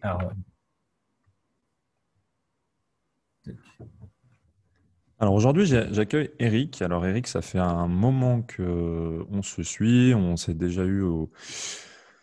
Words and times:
Alors, 0.00 0.32
Alors 5.20 5.34
aujourd'hui, 5.34 5.66
j'accueille 5.66 6.30
Eric. 6.38 6.80
Alors 6.80 7.04
Eric, 7.04 7.26
ça 7.26 7.42
fait 7.42 7.58
un 7.58 7.88
moment 7.88 8.42
qu'on 8.42 9.42
se 9.42 9.62
suit, 9.64 10.14
on 10.14 10.36
s'est 10.36 10.54
déjà 10.54 10.84
eu 10.84 11.02
au... 11.02 11.30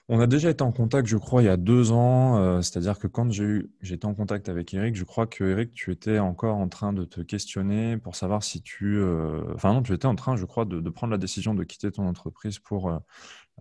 On 0.08 0.20
a 0.20 0.28
déjà 0.28 0.52
été 0.52 0.62
en 0.62 0.72
contact, 0.72 1.08
je 1.08 1.18
crois, 1.18 1.42
il 1.42 1.46
y 1.46 1.50
a 1.50 1.58
deux 1.58 1.92
ans. 1.92 2.38
Euh, 2.38 2.62
c'est-à-dire 2.62 3.00
que 3.00 3.08
quand 3.08 3.32
j'ai 3.32 3.64
j'étais 3.82 4.06
en 4.06 4.14
contact 4.14 4.50
avec 4.50 4.72
Eric, 4.72 4.96
je 4.96 5.04
crois 5.04 5.26
que 5.26 5.44
Eric, 5.44 5.74
tu 5.74 5.92
étais 5.92 6.20
encore 6.20 6.58
en 6.58 6.68
train 6.70 6.94
de 6.94 7.06
te 7.06 7.22
questionner 7.22 7.98
pour 7.98 8.16
savoir 8.16 8.44
si 8.44 8.62
tu, 8.62 8.98
euh, 8.98 9.42
enfin 9.56 9.74
non, 9.74 9.82
tu 9.82 9.94
étais 9.94 10.06
en 10.06 10.14
train, 10.14 10.36
je 10.36 10.46
crois, 10.46 10.66
de, 10.66 10.90
prendre 10.92 11.10
la 11.10 11.18
décision 11.18 11.56
de 11.56 11.64
quitter 11.64 11.92
ton 11.92 12.08
entreprise 12.08 12.60
pour 12.60 12.92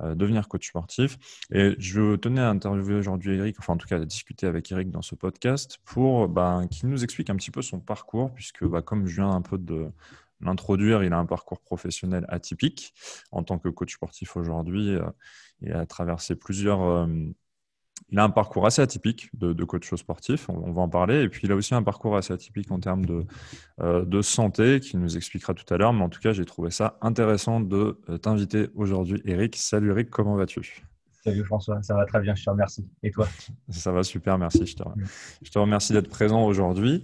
euh, 0.03 0.15
devenir 0.15 0.49
coach 0.49 0.69
sportif. 0.69 1.17
Et 1.51 1.77
je 1.79 2.17
tenais 2.17 2.43
à 2.43 2.51
interviewer 2.51 2.97
aujourd'hui 2.97 3.39
Eric, 3.39 3.57
enfin 3.59 3.73
en 3.75 3.77
tout 3.79 3.89
cas 3.89 3.97
à 3.97 4.05
discuter 4.05 4.47
avec 4.47 4.71
Eric 4.71 4.91
dans 4.91 5.03
ce 5.03 5.15
podcast 5.15 5.79
pour 5.87 6.29
ben, 6.29 6.67
qu'il 6.69 6.91
nous 6.91 7.05
explique 7.05 7.31
un 7.31 7.37
petit 7.37 7.53
peu 7.53 7.63
son 7.63 7.81
parcours, 7.81 8.35
puisque 8.35 8.67
bah, 8.67 8.83
comme 8.83 9.07
je 9.07 9.15
viens 9.17 9.31
un 9.31 9.43
peu 9.43 9.57
de 9.57 9.87
l'introduire, 10.41 11.03
il 11.05 11.13
a 11.13 11.19
un 11.19 11.27
parcours 11.27 11.61
professionnel 11.61 12.25
atypique 12.29 12.95
en 13.33 13.43
tant 13.43 13.59
que 13.59 13.69
coach 13.69 13.95
sportif 13.95 14.37
aujourd'hui. 14.37 14.97
Euh, 14.97 15.05
il 15.61 15.73
a 15.73 15.87
traversé 15.87 16.35
plusieurs 16.35 16.83
euh, 16.83 17.07
il 18.11 18.19
a 18.19 18.25
un 18.25 18.31
parcours 18.31 18.67
assez 18.67 18.83
atypique 18.83 19.31
de, 19.35 19.65
coach 19.65 19.93
sportif, 19.95 20.49
on, 20.49 20.73
va 20.73 20.83
en 20.83 20.89
parler. 20.89 21.23
Et 21.23 21.29
puis, 21.29 21.43
il 21.45 21.53
a 21.53 21.57
aussi 21.57 21.75
un 21.75 21.83
parcours 21.83 22.17
assez 22.17 22.33
atypique 22.33 22.71
en 22.71 22.79
termes 22.79 23.05
de, 23.05 23.25
euh, 23.81 24.23
santé, 24.23 24.81
qui 24.81 24.97
nous 24.97 25.17
expliquera 25.17 25.55
tout 25.55 25.73
à 25.73 25.79
l'heure. 25.79 25.93
Mais 25.93 26.03
en 26.03 26.09
tout 26.09 26.21
cas, 26.21 26.33
j'ai 26.33 26.45
trouvé 26.45 26.71
ça 26.71 26.99
intéressant 27.01 27.61
de 27.61 28.01
t'inviter 28.21 28.69
aujourd'hui, 28.75 29.23
Eric. 29.25 29.57
Salut 29.57 29.91
Eric, 29.91 30.11
comment 30.11 30.37
vas-tu? 30.37 30.85
Salut 31.25 31.45
François, 31.45 31.83
ça 31.83 31.95
va 31.95 32.05
très 32.05 32.21
bien, 32.21 32.35
je 32.35 32.45
te 32.45 32.51
remercie. 32.51 32.87
Et 33.03 33.11
toi? 33.11 33.27
Ça 33.71 33.93
va 33.93 34.03
super, 34.03 34.37
merci. 34.37 34.67
Je 34.67 34.77
te, 34.77 34.83
je 35.43 35.51
te 35.51 35.59
remercie 35.59 35.95
d'être 35.95 36.11
présent 36.11 36.45
aujourd'hui. 36.45 37.03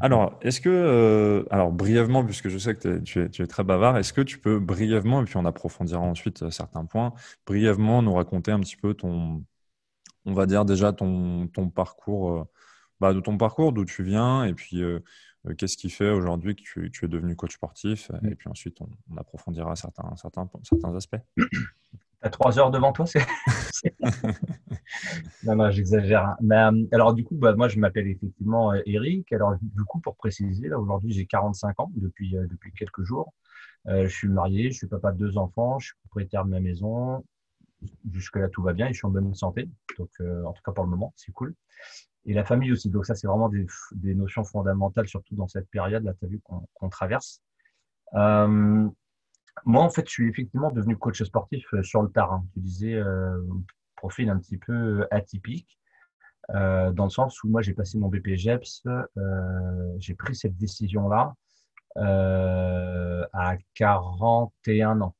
Alors, 0.00 0.38
est-ce 0.42 0.60
que, 0.60 0.68
euh, 0.68 1.44
alors 1.50 1.72
brièvement, 1.72 2.22
puisque 2.22 2.48
je 2.50 2.58
sais 2.58 2.74
que 2.74 2.98
tu 2.98 3.20
es, 3.20 3.30
tu 3.30 3.42
es, 3.42 3.46
très 3.46 3.64
bavard, 3.64 3.96
est-ce 3.96 4.12
que 4.12 4.20
tu 4.20 4.38
peux 4.38 4.58
brièvement, 4.58 5.22
et 5.22 5.24
puis 5.24 5.38
on 5.38 5.46
approfondira 5.46 6.00
ensuite 6.00 6.50
certains 6.50 6.84
points, 6.84 7.14
brièvement 7.46 8.02
nous 8.02 8.12
raconter 8.12 8.50
un 8.50 8.60
petit 8.60 8.76
peu 8.76 8.92
ton, 8.92 9.42
on 10.24 10.34
va 10.34 10.46
dire 10.46 10.64
déjà 10.64 10.92
ton, 10.92 11.48
ton 11.48 11.68
parcours, 11.68 12.32
euh, 12.32 12.44
bah, 13.00 13.14
de 13.14 13.20
ton 13.20 13.36
parcours, 13.38 13.72
d'où 13.72 13.84
tu 13.84 14.02
viens, 14.04 14.44
et 14.44 14.54
puis 14.54 14.82
euh, 14.82 15.00
euh, 15.46 15.54
qu'est-ce 15.54 15.76
qui 15.76 15.90
fait 15.90 16.10
aujourd'hui 16.10 16.54
que 16.54 16.62
tu, 16.62 17.04
es 17.04 17.08
devenu 17.08 17.36
coach 17.36 17.54
sportif, 17.54 18.10
et 18.24 18.34
puis 18.34 18.48
ensuite 18.48 18.78
on, 18.80 19.16
approfondira 19.16 19.74
certains, 19.76 20.14
certains, 20.16 20.48
certains 20.62 20.94
aspects. 20.94 21.16
Tu 22.22 22.28
as 22.28 22.30
trois 22.30 22.58
heures 22.58 22.70
devant 22.70 22.92
toi, 22.92 23.06
c'est. 23.06 23.20
non, 25.44 25.56
non, 25.56 25.70
j'exagère. 25.70 26.36
Hein. 26.50 26.86
alors, 26.92 27.14
du 27.14 27.24
coup, 27.24 27.34
bah, 27.36 27.54
moi, 27.54 27.68
je 27.68 27.78
m'appelle 27.78 28.06
effectivement 28.06 28.72
Eric. 28.86 29.32
Alors, 29.32 29.56
du 29.60 29.84
coup, 29.84 30.00
pour 30.00 30.16
préciser, 30.16 30.68
là, 30.68 30.78
aujourd'hui, 30.78 31.12
j'ai 31.12 31.26
45 31.26 31.80
ans 31.80 31.90
depuis, 31.96 32.30
depuis 32.50 32.72
quelques 32.72 33.02
jours. 33.02 33.34
je 33.86 34.06
suis 34.06 34.28
marié, 34.28 34.70
je 34.70 34.78
suis 34.78 34.86
papa 34.86 35.12
de 35.12 35.18
deux 35.18 35.36
enfants, 35.36 35.78
je 35.78 35.86
suis 35.86 35.96
propriétaire 36.04 36.44
de 36.44 36.50
ma 36.50 36.60
maison, 36.60 37.24
jusque-là, 38.12 38.48
tout 38.48 38.62
va 38.62 38.72
bien 38.72 38.86
et 38.86 38.92
je 38.92 38.98
suis 38.98 39.06
en 39.06 39.10
bonne 39.10 39.34
santé. 39.34 39.68
Donc, 39.98 40.10
euh, 40.20 40.44
en 40.44 40.52
tout 40.52 40.62
cas, 40.62 40.72
pour 40.72 40.84
le 40.84 40.90
moment, 40.90 41.12
c'est 41.16 41.32
cool. 41.32 41.54
Et 42.24 42.34
la 42.34 42.44
famille 42.44 42.72
aussi. 42.72 42.90
Donc, 42.90 43.06
ça, 43.06 43.14
c'est 43.14 43.26
vraiment 43.26 43.48
des, 43.48 43.66
notions 44.14 44.44
fondamentales, 44.44 45.08
surtout 45.08 45.34
dans 45.34 45.48
cette 45.48 45.68
période, 45.70 46.04
là, 46.04 46.14
tu 46.18 46.24
as 46.24 46.28
vu, 46.28 46.40
qu'on 46.40 46.88
traverse. 46.88 47.42
Euh, 49.58 49.60
moi, 49.64 49.82
en 49.82 49.90
fait, 49.90 50.06
je 50.06 50.12
suis 50.12 50.28
effectivement 50.28 50.70
devenu 50.70 50.96
coach 50.96 51.22
sportif 51.22 51.64
euh, 51.74 51.82
sur 51.82 52.02
le 52.02 52.10
terrain. 52.10 52.44
Tu 52.54 52.60
disais, 52.60 52.94
euh, 52.94 53.38
profil 53.96 54.30
un 54.30 54.38
petit 54.38 54.58
peu 54.58 55.06
atypique, 55.10 55.78
dans 56.48 57.04
le 57.04 57.10
sens 57.10 57.42
où 57.44 57.48
moi, 57.48 57.62
j'ai 57.62 57.72
passé 57.72 57.98
mon 57.98 58.08
BPGEPS, 58.08 58.82
j'ai 59.98 60.14
pris 60.14 60.34
cette 60.34 60.56
décision-là 60.56 61.34
à 61.96 63.56
41 63.74 65.00
ans. 65.02 65.14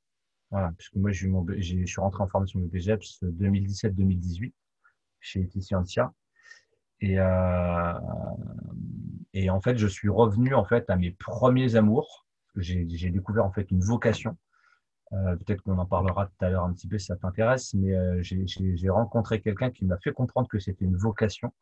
Voilà, 0.50 0.72
puisque 0.76 0.97
moi, 0.97 1.12
je 1.12 1.84
suis 1.87 2.00
rentré 2.00 2.22
en 2.22 2.28
formation 2.28 2.59
de 2.59 2.66
BGEPS 2.66 3.22
2017-2018 3.22 4.53
chez 5.20 5.49
Scientia. 5.60 6.12
Et, 7.03 7.19
euh, 7.19 7.93
et 9.34 9.50
en 9.50 9.60
fait, 9.60 9.76
je 9.76 9.88
suis 9.88 10.09
revenu 10.09 10.54
en 10.54 10.64
fait 10.64 10.88
à 10.88 10.97
mes 10.97 11.10
premiers 11.10 11.75
amours. 11.75 12.22
J'ai 12.56 13.10
découvert 13.10 13.44
en 13.44 13.52
fait 13.52 13.70
une 13.70 13.80
vocation. 13.80 14.36
Euh, 15.12 15.36
peut-être 15.36 15.60
qu'on 15.62 15.78
en 15.78 15.86
parlera 15.86 16.26
tout 16.26 16.44
à 16.44 16.48
l'heure 16.48 16.64
un 16.64 16.72
petit 16.72 16.88
peu 16.88 16.98
si 16.98 17.06
ça 17.06 17.16
t'intéresse, 17.16 17.74
mais 17.74 17.94
euh, 17.94 18.22
j'ai 18.22 18.88
rencontré 18.88 19.40
quelqu'un 19.40 19.70
qui 19.70 19.84
m'a 19.84 19.98
fait 19.98 20.12
comprendre 20.12 20.48
que 20.48 20.58
c'était 20.58 20.84
une 20.84 20.96
vocation 20.96 21.52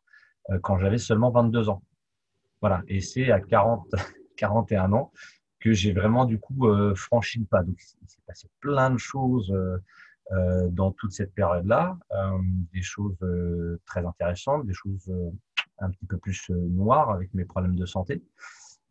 quand 0.63 0.79
j'avais 0.79 0.97
seulement 0.97 1.29
22 1.29 1.69
ans. 1.69 1.83
Voilà, 2.61 2.83
et 2.87 3.01
c'est 3.01 3.31
à 3.31 3.39
40, 3.39 3.87
41 4.37 4.93
ans 4.93 5.11
que 5.59 5.73
j'ai 5.73 5.93
vraiment 5.93 6.25
du 6.25 6.39
coup 6.39 6.67
euh, 6.67 6.93
franchi 6.95 7.39
le 7.39 7.45
pas. 7.45 7.63
Donc 7.63 7.75
il 7.79 8.07
s'est 8.07 8.21
passé 8.27 8.47
plein 8.59 8.91
de 8.91 8.97
choses 8.97 9.51
euh, 9.51 9.77
euh, 10.31 10.67
dans 10.69 10.91
toute 10.91 11.11
cette 11.11 11.33
période-là, 11.33 11.97
des 12.71 12.81
choses 12.81 13.17
très 13.85 14.05
intéressantes, 14.05 14.65
des 14.65 14.73
choses 14.73 15.11
un 15.79 15.89
petit 15.89 16.05
peu 16.05 16.17
plus 16.17 16.49
noires 16.49 17.09
avec 17.09 17.33
mes 17.33 17.43
problèmes 17.43 17.75
de 17.75 17.85
santé. 17.85 18.23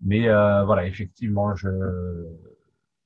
Mais 0.03 0.29
voilà, 0.65 0.87
effectivement, 0.87 1.55
je, 1.55 1.69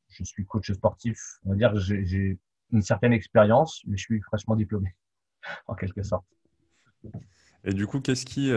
je 0.09 0.25
suis 0.25 0.45
coach 0.47 0.71
sportif. 0.73 1.19
On 1.45 1.51
va 1.51 1.57
dire 1.57 1.73
que 1.73 1.79
j'ai 1.79 2.39
une 2.73 2.83
certaine 2.83 3.13
expérience, 3.13 3.83
mais 3.87 3.97
je 3.97 4.03
suis 4.03 4.21
fraîchement 4.21 4.57
diplômé, 4.57 4.95
en 5.67 5.75
quelque 5.75 6.03
sorte. 6.03 6.25
Et 7.65 7.73
du 7.73 7.87
coup, 7.87 8.01
qu'est-ce 8.01 8.27
qui. 8.27 8.53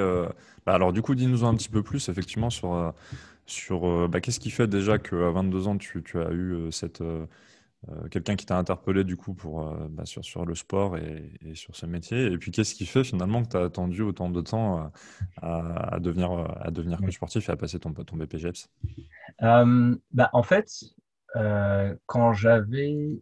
Bah 0.65 0.73
alors, 0.73 0.93
du 0.93 1.01
coup, 1.01 1.15
dis-nous 1.15 1.45
un 1.45 1.55
petit 1.55 1.69
peu 1.69 1.81
plus, 1.81 2.09
effectivement, 2.09 2.49
sur 2.49 2.93
sur 3.47 3.87
euh, 3.87 4.07
bah, 4.07 4.21
qu'est-ce 4.21 4.39
qui 4.39 4.51
fait 4.51 4.67
déjà 4.67 4.99
qu'à 4.99 5.31
22 5.31 5.67
ans, 5.67 5.77
tu, 5.77 6.03
as 6.15 6.31
eu 6.31 6.53
euh, 6.53 6.71
cette, 6.71 7.01
euh, 7.89 8.07
quelqu'un 8.09 8.35
qui 8.35 8.45
t'a 8.45 8.57
interpellé 8.57 9.03
du 9.03 9.15
coup 9.15 9.33
pour, 9.33 9.73
bah, 9.89 10.03
sur, 10.05 10.45
le 10.45 10.55
sport 10.55 10.97
et, 10.97 11.31
sur 11.53 11.75
ce 11.75 11.85
métier. 11.85 12.31
Et 12.31 12.37
puis, 12.37 12.51
qu'est-ce 12.51 12.75
qui 12.75 12.85
fait 12.85 13.03
finalement 13.03 13.43
que 13.43 13.49
tu 13.49 13.57
as 13.57 13.63
attendu 13.63 14.01
autant 14.01 14.29
de 14.29 14.41
temps 14.41 14.91
à, 15.41 15.99
devenir, 15.99 16.31
à 16.61 16.71
devenir 16.71 16.99
coach 16.99 17.15
sportif 17.15 17.49
et 17.49 17.51
à 17.51 17.57
passer 17.57 17.79
ton, 17.79 17.93
ton 17.93 18.17
BPGEPS 18.17 18.69
bah, 19.39 20.29
En 20.33 20.43
fait, 20.43 20.69
quand 22.05 22.33
j'avais 22.33 23.19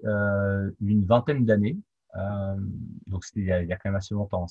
une 0.81 1.05
vingtaine 1.05 1.45
d'années, 1.45 1.77
donc 3.07 3.25
c'était 3.25 3.41
il, 3.41 3.67
y 3.67 3.73
a 3.73 3.77
quand 3.77 3.89
même 3.89 3.95
assez 3.95 4.13
longtemps, 4.13 4.47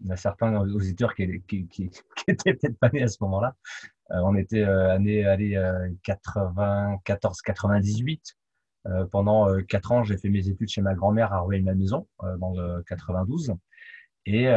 il 0.00 0.08
y 0.08 0.12
a 0.12 0.16
certains 0.16 0.56
auditeurs 0.56 1.14
qui, 1.14 1.42
qui, 1.68 1.90
étaient 2.26 2.54
peut-être 2.54 2.78
pas 2.78 2.88
nés 2.90 3.02
à 3.02 3.08
ce 3.08 3.18
moment-là. 3.22 3.54
Euh, 4.10 4.20
on 4.22 4.36
était 4.36 4.62
euh, 4.62 4.90
année, 4.90 5.24
allez, 5.24 5.54
94-98. 6.06 8.34
Euh, 8.86 9.06
pendant 9.06 9.46
quatre 9.62 9.92
ans, 9.92 10.04
j'ai 10.04 10.16
fait 10.16 10.28
mes 10.28 10.48
études 10.48 10.68
chez 10.68 10.82
ma 10.82 10.94
grand-mère 10.94 11.32
à 11.32 11.40
Rueil-Malmaison, 11.40 12.06
dans 12.38 12.52
le 12.52 12.82
92. 12.82 13.54
Et 14.26 14.48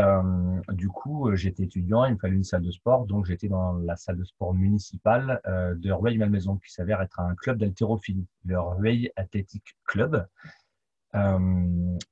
du 0.70 0.88
coup, 0.88 1.36
j'étais 1.36 1.64
étudiant, 1.64 2.06
il 2.06 2.14
me 2.14 2.18
fallait 2.18 2.36
une 2.36 2.46
salle 2.46 2.62
de 2.62 2.72
sport, 2.72 3.06
donc 3.06 3.26
j'étais 3.26 3.50
dans 3.50 3.74
la 3.74 3.98
salle 3.98 4.18
de 4.18 4.24
sport 4.24 4.54
municipale 4.54 5.42
de 5.46 5.92
Rueil-Malmaison, 5.92 6.58
qui 6.58 6.72
s'avère 6.72 7.02
être 7.02 7.20
un 7.20 7.36
club 7.36 7.58
d'haltérophilie, 7.58 8.28
le 8.46 8.60
Rueil 8.60 9.12
Athletic 9.18 9.76
Club. 9.86 10.26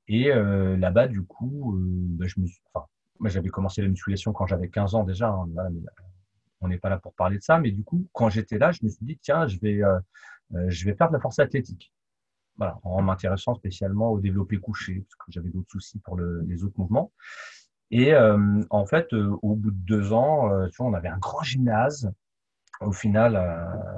et 0.08 0.34
là-bas, 0.34 1.08
du 1.08 1.24
coup, 1.24 1.80
bah, 2.18 2.26
j'avais 3.30 3.50
commencé 3.50 3.82
la 3.82 3.88
musculation 3.88 4.34
quand 4.34 4.48
j'avais 4.48 4.68
15 4.68 4.96
ans 4.96 5.04
déjà. 5.06 5.30
Hein, 5.30 5.48
on 6.62 6.68
n'est 6.68 6.78
pas 6.78 6.90
là 6.90 6.98
pour 6.98 7.14
parler 7.14 7.38
de 7.38 7.44
ça, 7.44 7.60
mais 7.60 7.72
du 7.72 7.84
coup, 7.84 8.08
quand 8.12 8.30
j'étais 8.30 8.58
là, 8.58 8.72
je 8.72 8.80
me 8.84 8.90
suis 8.90 9.06
dit, 9.06 9.18
tiens, 9.22 9.48
je 9.48 9.58
vais, 9.60 9.84
euh, 9.84 10.00
euh, 10.54 10.66
je 10.70 10.86
vais 10.86 10.96
faire 10.96 11.10
de 11.10 11.14
la 11.14 11.20
force 11.20 11.40
athlétique. 11.40 11.92
Voilà, 12.58 12.80
en 12.84 13.02
m'intéressant 13.02 13.56
spécialement 13.56 14.12
au 14.12 14.20
développé 14.20 14.58
couché, 14.58 15.02
parce 15.02 15.16
que 15.16 15.32
j'avais 15.32 15.50
d'autres 15.50 15.72
soucis 15.72 16.00
pour 16.00 16.18
les 16.18 16.64
autres 16.64 16.80
mouvements. 16.80 17.12
Et 17.92 18.14
euh, 18.14 18.62
en 18.70 18.86
fait, 18.86 19.12
au 19.14 19.56
bout 19.56 19.72
de 19.72 19.78
deux 19.78 20.14
ans, 20.14 20.50
tu 20.70 20.78
vois, 20.78 20.88
on 20.88 20.94
avait 20.94 21.10
un 21.10 21.18
grand 21.18 21.44
gymnase. 21.44 22.12
Au 22.82 22.92
final, 22.92 23.42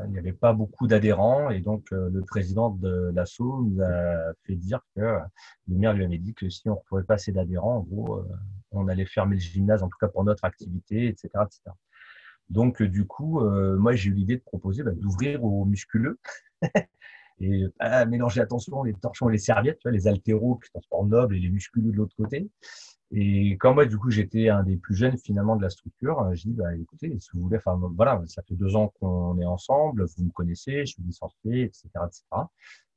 il 0.05 0.11
n'y 0.11 0.19
avait 0.19 0.33
pas 0.33 0.53
beaucoup 0.53 0.87
d'adhérents 0.87 1.49
et 1.49 1.61
donc 1.61 1.87
le 1.91 2.21
président 2.21 2.69
de 2.69 3.11
l'ASSO 3.13 3.63
nous 3.63 3.81
a 3.81 4.33
fait 4.43 4.55
dire 4.55 4.81
que 4.95 5.01
le 5.01 5.75
maire 5.75 5.93
lui 5.93 6.05
avait 6.05 6.19
dit 6.19 6.35
que 6.35 6.49
si 6.49 6.69
on 6.69 6.73
ne 6.73 6.77
retrouvait 6.77 7.03
pas 7.03 7.15
assez 7.15 7.31
d'adhérents, 7.31 7.77
en 7.77 7.81
gros, 7.81 8.23
on 8.71 8.87
allait 8.87 9.05
fermer 9.05 9.35
le 9.35 9.41
gymnase, 9.41 9.83
en 9.83 9.87
tout 9.87 9.97
cas 9.99 10.07
pour 10.07 10.23
notre 10.23 10.45
activité, 10.45 11.07
etc. 11.07 11.29
etc. 11.45 11.71
Donc, 12.49 12.81
du 12.81 13.05
coup, 13.05 13.41
euh, 13.41 13.77
moi, 13.77 13.93
j'ai 13.93 14.09
eu 14.09 14.13
l'idée 14.13 14.37
de 14.37 14.41
proposer 14.41 14.83
bah, 14.83 14.91
d'ouvrir 14.91 15.43
aux 15.43 15.65
musculeux. 15.65 16.19
et 17.39 17.65
ah, 17.79 18.05
mélanger 18.05 18.41
attention 18.41 18.83
les 18.83 18.93
torchons 18.93 19.29
et 19.29 19.33
les 19.33 19.37
serviettes, 19.37 19.79
tu 19.79 19.89
vois, 19.89 19.91
les 19.91 20.07
altéros 20.07 20.55
qui 20.55 20.69
sont 20.71 20.81
sport 20.81 21.05
noble 21.05 21.35
et 21.35 21.39
les 21.39 21.49
musculeux 21.49 21.91
de 21.91 21.97
l'autre 21.97 22.15
côté. 22.15 22.49
Et 23.11 23.51
quand 23.57 23.73
moi, 23.73 23.85
du 23.85 23.97
coup, 23.97 24.09
j'étais 24.09 24.49
un 24.49 24.63
des 24.63 24.75
plus 24.75 24.95
jeunes 24.95 25.17
finalement 25.17 25.55
de 25.55 25.61
la 25.61 25.69
structure, 25.69 26.19
euh, 26.21 26.33
j'ai 26.33 26.49
dit, 26.49 26.55
bah, 26.55 26.75
écoutez, 26.75 27.15
si 27.19 27.29
vous 27.33 27.41
voulez, 27.41 27.57
enfin, 27.57 27.79
voilà, 27.95 28.21
ça 28.25 28.41
fait 28.43 28.55
deux 28.55 28.75
ans 28.75 28.91
qu'on 28.99 29.39
est 29.39 29.45
ensemble, 29.45 30.05
vous 30.17 30.25
me 30.25 30.31
connaissez, 30.31 30.85
je 30.85 30.93
suis 30.93 31.03
licencié, 31.03 31.63
etc., 31.63 31.87
etc. 32.05 32.23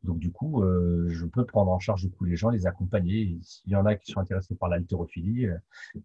Donc, 0.03 0.19
du 0.19 0.33
coup, 0.33 0.63
euh, 0.63 1.09
je 1.11 1.27
peux 1.27 1.45
prendre 1.45 1.71
en 1.71 1.79
charge 1.79 2.03
du 2.03 2.11
coup 2.11 2.25
les 2.25 2.37
gens, 2.37 2.49
les 2.51 2.67
accompagner. 2.67 3.39
S'il 3.43 3.71
y 3.71 3.77
en 3.77 3.85
a 3.85 3.97
qui 3.97 4.11
sont 4.13 4.21
intéressés 4.21 4.55
par 4.55 4.69
l'haltérophilie, 4.69 5.47
euh, 5.47 5.59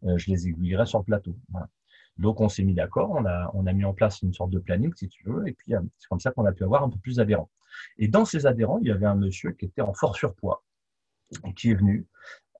euh, 0.05 0.17
je 0.17 0.29
les 0.31 0.47
aiguillerai 0.47 0.85
sur 0.85 0.99
le 0.99 1.05
plateau. 1.05 1.35
Voilà. 1.49 1.69
Donc, 2.17 2.41
on 2.41 2.49
s'est 2.49 2.63
mis 2.63 2.73
d'accord, 2.73 3.11
on 3.11 3.25
a, 3.25 3.51
on 3.53 3.65
a 3.67 3.73
mis 3.73 3.85
en 3.85 3.93
place 3.93 4.21
une 4.21 4.33
sorte 4.33 4.51
de 4.51 4.59
planning, 4.59 4.93
si 4.95 5.09
tu 5.09 5.23
veux, 5.25 5.47
et 5.47 5.53
puis 5.53 5.73
c'est 5.97 6.07
comme 6.07 6.19
ça 6.19 6.31
qu'on 6.31 6.45
a 6.45 6.53
pu 6.53 6.63
avoir 6.63 6.83
un 6.83 6.89
peu 6.89 6.97
plus 6.99 7.17
d'adhérents. 7.17 7.49
Et 7.97 8.07
dans 8.07 8.25
ces 8.25 8.45
adhérents, 8.45 8.79
il 8.81 8.87
y 8.87 8.91
avait 8.91 9.05
un 9.05 9.15
monsieur 9.15 9.51
qui 9.51 9.65
était 9.65 9.81
en 9.81 9.93
fort 9.93 10.15
surpoids, 10.15 10.63
qui 11.55 11.71
est 11.71 11.75
venu, 11.75 12.07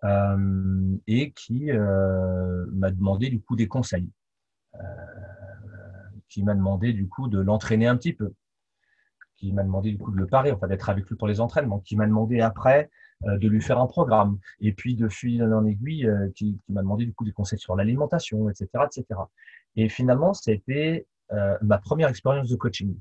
euh, 0.03 0.97
et 1.07 1.31
qui 1.31 1.71
euh, 1.71 2.65
m'a 2.71 2.91
demandé 2.91 3.29
du 3.29 3.41
coup 3.41 3.55
des 3.55 3.67
conseils, 3.67 4.09
euh, 4.75 4.79
qui 6.29 6.43
m'a 6.43 6.53
demandé 6.53 6.93
du 6.93 7.07
coup 7.07 7.27
de 7.27 7.39
l'entraîner 7.39 7.87
un 7.87 7.97
petit 7.97 8.13
peu, 8.13 8.33
qui 9.35 9.51
m'a 9.51 9.63
demandé 9.63 9.91
du 9.91 9.97
coup 9.97 10.11
de 10.11 10.17
le 10.17 10.27
parer, 10.27 10.51
enfin 10.51 10.67
d'être 10.67 10.89
avec 10.89 11.07
lui 11.09 11.15
pour 11.15 11.27
les 11.27 11.41
entraînements, 11.41 11.79
qui 11.79 11.95
m'a 11.95 12.05
demandé 12.05 12.41
après 12.41 12.89
de 13.21 13.47
lui 13.47 13.61
faire 13.61 13.79
un 13.79 13.87
programme, 13.87 14.37
et 14.59 14.73
puis 14.73 14.95
de 14.95 15.07
fil 15.07 15.41
en 15.41 15.65
aiguille, 15.65 16.07
qui, 16.35 16.59
qui 16.63 16.71
m'a 16.73 16.81
demandé 16.81 17.05
du 17.05 17.13
coup 17.13 17.23
des 17.23 17.31
conseils 17.31 17.57
sur 17.57 17.75
l'alimentation, 17.75 18.49
etc., 18.49 18.67
etc. 18.85 19.21
Et 19.77 19.87
finalement, 19.87 20.33
c'était 20.33 21.07
ma 21.61 21.77
première 21.77 22.09
expérience 22.09 22.49
de 22.49 22.55
coaching 22.57 22.95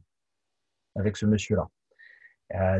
avec 0.94 1.16
ce 1.16 1.26
monsieur-là. 1.26 1.68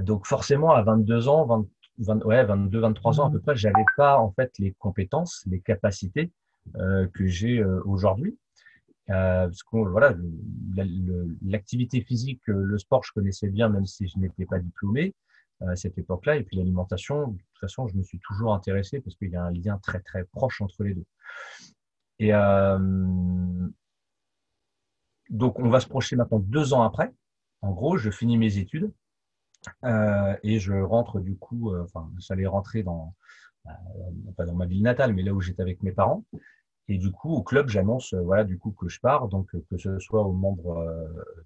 Donc 0.03 0.27
forcément, 0.27 0.73
à 0.73 0.83
22 0.83 1.29
ans, 1.29 1.67
20, 1.99 2.25
ouais, 2.25 2.45
22, 2.45 2.81
23 2.81 3.21
ans 3.21 3.29
à 3.29 3.31
peu 3.31 3.41
près, 3.41 3.57
j'avais 3.57 3.85
pas 3.97 4.19
en 4.19 4.33
fait 4.33 4.53
les 4.59 4.73
compétences, 4.73 5.43
les 5.47 5.61
capacités 5.61 6.33
euh, 6.77 7.07
que 7.09 7.27
j'ai 7.27 7.59
euh, 7.59 7.83
aujourd'hui. 7.85 8.39
Euh, 9.11 9.47
parce 9.47 9.63
que 9.63 9.77
voilà, 9.77 10.15
l'activité 11.43 12.01
physique, 12.01 12.41
le 12.47 12.79
sport, 12.79 13.05
je 13.05 13.13
connaissais 13.13 13.49
bien, 13.49 13.69
même 13.69 13.85
si 13.85 14.09
je 14.09 14.19
n'étais 14.19 14.47
pas 14.47 14.59
diplômé 14.59 15.15
à 15.61 15.77
cette 15.77 15.99
époque-là. 15.99 16.37
Et 16.37 16.43
puis 16.43 16.57
l'alimentation, 16.57 17.29
de 17.29 17.37
toute 17.37 17.61
façon, 17.61 17.87
je 17.87 17.97
me 17.97 18.03
suis 18.03 18.19
toujours 18.21 18.55
intéressé 18.55 19.01
parce 19.01 19.15
qu'il 19.17 19.31
y 19.31 19.37
a 19.37 19.45
un 19.45 19.53
lien 19.53 19.79
très 19.79 20.01
très 20.01 20.25
proche 20.25 20.63
entre 20.63 20.85
les 20.85 20.95
deux. 20.95 21.05
Et 22.19 22.33
donc, 25.31 25.59
on 25.59 25.69
va 25.69 25.81
se 25.81 25.87
projeter 25.87 26.17
maintenant 26.17 26.39
deux 26.39 26.73
ans 26.73 26.83
après. 26.83 27.13
En 27.61 27.73
gros, 27.73 27.97
je 27.99 28.11
finis 28.11 28.39
mes 28.39 28.57
études 28.59 28.91
euh, 29.85 30.37
et 30.43 30.59
je 30.59 30.73
rentre 30.73 31.21
du 31.21 31.37
coup, 31.37 31.73
euh, 31.73 31.85
enfin, 31.85 32.11
j'allais 32.19 32.47
rentrer 32.47 32.83
dans, 32.83 33.15
euh, 33.67 33.71
pas 34.37 34.47
dans 34.47 34.55
ma 34.55 34.67
ville 34.67 34.83
natale, 34.83 35.15
mais 35.15 35.23
là 35.23 35.33
où 35.33 35.41
j'étais 35.41 35.63
avec 35.63 35.83
mes 35.83 35.93
parents. 35.93 36.25
Et 36.89 36.99
du 36.99 37.11
coup, 37.11 37.31
au 37.35 37.43
club, 37.43 37.69
j'annonce, 37.69 38.13
voilà, 38.13 38.45
du 38.45 38.59
coup, 38.59 38.73
que 38.73 38.89
je 38.89 39.01
pars, 39.01 39.29
donc 39.29 39.51
que 39.71 39.79
ce 39.79 39.99
soit 39.99 40.23
aux 40.23 40.35
membres 40.35 40.85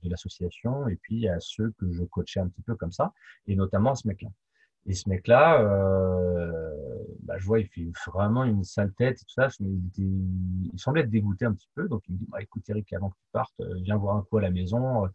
de 0.03 0.11
l'association 0.11 0.89
et 0.89 0.97
puis 0.97 1.29
à 1.29 1.39
ceux 1.39 1.73
que 1.79 1.93
je 1.93 2.03
coachais 2.03 2.41
un 2.41 2.49
petit 2.49 2.63
peu 2.63 2.75
comme 2.75 2.91
ça, 2.91 3.13
et 3.47 3.55
notamment 3.55 3.93
à 3.93 3.95
ce 3.95 4.09
mec-là. 4.09 4.31
Et 4.87 4.95
ce 4.95 5.09
mec-là, 5.09 5.63
bah, 7.23 7.39
je 7.39 7.47
vois, 7.47 7.61
il 7.61 7.69
fait 7.69 7.87
vraiment 8.11 8.43
une 8.43 8.65
sale 8.65 8.93
tête 8.95 9.21
et 9.21 9.25
tout 9.25 9.31
ça. 9.31 9.47
Il, 9.61 9.81
il 10.73 10.79
semblait 10.81 11.03
être 11.03 11.11
dégoûté 11.11 11.45
un 11.45 11.53
petit 11.53 11.69
peu. 11.77 11.87
Donc, 11.87 12.03
il 12.09 12.15
me 12.15 12.19
dit, 12.19 12.27
bah, 12.29 12.43
écoute, 12.43 12.69
Eric, 12.69 12.93
avant 12.95 13.11
que 13.11 13.17
tu 13.17 13.29
partes, 13.31 13.61
viens 13.83 13.97
voir 13.97 14.17
un 14.17 14.23
coup 14.23 14.39
à 14.39 14.43
la 14.43 14.51
maison, 14.51 15.09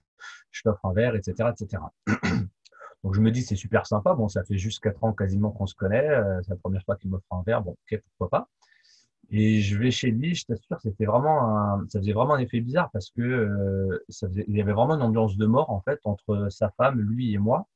je 0.52 0.62
t'offre 0.62 0.86
un 0.86 0.94
verre, 0.94 1.16
etc., 1.16 1.50
etc. 1.52 1.84
Donc 3.04 3.14
je 3.16 3.22
me 3.22 3.32
dis 3.32 3.42
c'est 3.44 3.56
super 3.56 3.86
sympa. 3.86 4.14
Bon, 4.14 4.28
ça 4.30 4.44
fait 4.44 4.58
juste 4.58 4.82
quatre 4.82 5.04
ans 5.04 5.14
quasiment 5.14 5.52
qu'on 5.52 5.68
se 5.68 5.76
connaît. 5.76 6.08
Euh, 6.08 6.42
c'est 6.44 6.52
la 6.52 6.56
première 6.58 6.84
fois 6.84 6.96
qu'il 6.96 7.10
m'offre 7.10 7.26
un 7.32 7.44
verre. 7.46 7.62
Bon, 7.62 7.72
ok, 7.72 8.02
pourquoi 8.18 8.30
pas. 8.40 8.50
Et 9.32 9.62
je 9.62 9.78
vais 9.78 9.92
chez 9.92 10.12
lui, 10.12 10.36
je 10.36 10.46
t'assure, 10.46 10.80
c'était 10.82 11.06
vraiment 11.06 11.58
un, 11.58 11.88
ça 11.90 12.00
faisait 12.00 12.14
vraiment 12.14 12.36
un 12.36 12.40
effet 12.40 12.60
bizarre 12.62 12.92
parce 12.92 13.10
que 13.12 13.22
euh, 13.22 14.04
ça 14.10 14.28
faisait, 14.28 14.46
il 14.48 14.56
y 14.56 14.62
avait 14.62 14.74
vraiment 14.74 14.96
une 14.96 15.02
ambiance 15.02 15.38
de 15.38 15.46
mort 15.48 15.70
en 15.72 15.82
fait 15.82 16.00
entre 16.06 16.48
sa 16.50 16.70
femme, 16.72 17.00
lui 17.02 17.34
et 17.34 17.38
moi. 17.40 17.68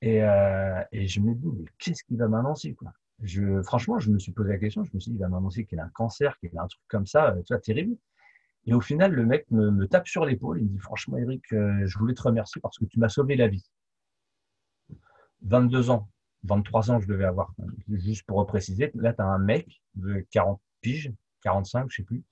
Et, 0.00 0.22
euh, 0.22 0.82
et 0.92 1.06
je 1.08 1.20
me 1.20 1.34
dis 1.34 1.48
mais 1.56 1.64
qu'est-ce 1.78 2.04
qu'il 2.04 2.18
va 2.18 2.28
m'annoncer 2.28 2.74
quoi? 2.74 2.92
Je, 3.22 3.62
Franchement, 3.62 3.98
je 3.98 4.10
me 4.10 4.18
suis 4.18 4.32
posé 4.32 4.50
la 4.50 4.58
question. 4.58 4.84
Je 4.84 4.90
me 4.94 5.00
suis 5.00 5.10
dit 5.10 5.16
il 5.16 5.20
va 5.20 5.28
m'annoncer 5.28 5.64
qu'il 5.64 5.80
a 5.80 5.84
un 5.84 5.88
cancer, 5.90 6.38
qu'il 6.38 6.56
a 6.56 6.62
un 6.62 6.66
truc 6.68 6.82
comme 6.88 7.06
ça, 7.06 7.34
tu 7.46 7.52
vois, 7.52 7.60
terrible. 7.60 7.96
Et 8.66 8.74
au 8.74 8.80
final, 8.80 9.12
le 9.12 9.26
mec 9.26 9.46
me, 9.50 9.70
me 9.70 9.88
tape 9.88 10.08
sur 10.08 10.24
l'épaule. 10.24 10.58
Il 10.60 10.64
me 10.66 10.70
dit 10.70 10.78
franchement, 10.78 11.18
Eric, 11.18 11.42
je 11.50 11.98
voulais 11.98 12.14
te 12.14 12.22
remercier 12.22 12.60
parce 12.60 12.78
que 12.78 12.84
tu 12.86 13.00
m'as 13.00 13.08
sauvé 13.08 13.36
la 13.36 13.48
vie. 13.48 13.64
22 15.42 15.90
ans, 15.90 16.08
23 16.44 16.90
ans, 16.90 17.00
je 17.00 17.06
devais 17.06 17.24
avoir, 17.24 17.52
juste 17.88 18.24
pour 18.26 18.44
préciser. 18.46 18.90
Là, 18.94 19.12
tu 19.12 19.22
as 19.22 19.26
un 19.26 19.38
mec 19.38 19.82
de 19.94 20.26
40 20.30 20.60
piges, 20.80 21.12
45, 21.42 21.90
je 21.90 21.96
sais 21.96 22.02
plus, 22.02 22.22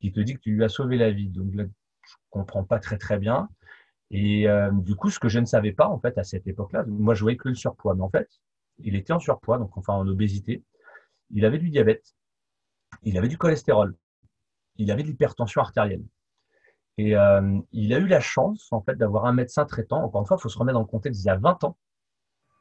qui 0.00 0.12
te 0.12 0.20
dit 0.20 0.34
que 0.34 0.40
tu 0.40 0.52
lui 0.52 0.64
as 0.64 0.68
sauvé 0.68 0.96
la 0.96 1.10
vie. 1.10 1.28
Donc 1.28 1.54
là, 1.54 1.64
je 1.64 2.14
comprends 2.30 2.64
pas 2.64 2.78
très 2.78 2.98
très 2.98 3.18
bien. 3.18 3.48
Et 4.10 4.48
euh, 4.48 4.70
du 4.72 4.94
coup, 4.94 5.10
ce 5.10 5.18
que 5.18 5.28
je 5.28 5.38
ne 5.40 5.46
savais 5.46 5.72
pas 5.72 5.88
en 5.88 5.98
fait 5.98 6.16
à 6.18 6.24
cette 6.24 6.46
époque-là, 6.46 6.84
moi 6.86 7.14
je 7.14 7.22
voyais 7.22 7.36
que 7.36 7.48
le 7.48 7.54
surpoids, 7.54 7.94
mais 7.94 8.02
en 8.02 8.10
fait, 8.10 8.28
il 8.78 8.94
était 8.94 9.12
en 9.12 9.18
surpoids, 9.18 9.58
donc 9.58 9.76
enfin 9.76 9.94
en 9.94 10.06
obésité. 10.06 10.62
Il 11.30 11.44
avait 11.44 11.58
du 11.58 11.70
diabète, 11.70 12.14
il 13.02 13.18
avait 13.18 13.28
du 13.28 13.36
cholestérol, 13.36 13.96
il 14.76 14.90
avait 14.90 15.02
de 15.02 15.08
l'hypertension 15.08 15.60
artérielle. 15.60 16.04
Et 16.98 17.16
euh, 17.16 17.58
il 17.72 17.92
a 17.92 17.98
eu 17.98 18.06
la 18.06 18.20
chance 18.20 18.68
en 18.72 18.80
fait 18.80 18.94
d'avoir 18.96 19.26
un 19.26 19.32
médecin 19.32 19.66
traitant. 19.66 20.02
Encore 20.04 20.22
une 20.22 20.26
fois, 20.26 20.36
il 20.38 20.42
faut 20.42 20.48
se 20.48 20.58
remettre 20.58 20.74
dans 20.74 20.82
le 20.84 20.86
contexte 20.86 21.22
il 21.22 21.26
y 21.26 21.30
a 21.30 21.36
20 21.36 21.64
ans. 21.64 21.76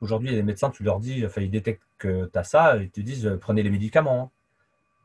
Aujourd'hui, 0.01 0.29
les 0.31 0.43
médecins, 0.43 0.69
tu 0.69 0.83
leur 0.83 0.99
dis, 0.99 1.25
enfin, 1.25 1.41
ils 1.41 1.49
détectent 1.49 1.87
que 1.97 2.25
tu 2.25 2.37
as 2.37 2.43
ça, 2.43 2.77
ils 2.77 2.91
te 2.91 2.99
disent 2.99 3.25
euh, 3.25 3.37
prenez 3.37 3.63
les 3.63 3.69
médicaments. 3.69 4.23
Hein. 4.23 4.29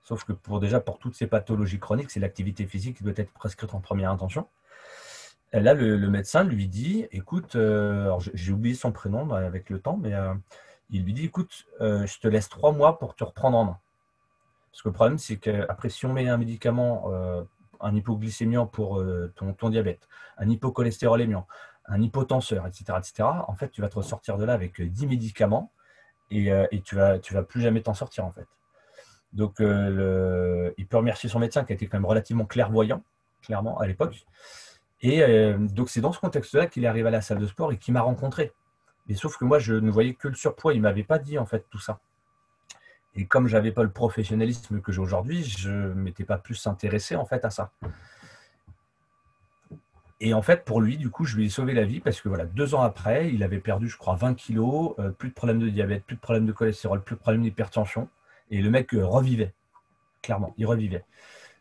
Sauf 0.02 0.24
que 0.24 0.32
pour 0.32 0.60
déjà 0.60 0.80
pour 0.80 0.98
toutes 0.98 1.14
ces 1.14 1.26
pathologies 1.26 1.78
chroniques, 1.78 2.10
c'est 2.10 2.20
l'activité 2.20 2.66
physique 2.66 2.96
qui 2.96 3.04
doit 3.04 3.12
être 3.16 3.32
prescrite 3.32 3.72
en 3.74 3.80
première 3.80 4.10
intention. 4.10 4.48
Et 5.52 5.60
là, 5.60 5.74
le, 5.74 5.98
médecin 6.08 6.44
lui 6.44 6.68
dit 6.68 7.06
écoute, 7.12 7.56
euh, 7.56 8.16
j'ai 8.34 8.52
oublié 8.52 8.74
son 8.74 8.92
prénom 8.92 9.30
avec 9.30 9.68
le 9.70 9.80
temps, 9.80 9.98
mais 10.00 10.14
euh, 10.14 10.34
il 10.90 11.04
lui 11.04 11.12
dit 11.12 11.26
écoute, 11.26 11.66
je 11.80 12.18
te 12.18 12.28
laisse 12.28 12.48
trois 12.48 12.72
mois 12.72 12.98
pour 12.98 13.14
te 13.14 13.24
reprendre 13.24 13.58
en 13.58 13.64
main. 13.64 13.78
Parce 14.70 14.82
que 14.82 14.88
le 14.88 14.92
problème, 14.92 15.18
c'est 15.18 15.36
qu'après, 15.36 15.88
si 15.88 16.06
on 16.06 16.12
met 16.12 16.28
un 16.28 16.36
médicament, 16.36 17.10
un 17.80 17.94
hypoglycémiant 17.94 18.66
pour 18.66 19.04
ton, 19.34 19.52
ton, 19.52 19.68
diabète, 19.70 20.08
un 20.38 20.48
hypocholestérolémiant, 20.48 21.46
un 21.86 22.00
hypotenseur, 22.00 22.66
etc., 22.66 22.84
etc., 22.98 23.28
en 23.46 23.54
fait, 23.54 23.70
tu 23.70 23.80
vas 23.80 23.88
te 23.88 23.96
ressortir 23.96 24.38
de 24.38 24.44
là 24.44 24.52
avec 24.52 24.80
10 24.80 25.04
euh, 25.04 25.08
médicaments 25.08 25.72
et, 26.30 26.52
euh, 26.52 26.66
et 26.70 26.80
tu 26.80 26.94
vas, 26.94 27.18
vas 27.18 27.42
plus 27.42 27.60
jamais 27.60 27.82
t'en 27.82 27.94
sortir, 27.94 28.24
en 28.24 28.32
fait. 28.32 28.46
Donc, 29.32 29.60
euh, 29.60 30.72
il 30.76 30.86
peut 30.86 30.96
remercier 30.96 31.28
son 31.28 31.38
médecin 31.38 31.64
qui 31.64 31.72
été 31.72 31.86
quand 31.86 31.98
même 31.98 32.06
relativement 32.06 32.46
clairvoyant, 32.46 33.02
clairement, 33.42 33.78
à 33.78 33.86
l'époque. 33.86 34.26
Et 35.02 35.22
donc, 35.54 35.88
c'est 35.88 36.02
dans 36.02 36.12
ce 36.12 36.20
contexte-là 36.20 36.66
qu'il 36.66 36.84
est 36.84 36.86
arrivé 36.86 37.08
à 37.08 37.10
la 37.10 37.22
salle 37.22 37.38
de 37.38 37.46
sport 37.46 37.72
et 37.72 37.78
qu'il 37.78 37.94
m'a 37.94 38.02
rencontré. 38.02 38.52
Et 39.08 39.14
sauf 39.14 39.38
que 39.38 39.46
moi, 39.46 39.58
je 39.58 39.74
ne 39.74 39.90
voyais 39.90 40.12
que 40.14 40.28
le 40.28 40.34
surpoids. 40.34 40.74
Il 40.74 40.78
ne 40.78 40.82
m'avait 40.82 41.04
pas 41.04 41.18
dit, 41.18 41.38
en 41.38 41.46
fait, 41.46 41.64
tout 41.70 41.78
ça. 41.78 42.00
Et 43.14 43.26
comme 43.26 43.46
je 43.48 43.56
n'avais 43.56 43.72
pas 43.72 43.82
le 43.82 43.90
professionnalisme 43.90 44.80
que 44.80 44.92
j'ai 44.92 45.00
aujourd'hui, 45.00 45.42
je 45.42 45.70
ne 45.70 45.94
m'étais 45.94 46.24
pas 46.24 46.38
plus 46.38 46.66
intéressé, 46.66 47.16
en 47.16 47.24
fait, 47.24 47.44
à 47.44 47.50
ça. 47.50 47.70
Et 50.20 50.34
en 50.34 50.42
fait, 50.42 50.64
pour 50.64 50.82
lui, 50.82 50.98
du 50.98 51.08
coup, 51.08 51.24
je 51.24 51.36
lui 51.36 51.46
ai 51.46 51.48
sauvé 51.48 51.72
la 51.72 51.84
vie 51.84 52.00
parce 52.00 52.20
que 52.20 52.28
voilà, 52.28 52.44
deux 52.44 52.74
ans 52.74 52.82
après, 52.82 53.32
il 53.32 53.42
avait 53.42 53.58
perdu, 53.58 53.88
je 53.88 53.96
crois, 53.96 54.16
20 54.16 54.34
kilos, 54.34 54.94
euh, 54.98 55.10
plus 55.10 55.30
de 55.30 55.34
problème 55.34 55.58
de 55.58 55.68
diabète, 55.68 56.04
plus 56.04 56.16
de 56.16 56.20
problème 56.20 56.44
de 56.44 56.52
cholestérol, 56.52 57.02
plus 57.02 57.16
de 57.16 57.20
problème 57.20 57.42
d'hypertension. 57.42 58.08
Et 58.50 58.60
le 58.60 58.68
mec 58.68 58.92
euh, 58.92 59.04
revivait, 59.04 59.54
clairement, 60.20 60.54
il 60.58 60.66
revivait. 60.66 61.04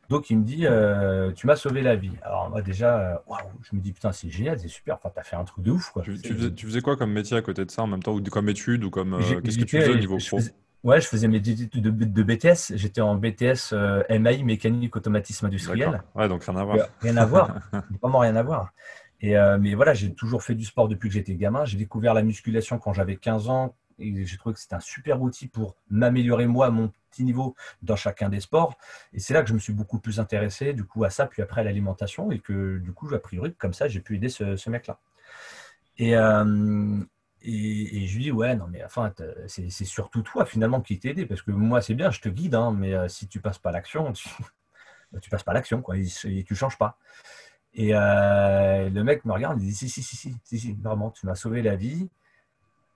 Donc 0.09 0.29
il 0.29 0.39
me 0.39 0.43
dit, 0.43 0.65
euh, 0.65 1.31
tu 1.31 1.47
m'as 1.47 1.55
sauvé 1.55 1.81
la 1.81 1.95
vie. 1.95 2.11
Alors 2.23 2.49
moi 2.49 2.61
déjà, 2.61 3.23
je 3.61 3.75
me 3.75 3.81
dis, 3.81 3.93
putain, 3.93 4.11
c'est 4.11 4.29
génial, 4.29 4.59
c'est 4.59 4.67
super, 4.67 4.95
enfin, 4.95 5.11
tu 5.13 5.19
as 5.19 5.23
fait 5.23 5.35
un 5.35 5.45
truc 5.45 5.63
de 5.63 5.71
ouf. 5.71 5.91
Quoi. 5.91 6.01
Tu, 6.01 6.17
faisais, 6.17 6.81
quoi 6.81 6.97
comme 6.97 7.13
métier 7.13 7.37
à 7.37 7.41
côté 7.43 7.63
de 7.63 7.71
ça 7.71 7.83
en 7.83 7.87
même 7.87 8.01
temps, 8.03 8.13
ou 8.13 8.21
comme 8.23 8.49
étude, 8.49 8.83
ou 8.83 8.89
comme 8.89 9.19
qu'est-ce 9.43 9.59
que 9.59 9.63
tu 9.63 9.79
faisais 9.79 9.91
au 9.91 9.97
niveau 9.97 10.17
pro? 10.17 10.39
Ouais, 10.83 11.01
je 11.01 11.07
faisais 11.07 11.27
mes 11.27 11.37
études 11.37 11.69
de, 11.81 11.89
de, 11.89 12.23
BTS. 12.23 12.75
J'étais 12.75 13.01
en 13.01 13.15
BTS 13.15 13.73
euh, 13.73 14.01
MAI, 14.09 14.43
mécanique, 14.43 14.95
automatisme 14.95 15.45
industriel. 15.47 16.01
Ouais, 16.15 16.29
donc 16.29 16.43
rien 16.43 16.55
à 16.55 16.63
voir. 16.63 16.77
Euh, 16.77 16.83
rien 17.01 17.17
à 17.17 17.25
voir. 17.25 17.59
Vraiment 18.01 18.19
rien 18.19 18.35
à 18.37 18.43
voir. 18.43 18.71
Et, 19.19 19.37
euh, 19.37 19.57
mais 19.59 19.75
voilà, 19.75 19.93
j'ai 19.93 20.13
toujours 20.13 20.41
fait 20.41 20.55
du 20.55 20.63
sport 20.63 20.87
depuis 20.87 21.09
que 21.09 21.13
j'étais 21.13 21.35
gamin. 21.35 21.65
J'ai 21.65 21.77
découvert 21.77 22.13
la 22.13 22.23
musculation 22.23 22.77
quand 22.77 22.93
j'avais 22.93 23.17
15 23.17 23.49
ans 23.49 23.75
et 23.99 24.25
j'ai 24.25 24.37
trouvé 24.37 24.53
que 24.53 24.61
c'était 24.61 24.75
un 24.75 24.79
super 24.79 25.21
outil 25.21 25.47
pour 25.47 25.75
m'améliorer 25.89 26.47
moi 26.47 26.67
à 26.67 26.69
mon 26.69 26.89
petit 27.11 27.25
niveau 27.25 27.55
dans 27.81 27.97
chacun 27.97 28.29
des 28.29 28.39
sports. 28.39 28.77
Et 29.11 29.19
c'est 29.19 29.33
là 29.33 29.41
que 29.41 29.49
je 29.49 29.53
me 29.53 29.59
suis 29.59 29.73
beaucoup 29.73 29.99
plus 29.99 30.21
intéressé 30.21 30.71
du 30.71 30.85
coup 30.85 31.03
à 31.03 31.09
ça, 31.09 31.25
puis 31.25 31.41
après 31.41 31.59
à 31.59 31.63
l'alimentation 31.65 32.31
et 32.31 32.39
que 32.39 32.77
du 32.77 32.93
coup, 32.93 33.13
a 33.13 33.19
priori, 33.19 33.53
comme 33.55 33.73
ça, 33.73 33.89
j'ai 33.89 33.99
pu 33.99 34.15
aider 34.15 34.29
ce, 34.29 34.55
ce 34.55 34.69
mec-là. 34.69 34.99
Et, 35.97 36.15
euh, 36.15 37.03
et, 37.41 38.07
je 38.07 38.15
lui 38.15 38.23
dis, 38.23 38.31
ouais, 38.31 38.55
non, 38.55 38.67
mais 38.67 38.83
enfin, 38.83 39.13
c'est 39.47 39.85
surtout 39.85 40.21
toi 40.21 40.45
finalement 40.45 40.81
qui 40.81 40.99
t'es 40.99 41.09
aidé, 41.09 41.25
parce 41.25 41.41
que 41.41 41.51
moi, 41.51 41.81
c'est 41.81 41.93
bien, 41.93 42.11
je 42.11 42.19
te 42.19 42.29
guide, 42.29 42.55
hein, 42.55 42.73
mais 42.77 42.93
euh, 42.93 43.07
si 43.07 43.27
tu 43.27 43.39
passes 43.39 43.59
pas 43.59 43.71
l'action, 43.71 44.11
tu, 44.13 44.29
bah, 45.11 45.19
tu 45.19 45.29
passes 45.29 45.43
pas 45.43 45.53
l'action, 45.53 45.81
quoi, 45.81 45.95
et, 45.97 46.43
tu 46.43 46.55
changes 46.55 46.77
pas. 46.77 46.97
Et 47.73 47.91
euh, 47.93 48.89
le 48.89 49.03
mec 49.03 49.25
me 49.25 49.31
regarde, 49.31 49.61
il 49.61 49.67
dit, 49.67 49.75
si, 49.75 49.89
si, 49.89 50.03
si, 50.03 50.15
si, 50.15 50.35
si, 50.43 50.59
si 50.59 50.73
vraiment, 50.73 51.11
tu 51.11 51.25
m'as 51.25 51.35
sauvé 51.35 51.61
la 51.61 51.75
vie. 51.75 52.09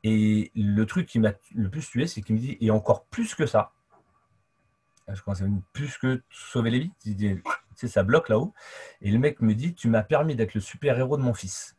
Et 0.03 0.51
le 0.55 0.85
truc 0.85 1.07
qui 1.07 1.19
m'a 1.19 1.31
le 1.55 1.69
plus 1.69 1.87
tué, 1.87 2.07
c'est 2.07 2.21
qu'il 2.21 2.35
me 2.35 2.39
dit, 2.39 2.57
et 2.59 2.71
encore 2.71 3.05
plus 3.05 3.35
que 3.35 3.45
ça, 3.45 3.71
je 5.07 5.21
commence 5.21 5.41
à 5.41 5.45
plus 5.71 5.97
que 5.97 6.21
sauver 6.29 6.71
les 6.71 6.79
vies, 6.79 6.91
tu 7.01 7.41
sais, 7.75 7.87
ça 7.87 8.03
bloque 8.03 8.29
là-haut. 8.29 8.53
Et 9.01 9.11
le 9.11 9.19
mec 9.19 9.41
me 9.41 9.53
dit, 9.53 9.73
tu 9.73 9.87
m'as 9.87 10.03
permis 10.03 10.35
d'être 10.35 10.53
le 10.53 10.61
super-héros 10.61 11.17
de 11.17 11.21
mon 11.21 11.33
fils. 11.33 11.77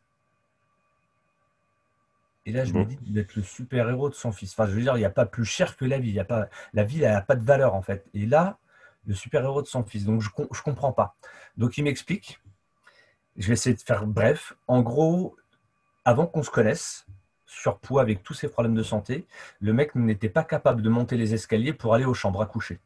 Et 2.46 2.52
là, 2.52 2.64
je 2.64 2.74
me 2.74 2.84
dis 2.84 2.98
d'être 3.00 3.36
le 3.36 3.42
super-héros 3.42 4.10
de 4.10 4.14
son 4.14 4.30
fils. 4.30 4.52
Enfin, 4.52 4.66
je 4.66 4.74
veux 4.74 4.82
dire, 4.82 4.96
il 4.96 5.00
n'y 5.00 5.06
a 5.06 5.10
pas 5.10 5.24
plus 5.24 5.46
cher 5.46 5.76
que 5.76 5.84
la 5.84 5.98
vie. 5.98 6.10
Il 6.10 6.14
y 6.14 6.20
a 6.20 6.24
pas, 6.24 6.48
la 6.74 6.84
vie, 6.84 7.00
n'a 7.00 7.22
pas 7.22 7.36
de 7.36 7.44
valeur, 7.44 7.74
en 7.74 7.82
fait. 7.82 8.06
Et 8.12 8.26
là, 8.26 8.58
le 9.06 9.14
super-héros 9.14 9.62
de 9.62 9.66
son 9.66 9.82
fils. 9.82 10.04
Donc, 10.04 10.20
je 10.20 10.28
ne 10.38 10.62
comprends 10.62 10.92
pas. 10.92 11.16
Donc, 11.56 11.78
il 11.78 11.84
m'explique. 11.84 12.40
Je 13.36 13.46
vais 13.48 13.54
essayer 13.54 13.74
de 13.74 13.80
faire 13.80 14.06
bref. 14.06 14.54
En 14.68 14.82
gros, 14.82 15.36
avant 16.04 16.26
qu'on 16.26 16.42
se 16.42 16.50
connaisse, 16.50 17.06
surpoids 17.46 18.02
avec 18.02 18.22
tous 18.22 18.34
ses 18.34 18.48
problèmes 18.48 18.74
de 18.74 18.82
santé, 18.82 19.26
le 19.60 19.72
mec 19.72 19.94
n'était 19.94 20.28
pas 20.28 20.44
capable 20.44 20.82
de 20.82 20.88
monter 20.90 21.16
les 21.16 21.32
escaliers 21.32 21.72
pour 21.72 21.94
aller 21.94 22.04
aux 22.04 22.14
chambres 22.14 22.42
à 22.42 22.46
coucher. 22.46 22.78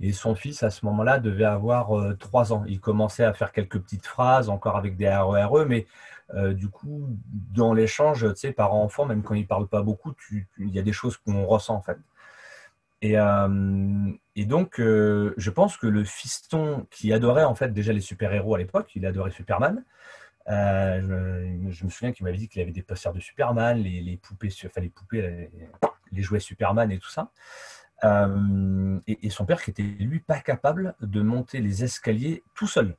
Et 0.00 0.12
son 0.12 0.34
fils, 0.34 0.64
à 0.64 0.70
ce 0.70 0.84
moment-là, 0.86 1.20
devait 1.20 1.44
avoir 1.44 1.96
euh, 1.96 2.14
trois 2.14 2.52
ans. 2.52 2.64
Il 2.66 2.80
commençait 2.80 3.24
à 3.24 3.32
faire 3.32 3.52
quelques 3.52 3.78
petites 3.78 4.06
phrases, 4.06 4.48
encore 4.48 4.76
avec 4.76 4.96
des 4.96 5.08
RERE, 5.08 5.58
e, 5.58 5.64
mais 5.66 5.86
euh, 6.32 6.54
du 6.54 6.68
coup, 6.68 7.06
dans 7.52 7.74
l'échange, 7.74 8.26
tu 8.34 8.36
sais, 8.36 8.52
parent-enfant, 8.52 9.04
même 9.04 9.22
quand 9.22 9.34
il 9.34 9.42
ne 9.42 9.46
parle 9.46 9.68
pas 9.68 9.82
beaucoup, 9.82 10.14
il 10.30 10.70
y 10.70 10.78
a 10.78 10.82
des 10.82 10.92
choses 10.92 11.16
qu'on 11.16 11.44
ressent, 11.44 11.74
en 11.74 11.82
fait. 11.82 11.98
Et, 13.02 13.18
euh, 13.18 13.48
donc, 14.36 14.76
je 14.78 15.50
pense 15.50 15.76
que 15.76 15.86
le 15.86 16.04
fiston 16.04 16.86
qui 16.90 17.12
adorait, 17.12 17.44
en 17.44 17.54
fait, 17.54 17.72
déjà 17.72 17.92
les 17.92 18.00
super-héros 18.00 18.54
à 18.54 18.58
l'époque, 18.58 18.90
il 18.94 19.04
adorait 19.04 19.30
Superman, 19.30 19.84
je, 20.46 21.84
me 21.84 21.90
souviens 21.90 22.12
qu'il 22.12 22.24
m'avait 22.24 22.38
dit 22.38 22.48
qu'il 22.48 22.62
avait 22.62 22.72
des 22.72 22.82
posters 22.82 23.12
de 23.12 23.20
Superman, 23.20 23.78
les, 23.78 24.16
poupées, 24.16 24.50
enfin 24.66 24.80
les 24.80 24.90
poupées, 24.90 25.50
les, 26.12 26.22
jouets 26.22 26.40
Superman 26.40 26.90
et 26.90 26.98
tout 26.98 27.10
ça. 27.10 27.30
Euh, 28.04 29.00
et, 29.06 29.30
son 29.30 29.46
père 29.46 29.62
qui 29.62 29.70
était 29.70 29.82
lui 29.82 30.20
pas 30.20 30.40
capable 30.40 30.94
de 31.00 31.22
monter 31.22 31.60
les 31.60 31.84
escaliers 31.84 32.42
tout 32.54 32.66
seul. 32.66 32.96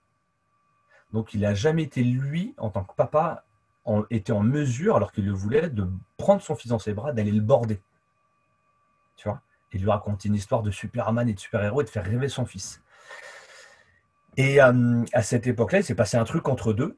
Donc 1.15 1.33
il 1.33 1.39
n'a 1.39 1.53
jamais 1.53 1.83
été 1.83 2.03
lui, 2.03 2.53
en 2.57 2.69
tant 2.69 2.83
que 2.83 2.93
papa, 2.93 3.45
en, 3.85 4.03
était 4.09 4.33
en 4.33 4.41
mesure, 4.41 4.97
alors 4.97 5.13
qu'il 5.13 5.25
le 5.25 5.31
voulait, 5.31 5.69
de 5.69 5.87
prendre 6.17 6.41
son 6.41 6.55
fils 6.55 6.67
dans 6.67 6.77
ses 6.77 6.93
bras, 6.93 7.13
d'aller 7.13 7.31
le 7.31 7.39
border. 7.39 7.79
Tu 9.15 9.29
vois? 9.29 9.39
Et 9.71 9.77
lui 9.77 9.89
raconter 9.89 10.27
une 10.27 10.35
histoire 10.35 10.61
de 10.61 10.71
Superman 10.71 11.29
et 11.29 11.33
de 11.33 11.39
super-héros 11.39 11.79
et 11.79 11.83
de 11.85 11.89
faire 11.89 12.03
rêver 12.03 12.27
son 12.27 12.45
fils. 12.45 12.81
Et 14.35 14.61
euh, 14.61 15.05
à 15.13 15.21
cette 15.21 15.47
époque-là, 15.47 15.79
il 15.79 15.83
s'est 15.85 15.95
passé 15.95 16.17
un 16.17 16.25
truc 16.25 16.49
entre 16.49 16.73
deux, 16.73 16.97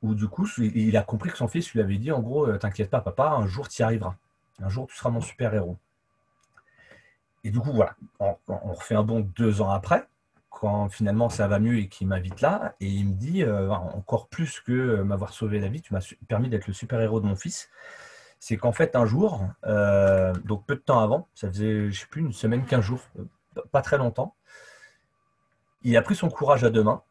où 0.00 0.14
du 0.14 0.28
coup, 0.28 0.48
il 0.56 0.96
a 0.96 1.02
compris 1.02 1.28
que 1.28 1.36
son 1.36 1.46
fils 1.46 1.70
lui 1.74 1.82
avait 1.82 1.98
dit, 1.98 2.10
en 2.10 2.20
gros, 2.20 2.48
euh, 2.48 2.56
t'inquiète 2.56 2.88
pas, 2.88 3.02
papa, 3.02 3.32
un 3.32 3.46
jour 3.46 3.68
tu 3.68 3.82
y 3.82 3.84
arriveras. 3.84 4.16
Un 4.62 4.70
jour, 4.70 4.86
tu 4.86 4.96
seras 4.96 5.10
mon 5.10 5.20
super-héros. 5.20 5.76
Et 7.44 7.50
du 7.50 7.60
coup, 7.60 7.72
voilà, 7.72 7.96
on, 8.18 8.34
refait 8.72 8.94
un 8.94 9.02
bond 9.02 9.20
deux 9.36 9.60
ans 9.60 9.68
après, 9.70 10.08
quand 10.50 10.88
finalement 10.88 11.28
ça 11.28 11.46
va 11.46 11.58
mieux 11.58 11.78
et 11.78 11.88
qu'il 11.88 12.08
m'invite 12.08 12.40
là, 12.40 12.74
et 12.80 12.86
il 12.86 13.08
me 13.08 13.14
dit, 13.14 13.42
euh, 13.42 13.70
encore 13.70 14.28
plus 14.28 14.60
que 14.60 15.02
m'avoir 15.02 15.32
sauvé 15.32 15.60
la 15.60 15.68
vie, 15.68 15.82
tu 15.82 15.92
m'as 15.92 16.14
permis 16.28 16.48
d'être 16.48 16.66
le 16.66 16.72
super-héros 16.72 17.20
de 17.20 17.26
mon 17.26 17.36
fils. 17.36 17.70
C'est 18.40 18.56
qu'en 18.56 18.72
fait, 18.72 18.96
un 18.96 19.04
jour, 19.04 19.44
euh, 19.66 20.32
donc 20.44 20.64
peu 20.66 20.76
de 20.76 20.80
temps 20.80 21.00
avant, 21.00 21.28
ça 21.34 21.48
faisait, 21.48 21.90
je 21.90 22.00
sais 22.00 22.06
plus, 22.06 22.22
une 22.22 22.32
semaine, 22.32 22.64
quinze 22.64 22.84
jours, 22.84 23.00
euh, 23.18 23.24
pas 23.72 23.82
très 23.82 23.98
longtemps, 23.98 24.34
il 25.82 25.96
a 25.96 26.02
pris 26.02 26.14
son 26.14 26.28
courage 26.28 26.64
à 26.64 26.70
deux 26.70 26.82
mains. 26.82 27.02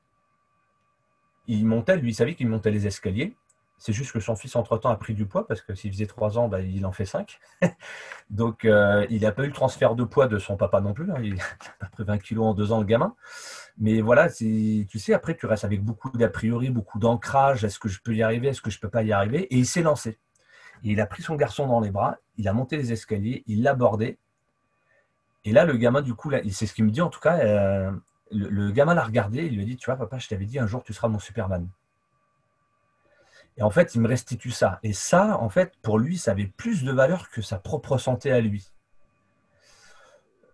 Il 1.47 1.65
montait, 1.65 1.97
lui, 1.97 2.11
il 2.11 2.13
savait 2.13 2.35
qu'il 2.35 2.47
montait 2.47 2.71
les 2.71 2.87
escaliers. 2.87 3.35
C'est 3.79 3.93
juste 3.93 4.11
que 4.11 4.19
son 4.19 4.35
fils, 4.35 4.55
entre-temps, 4.55 4.89
a 4.89 4.95
pris 4.95 5.13
du 5.13 5.25
poids 5.27 5.47
parce 5.47 5.61
que 5.61 5.75
s'il 5.75 5.91
faisait 5.91 6.07
trois 6.07 6.37
ans, 6.39 6.47
bah, 6.47 6.61
il 6.61 6.85
en 6.85 6.91
fait 6.91 7.05
cinq. 7.05 7.39
Donc, 8.31 8.65
euh, 8.65 9.05
il 9.09 9.21
n'a 9.21 9.31
pas 9.31 9.43
eu 9.43 9.47
le 9.47 9.53
transfert 9.53 9.95
de 9.95 10.03
poids 10.03 10.27
de 10.27 10.39
son 10.39 10.57
papa 10.57 10.81
non 10.81 10.93
plus. 10.93 11.11
Hein. 11.11 11.19
Il 11.21 11.39
a 11.81 11.85
peu 11.95 12.03
20 12.03 12.17
kilos 12.17 12.45
en 12.45 12.53
deux 12.53 12.71
ans, 12.71 12.79
le 12.79 12.85
gamin. 12.85 13.15
Mais 13.77 14.01
voilà, 14.01 14.29
tu 14.29 14.87
sais, 14.95 15.13
après, 15.13 15.35
tu 15.35 15.45
restes 15.45 15.63
avec 15.63 15.83
beaucoup 15.83 16.09
d'a 16.09 16.29
priori, 16.29 16.69
beaucoup 16.71 16.97
d'ancrage. 16.97 17.63
Est-ce 17.63 17.77
que 17.77 17.87
je 17.87 18.01
peux 18.01 18.15
y 18.15 18.23
arriver? 18.23 18.47
Est-ce 18.47 18.61
que 18.61 18.71
je 18.71 18.77
ne 18.77 18.81
peux 18.81 18.89
pas 18.89 19.03
y 19.03 19.11
arriver? 19.11 19.43
Et 19.53 19.57
il 19.57 19.67
s'est 19.67 19.83
lancé. 19.83 20.17
il 20.83 20.99
a 20.99 21.05
pris 21.05 21.21
son 21.21 21.35
garçon 21.35 21.67
dans 21.67 21.79
les 21.79 21.91
bras, 21.91 22.17
il 22.37 22.47
a 22.47 22.53
monté 22.53 22.77
les 22.77 22.91
escaliers, 22.91 23.43
il 23.45 23.61
l'a 23.61 23.71
abordé. 23.71 24.17
Et 25.45 25.51
là, 25.51 25.65
le 25.65 25.77
gamin, 25.77 26.01
du 26.01 26.15
coup, 26.15 26.31
c'est 26.51 26.65
ce 26.65 26.73
qu'il 26.73 26.85
me 26.85 26.91
dit 26.91 27.01
en 27.01 27.09
tout 27.09 27.19
cas, 27.19 27.39
euh, 27.39 27.91
le, 28.31 28.49
le, 28.49 28.71
gamin 28.71 28.95
l'a 28.95 29.03
regardé, 29.03 29.45
il 29.45 29.55
lui 29.55 29.61
a 29.61 29.65
dit, 29.65 29.77
tu 29.77 29.85
vois, 29.85 29.95
papa, 29.95 30.17
je 30.17 30.27
t'avais 30.27 30.45
dit, 30.45 30.57
un 30.59 30.67
jour, 30.67 30.83
tu 30.83 30.93
seras 30.93 31.07
mon 31.07 31.19
Superman. 31.19 31.69
Et 33.57 33.63
en 33.63 33.71
fait, 33.71 33.95
il 33.95 34.01
me 34.01 34.07
restitue 34.07 34.51
ça. 34.51 34.79
Et 34.83 34.93
ça, 34.93 35.37
en 35.39 35.49
fait, 35.49 35.73
pour 35.81 35.97
lui, 35.97 36.17
ça 36.17 36.31
avait 36.31 36.45
plus 36.45 36.83
de 36.83 36.91
valeur 36.91 37.29
que 37.29 37.41
sa 37.41 37.57
propre 37.57 37.97
santé 37.97 38.31
à 38.31 38.39
lui. 38.39 38.69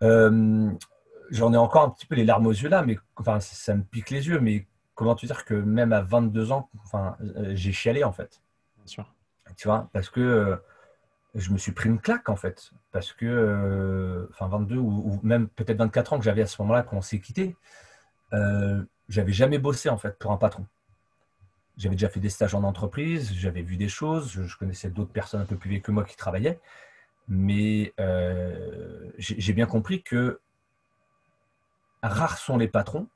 Euh, 0.01 0.71
j'en 1.29 1.53
ai 1.53 1.57
encore 1.57 1.83
un 1.83 1.89
petit 1.89 2.05
peu 2.05 2.15
les 2.15 2.25
larmes 2.25 2.47
aux 2.47 2.51
yeux 2.51 2.69
là, 2.69 2.81
mais 2.81 2.97
enfin, 3.17 3.39
ça 3.39 3.75
me 3.75 3.83
pique 3.83 4.09
les 4.09 4.27
yeux. 4.27 4.39
Mais 4.39 4.67
comment 4.95 5.15
te 5.15 5.25
dire 5.25 5.43
que 5.43 5.53
même 5.53 5.91
à 5.91 6.01
22 6.01 6.53
ans, 6.53 6.69
enfin, 6.85 7.17
euh, 7.21 7.51
j'ai 7.55 7.73
chialé 7.73 8.05
en 8.05 8.13
fait. 8.13 8.41
Bien 8.77 8.87
sûr. 8.87 9.13
Tu 9.57 9.67
vois, 9.67 9.89
parce 9.91 10.09
que 10.09 10.21
euh, 10.21 10.55
je 11.35 11.51
me 11.51 11.57
suis 11.57 11.73
pris 11.73 11.89
une 11.89 11.99
claque 11.99 12.29
en 12.29 12.37
fait. 12.37 12.71
Parce 12.91 13.11
que, 13.11 14.29
enfin, 14.31 14.47
22 14.47 14.77
ou, 14.77 15.19
même 15.23 15.49
peut-être 15.49 15.77
24 15.77 16.13
ans 16.13 16.19
que 16.19 16.25
j'avais 16.25 16.43
à 16.43 16.47
ce 16.47 16.61
moment-là 16.61 16.83
quand 16.83 16.97
on 16.97 17.01
s'est 17.01 17.19
quitté, 17.19 17.55
j'avais 19.09 19.33
jamais 19.33 19.57
bossé 19.57 19.89
en 19.89 19.97
fait 19.97 20.17
pour 20.17 20.31
un 20.31 20.37
patron. 20.37 20.65
J'avais 21.77 21.95
déjà 21.95 22.09
fait 22.09 22.19
des 22.19 22.29
stages 22.29 22.53
en 22.53 22.63
entreprise, 22.63 23.33
j'avais 23.33 23.63
vu 23.63 23.77
des 23.77 23.89
choses, 23.89 24.31
je, 24.31 24.57
connaissais 24.57 24.89
d'autres 24.89 25.11
personnes 25.11 25.41
un 25.41 25.45
peu 25.45 25.57
plus 25.57 25.69
vieilles 25.69 25.81
que 25.81 25.91
moi 25.91 26.03
qui 26.03 26.15
travaillaient, 26.15 26.59
mais 27.27 27.93
euh, 27.99 29.09
j'ai 29.17 29.53
bien 29.53 29.65
compris 29.65 30.03
que 30.03 30.39
rares 32.03 32.37
sont 32.37 32.57
les 32.57 32.67
patrons 32.67 33.07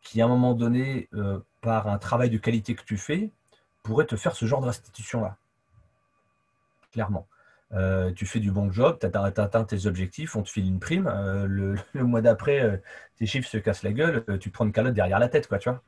qui, 0.00 0.22
à 0.22 0.24
un 0.24 0.28
moment 0.28 0.54
donné, 0.54 1.08
euh, 1.14 1.40
par 1.60 1.88
un 1.88 1.98
travail 1.98 2.30
de 2.30 2.38
qualité 2.38 2.74
que 2.74 2.84
tu 2.84 2.96
fais, 2.96 3.30
pourraient 3.82 4.06
te 4.06 4.16
faire 4.16 4.36
ce 4.36 4.46
genre 4.46 4.60
de 4.60 4.66
restitution-là. 4.66 5.36
Clairement. 6.92 7.26
Euh, 7.72 8.12
tu 8.12 8.24
fais 8.24 8.38
du 8.38 8.52
bon 8.52 8.70
job, 8.70 8.98
tu 9.00 9.06
as, 9.06 9.22
atteint 9.22 9.64
tes 9.64 9.86
objectifs, 9.86 10.36
on 10.36 10.42
te 10.42 10.48
file 10.48 10.66
une 10.66 10.78
prime. 10.78 11.12
le, 11.46 11.74
le, 11.92 12.04
mois 12.04 12.22
d'après, 12.22 12.82
tes 13.16 13.26
chiffres 13.26 13.48
se 13.48 13.58
cassent 13.58 13.82
la 13.82 13.92
gueule, 13.92 14.24
tu 14.38 14.50
prends 14.50 14.64
une 14.64 14.72
calotte 14.72 14.94
derrière 14.94 15.18
la 15.18 15.28
tête, 15.28 15.46
quoi, 15.46 15.58
tu 15.58 15.68
vois. 15.68 15.82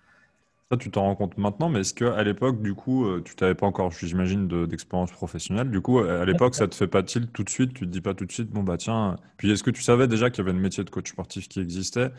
Tu 0.79 0.91
t'en 0.91 1.05
rends 1.05 1.17
compte 1.17 1.39
maintenant, 1.39 1.71
mais 1.71 1.81
est-ce 1.81 1.95
qu'à 1.95 2.23
l'époque, 2.23 2.61
du 2.61 2.75
coup, 2.75 3.07
euh, 3.07 3.23
tu 3.25 3.35
t'avais 3.35 3.55
pas 3.55 3.65
encore, 3.65 3.91
j'imagine, 3.91 4.67
d'expérience 4.67 5.11
professionnelle. 5.11 5.71
Du 5.71 5.81
coup, 5.81 6.01
à 6.01 6.27
l'époque, 6.27 6.55
ça 6.55 6.69
te 6.69 6.75
fait 6.75 6.87
pas 6.87 7.03
tilt 7.03 7.33
tout 7.33 7.43
de 7.43 7.49
suite, 7.49 7.73
tu 7.73 7.87
te 7.87 7.91
dis 7.91 8.03
pas 8.03 8.13
tout 8.13 8.27
de 8.27 8.33
suite, 8.33 8.51
bon 8.51 8.63
bah 8.63 8.77
tiens. 8.77 9.17
Puis 9.39 9.51
est-ce 9.51 9.63
que 9.63 9.71
tu 9.71 9.83
savais 9.83 10.09
déjà 10.09 10.29
qu'il 10.29 10.45
y 10.45 10.47
avait 10.47 10.55
le 10.55 10.63
métier 10.63 10.85
de 10.85 10.91
coach 10.91 11.11
sportif 11.11 11.49
qui 11.49 11.61
existait? 11.61 12.11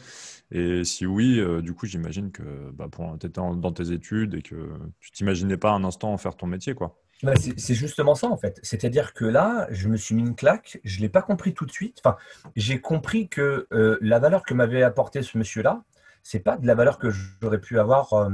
Et 0.51 0.83
si 0.83 1.05
oui, 1.05 1.39
euh, 1.39 1.61
du 1.61 1.73
coup, 1.73 1.85
j'imagine 1.85 2.31
que 2.31 2.71
bah, 2.73 2.87
tu 3.19 3.27
étais 3.27 3.39
dans 3.39 3.71
tes 3.71 3.91
études 3.91 4.33
et 4.33 4.41
que 4.41 4.55
tu 4.99 5.11
t'imaginais 5.11 5.57
pas 5.57 5.69
un 5.69 5.83
instant 5.83 6.11
en 6.11 6.17
faire 6.17 6.35
ton 6.35 6.47
métier, 6.47 6.73
quoi. 6.73 6.99
Bah, 7.21 7.33
c'est 7.35 7.73
justement 7.73 8.15
ça 8.15 8.27
en 8.29 8.37
fait. 8.37 8.59
C'est-à-dire 8.63 9.13
que 9.13 9.25
là, 9.25 9.67
je 9.71 9.89
me 9.89 9.97
suis 9.97 10.15
mis 10.15 10.21
une 10.21 10.35
claque, 10.35 10.79
je 10.85 10.97
ne 10.97 11.01
l'ai 11.01 11.09
pas 11.09 11.21
compris 11.21 11.53
tout 11.53 11.65
de 11.65 11.71
suite. 11.71 12.01
Enfin, 12.03 12.15
j'ai 12.55 12.79
compris 12.79 13.27
que 13.27 13.67
euh, 13.73 13.97
la 13.99 14.19
valeur 14.19 14.43
que 14.43 14.53
m'avait 14.53 14.83
apporté 14.83 15.21
ce 15.21 15.37
monsieur-là, 15.37 15.83
c'est 16.29 16.39
pas 16.39 16.57
de 16.57 16.67
la 16.67 16.75
valeur 16.75 16.99
que 16.99 17.09
j'aurais 17.09 17.59
pu 17.59 17.79
avoir 17.79 18.13
euh, 18.13 18.29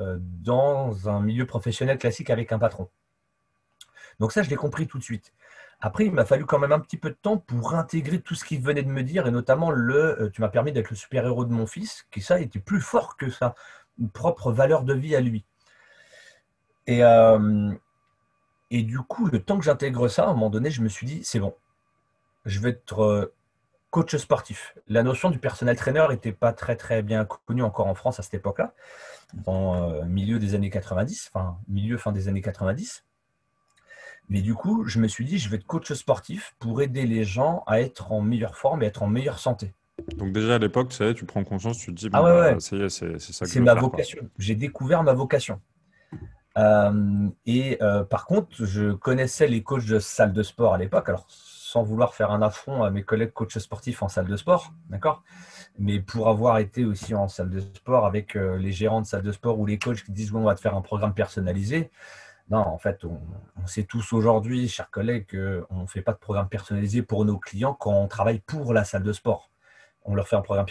euh, 0.00 0.18
dans 0.18 1.08
un 1.08 1.20
milieu 1.20 1.46
professionnel 1.46 1.96
classique 1.96 2.28
avec 2.28 2.50
un 2.50 2.58
patron. 2.58 2.90
Donc 4.18 4.32
ça, 4.32 4.42
je 4.42 4.50
l'ai 4.50 4.56
compris 4.56 4.88
tout 4.88 4.98
de 4.98 5.04
suite. 5.04 5.32
Après, 5.78 6.06
il 6.06 6.12
m'a 6.12 6.24
fallu 6.24 6.44
quand 6.44 6.58
même 6.58 6.72
un 6.72 6.80
petit 6.80 6.96
peu 6.96 7.08
de 7.08 7.14
temps 7.14 7.38
pour 7.38 7.74
intégrer 7.74 8.20
tout 8.20 8.34
ce 8.34 8.44
qu'il 8.44 8.60
venait 8.60 8.82
de 8.82 8.88
me 8.88 9.04
dire, 9.04 9.28
et 9.28 9.30
notamment 9.30 9.70
le 9.70 10.20
euh, 10.22 10.30
tu 10.30 10.40
m'as 10.40 10.48
permis 10.48 10.72
d'être 10.72 10.90
le 10.90 10.96
super-héros 10.96 11.44
de 11.44 11.52
mon 11.52 11.68
fils, 11.68 12.08
qui 12.10 12.20
ça 12.20 12.40
était 12.40 12.58
plus 12.58 12.80
fort 12.80 13.16
que 13.16 13.30
sa 13.30 13.54
propre 14.12 14.50
valeur 14.50 14.82
de 14.82 14.94
vie 14.94 15.14
à 15.14 15.20
lui. 15.20 15.44
Et, 16.88 17.02
et 18.70 18.82
du 18.82 18.98
coup, 18.98 19.26
le 19.26 19.40
temps 19.40 19.58
que 19.58 19.64
j'intègre 19.64 20.08
ça, 20.08 20.24
à 20.24 20.28
un 20.30 20.32
moment 20.34 20.50
donné, 20.50 20.70
je 20.70 20.82
me 20.82 20.88
suis 20.88 21.06
dit, 21.06 21.22
c'est 21.24 21.40
bon, 21.40 21.54
je 22.44 22.58
vais 22.60 22.70
être 22.70 23.32
coach 23.96 24.14
sportif. 24.16 24.76
La 24.88 25.02
notion 25.02 25.30
du 25.30 25.38
personnel 25.38 25.74
trainer 25.74 26.04
n'était 26.10 26.30
pas 26.30 26.52
très 26.52 26.76
très 26.76 27.00
bien 27.00 27.24
connue 27.24 27.62
encore 27.62 27.86
en 27.86 27.94
France 27.94 28.20
à 28.20 28.22
cette 28.22 28.34
époque-là, 28.34 28.74
dans 29.32 29.90
euh, 29.90 30.04
milieu 30.04 30.38
des 30.38 30.54
années 30.54 30.68
90, 30.68 31.30
enfin 31.32 31.56
milieu 31.66 31.96
fin 31.96 32.12
des 32.12 32.28
années 32.28 32.42
90. 32.42 33.06
Mais 34.28 34.42
du 34.42 34.52
coup, 34.54 34.84
je 34.84 34.98
me 34.98 35.08
suis 35.08 35.24
dit, 35.24 35.38
je 35.38 35.48
vais 35.48 35.56
être 35.56 35.64
coach 35.64 35.90
sportif 35.94 36.54
pour 36.58 36.82
aider 36.82 37.06
les 37.06 37.24
gens 37.24 37.64
à 37.66 37.80
être 37.80 38.12
en 38.12 38.20
meilleure 38.20 38.58
forme 38.58 38.82
et 38.82 38.86
être 38.86 39.02
en 39.02 39.06
meilleure 39.06 39.38
santé. 39.38 39.72
Donc 40.18 40.30
déjà 40.32 40.56
à 40.56 40.58
l'époque, 40.58 40.90
tu, 40.90 41.14
tu 41.14 41.24
prends 41.24 41.42
conscience, 41.42 41.78
tu 41.78 41.86
te 41.86 41.98
dis, 41.98 42.10
ah 42.12 42.22
ouais, 42.22 42.56
c'est 42.58 42.90
ça 42.90 43.08
que 43.46 43.50
C'est 43.50 43.60
ma 43.60 43.72
vocation. 43.72 44.28
J'ai 44.36 44.56
découvert 44.56 45.04
ma 45.04 45.14
vocation. 45.14 45.58
Euh, 46.58 47.28
et 47.46 47.78
euh, 47.82 48.04
par 48.04 48.26
contre, 48.26 48.50
je 48.62 48.92
connaissais 48.92 49.46
les 49.46 49.62
coachs 49.62 49.86
de 49.86 49.98
salle 49.98 50.34
de 50.34 50.42
sport 50.42 50.74
à 50.74 50.78
l'époque. 50.78 51.08
Alors, 51.08 51.26
vouloir 51.82 52.14
faire 52.14 52.30
un 52.30 52.42
affront 52.42 52.82
à 52.82 52.90
mes 52.90 53.02
collègues 53.02 53.32
coachs 53.32 53.58
sportifs 53.58 54.02
en 54.02 54.08
salle 54.08 54.26
de 54.26 54.36
sport, 54.36 54.72
d'accord? 54.88 55.22
Mais 55.78 56.00
pour 56.00 56.28
avoir 56.28 56.58
été 56.58 56.84
aussi 56.84 57.14
en 57.14 57.28
salle 57.28 57.50
de 57.50 57.60
sport 57.60 58.06
avec 58.06 58.36
euh, 58.36 58.56
les 58.56 58.72
gérants 58.72 59.02
de 59.02 59.06
salle 59.06 59.22
de 59.22 59.32
sport 59.32 59.58
ou 59.58 59.66
les 59.66 59.78
coachs 59.78 60.02
qui 60.04 60.12
disent 60.12 60.34
on 60.34 60.44
va 60.44 60.54
te 60.54 60.60
faire 60.60 60.74
un 60.74 60.80
programme 60.80 61.14
personnalisé, 61.14 61.90
Non, 62.50 62.58
en 62.58 62.78
fait, 62.78 63.04
on, 63.04 63.66
sait 63.66 63.84
tous 63.84 64.12
aujourd'hui, 64.12 64.68
chers 64.68 64.90
collègues, 64.90 65.26
qu'on 65.30 65.82
ne 65.82 65.86
fait 65.86 66.02
pas 66.02 66.12
de 66.12 66.18
programme 66.18 66.48
personnalisé 66.48 67.02
pour 67.02 67.24
nos 67.24 67.38
clients 67.38 67.74
quand 67.74 67.92
on 67.92 68.08
travaille 68.08 68.40
pour 68.40 68.72
la 68.72 68.84
salle 68.84 69.02
de 69.02 69.12
sport. 69.12 69.50
On 70.04 70.14
leur 70.14 70.28
fait 70.28 70.36
un 70.36 70.42
programme 70.42 70.66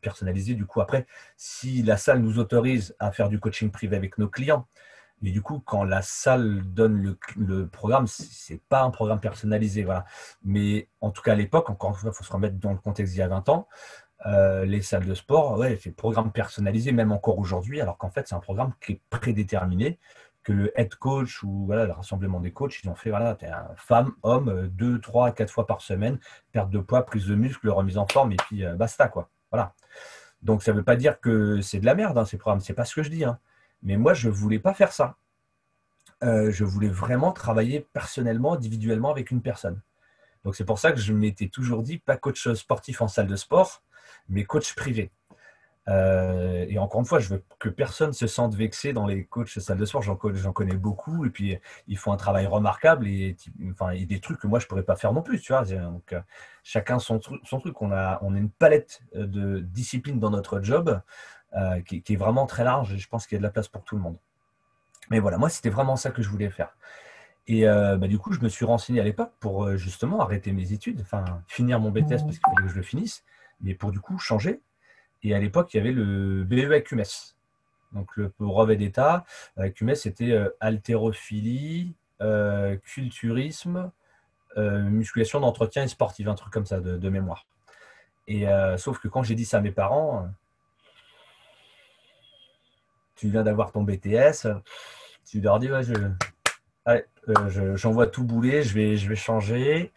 personnalisé. 0.00 0.54
Du 0.54 0.64
coup, 0.66 0.80
après, 0.80 1.06
si 1.36 1.82
la 1.82 1.98
salle 1.98 2.20
nous 2.20 2.38
autorise 2.38 2.96
à 2.98 3.12
faire 3.12 3.28
du 3.28 3.38
coaching 3.38 3.70
privé 3.70 3.96
avec 3.96 4.16
nos 4.18 4.28
clients, 4.28 4.66
mais 5.22 5.30
du 5.30 5.42
coup, 5.42 5.60
quand 5.64 5.84
la 5.84 6.02
salle 6.02 6.62
donne 6.62 7.16
le, 7.36 7.66
programme, 7.66 8.06
ce 8.06 8.52
n'est 8.52 8.60
pas 8.68 8.82
un 8.82 8.90
programme 8.90 9.20
personnalisé. 9.20 9.84
Voilà. 9.84 10.04
Mais 10.44 10.88
en 11.00 11.10
tout 11.10 11.22
cas, 11.22 11.32
à 11.32 11.36
l'époque, 11.36 11.70
encore 11.70 11.90
une 11.90 11.96
fois, 11.96 12.10
il 12.12 12.16
faut 12.16 12.24
se 12.24 12.32
remettre 12.32 12.56
dans 12.56 12.72
le 12.72 12.78
contexte 12.78 13.12
d'il 13.12 13.20
y 13.20 13.22
a 13.22 13.28
20 13.28 13.48
ans, 13.48 13.68
euh, 14.26 14.64
les 14.64 14.82
salles 14.82 15.06
de 15.06 15.14
sport, 15.14 15.58
ouais, 15.58 15.78
c'est 15.80 15.92
programme 15.92 16.32
personnalisé, 16.32 16.92
même 16.92 17.12
encore 17.12 17.38
aujourd'hui, 17.38 17.80
alors 17.80 17.98
qu'en 17.98 18.10
fait, 18.10 18.26
c'est 18.26 18.34
un 18.34 18.40
programme 18.40 18.72
qui 18.80 18.92
est 18.92 19.00
prédéterminé 19.10 19.98
que 20.42 20.52
le 20.52 20.80
head 20.80 20.94
coach 20.94 21.42
ou 21.42 21.66
voilà, 21.66 21.84
le 21.84 21.92
rassemblement 21.92 22.40
des 22.40 22.52
coachs, 22.52 22.80
ils 22.82 22.88
ont 22.88 22.94
fait 22.94 23.10
voilà, 23.10 23.36
un 23.42 23.74
femme, 23.76 24.12
homme, 24.22 24.48
euh, 24.48 24.66
deux, 24.68 25.00
trois, 25.00 25.30
quatre 25.32 25.50
fois 25.52 25.66
par 25.66 25.82
semaine, 25.82 26.18
perte 26.52 26.70
de 26.70 26.78
poids, 26.78 27.04
prise 27.04 27.26
de 27.26 27.34
muscle, 27.34 27.68
remise 27.68 27.98
en 27.98 28.06
forme, 28.06 28.32
et 28.32 28.36
puis 28.36 28.64
euh, 28.64 28.74
basta. 28.74 29.08
quoi. 29.08 29.28
Voilà. 29.52 29.74
Donc 30.42 30.62
ça 30.62 30.72
ne 30.72 30.78
veut 30.78 30.84
pas 30.84 30.96
dire 30.96 31.20
que 31.20 31.60
c'est 31.60 31.80
de 31.80 31.86
la 31.86 31.94
merde, 31.94 32.16
hein, 32.18 32.24
ces 32.24 32.38
programmes, 32.38 32.60
c'est 32.60 32.74
pas 32.74 32.84
ce 32.84 32.94
que 32.94 33.02
je 33.02 33.10
dis. 33.10 33.24
Hein. 33.24 33.38
Mais 33.82 33.96
moi, 33.96 34.14
je 34.14 34.28
ne 34.28 34.32
voulais 34.32 34.58
pas 34.58 34.74
faire 34.74 34.92
ça. 34.92 35.16
Euh, 36.24 36.50
je 36.50 36.64
voulais 36.64 36.88
vraiment 36.88 37.32
travailler 37.32 37.86
personnellement, 37.92 38.54
individuellement 38.54 39.10
avec 39.10 39.30
une 39.30 39.40
personne. 39.40 39.80
Donc 40.44 40.56
c'est 40.56 40.64
pour 40.64 40.78
ça 40.78 40.92
que 40.92 40.98
je 40.98 41.12
m'étais 41.12 41.48
toujours 41.48 41.82
dit, 41.82 41.98
pas 41.98 42.16
coach 42.16 42.48
sportif 42.54 43.02
en 43.02 43.08
salle 43.08 43.26
de 43.26 43.36
sport, 43.36 43.82
mais 44.28 44.44
coach 44.44 44.74
privé. 44.74 45.12
Euh, 45.88 46.66
et 46.68 46.78
encore 46.78 47.00
une 47.00 47.06
fois, 47.06 47.18
je 47.18 47.30
veux 47.30 47.42
que 47.58 47.68
personne 47.68 48.12
se 48.12 48.26
sente 48.26 48.54
vexé 48.54 48.92
dans 48.92 49.06
les 49.06 49.24
coachs 49.24 49.54
de 49.54 49.60
salle 49.60 49.78
de 49.78 49.84
sport. 49.86 50.02
J'en 50.02 50.16
connais 50.16 50.76
beaucoup 50.76 51.24
et 51.24 51.30
puis 51.30 51.58
ils 51.86 51.96
font 51.96 52.12
un 52.12 52.16
travail 52.16 52.46
remarquable 52.46 53.06
et, 53.06 53.36
des 54.06 54.20
trucs 54.20 54.38
que 54.38 54.46
moi 54.46 54.58
je 54.58 54.66
pourrais 54.66 54.82
pas 54.82 54.96
faire 54.96 55.12
non 55.12 55.22
plus. 55.22 55.42
Euh, 55.50 56.20
chacun 56.62 56.98
son, 56.98 57.18
truc. 57.18 57.80
On 57.82 57.92
a 57.92 58.20
une 58.22 58.50
palette 58.50 59.00
de 59.14 59.60
disciplines 59.60 60.20
dans 60.20 60.30
notre 60.30 60.60
job 60.60 61.00
euh, 61.56 61.80
qui, 61.82 62.02
est 62.06 62.16
vraiment 62.16 62.46
très 62.46 62.64
large 62.64 62.92
et 62.94 62.98
je 62.98 63.08
pense 63.08 63.26
qu'il 63.26 63.36
y 63.36 63.38
a 63.38 63.40
de 63.40 63.44
la 63.44 63.50
place 63.50 63.68
pour 63.68 63.84
tout 63.84 63.96
le 63.96 64.02
monde. 64.02 64.16
Mais 65.10 65.20
voilà, 65.20 65.38
moi 65.38 65.48
c'était 65.48 65.70
vraiment 65.70 65.96
ça 65.96 66.10
que 66.10 66.22
je 66.22 66.28
voulais 66.28 66.50
faire. 66.50 66.76
Et 67.50 67.64
bah, 67.64 68.08
du 68.08 68.18
coup, 68.18 68.34
je 68.34 68.40
me 68.40 68.50
suis 68.50 68.66
renseigné 68.66 69.00
à 69.00 69.04
l'époque 69.04 69.32
pour 69.40 69.74
justement 69.78 70.20
arrêter 70.20 70.52
mes 70.52 70.74
études, 70.74 71.00
enfin 71.00 71.24
finir 71.46 71.80
mon 71.80 71.90
BTS 71.90 72.08
parce 72.08 72.38
qu'il 72.38 72.40
fallait 72.40 72.66
que 72.66 72.68
je 72.68 72.76
le 72.76 72.82
finisse, 72.82 73.24
mais 73.62 73.74
pour 73.74 73.90
du 73.90 74.00
coup 74.00 74.18
changer 74.18 74.60
et 75.22 75.34
à 75.34 75.38
l'époque, 75.38 75.72
il 75.74 75.78
y 75.78 75.80
avait 75.80 75.92
le 75.92 76.44
BE 76.44 76.80
QMS. 76.80 77.34
Donc 77.92 78.16
le 78.16 78.32
brevet 78.38 78.76
d'État. 78.76 79.24
QMS, 79.56 79.94
c'était 79.94 80.32
euh, 80.32 80.50
haltérophilie, 80.60 81.94
euh, 82.20 82.76
culturisme, 82.76 83.90
euh, 84.56 84.82
musculation 84.82 85.40
d'entretien 85.40 85.84
et 85.84 85.88
sportive, 85.88 86.28
un 86.28 86.34
truc 86.34 86.52
comme 86.52 86.66
ça 86.66 86.80
de, 86.80 87.08
mémoire. 87.08 87.46
Et 88.26 88.44
sauf 88.76 88.98
que 88.98 89.08
quand 89.08 89.22
j'ai 89.22 89.34
dit 89.34 89.46
ça 89.46 89.56
à 89.56 89.60
mes 89.62 89.70
parents, 89.70 90.28
tu 93.18 93.28
viens 93.28 93.42
d'avoir 93.42 93.72
ton 93.72 93.82
BTS, 93.82 94.48
tu 95.26 95.40
leur 95.40 95.58
dis 95.58 95.70
ouais, 95.70 95.82
je, 97.48 97.76
j'envoie 97.76 98.06
tout 98.06 98.24
bouler, 98.24 98.62
je 98.62 98.74
vais, 98.74 98.96
je 98.96 99.08
vais 99.08 99.16
changer. 99.16 99.92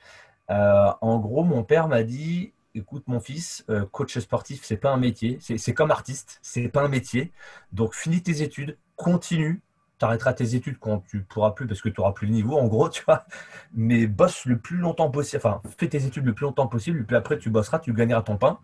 en 0.50 1.20
gros, 1.20 1.44
mon 1.44 1.64
père 1.64 1.88
m'a 1.88 2.04
dit 2.04 2.52
écoute 2.76 3.04
mon 3.08 3.20
fils, 3.20 3.66
euh, 3.70 3.86
coach 3.86 4.18
sportif, 4.20 4.62
c'est 4.64 4.78
pas 4.78 4.92
un 4.92 4.98
métier, 4.98 5.40
c'est 5.42 5.74
comme 5.74 5.92
artiste, 5.92 6.40
c'est 6.42 6.70
pas 6.70 6.82
un 6.82 6.88
métier. 6.88 7.32
Donc 7.72 7.96
finis 7.96 8.22
tes 8.22 8.42
études, 8.42 8.78
continue, 8.96 9.62
tu 10.00 10.06
arrêteras 10.06 10.34
tes 10.34 10.56
études 10.56 10.78
quand 10.80 11.04
tu 11.08 11.22
pourras 11.22 11.52
plus 11.52 11.68
parce 11.68 11.82
que 11.82 11.90
tu 11.90 12.02
auras 12.02 12.14
plus 12.14 12.28
le 12.28 12.34
niveau, 12.34 12.58
en 12.58 12.68
gros, 12.68 12.90
tu 12.90 13.04
vois. 13.04 13.26
Mais 13.74 14.08
bosse 14.08 14.46
le 14.46 14.58
plus 14.58 14.78
longtemps 14.78 15.12
possible, 15.12 15.42
enfin 15.44 15.62
fais 15.78 15.88
tes 15.88 16.06
études 16.06 16.26
le 16.26 16.34
plus 16.34 16.46
longtemps 16.46 16.68
possible, 16.68 17.06
puis 17.06 17.16
après 17.16 17.38
tu 17.38 17.50
bosseras, 17.50 17.80
tu 17.80 17.94
gagneras 17.94 18.22
ton 18.22 18.38
pain. 18.38 18.60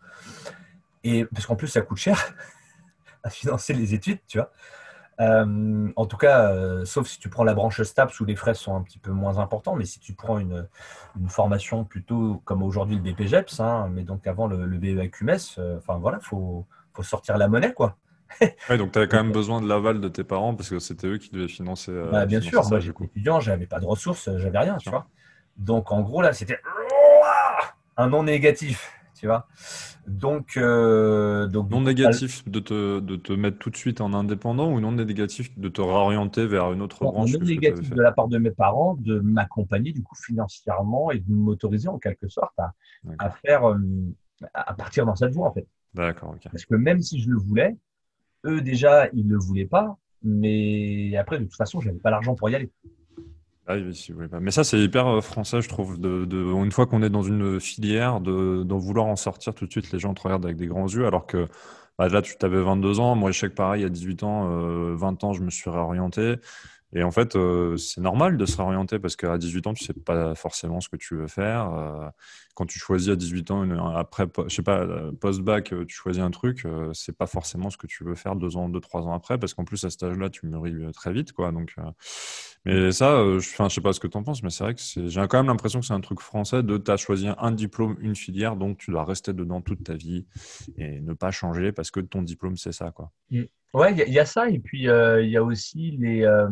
Et 1.04 1.26
parce 1.26 1.46
qu'en 1.46 1.56
plus 1.56 1.68
ça 1.68 1.82
coûte 1.82 1.98
cher 1.98 2.34
à 3.24 3.29
financer 3.29 3.74
les 3.74 3.93
études, 3.93 4.19
tu 4.27 4.38
vois. 4.38 4.51
Euh, 5.19 5.91
en 5.95 6.05
tout 6.05 6.17
cas, 6.17 6.51
euh, 6.51 6.86
sauf 6.86 7.07
si 7.07 7.19
tu 7.19 7.29
prends 7.29 7.43
la 7.43 7.55
branche 7.55 7.81
STAPS 7.81 8.19
où 8.19 8.25
les 8.25 8.36
frais 8.36 8.53
sont 8.53 8.75
un 8.75 8.83
petit 8.83 9.00
peu 9.00 9.12
moins 9.12 9.39
importants, 9.39 9.75
mais 9.75 9.86
si 9.86 10.00
tu 10.00 10.13
prends 10.13 10.38
une, 10.38 10.67
formation 11.27 11.83
plutôt 11.83 12.41
comme 12.45 12.62
aujourd'hui 12.62 12.97
le 12.97 13.01
BPGEPS, 13.01 13.59
hein, 13.59 13.89
mais 13.91 14.03
donc 14.03 14.27
avant 14.27 14.45
le, 14.47 14.65
le 14.65 14.77
BEAQMS, 14.77 15.57
euh, 15.57 15.77
enfin 15.77 15.97
voilà, 15.97 16.19
il 16.21 16.25
faut, 16.25 16.65
sortir 17.01 17.38
la 17.38 17.47
monnaie, 17.47 17.74
quoi. 17.74 17.97
donc 18.77 18.91
tu 18.91 19.00
avais 19.00 19.07
quand 19.07 19.17
même 19.17 19.31
besoin 19.31 19.62
de 19.62 19.67
l'aval 19.67 20.01
de 20.01 20.10
tes 20.10 20.23
parents 20.23 20.53
parce 20.53 20.69
que 20.69 20.80
c'était 20.80 21.08
eux 21.08 21.17
qui 21.17 21.30
devaient 21.32 21.47
financer. 21.47 21.93
Bah, 22.12 22.25
bien 22.25 22.41
sûr, 22.41 22.67
moi 22.69 22.80
j'étais 22.80 23.06
étudiant, 23.06 23.39
j'avais 23.39 23.67
pas 23.67 23.80
de 23.80 23.86
ressources, 23.86 24.30
j'avais 24.38 24.60
rien, 24.60 24.77
tu 24.77 24.89
vois. 24.89 25.08
Donc 25.58 25.91
en 25.91 26.01
gros 26.01 26.21
là, 26.21 26.34
c'était 26.34 26.60
un 27.95 28.08
non 28.10 28.23
négatif 28.23 28.97
tu 29.17 29.27
vois. 29.27 29.47
Donc, 30.08 30.56
euh, 30.56 31.48
donc 31.48 31.70
non 31.70 31.82
négatif 31.82 32.48
de 32.48 32.62
te, 32.62 33.00
de 33.02 33.15
te 33.17 33.34
mettre 33.34 33.58
tout 33.60 33.70
de 33.70 33.76
suite 33.76 34.00
en 34.00 34.13
indépendant 34.13 34.72
ou 34.72 34.80
non 34.80 34.93
négatif 34.93 35.58
de 35.60 35.67
te 35.67 35.82
réorienter 35.82 36.48
vers 36.48 36.72
une 36.72 36.82
autre 36.82 37.04
branche 37.04 37.34
Non 37.34 37.46
négatif 37.46 37.89
de 37.89 38.02
la 38.02 38.13
part 38.13 38.30
de 38.30 38.38
mes 38.38 38.52
parents 38.52 38.96
de 38.96 39.20
m'accompagner 39.20 39.91
du 39.91 40.02
coup 40.04 40.15
financièrement 40.15 41.12
et 41.12 41.20
de 41.20 41.30
m'autoriser 41.30 41.89
en 41.89 42.00
quelque 42.00 42.30
sorte 42.30 42.58
à, 43.20 43.30
faire 43.32 43.70
euh, 43.70 43.78
à 44.54 44.74
partir 44.74 45.06
dans 45.06 45.15
cette 45.15 45.34
voie 45.34 45.50
en 45.50 45.54
fait. 45.54 45.67
D'accord. 45.93 46.36
Parce 46.52 46.65
que 46.65 46.76
même 46.76 47.02
si 47.02 47.20
je 47.20 47.30
le 47.30 47.38
voulais, 47.38 47.76
eux 48.46 48.62
déjà 48.62 49.10
ils 49.12 49.28
le 49.28 49.38
voulaient 49.38 49.65
pas, 49.65 49.98
mais 50.24 51.17
après 51.17 51.38
de 51.38 51.43
toute 51.43 51.56
façon 51.56 51.82
j'avais 51.82 52.00
pas 52.00 52.12
l'argent 52.12 52.34
pour 52.34 52.50
y 52.50 52.56
aller. 52.56 52.72
Mais 53.67 54.51
ça, 54.51 54.63
c'est 54.63 54.80
hyper 54.80 55.08
euh, 55.08 55.21
français, 55.21 55.62
je 55.62 55.67
trouve. 55.67 55.99
De, 55.99 56.25
une 56.63 56.71
fois 56.71 56.86
qu'on 56.86 57.03
est 57.03 57.10
dans 57.10 57.23
une 57.23 57.60
filière, 57.60 58.21
de, 58.21 58.73
vouloir 58.73 59.08
en 59.08 59.15
sortir 59.15 59.53
tout 59.53 59.65
de 59.65 59.71
suite, 59.71 59.91
les 59.91 59.99
gens 59.99 60.13
te 60.13 60.21
regardent 60.21 60.45
avec 60.45 60.58
des 60.58 60.67
grands 60.67 60.88
yeux, 60.88 61.06
alors 61.06 61.25
que 61.25 61.47
bah, 61.97 62.08
là, 62.08 62.21
tu 62.21 62.34
avais 62.41 62.62
22 62.62 62.99
ans. 62.99 63.15
Moi, 63.15 63.32
je 63.32 63.39
sais 63.39 63.49
que 63.49 63.56
pareil, 63.56 63.84
à 63.84 63.89
18 63.89 64.23
ans, 64.23 64.43
20 64.95 65.23
euh, 65.23 65.27
ans, 65.27 65.34
je 65.34 65.43
me 65.43 65.49
suis 65.49 65.69
réorienté. 65.69 66.36
Et 66.93 67.03
en 67.03 67.12
fait, 67.12 67.36
euh, 67.36 67.75
c'est 67.75 67.99
normal 67.99 68.38
de 68.38 68.45
se 68.45 68.56
réorienter 68.58 68.99
parce 68.99 69.17
qu'à 69.17 69.38
18 69.38 69.67
ans, 69.67 69.73
tu 69.73 69.84
sais 69.84 69.93
pas 69.93 70.34
forcément 70.36 70.80
ce 70.80 70.88
que 70.88 70.95
tu 70.95 71.15
veux 71.15 71.27
faire. 71.27 72.13
Quand 72.58 72.65
tu 72.65 72.80
choisis 72.80 73.10
à 73.10 73.15
18 73.15 73.52
ans, 73.52 73.96
après, 73.96 74.26
je 74.48 74.56
sais 74.56 74.63
pas, 74.63 74.88
post-bac, 75.20 75.74
euh, 75.74 75.86
tu 75.86 75.96
choisis 75.96 76.24
un 76.24 76.32
truc, 76.32 76.65
c'est 76.91 77.15
pas 77.15 77.28
forcément 77.28 77.70
ce 77.70 77.78
que 77.78 77.86
tu 77.86 78.04
veux 78.04 78.15
faire 78.15 78.36
deux 78.36 78.58
ans, 78.58 78.67
deux, 78.67 78.80
trois 78.80 79.04
ans 79.04 79.13
après 79.13 79.38
parce 79.38 79.54
qu'en 79.54 79.63
plus, 79.63 79.84
à 79.84 79.91
cet 79.91 80.02
âge-là, 80.02 80.32
tu 80.32 80.48
mûris 80.48 80.91
très 80.91 81.13
vite, 81.13 81.34
quoi. 81.34 81.52
Donc, 81.52 81.76
mais 82.65 82.91
ça, 82.91 83.24
je, 83.36 83.39
je 83.39 83.70
sais 83.70 83.82
pas 83.82 83.93
ce 83.93 84.00
que 84.00 84.08
tu 84.08 84.17
en 84.17 84.24
penses, 84.24 84.41
mais 84.41 84.50
c'est 84.50 84.63
vrai 84.63 84.74
que 84.74 84.82
j'ai 84.82 85.28
quand 85.28 85.38
même 85.38 85.46
l'impression 85.46 85.80
que 85.82 85.86
c'est 85.86 85.93
un 85.93 86.02
truc 86.02 86.20
français 86.20 86.63
de 86.63 86.78
tu 86.78 86.89
as 86.89 86.98
choisi 86.98 87.30
un 87.38 87.52
diplôme, 87.52 87.96
une 88.02 88.15
filière, 88.15 88.56
donc 88.56 88.80
tu 88.80 88.89
dois 88.89 89.06
rester 89.06 89.34
dedans 89.34 89.62
toute 89.62 89.84
ta 89.84 89.93
vie 89.93 90.26
et 90.78 91.00
ne 91.00 91.13
pas 91.13 91.30
changer 91.30 91.72
parce 91.72 91.91
que 91.91 92.00
ton 92.00 92.24
diplôme, 92.24 92.58
c'est 92.58 92.72
ça, 92.72 92.89
quoi. 92.89 93.12
Mmh. 93.30 93.43
Ouais, 93.74 93.93
il 93.93 94.13
y, 94.13 94.20
a 94.20 94.26
ça, 94.26 94.50
et 94.50 94.60
puis 94.60 94.89
euh, 94.89 95.22
il 95.22 95.30
y 95.30 95.38
a 95.38 95.43
aussi 95.43 95.91
les, 96.00 96.24
euh, 96.24 96.48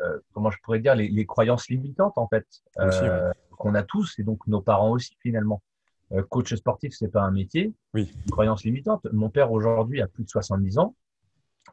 euh, 0.00 0.18
comment 0.32 0.50
je 0.50 0.58
pourrais 0.62 0.80
dire, 0.80 0.94
les, 0.94 1.26
croyances 1.26 1.68
limitantes 1.68 2.14
en 2.16 2.26
fait, 2.28 2.46
qu'on 3.60 3.74
a 3.74 3.82
tous, 3.82 4.18
et 4.18 4.24
donc 4.24 4.46
nos 4.46 4.62
parents 4.62 4.90
aussi 4.90 5.16
finalement. 5.22 5.62
coach 6.30 6.54
sportif, 6.54 6.92
c'est 6.98 7.12
pas 7.12 7.22
un 7.22 7.30
métier. 7.30 7.72
Oui. 7.94 8.12
croyance 8.32 8.64
limitante. 8.64 9.06
Mon 9.12 9.28
père 9.28 9.52
aujourd'hui 9.52 10.00
a 10.00 10.08
plus 10.08 10.24
de 10.24 10.30
70 10.30 10.78
ans. 10.78 10.96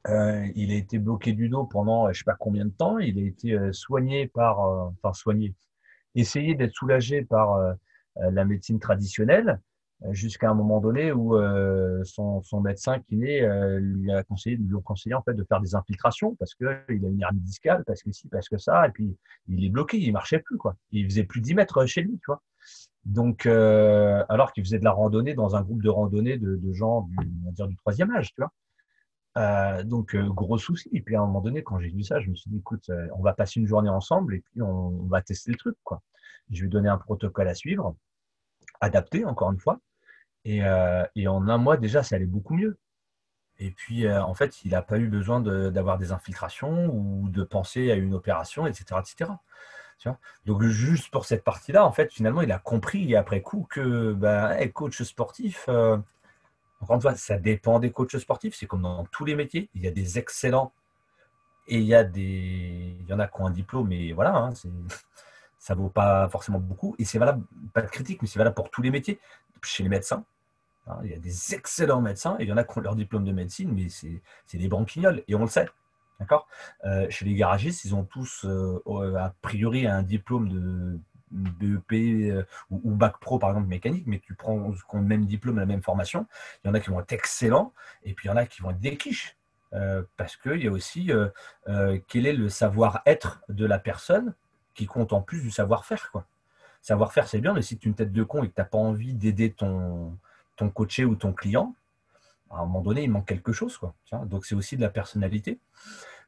il 0.05 0.71
a 0.71 0.75
été 0.75 0.99
bloqué 0.99 1.31
du 1.31 1.49
dos 1.49 1.63
pendant 1.63 2.11
je 2.11 2.19
sais 2.19 2.25
pas 2.25 2.35
combien 2.37 2.65
de 2.65 2.71
temps. 2.71 2.99
Il 2.99 3.17
a 3.17 3.23
été 3.23 3.57
soigné 3.71 4.27
par, 4.27 4.59
enfin 4.59 5.13
soigné, 5.13 5.55
essayé 6.13 6.55
d'être 6.55 6.73
soulagé 6.73 7.23
par 7.23 7.57
la 8.17 8.45
médecine 8.45 8.79
traditionnelle 8.79 9.59
jusqu'à 10.11 10.49
un 10.49 10.53
moment 10.53 10.79
donné 10.79 11.11
où 11.11 11.35
euh, 11.35 12.03
son, 12.03 12.43
médecin 12.61 12.99
kiné 12.99 13.41
euh, 13.41 13.79
lui 13.79 14.11
a 14.11 14.23
conseillé, 14.23 14.55
lui 14.55 14.77
a 14.77 14.81
conseillé 14.81 15.15
en 15.15 15.23
fait 15.23 15.33
de 15.33 15.43
faire 15.43 15.59
des 15.59 15.75
infiltrations 15.75 16.35
parce 16.35 16.53
que 16.55 16.65
il 16.89 17.05
a 17.05 17.09
une 17.09 17.21
hernie 17.21 17.39
discale, 17.39 17.83
parce 17.85 18.03
que 18.03 18.11
si, 18.11 18.27
parce 18.27 18.47
que 18.47 18.57
ça, 18.57 18.87
et 18.87 18.91
puis 18.91 19.17
il 19.47 19.65
est 19.65 19.69
bloqué, 19.69 19.97
il 19.97 20.11
marchait 20.13 20.39
plus 20.39 20.57
quoi. 20.57 20.75
Il 20.91 21.05
faisait 21.05 21.23
plus 21.23 21.41
de 21.41 21.45
10 21.45 21.55
mètres 21.55 21.85
chez 21.85 22.01
lui, 22.01 22.17
tu 22.19 22.25
vois. 22.27 22.41
Donc, 23.05 23.45
euh, 23.45 24.23
alors 24.29 24.51
qu'il 24.51 24.63
faisait 24.63 24.79
de 24.79 24.83
la 24.83 24.91
randonnée 24.91 25.33
dans 25.33 25.55
un 25.55 25.61
groupe 25.61 25.81
de 25.81 25.89
randonnée 25.89 26.37
de, 26.37 26.73
gens 26.73 27.01
du, 27.03 27.15
on 27.19 27.45
va 27.45 27.51
dire, 27.51 27.67
du 27.67 27.77
troisième 27.77 28.11
âge, 28.11 28.33
tu 28.33 28.41
vois. 28.41 28.51
Euh, 29.37 29.83
donc, 29.83 30.15
gros 30.15 30.57
souci. 30.57 30.89
Et 30.91 31.01
puis, 31.01 31.15
à 31.15 31.21
un 31.21 31.25
moment 31.25 31.41
donné, 31.41 31.63
quand 31.63 31.79
j'ai 31.79 31.89
vu 31.89 32.03
ça, 32.03 32.19
je 32.19 32.29
me 32.29 32.35
suis 32.35 32.49
dit, 32.49 32.57
écoute, 32.57 32.91
on 33.15 33.21
va 33.21 33.33
passer 33.33 33.59
une 33.61 33.67
journée 33.67 33.89
ensemble 33.89 34.35
et 34.35 34.39
puis 34.41 34.61
on, 34.61 35.05
va 35.07 35.21
tester 35.21 35.51
le 35.51 35.57
truc, 35.57 35.77
quoi. 35.83 36.01
Je 36.51 36.63
vais 36.63 36.69
donner 36.69 36.89
un 36.89 36.97
protocole 36.97 37.47
à 37.47 37.53
suivre 37.53 37.95
adapté, 38.81 39.25
encore 39.25 39.51
une 39.51 39.59
fois. 39.59 39.79
Euh, 40.45 41.05
et, 41.15 41.27
en 41.27 41.47
un 41.47 41.57
mois, 41.57 41.77
déjà, 41.77 42.03
ça 42.03 42.15
allait 42.15 42.25
beaucoup 42.25 42.55
mieux. 42.55 42.77
Et 43.59 43.71
puis, 43.71 44.05
euh, 44.05 44.23
en 44.23 44.35
fait, 44.35 44.63
il 44.63 44.71
n'a 44.71 44.81
pas 44.81 44.99
eu 44.99 45.07
besoin 45.07 45.41
d'avoir 45.41 45.97
des 45.97 46.11
infiltrations 46.11 46.87
ou 46.93 47.29
de 47.29 47.43
penser 47.43 47.91
à 47.91 47.95
une 47.95 48.13
opération, 48.13 48.67
etc. 48.67 49.01
etc. 49.01 49.31
Donc, 50.45 50.63
juste 50.63 51.09
pour 51.11 51.25
cette 51.25 51.43
partie-là, 51.43 51.85
en 51.85 51.91
fait, 51.91 52.13
finalement, 52.13 52.41
il 52.41 52.51
a 52.51 52.59
compris 52.59 53.15
après 53.15 53.41
coup 53.41 53.67
que 53.69 54.13
bah, 54.13 54.55
coach 54.67 55.01
sportif, 55.01 55.65
euh, 55.69 55.97
encore 56.79 56.95
une 56.97 57.01
fois, 57.01 57.15
ça 57.15 57.37
dépend 57.37 57.79
des 57.79 57.91
coachs 57.91 58.17
sportifs. 58.17 58.55
C'est 58.55 58.67
comme 58.67 58.83
dans 58.83 59.05
tous 59.05 59.25
les 59.25 59.35
métiers. 59.35 59.69
Il 59.73 59.83
y 59.83 59.87
a 59.87 59.91
des 59.91 60.19
excellents 60.19 60.71
Et 61.67 61.79
il 61.79 61.85
y, 61.85 61.95
a 61.95 62.03
des... 62.03 62.95
il 62.99 63.07
y 63.07 63.13
en 63.13 63.19
a 63.19 63.27
qui 63.27 63.41
ont 63.41 63.47
un 63.47 63.51
diplôme, 63.51 63.87
mais 63.89 64.13
voilà, 64.13 64.35
hein, 64.35 64.53
ça 65.59 65.75
ne 65.75 65.79
vaut 65.79 65.89
pas 65.89 66.27
forcément 66.29 66.59
beaucoup. 66.59 66.95
Et 66.99 67.05
c'est 67.05 67.19
valable, 67.19 67.43
pas 67.73 67.81
de 67.81 67.87
critique, 67.87 68.21
mais 68.21 68.27
c'est 68.27 68.39
valable 68.39 68.55
pour 68.55 68.69
tous 68.69 68.81
les 68.81 68.91
métiers. 68.91 69.19
Chez 69.63 69.83
les 69.83 69.89
médecins, 69.89 70.23
hein, 70.87 70.99
il 71.03 71.11
y 71.11 71.13
a 71.13 71.17
des 71.17 71.55
excellents 71.55 72.01
médecins, 72.01 72.37
et 72.39 72.43
il 72.43 72.49
y 72.49 72.53
en 72.53 72.57
a 72.57 72.63
qui 72.63 72.77
ont 72.77 72.81
leur 72.81 72.95
diplôme 72.95 73.25
de 73.25 73.31
médecine, 73.31 73.71
mais 73.73 73.87
c'est 73.89 74.57
des 74.57 74.67
branquignoles, 74.67 75.23
et 75.27 75.35
on 75.35 75.41
le 75.41 75.47
sait. 75.47 75.67
D'accord? 76.19 76.47
Euh, 76.85 77.07
Chez 77.09 77.25
les 77.25 77.35
garagistes, 77.35 77.85
ils 77.85 77.93
ont 77.93 78.03
tous, 78.03 78.45
euh, 78.45 78.81
a 79.17 79.33
priori, 79.41 79.85
un 79.85 80.01
diplôme 80.01 80.49
de 80.49 80.99
BEP 81.31 81.91
euh, 82.31 82.43
ou, 82.69 82.95
bac 82.95 83.19
pro 83.19 83.39
par 83.39 83.49
exemple 83.49 83.67
mécanique, 83.67 84.05
mais 84.07 84.19
tu 84.19 84.33
prends 84.33 84.73
le 84.93 85.01
même 85.01 85.25
diplôme, 85.25 85.59
la 85.59 85.65
même 85.65 85.81
formation, 85.81 86.25
il 86.63 86.67
y 86.67 86.71
en 86.71 86.73
a 86.73 86.79
qui 86.79 86.89
vont 86.89 86.99
être 86.99 87.11
excellents 87.11 87.73
et 88.03 88.13
puis 88.13 88.27
il 88.27 88.29
y 88.29 88.33
en 88.33 88.37
a 88.37 88.45
qui 88.45 88.61
vont 88.61 88.71
être 88.71 88.79
des. 88.79 88.97
Euh, 89.73 90.03
parce 90.15 90.37
qu'il 90.37 90.63
y 90.63 90.67
a 90.67 90.71
aussi 90.71 91.11
euh, 91.11 91.99
quel 92.07 92.25
est 92.25 92.33
le 92.33 92.47
savoir-être 92.47 93.41
de 93.49 93.65
la 93.65 93.79
personne 93.79 94.33
qui 94.77 94.85
compte 94.85 95.11
en 95.11 95.21
plus 95.21 95.41
du 95.41 95.51
savoir-faire. 95.51 96.09
Quoi. 96.11 96.25
Savoir-faire, 96.81 97.27
c'est 97.27 97.41
bien, 97.41 97.53
mais 97.53 97.63
si 97.63 97.77
tu 97.77 97.87
es 97.87 97.89
une 97.89 97.95
tête 97.95 98.13
de 98.13 98.23
con 98.23 98.43
et 98.43 98.47
que 98.47 98.53
tu 98.53 98.61
n'as 98.61 98.65
pas 98.65 98.77
envie 98.77 99.13
d'aider 99.13 99.51
ton, 99.51 100.17
ton 100.55 100.69
coaché 100.69 101.03
ou 101.03 101.15
ton 101.15 101.33
client, 101.33 101.75
à 102.49 102.59
un 102.59 102.65
moment 102.65 102.81
donné, 102.81 103.03
il 103.03 103.11
manque 103.11 103.27
quelque 103.27 103.51
chose. 103.51 103.77
Quoi. 103.77 103.93
Donc, 104.25 104.45
c'est 104.45 104.55
aussi 104.55 104.77
de 104.77 104.81
la 104.81 104.89
personnalité. 104.89 105.59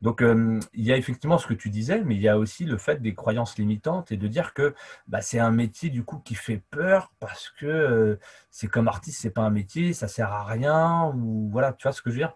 Donc, 0.02 0.22
euh, 0.22 0.60
il 0.74 0.86
y 0.86 0.92
a 0.92 0.98
effectivement 0.98 1.38
ce 1.38 1.46
que 1.46 1.54
tu 1.54 1.70
disais, 1.70 2.02
mais 2.04 2.16
il 2.16 2.22
y 2.22 2.30
a 2.30 2.38
aussi 2.38 2.66
le 2.66 2.78
fait 2.78 3.02
des 3.02 3.14
croyances 3.14 3.58
limitantes 3.58 4.12
et 4.12 4.18
de 4.18 4.28
dire 4.28 4.54
que 4.54 4.74
bah, 5.08 5.22
c'est 5.22 5.40
un 5.40 5.52
métier 5.52 5.90
du 5.90 6.04
coup 6.04 6.20
qui 6.20 6.36
fait 6.36 6.62
peur 6.72 7.12
parce 7.20 7.50
que 7.50 7.66
euh, 7.66 8.20
c'est 8.50 8.68
comme 8.68 8.88
artiste, 8.88 9.22
c'est 9.22 9.30
pas 9.30 9.42
un 9.42 9.50
métier, 9.50 9.94
ça 9.94 10.08
sert 10.08 10.32
à 10.32 10.46
rien 10.46 11.12
ou 11.16 11.50
voilà, 11.52 11.74
tu 11.74 11.84
vois 11.84 11.92
ce 11.92 12.02
que 12.02 12.10
je 12.10 12.16
veux 12.16 12.22
dire? 12.22 12.36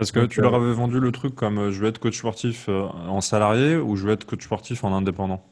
Parce 0.00 0.10
que 0.10 0.26
tu 0.26 0.40
leur 0.40 0.54
euh, 0.54 0.56
avais 0.56 0.72
vendu 0.72 0.98
le 0.98 1.12
truc 1.12 1.34
comme 1.36 1.70
je 1.70 1.80
veux 1.80 1.88
être 1.88 2.00
coach 2.00 2.18
sportif 2.18 2.68
en 2.68 3.20
salarié 3.20 3.76
ou 3.76 3.94
je 3.94 4.06
veux 4.06 4.12
être 4.12 4.26
coach 4.26 4.44
sportif 4.44 4.82
en 4.82 4.92
indépendant? 4.92 5.44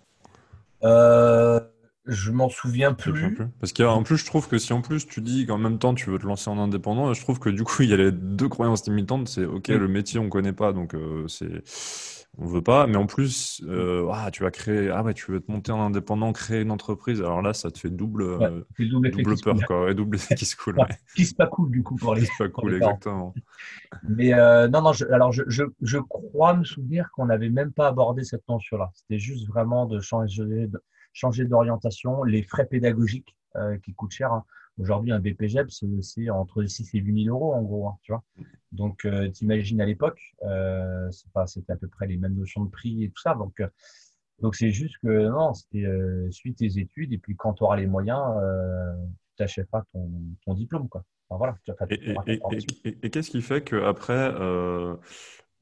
Je 2.09 2.31
m'en 2.31 2.49
souviens 2.49 2.95
plus. 2.95 3.37
Parce 3.61 3.75
qu'en 3.75 4.03
plus, 4.03 4.17
je 4.17 4.25
trouve 4.25 4.49
que 4.49 4.57
si 4.57 4.73
en 4.73 4.81
plus 4.81 5.07
tu 5.07 5.21
dis 5.21 5.45
qu'en 5.45 5.59
même 5.59 5.79
temps 5.79 5.93
tu 5.93 6.09
veux 6.09 6.19
te 6.19 6.27
lancer 6.27 6.49
en 6.49 6.59
indépendant, 6.59 7.13
je 7.13 7.21
trouve 7.21 7.39
que 7.39 7.51
du 7.51 7.65
coup 7.65 7.83
il 7.83 7.91
y 7.91 7.93
a 7.93 7.99
les 7.99 8.11
deux 8.11 8.49
croyances 8.49 8.87
limitantes. 8.87 9.29
C'est 9.29 9.45
ok, 9.45 9.69
le 9.69 9.89
métier 9.89 10.19
on 10.19 10.31
connaît 10.31 10.55
pas, 10.55 10.73
donc 10.73 10.95
euh, 10.95 11.29
c'est 11.29 11.63
on 12.37 12.47
veut 12.47 12.63
pas. 12.63 12.87
Mais 12.87 12.97
en 12.97 13.07
plus, 13.07 13.63
euh, 13.67 14.09
ah, 14.13 14.31
tu 14.31 14.43
vas 14.43 14.51
créer, 14.51 14.91
ah 14.91 15.03
ouais, 15.03 15.15
tu 15.15 15.31
veux 15.31 15.41
te 15.41 15.51
monter 15.51 15.73
en 15.73 15.81
indépendant, 15.81 16.33
créer 16.33 16.63
une 16.63 16.71
entreprise. 16.71 17.21
Alors 17.21 17.43
là, 17.43 17.55
ça 17.55 17.71
te 17.71 17.79
fait 17.79 17.91
double, 17.91 18.23
euh, 18.23 18.65
double, 18.79 19.37
peur, 19.43 19.57
quoi, 19.67 19.91
et 19.91 19.95
double 19.95 20.17
effet 20.17 20.35
qui 20.35 20.45
se 20.45 20.57
coule. 20.57 20.77
Qui 21.17 21.25
se 21.25 21.35
pas 21.35 21.47
cool 21.47 21.71
du 21.71 21.83
coup 21.83 21.97
pour 21.97 22.15
les. 22.15 22.23
Qui 22.23 22.27
se 22.27 22.43
pas 22.43 22.49
cool, 22.49 22.75
exactement. 22.75 23.35
Mais 24.09 24.31
non, 24.69 24.83
non. 24.83 24.93
alors 25.11 25.33
je, 25.33 25.45
je, 25.47 25.65
je, 25.81 25.99
crois 25.99 26.55
me 26.55 26.65
souvenir 26.65 27.11
qu'on 27.13 27.27
n'avait 27.27 27.51
même 27.51 27.73
pas 27.73 27.89
abordé 27.89 28.25
cette 28.25 28.47
notion-là. 28.49 28.91
C'était 28.95 29.19
juste 29.19 29.49
vraiment 29.49 29.87
de 29.87 30.01
changer. 30.01 30.67
De 30.67 30.83
changer 31.19 31.45
d'orientation, 31.45 32.23
les 32.23 32.43
frais 32.43 32.67
pédagogiques 32.67 33.37
euh, 33.57 33.77
qui 33.79 33.95
coûtent 33.95 34.13
cher. 34.13 34.33
Hein. 34.33 34.45
Aujourd'hui, 34.79 35.13
un 35.13 35.19
BPGEP, 35.19 35.71
c'est 35.71 36.31
entre 36.31 36.65
6 36.65 36.95
et 36.95 36.99
8 36.99 37.25
000 37.25 37.37
euros 37.37 37.55
en 37.55 37.63
gros. 37.63 37.89
Hein, 37.89 37.99
tu 38.03 38.13
vois 38.13 38.23
Donc, 38.73 39.05
euh, 39.05 39.29
t'imagines 39.29 39.81
à 39.81 39.87
l'époque, 39.87 40.21
euh, 40.45 41.11
c'était 41.11 41.73
à 41.73 41.77
peu 41.77 41.89
près 41.89 42.07
les 42.07 42.17
mêmes 42.17 42.35
notions 42.35 42.65
de 42.65 42.71
prix 42.71 43.05
et 43.05 43.11
tout 43.11 43.21
ça. 43.21 43.35
Donc, 43.35 43.59
euh, 43.61 43.69
donc 44.41 44.55
c'est 44.55 44.71
juste 44.71 44.97
que 45.03 45.29
non, 45.29 45.53
c'était 45.53 45.85
suis 46.31 46.55
tes 46.55 46.79
études 46.79 47.13
et 47.13 47.19
puis 47.19 47.35
quand 47.35 47.55
tu 47.55 47.65
auras 47.65 47.77
les 47.77 47.87
moyens, 47.89 48.23
tu 49.37 49.43
n'achèteras 49.43 49.83
ton, 49.93 50.09
ton 50.45 50.55
diplôme. 50.55 50.89
Quoi. 50.89 51.03
Enfin, 51.29 51.39
voilà, 51.39 51.89
et, 51.91 52.13
et, 52.13 52.41
et, 52.85 52.99
et 53.03 53.11
qu'est-ce 53.11 53.31
qui 53.31 53.43
fait 53.43 53.63
qu'après, 53.63 54.33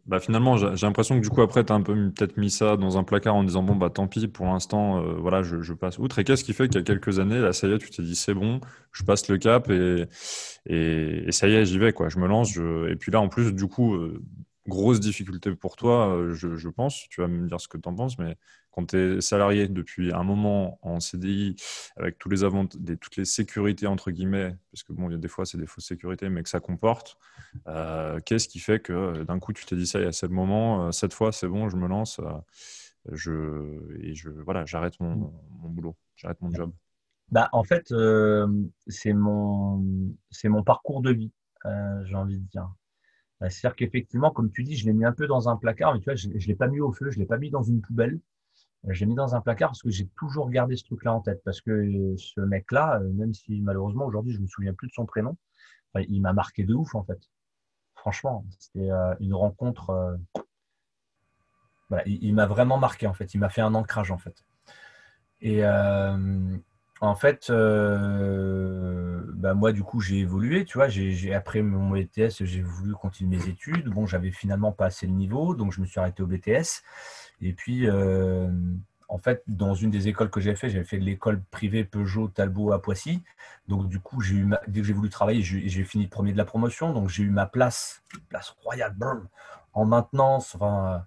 bah 0.06 0.20
finalement, 0.20 0.56
j'ai 0.56 0.86
l'impression 0.86 1.16
que 1.16 1.22
du 1.22 1.30
coup, 1.30 1.42
après, 1.42 1.64
tu 1.64 1.72
un 1.72 1.82
peu 1.82 1.94
peut-être 2.10 2.36
mis 2.36 2.50
ça 2.50 2.76
dans 2.76 2.96
un 2.96 3.02
placard 3.02 3.34
en 3.34 3.42
disant, 3.42 3.64
bon, 3.64 3.74
bah 3.74 3.90
tant 3.90 4.06
pis, 4.06 4.28
pour 4.28 4.46
l'instant, 4.46 5.02
euh, 5.02 5.14
voilà, 5.18 5.42
je, 5.42 5.62
je, 5.62 5.72
passe 5.72 5.98
outre. 5.98 6.20
Et 6.20 6.24
qu'est-ce 6.24 6.44
qui 6.44 6.52
fait 6.52 6.68
qu'il 6.68 6.76
y 6.76 6.78
a 6.78 6.84
quelques 6.84 7.18
années, 7.18 7.40
là, 7.40 7.52
ça 7.52 7.66
y 7.66 7.72
est, 7.72 7.78
tu 7.78 7.90
t'es 7.90 8.02
dit, 8.02 8.14
c'est 8.14 8.34
bon, 8.34 8.60
je 8.92 9.02
passe 9.02 9.28
le 9.28 9.36
cap 9.38 9.68
et, 9.68 10.04
et, 10.66 11.24
et 11.26 11.32
ça 11.32 11.48
y 11.48 11.54
est, 11.54 11.64
j'y 11.64 11.78
vais, 11.78 11.92
quoi, 11.92 12.08
je 12.08 12.18
me 12.18 12.28
lance. 12.28 12.52
Je... 12.52 12.88
Et 12.90 12.94
puis 12.94 13.10
là, 13.10 13.20
en 13.20 13.28
plus, 13.28 13.52
du 13.52 13.66
coup, 13.66 13.94
euh, 13.96 14.22
grosse 14.68 15.00
difficulté 15.00 15.54
pour 15.54 15.76
toi, 15.76 16.08
euh, 16.16 16.34
je, 16.34 16.68
pense, 16.68 17.08
tu 17.08 17.20
vas 17.20 17.28
me 17.28 17.46
dire 17.46 17.60
ce 17.60 17.68
que 17.68 17.78
tu 17.78 17.88
en 17.88 17.94
penses, 17.94 18.18
mais 18.18 18.36
quand 18.70 18.86
tu 18.86 18.96
es 18.96 19.20
salarié 19.20 19.68
depuis 19.68 20.12
un 20.12 20.22
moment 20.22 20.78
en 20.82 21.00
CDI, 21.00 21.56
avec 21.96 22.18
tous 22.18 22.28
les 22.28 22.40
des, 22.78 22.96
toutes 22.96 23.16
les 23.16 23.24
sécurités, 23.24 23.86
entre 23.86 24.10
guillemets, 24.10 24.56
parce 24.72 24.82
que 24.82 24.92
bon, 24.92 25.08
il 25.08 25.12
y 25.12 25.14
a 25.14 25.18
des 25.18 25.28
fois, 25.28 25.46
c'est 25.46 25.58
des 25.58 25.66
fausses 25.66 25.86
sécurités, 25.86 26.28
mais 26.28 26.42
que 26.42 26.48
ça 26.48 26.60
comporte, 26.60 27.18
euh, 27.68 28.20
qu'est-ce 28.24 28.48
qui 28.48 28.58
fait 28.58 28.80
que 28.80 28.92
euh, 28.92 29.24
d'un 29.24 29.38
coup, 29.38 29.52
tu 29.52 29.64
t'es 29.64 29.76
dit 29.76 29.86
ça, 29.86 30.00
il 30.00 30.04
y 30.04 30.08
a 30.08 30.12
ce 30.12 30.26
moment, 30.26 30.92
cette 30.92 31.14
fois, 31.14 31.32
c'est 31.32 31.48
bon, 31.48 31.68
je 31.68 31.76
me 31.76 31.86
lance, 31.86 32.20
je, 33.12 33.80
et 34.00 34.14
je, 34.14 34.30
voilà, 34.30 34.64
j'arrête 34.66 34.98
mon, 35.00 35.32
mon, 35.60 35.68
boulot, 35.68 35.96
j'arrête 36.16 36.40
mon 36.42 36.52
job 36.52 36.72
bah, 37.30 37.48
En 37.52 37.64
fait, 37.64 37.94
c'est 38.88 39.12
mon, 39.12 39.78
mon 40.44 40.62
parcours 40.62 41.02
de 41.02 41.12
vie, 41.12 41.32
j'ai 42.04 42.14
envie 42.14 42.38
de 42.38 42.46
dire. 42.48 42.68
C'est-à-dire 43.40 43.76
qu'effectivement, 43.76 44.30
comme 44.30 44.50
tu 44.50 44.64
dis, 44.64 44.76
je 44.76 44.86
l'ai 44.86 44.94
mis 44.94 45.04
un 45.04 45.12
peu 45.12 45.26
dans 45.26 45.48
un 45.48 45.56
placard, 45.56 45.92
mais 45.94 46.00
tu 46.00 46.06
vois, 46.06 46.14
je 46.14 46.28
ne 46.28 46.38
l'ai 46.38 46.54
pas 46.54 46.68
mis 46.68 46.80
au 46.80 46.92
feu, 46.92 47.10
je 47.10 47.16
ne 47.16 47.22
l'ai 47.22 47.26
pas 47.26 47.38
mis 47.38 47.50
dans 47.50 47.62
une 47.62 47.82
poubelle. 47.82 48.18
J'ai 48.88 49.06
mis 49.06 49.14
dans 49.14 49.34
un 49.34 49.40
placard 49.40 49.70
parce 49.70 49.82
que 49.82 49.90
j'ai 49.90 50.06
toujours 50.16 50.48
gardé 50.48 50.76
ce 50.76 50.84
truc-là 50.84 51.12
en 51.12 51.20
tête. 51.20 51.42
Parce 51.44 51.60
que 51.60 52.14
ce 52.16 52.40
mec-là, 52.40 53.00
euh, 53.00 53.12
même 53.12 53.34
si 53.34 53.60
malheureusement 53.60 54.06
aujourd'hui 54.06 54.32
je 54.32 54.40
me 54.40 54.46
souviens 54.46 54.74
plus 54.74 54.88
de 54.88 54.92
son 54.92 55.06
prénom, 55.06 55.36
il 56.08 56.20
m'a 56.20 56.32
marqué 56.32 56.64
de 56.64 56.74
ouf 56.74 56.94
en 56.94 57.02
fait. 57.02 57.18
Franchement, 57.94 58.44
c'était 58.58 58.90
euh, 58.90 59.14
une 59.18 59.34
rencontre. 59.34 59.90
Euh, 59.90 60.16
il, 62.06 62.34
m'a 62.34 62.46
vraiment 62.46 62.78
marqué 62.78 63.06
en 63.06 63.14
fait. 63.14 63.34
Il 63.34 63.38
m'a 63.38 63.48
fait 63.48 63.62
un 63.62 63.74
ancrage 63.74 64.10
en 64.10 64.18
fait. 64.18 64.44
Et 65.40 65.62
en 67.00 67.14
fait, 67.14 67.50
bah, 67.50 69.54
moi 69.54 69.72
du 69.72 69.82
coup 69.82 70.00
j'ai 70.00 70.18
évolué. 70.18 70.64
Tu 70.64 70.78
vois, 70.78 70.88
j'ai 70.88 71.34
après 71.34 71.62
mon 71.62 71.90
BTS, 71.90 72.44
j'ai 72.44 72.62
voulu 72.62 72.94
continuer 72.94 73.36
mes 73.36 73.48
études. 73.48 73.88
Bon, 73.88 74.06
j'avais 74.06 74.30
finalement 74.30 74.72
pas 74.72 74.86
assez 74.86 75.06
le 75.06 75.12
niveau, 75.12 75.54
donc 75.54 75.72
je 75.72 75.80
me 75.80 75.86
suis 75.86 76.00
arrêté 76.00 76.22
au 76.22 76.26
BTS. 76.26 76.82
Et 77.40 77.52
puis, 77.52 77.88
euh, 77.88 78.50
en 79.08 79.18
fait, 79.18 79.42
dans 79.46 79.74
une 79.74 79.90
des 79.90 80.08
écoles 80.08 80.30
que 80.30 80.40
j'ai 80.40 80.56
fait, 80.56 80.68
j'avais 80.68 80.84
fait 80.84 80.98
l'école 80.98 81.42
privée 81.50 81.84
Peugeot 81.84 82.28
Talbot 82.28 82.72
à 82.72 82.82
Poissy. 82.82 83.22
Donc, 83.68 83.88
du 83.88 84.00
coup, 84.00 84.22
dès 84.66 84.80
que 84.80 84.86
j'ai 84.86 84.92
voulu 84.92 85.10
travailler, 85.10 85.42
j'ai 85.42 85.84
fini 85.84 86.06
premier 86.06 86.32
de 86.32 86.38
la 86.38 86.44
promotion. 86.44 86.92
Donc, 86.92 87.08
j'ai 87.08 87.22
eu 87.22 87.30
ma 87.30 87.46
place, 87.46 88.02
place 88.28 88.50
royale, 88.62 88.96
en 89.76 89.84
maintenance, 89.84 90.54
enfin, 90.54 91.04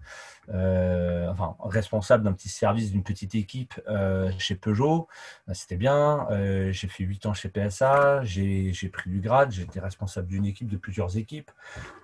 euh, 0.54 1.28
enfin 1.30 1.56
responsable 1.60 2.24
d'un 2.24 2.34
petit 2.34 2.50
service, 2.50 2.92
d'une 2.92 3.04
petite 3.04 3.34
équipe 3.34 3.74
euh, 3.90 4.32
chez 4.38 4.56
Peugeot. 4.56 5.08
Euh, 5.50 5.54
c'était 5.54 5.76
bien. 5.76 6.28
j'ai 6.72 6.88
fait 6.88 7.04
8 7.04 7.26
ans 7.26 7.34
chez 7.34 7.50
PSA. 7.50 8.24
J'ai 8.24 8.90
pris 8.94 9.10
du 9.10 9.22
grade. 9.22 9.52
J'étais 9.52 9.80
responsable 9.80 10.28
d'une 10.28 10.46
équipe, 10.46 10.68
de 10.68 10.78
plusieurs 10.78 11.18
équipes. 11.18 11.52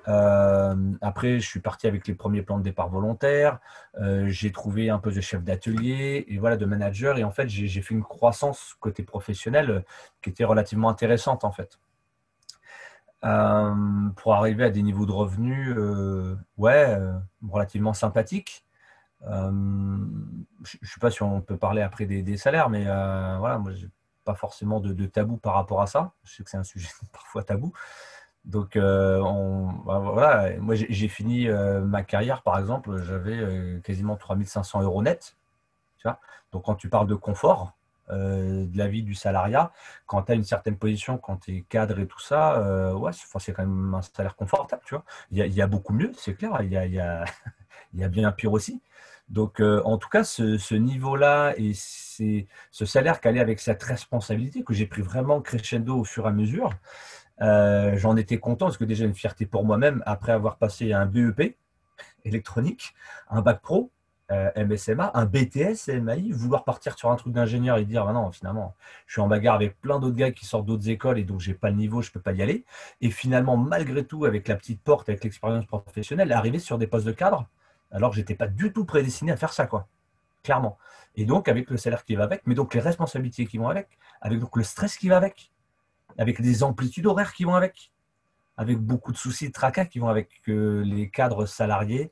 après, 0.06 1.39
je 1.39 1.47
suis 1.47 1.60
parti 1.60 1.88
avec 1.88 2.08
les 2.08 2.15
premiers 2.15 2.41
plans 2.41 2.58
de 2.58 2.63
départ 2.63 2.89
volontaires. 2.89 3.60
j'ai 4.25 4.51
trouvé 4.51 4.89
un 4.89 4.97
poste 4.97 5.17
de 5.17 5.21
chef 5.21 5.43
d'atelier 5.43 6.25
et 6.28 6.38
voilà 6.39 6.58
de 6.58 6.65
manager. 6.65 7.17
Et 7.19 7.23
en 7.23 7.32
fait, 7.32 7.47
j'ai 7.47 7.82
fait 7.82 7.93
une 7.93 8.04
croissance 8.04 8.75
côté 8.80 9.04
professionnel 9.04 9.86
qui 10.23 10.32
était 10.32 10.45
relativement 10.45 10.89
intéressante 10.89 11.43
en 11.43 11.51
fait. 11.51 11.78
Euh, 13.25 14.09
pour 14.17 14.35
arriver 14.35 14.65
à 14.65 14.69
des 14.69 14.83
niveaux 14.83 15.07
de 15.07 15.11
revenus 15.11 15.73
euh, 15.75 16.38
ouais, 16.57 16.95
euh, 16.95 17.17
relativement 17.49 17.93
sympathiques. 17.93 18.63
je 19.23 19.27
ne 19.29 20.45
sais 20.83 20.99
pas 20.99 21.09
si 21.09 21.23
on 21.23 21.41
peut 21.41 21.57
parler 21.57 21.81
après 21.81 22.05
des, 22.05 22.38
salaires, 22.38 22.69
mais 22.69 22.83
voilà, 22.83 23.57
moi, 23.57 23.71
pas 24.25 24.35
forcément 24.35 24.79
de, 24.79 25.05
tabou 25.05 25.38
par 25.38 25.55
rapport 25.55 25.81
à 25.81 25.88
ça. 25.88 26.11
Je 26.23 26.35
sais 26.35 26.43
que 26.43 26.49
c'est 26.49 26.57
un 26.57 26.63
sujet 26.63 26.89
parfois 27.13 27.43
tabou. 27.43 27.73
Donc, 28.43 28.73
on, 28.75 29.71
bah, 29.85 29.99
voilà, 29.99 30.59
moi, 30.59 30.75
j'ai 30.75 31.07
fini 31.07 31.47
ma 31.47 32.03
carrière, 32.03 32.43
par 32.43 32.59
exemple, 32.59 33.01
j'avais 33.01 33.81
quasiment 33.83 34.17
3500 34.17 34.83
euros 34.83 35.01
net. 35.01 35.35
Tu 35.97 36.07
vois 36.07 36.19
Donc, 36.51 36.65
quand 36.65 36.75
tu 36.75 36.89
parles 36.89 37.07
de 37.07 37.15
confort, 37.15 37.73
euh, 38.11 38.65
de 38.67 38.77
la 38.77 38.87
vie 38.87 39.01
du 39.01 39.15
salariat, 39.15 39.71
quand 40.05 40.23
tu 40.23 40.31
as 40.31 40.35
une 40.35 40.43
certaine 40.43 40.77
position, 40.77 41.17
quand 41.17 41.37
tu 41.37 41.57
es 41.57 41.61
cadre 41.61 41.99
et 41.99 42.07
tout 42.07 42.19
ça, 42.19 42.59
euh, 42.59 42.93
ouais, 42.93 43.11
c'est 43.13 43.51
quand 43.51 43.65
même 43.65 43.95
un 43.95 44.01
salaire 44.03 44.35
confortable, 44.35 44.83
tu 44.85 44.93
vois. 44.93 45.03
Il 45.31 45.39
y 45.39 45.61
a, 45.61 45.67
beaucoup 45.67 45.93
mieux, 45.93 46.11
c'est 46.15 46.35
clair, 46.35 46.55
il 46.61 46.71
y 46.71 46.77
a, 46.77 46.85
il 46.85 46.93
y, 46.93 46.99
a, 46.99 47.25
il 47.93 47.99
y 47.99 48.03
a 48.03 48.07
bien 48.07 48.31
pire 48.31 48.53
aussi. 48.53 48.81
Donc, 49.27 49.59
euh, 49.59 49.81
en 49.85 49.97
tout 49.97 50.09
cas, 50.09 50.23
ce, 50.23 50.75
niveau-là 50.75 51.55
et 51.57 51.73
ce 51.73 52.85
salaire 52.85 53.19
qui 53.21 53.27
allait 53.27 53.39
avec 53.39 53.59
cette 53.59 53.81
responsabilité 53.81 54.63
que 54.63 54.73
j'ai 54.73 54.85
pris 54.85 55.01
vraiment 55.01 55.41
crescendo 55.41 55.97
au 55.97 56.03
fur 56.03 56.25
et 56.25 56.29
à 56.29 56.31
mesure, 56.31 56.69
j'en 57.39 58.15
étais 58.17 58.37
content 58.37 58.67
parce 58.67 58.77
que 58.77 58.85
déjà 58.85 59.05
une 59.05 59.15
fierté 59.15 59.47
pour 59.47 59.65
moi-même 59.65 60.03
après 60.05 60.31
avoir 60.31 60.57
passé 60.57 60.93
un 60.93 61.07
BEP 61.07 61.57
électronique, 62.23 62.93
un 63.29 63.41
bac 63.41 63.61
pro, 63.61 63.91
euh, 64.31 64.49
MSMA, 64.55 65.11
un 65.13 65.25
BTS 65.25 66.01
MAI, 66.01 66.31
vouloir 66.31 66.63
partir 66.63 66.97
sur 66.97 67.11
un 67.11 67.15
truc 67.15 67.33
d'ingénieur 67.33 67.77
et 67.77 67.85
dire 67.85 68.05
ah 68.07 68.13
non, 68.13 68.31
finalement, 68.31 68.75
je 69.05 69.13
suis 69.13 69.21
en 69.21 69.27
bagarre 69.27 69.55
avec 69.55 69.79
plein 69.79 69.99
d'autres 69.99 70.15
gars 70.15 70.31
qui 70.31 70.45
sortent 70.45 70.65
d'autres 70.65 70.89
écoles 70.89 71.19
et 71.19 71.23
donc 71.23 71.41
j'ai 71.41 71.53
pas 71.53 71.69
le 71.69 71.75
niveau, 71.75 72.01
je 72.01 72.11
peux 72.11 72.19
pas 72.19 72.33
y 72.33 72.41
aller. 72.41 72.65
Et 73.01 73.11
finalement, 73.11 73.55
malgré 73.55 74.03
tout, 74.03 74.25
avec 74.25 74.47
la 74.47 74.55
petite 74.55 74.81
porte, 74.81 75.09
avec 75.09 75.23
l'expérience 75.23 75.65
professionnelle, 75.67 76.31
arriver 76.31 76.59
sur 76.59 76.77
des 76.79 76.88
postes 76.88 77.05
de 77.05 77.11
cadre, 77.11 77.47
Alors 77.91 78.09
que 78.09 78.15
j'étais 78.15 78.35
pas 78.35 78.47
du 78.47 78.73
tout 78.73 78.85
prédestiné 78.85 79.31
à 79.31 79.38
faire 79.38 79.53
ça, 79.53 79.67
quoi. 79.67 79.88
Clairement. 80.43 80.77
Et 81.15 81.25
donc, 81.25 81.47
avec 81.47 81.69
le 81.69 81.77
salaire 81.77 82.03
qui 82.03 82.15
va 82.15 82.23
avec, 82.23 82.41
mais 82.45 82.55
donc 82.55 82.73
les 82.73 82.81
responsabilités 82.81 83.45
qui 83.45 83.57
vont 83.57 83.69
avec, 83.69 83.97
avec 84.21 84.39
donc 84.39 84.55
le 84.57 84.63
stress 84.63 84.97
qui 84.97 85.07
va 85.09 85.17
avec, 85.17 85.51
avec 86.17 86.41
des 86.41 86.63
amplitudes 86.63 87.05
horaires 87.05 87.33
qui 87.33 87.43
vont 87.45 87.55
avec, 87.55 87.91
avec 88.57 88.79
beaucoup 88.79 89.11
de 89.11 89.17
soucis 89.17 89.47
de 89.47 89.53
tracas 89.53 89.85
qui 89.85 89.99
vont 89.99 90.07
avec, 90.07 90.29
les 90.47 91.09
cadres 91.09 91.45
salariés 91.45 92.11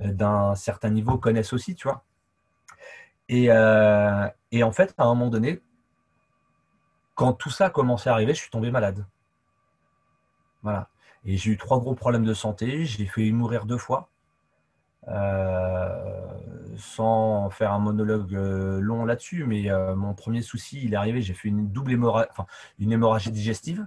euh, 0.00 0.12
d'un 0.12 0.54
certain 0.54 0.90
niveau 0.90 1.18
connaissent 1.18 1.52
aussi, 1.52 1.74
tu 1.74 1.88
vois. 1.88 2.04
Et, 3.28 3.46
euh, 3.50 4.28
et, 4.50 4.62
en 4.62 4.72
fait, 4.72 4.94
à 4.98 5.04
un 5.04 5.06
moment 5.06 5.30
donné, 5.30 5.62
quand 7.14 7.32
tout 7.32 7.50
ça 7.50 7.66
a 7.66 7.70
commencé 7.70 8.10
à 8.10 8.12
arriver, 8.12 8.34
je 8.34 8.40
suis 8.40 8.50
tombé 8.50 8.70
malade. 8.70 9.06
Voilà. 10.62 10.88
Et 11.24 11.36
j'ai 11.36 11.52
eu 11.52 11.56
trois 11.56 11.78
gros 11.78 11.94
problèmes 11.94 12.24
de 12.24 12.34
santé. 12.34 12.84
J'ai 12.84 13.06
fait 13.06 13.30
mourir 13.30 13.64
deux 13.66 13.78
fois. 13.78 14.10
Euh, 15.08 16.28
sans 16.76 17.50
faire 17.50 17.72
un 17.72 17.78
monologue 17.78 18.32
long 18.32 19.04
là-dessus, 19.04 19.44
mais 19.44 19.68
mon 19.94 20.12
premier 20.14 20.42
souci, 20.42 20.80
il 20.82 20.94
est 20.94 20.96
arrivé, 20.96 21.22
j'ai 21.22 21.34
fait 21.34 21.48
une 21.48 21.70
double 21.70 21.92
une 21.92 22.92
hémorragie 22.92 23.30
digestive 23.30 23.86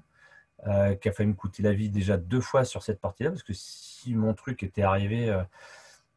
qui 1.01 1.09
a 1.09 1.11
failli 1.11 1.29
me 1.29 1.35
coûter 1.35 1.63
la 1.63 1.73
vie 1.73 1.89
déjà 1.89 2.17
deux 2.17 2.41
fois 2.41 2.65
sur 2.65 2.83
cette 2.83 2.99
partie-là, 2.99 3.29
parce 3.29 3.43
que 3.43 3.53
si 3.53 4.15
mon 4.15 4.33
truc 4.33 4.63
était 4.63 4.81
arrivé, 4.81 5.33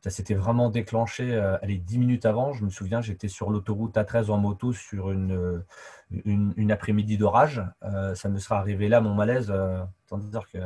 ça 0.00 0.10
s'était 0.10 0.34
vraiment 0.34 0.70
déclenché, 0.70 1.34
allez, 1.62 1.78
dix 1.78 1.98
minutes 1.98 2.26
avant, 2.26 2.52
je 2.52 2.64
me 2.64 2.70
souviens, 2.70 3.00
j'étais 3.00 3.28
sur 3.28 3.50
l'autoroute 3.50 3.96
A13 3.96 4.30
en 4.30 4.38
moto 4.38 4.72
sur 4.72 5.10
une, 5.10 5.62
une, 6.24 6.72
après-midi 6.72 7.18
d'orage, 7.18 7.62
ça 8.14 8.28
me 8.28 8.38
serait 8.38 8.56
arrivé 8.56 8.88
là, 8.88 9.00
mon 9.00 9.14
malaise, 9.14 9.52
tant 10.08 10.18
dire 10.18 10.48
que 10.50 10.58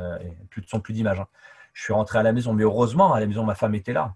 plus 0.45 0.61
de 0.61 0.67
son, 0.67 0.79
plus 0.79 0.93
d'image. 0.93 1.19
Hein. 1.19 1.27
Je 1.73 1.83
suis 1.83 1.93
rentré 1.93 2.17
à 2.17 2.23
la 2.23 2.31
maison, 2.31 2.53
mais 2.53 2.63
heureusement, 2.63 3.13
à 3.13 3.19
la 3.19 3.27
maison, 3.27 3.43
ma 3.43 3.53
femme 3.53 3.75
était 3.75 3.93
là 3.93 4.15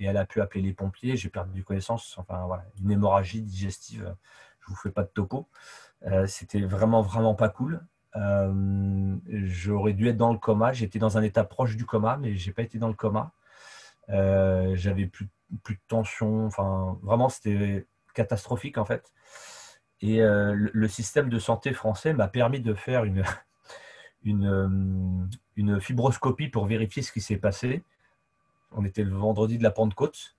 et 0.00 0.06
elle 0.06 0.16
a 0.16 0.24
pu 0.24 0.40
appeler 0.40 0.62
les 0.62 0.72
pompiers. 0.72 1.16
J'ai 1.16 1.28
perdu 1.28 1.62
connaissance. 1.62 2.16
Enfin, 2.18 2.44
voilà, 2.46 2.64
une 2.80 2.90
hémorragie 2.90 3.42
digestive. 3.42 4.14
Je 4.60 4.66
vous 4.68 4.76
fais 4.76 4.90
pas 4.90 5.02
de 5.02 5.08
topo. 5.08 5.48
Euh, 6.06 6.26
c'était 6.26 6.62
vraiment, 6.62 7.02
vraiment 7.02 7.34
pas 7.34 7.48
cool. 7.48 7.84
Euh, 8.16 9.16
j'aurais 9.28 9.92
dû 9.92 10.08
être 10.08 10.16
dans 10.16 10.32
le 10.32 10.38
coma. 10.38 10.72
J'étais 10.72 10.98
dans 10.98 11.18
un 11.18 11.22
état 11.22 11.44
proche 11.44 11.76
du 11.76 11.86
coma, 11.86 12.16
mais 12.16 12.36
j'ai 12.36 12.52
pas 12.52 12.62
été 12.62 12.78
dans 12.78 12.88
le 12.88 12.94
coma. 12.94 13.32
Euh, 14.08 14.74
j'avais 14.76 15.06
plus, 15.06 15.28
plus 15.62 15.74
de 15.76 15.80
tension. 15.88 16.46
Enfin, 16.46 16.98
vraiment, 17.02 17.28
c'était 17.28 17.86
catastrophique 18.14 18.78
en 18.78 18.84
fait. 18.84 19.12
Et 20.02 20.20
le, 20.22 20.88
système 20.88 21.28
de 21.28 21.38
santé 21.38 21.74
français 21.74 22.14
m'a 22.14 22.26
permis 22.26 22.60
de 22.60 22.72
faire 22.72 23.04
une, 23.04 23.22
une, 25.56 25.80
fibroscopie 25.80 26.48
pour 26.48 26.66
vérifier 26.66 27.02
ce 27.02 27.12
qui 27.12 27.20
s'est 27.20 27.36
passé 27.36 27.84
on 28.72 28.84
était 28.84 29.04
le 29.04 29.14
vendredi 29.14 29.58
de 29.58 29.62
la 29.62 29.70
Pentecôte. 29.70 30.36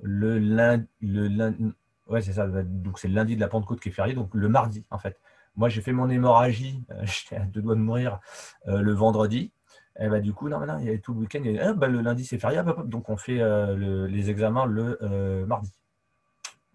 Le 0.00 0.38
lundi, 0.38 0.86
le 1.00 1.72
ouais, 2.08 2.20
c'est 2.20 2.34
ça. 2.34 2.46
Donc 2.46 2.98
c'est 2.98 3.08
le 3.08 3.14
lundi 3.14 3.36
de 3.36 3.40
la 3.40 3.48
Pentecôte 3.48 3.80
qui 3.80 3.88
est 3.88 3.92
férié, 3.92 4.14
donc 4.14 4.30
le 4.34 4.48
mardi 4.48 4.84
en 4.90 4.98
fait. 4.98 5.18
Moi 5.56 5.68
j'ai 5.70 5.80
fait 5.80 5.92
mon 5.92 6.08
hémorragie, 6.08 6.84
euh, 6.90 7.04
j'étais 7.04 7.36
à 7.36 7.44
deux 7.44 7.62
doigts 7.62 7.74
de 7.74 7.80
mourir 7.80 8.20
euh, 8.68 8.80
le 8.80 8.92
vendredi. 8.92 9.52
Et 9.98 10.08
bah, 10.08 10.20
du 10.20 10.34
coup, 10.34 10.50
non, 10.50 10.60
il 10.78 10.84
y 10.84 10.88
avait 10.90 10.98
tout 10.98 11.14
le 11.14 11.20
week-end. 11.20 11.42
Ah, 11.58 11.72
bah, 11.72 11.88
le 11.88 12.02
lundi 12.02 12.24
c'est 12.26 12.38
férié, 12.38 12.60
donc 12.84 13.08
on 13.08 13.16
fait 13.16 13.40
euh, 13.40 14.06
les 14.06 14.28
examens 14.28 14.66
le 14.66 15.44
mardi. 15.46 15.72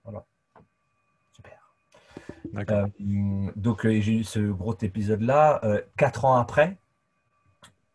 Voilà. 0.04 0.26
Super. 1.32 2.88
donc 3.56 3.88
j'ai 3.88 4.14
eu 4.14 4.24
ce 4.24 4.40
gros 4.40 4.76
épisode 4.82 5.22
là. 5.22 5.62
quatre 5.98 6.26
ans 6.26 6.36
après, 6.36 6.80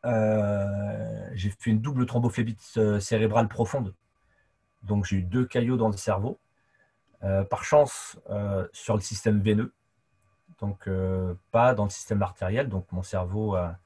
j'ai 0.04 1.50
fait 1.50 1.70
une 1.70 1.80
double 1.80 2.06
thrombophlébite 2.06 3.00
cérébrale 3.00 3.48
profonde. 3.48 3.96
Donc 4.84 5.06
j'ai 5.06 5.16
eu 5.16 5.22
deux 5.22 5.44
caillots 5.44 5.76
dans 5.76 5.88
le 5.88 5.96
cerveau. 5.96 6.38
Par 7.20 7.64
chance, 7.64 8.16
sur 8.72 8.94
le 8.94 9.00
système 9.00 9.40
veineux, 9.40 9.72
donc 10.60 10.88
pas 11.50 11.74
dans 11.74 11.84
le 11.84 11.90
système 11.90 12.22
artériel. 12.22 12.68
Donc 12.68 12.90
mon 12.92 13.02
cerveau 13.02 13.54
a, 13.54 13.78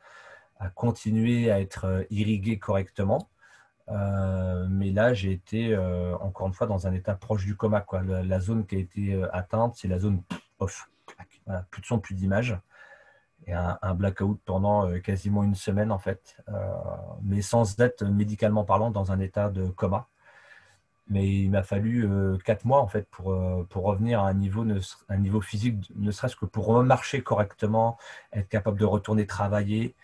continué 0.75 1.51
à 1.51 1.61
être 1.61 2.07
irrigué 2.11 2.59
correctement. 2.59 3.31
mais 3.89 4.91
là, 4.91 5.15
j'ai 5.15 5.33
été 5.33 5.77
encore 6.21 6.49
une 6.49 6.55
fois 6.55 6.67
dans 6.67 6.87
un 6.87 6.93
état 6.93 7.15
proche 7.15 7.45
du 7.45 7.57
coma. 7.57 7.85
La, 8.03 8.41
zone 8.41 8.67
qui 8.67 8.77
a 8.77 8.79
été 8.79 9.23
atteinte, 9.33 9.77
c'est 9.77 9.89
la 9.89 9.99
zone 9.99 10.23
off. 10.59 10.91
plus 11.71 11.83
de 11.83 11.87
son, 11.87 11.99
plus 11.99 12.15
d'image 12.15 12.59
et 13.47 13.53
un, 13.53 13.95
blackout 13.95 14.41
pendant 14.45 14.89
euh, 14.89 14.99
quasiment 14.99 15.43
une 15.43 15.55
semaine 15.55 15.93
en 15.93 15.99
fait, 15.99 16.37
euh, 16.49 16.73
mais 17.23 17.43
sans 17.43 17.79
être 17.81 18.05
médicalement 18.05 18.65
parlant 18.65 18.91
dans 18.91 19.13
un 19.13 19.21
état 19.21 19.49
de 19.49 19.69
coma. 19.69 20.09
Mais 21.11 21.29
il 21.29 21.51
m'a 21.51 21.63
fallu 21.63 22.07
euh, 22.07 22.39
quatre 22.39 22.65
mois 22.65 22.81
en 22.81 22.87
fait 22.87 23.09
pour, 23.11 23.37
pour 23.69 23.85
revenir 23.85 24.21
à 24.21 24.29
un 24.29 24.35
niveau, 24.35 24.65
un 25.09 25.17
niveau 25.19 25.41
physique, 25.41 25.77
ne 25.97 26.11
serait-ce 26.11 26.37
que 26.37 26.47
pour 26.47 26.67
remarcher 26.67 27.23
correctement, 27.23 27.99
être 28.33 28.49
capable 28.49 28.79
de 28.79 28.85
retourner 28.87 29.27
travailler. 29.27 29.95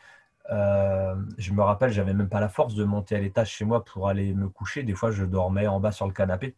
je 0.50 1.52
me 1.52 1.62
rappelle, 1.62 1.92
j'avais 1.92 2.14
même 2.14 2.28
pas 2.28 2.40
la 2.40 2.48
force 2.48 2.74
de 2.74 2.84
monter 2.84 3.16
à 3.16 3.20
l'étage 3.20 3.50
chez 3.50 3.64
moi 3.64 3.84
pour 3.84 4.08
aller 4.08 4.34
me 4.34 4.48
coucher. 4.48 4.82
Des 4.82 4.94
fois, 4.94 5.10
je 5.12 5.24
dormais 5.24 5.66
en 5.68 5.80
bas 5.80 5.92
sur 5.92 6.06
le 6.06 6.12
canapé. 6.12 6.56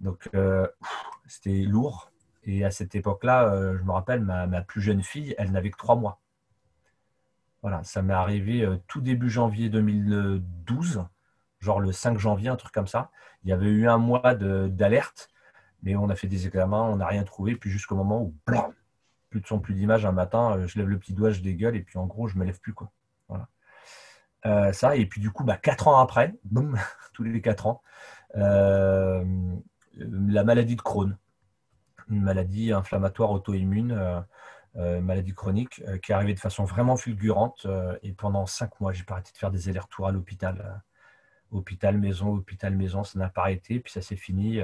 Donc, 0.00 0.30
c'était 1.26 1.62
lourd. 1.62 2.10
Et 2.46 2.64
à 2.64 2.70
cette 2.70 2.94
époque-là, 2.94 3.52
euh, 3.52 3.76
je 3.76 3.82
me 3.82 3.90
rappelle, 3.90 4.20
ma, 4.20 4.46
plus 4.62 4.80
jeune 4.80 5.02
fille, 5.02 5.34
elle 5.36 5.50
n'avait 5.50 5.70
que 5.70 5.76
trois 5.76 5.96
mois. 5.96 6.20
Voilà, 7.62 7.82
ça 7.82 8.02
m'est 8.02 8.14
arrivé 8.14 8.62
euh, 8.62 8.76
tout 8.86 9.00
début 9.00 9.28
janvier 9.28 9.68
2012, 9.68 11.04
genre 11.60 11.80
le 11.80 11.92
5 11.92 12.18
janvier, 12.18 12.48
un 12.48 12.56
truc 12.56 12.72
comme 12.72 12.86
ça. 12.86 13.10
Il 13.44 13.50
y 13.50 13.52
avait 13.52 13.66
eu 13.66 13.88
un 13.88 13.98
mois 13.98 14.34
d'alerte, 14.34 15.28
mais 15.82 15.96
on 15.96 16.08
a 16.08 16.16
fait 16.16 16.28
des 16.28 16.46
examens, 16.46 16.82
on 16.82 16.96
n'a 16.96 17.06
rien 17.06 17.24
trouvé. 17.24 17.56
Puis 17.56 17.70
jusqu'au 17.70 17.96
moment 17.96 18.22
où, 18.22 18.34
plus 19.30 19.40
de 19.40 19.46
son, 19.46 19.58
plus 19.60 19.74
d'image, 19.74 20.06
un 20.06 20.12
matin, 20.12 20.56
euh, 20.56 20.66
je 20.66 20.78
lève 20.78 20.88
le 20.88 20.98
petit 20.98 21.12
doigt, 21.14 21.30
je 21.30 21.40
dégueule, 21.40 21.76
et 21.76 21.82
puis 21.82 21.98
en 21.98 22.06
gros, 22.06 22.28
je 22.28 22.34
ne 22.34 22.40
me 22.40 22.44
lève 22.44 22.60
plus. 22.60 22.74
Quoi. 22.74 22.90
Voilà. 23.28 23.48
ça, 24.72 24.96
et 24.96 25.06
puis 25.06 25.20
du 25.20 25.30
coup, 25.30 25.44
bah, 25.44 25.56
quatre 25.56 25.88
ans 25.88 25.98
après, 25.98 26.34
boum, 26.44 26.78
tous 27.12 27.24
les 27.24 27.40
quatre 27.40 27.66
ans, 27.66 27.82
la 28.34 29.24
maladie 30.44 30.76
de 30.76 30.82
Crohn 30.82 31.16
une 32.08 32.22
maladie 32.22 32.72
inflammatoire 32.72 33.30
auto-immune, 33.30 33.92
euh, 33.92 34.20
euh, 34.76 35.00
maladie 35.00 35.34
chronique, 35.34 35.82
euh, 35.86 35.98
qui 35.98 36.12
est 36.12 36.14
arrivée 36.14 36.34
de 36.34 36.40
façon 36.40 36.64
vraiment 36.64 36.96
fulgurante. 36.96 37.66
et 38.02 38.12
pendant 38.12 38.46
cinq 38.46 38.80
mois, 38.80 38.92
j'ai 38.92 39.04
pas 39.04 39.14
arrêté 39.14 39.32
de 39.32 39.38
faire 39.38 39.50
des 39.50 39.68
allers-retours 39.68 40.06
à 40.06 40.12
l'hôpital. 40.12 40.82
Hôpital, 41.50 41.98
maison, 41.98 42.34
hôpital, 42.34 42.74
maison, 42.74 43.04
ça 43.04 43.18
n'a 43.18 43.28
pas 43.28 43.42
arrêté. 43.42 43.80
Puis 43.80 43.92
ça 43.92 44.02
s'est 44.02 44.16
fini 44.16 44.60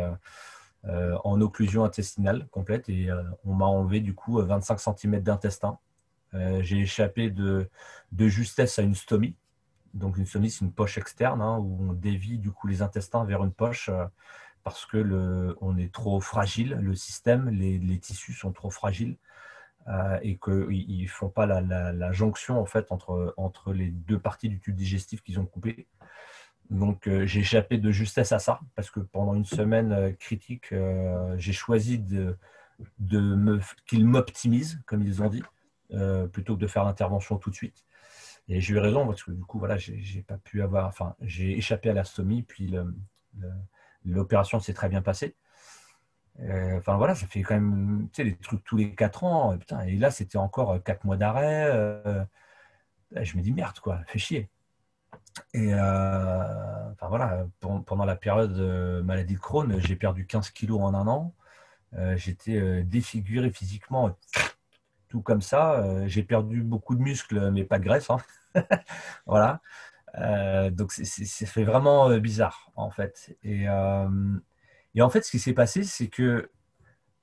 en 0.84 1.40
occlusion 1.40 1.84
intestinale 1.84 2.46
complète. 2.50 2.88
Et 2.88 3.08
on 3.44 3.54
m'a 3.54 3.66
enlevé 3.66 4.00
du 4.00 4.14
coup 4.14 4.40
25 4.40 4.78
cm 4.80 5.20
d'intestin. 5.20 5.78
j'ai 6.32 6.80
échappé 6.80 7.30
de, 7.30 7.68
de 8.12 8.28
justesse 8.28 8.78
à 8.78 8.82
une 8.82 8.94
stomie. 8.94 9.36
Donc 9.94 10.16
une 10.16 10.26
stomie, 10.26 10.50
c'est 10.50 10.64
une 10.64 10.72
poche 10.72 10.98
externe 10.98 11.42
hein, 11.42 11.58
où 11.58 11.90
on 11.90 11.92
dévie 11.92 12.38
du 12.38 12.50
coup 12.50 12.66
les 12.66 12.82
intestins 12.82 13.24
vers 13.24 13.44
une 13.44 13.52
poche 13.52 13.90
parce 14.64 14.86
que 14.86 14.96
le, 14.96 15.56
on 15.60 15.76
est 15.76 15.92
trop 15.92 16.20
fragile, 16.20 16.78
le 16.80 16.94
système, 16.94 17.48
les, 17.48 17.78
les 17.78 17.98
tissus 17.98 18.32
sont 18.32 18.52
trop 18.52 18.70
fragiles 18.70 19.16
euh, 19.88 20.18
et 20.22 20.38
qu'ils 20.38 21.02
ne 21.02 21.08
font 21.08 21.28
pas 21.28 21.46
la, 21.46 21.60
la, 21.60 22.12
jonction 22.12 22.60
en 22.60 22.66
fait 22.66 22.92
entre, 22.92 23.34
entre 23.36 23.72
les 23.72 23.88
deux 23.88 24.18
parties 24.18 24.48
du 24.48 24.60
tube 24.60 24.76
digestif 24.76 25.22
qu'ils 25.22 25.40
ont 25.40 25.46
coupé. 25.46 25.86
Donc 26.72 27.06
euh, 27.06 27.26
j'ai 27.26 27.40
échappé 27.40 27.78
de 27.78 27.90
justesse 27.90 28.32
à 28.32 28.38
ça 28.38 28.60
parce 28.74 28.90
que 28.90 29.00
pendant 29.00 29.34
une 29.34 29.44
semaine 29.44 29.92
euh, 29.92 30.12
critique, 30.12 30.74
j'ai 31.36 31.52
choisi 31.52 32.02
qu'ils 33.86 34.06
m'optimisent, 34.06 34.80
comme 34.86 35.02
ils 35.02 35.22
ont 35.22 35.28
dit, 35.28 35.42
plutôt 36.32 36.56
que 36.56 36.60
de 36.60 36.66
faire 36.66 36.84
l'intervention 36.84 37.38
tout 37.38 37.50
de 37.50 37.54
suite. 37.54 37.84
Et 38.48 38.60
j'ai 38.60 38.74
eu 38.74 38.78
raison 38.78 39.06
parce 39.06 39.22
que 39.22 39.30
du 39.30 39.42
coup, 39.44 39.58
voilà, 39.58 39.76
j'ai 39.78 40.22
pas 40.22 40.36
pu 40.36 40.62
avoir, 40.62 40.88
enfin, 40.88 41.14
j'ai 41.20 41.56
échappé 41.56 41.90
à 41.90 41.92
l'astomie, 41.92 42.42
puis 42.42 42.74
L'opération 44.04 44.60
s'est 44.60 44.74
très 44.74 44.88
bien 44.88 45.02
passée. 45.02 45.36
Euh, 46.40 46.78
enfin 46.78 46.96
voilà, 46.96 47.14
ça 47.14 47.26
fait 47.26 47.42
quand 47.42 47.54
même 47.54 48.08
tu 48.12 48.22
sais, 48.22 48.28
des 48.28 48.36
trucs 48.36 48.64
tous 48.64 48.76
les 48.76 48.94
4 48.94 49.24
ans. 49.24 49.56
Putain, 49.58 49.82
et 49.82 49.96
là, 49.96 50.10
c'était 50.10 50.38
encore 50.38 50.82
4 50.82 51.04
mois 51.04 51.16
d'arrêt. 51.16 51.66
Euh, 51.66 52.24
je 53.12 53.36
me 53.36 53.42
dis 53.42 53.52
merde, 53.52 53.78
quoi, 53.80 54.00
fait 54.06 54.18
chier. 54.18 54.48
Et 55.54 55.74
euh, 55.74 56.90
enfin 56.92 57.08
voilà, 57.08 57.46
pendant 57.60 58.04
la 58.04 58.16
période 58.16 58.54
de 58.54 59.02
maladie 59.02 59.34
de 59.34 59.38
Crohn, 59.38 59.78
j'ai 59.80 59.96
perdu 59.96 60.26
15 60.26 60.50
kilos 60.50 60.80
en 60.80 60.94
un 60.94 61.06
an. 61.06 61.34
J'étais 62.16 62.82
défiguré 62.84 63.50
physiquement, 63.50 64.16
tout 65.08 65.20
comme 65.20 65.42
ça. 65.42 66.06
j'ai 66.06 66.22
perdu 66.22 66.62
beaucoup 66.62 66.94
de 66.94 67.02
muscles, 67.02 67.50
mais 67.50 67.64
pas 67.64 67.78
de 67.78 67.84
graisse. 67.84 68.08
Hein. 68.08 68.16
voilà. 69.26 69.60
Euh, 70.18 70.70
donc, 70.70 70.92
c'est 70.92 71.64
vraiment 71.64 72.10
euh, 72.10 72.18
bizarre, 72.20 72.70
en 72.76 72.90
fait. 72.90 73.36
Et, 73.42 73.68
euh, 73.68 74.08
et 74.94 75.02
en 75.02 75.10
fait, 75.10 75.22
ce 75.22 75.30
qui 75.30 75.38
s'est 75.38 75.54
passé, 75.54 75.84
c'est 75.84 76.08
que 76.08 76.50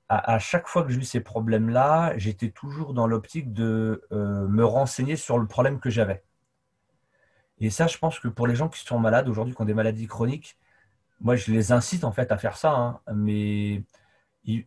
à, 0.08 0.40
chaque 0.40 0.66
fois 0.66 0.82
que 0.82 0.90
j'ai 0.90 0.98
eu 0.98 1.04
ces 1.04 1.20
problèmes-là, 1.20 2.14
j'étais 2.16 2.50
toujours 2.50 2.94
dans 2.94 3.06
l'optique 3.06 3.52
de 3.52 4.04
me 4.10 4.64
renseigner 4.64 5.14
sur 5.14 5.38
le 5.38 5.46
problème 5.46 5.78
que 5.78 5.88
j'avais. 5.88 6.24
Et 7.60 7.70
ça, 7.70 7.86
je 7.86 7.98
pense 7.98 8.18
que 8.18 8.28
pour 8.28 8.46
les 8.46 8.56
gens 8.56 8.68
qui 8.68 8.80
sont 8.84 8.98
malades 8.98 9.28
aujourd'hui, 9.28 9.54
qui 9.54 9.62
ont 9.62 9.66
des 9.66 9.74
maladies 9.74 10.06
chroniques, 10.06 10.58
moi, 11.20 11.36
je 11.36 11.52
les 11.52 11.72
incite 11.72 12.04
en 12.04 12.12
fait 12.12 12.32
à 12.32 12.38
faire 12.38 12.56
ça. 12.56 12.72
Hein. 12.72 13.00
mais 13.14 13.84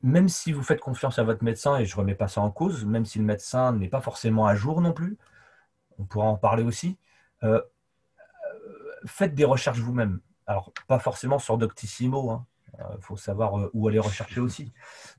même 0.03 0.29
si 0.29 0.51
vous 0.51 0.63
faites 0.63 0.79
confiance 0.79 1.19
à 1.19 1.23
votre 1.23 1.43
médecin, 1.43 1.77
et 1.79 1.85
je 1.85 1.95
ne 1.95 2.01
remets 2.01 2.15
pas 2.15 2.27
ça 2.27 2.41
en 2.41 2.51
cause, 2.51 2.85
même 2.85 3.05
si 3.05 3.19
le 3.19 3.25
médecin 3.25 3.73
n'est 3.73 3.89
pas 3.89 4.01
forcément 4.01 4.45
à 4.45 4.55
jour 4.55 4.81
non 4.81 4.93
plus, 4.93 5.17
on 5.99 6.05
pourra 6.05 6.27
en 6.27 6.37
parler 6.37 6.63
aussi, 6.63 6.97
euh, 7.43 7.61
faites 9.05 9.35
des 9.35 9.45
recherches 9.45 9.79
vous-même. 9.79 10.19
Alors, 10.47 10.73
pas 10.87 10.99
forcément 10.99 11.39
sur 11.39 11.57
Doctissimo, 11.57 12.29
hein, 12.31 12.45
il 12.77 12.81
euh, 12.81 12.97
faut 12.99 13.17
savoir 13.17 13.59
euh, 13.59 13.69
où 13.73 13.87
aller 13.87 13.99
rechercher 13.99 14.39
aussi. 14.39 14.71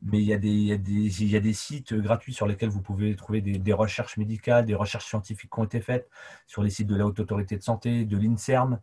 Mais 0.03 0.19
il 0.19 0.25
y, 0.25 0.33
a 0.33 0.39
des, 0.39 1.53
sites 1.53 1.95
gratuits 1.95 2.35
sur 2.35 2.47
lesquels 2.47 2.69
vous 2.69 2.83
pouvez 2.83 3.15
trouver 3.17 3.41
des, 3.41 3.73
recherches 3.73 4.17
médicales, 4.17 4.67
des 4.67 4.75
recherches 4.75 5.07
scientifiques 5.07 5.51
qui 5.51 5.61
ont 5.61 5.65
été 5.65 5.81
faites 5.81 6.09
sur 6.47 6.63
les 6.63 6.71
sites 6.71 6.89
de 6.89 6.97
la 6.97 7.07
Haute 7.07 7.21
Autorité 7.21 7.57
de 7.57 7.63
Santé, 7.63 8.05
de 8.05 8.17
l'INSERM, 8.17 8.81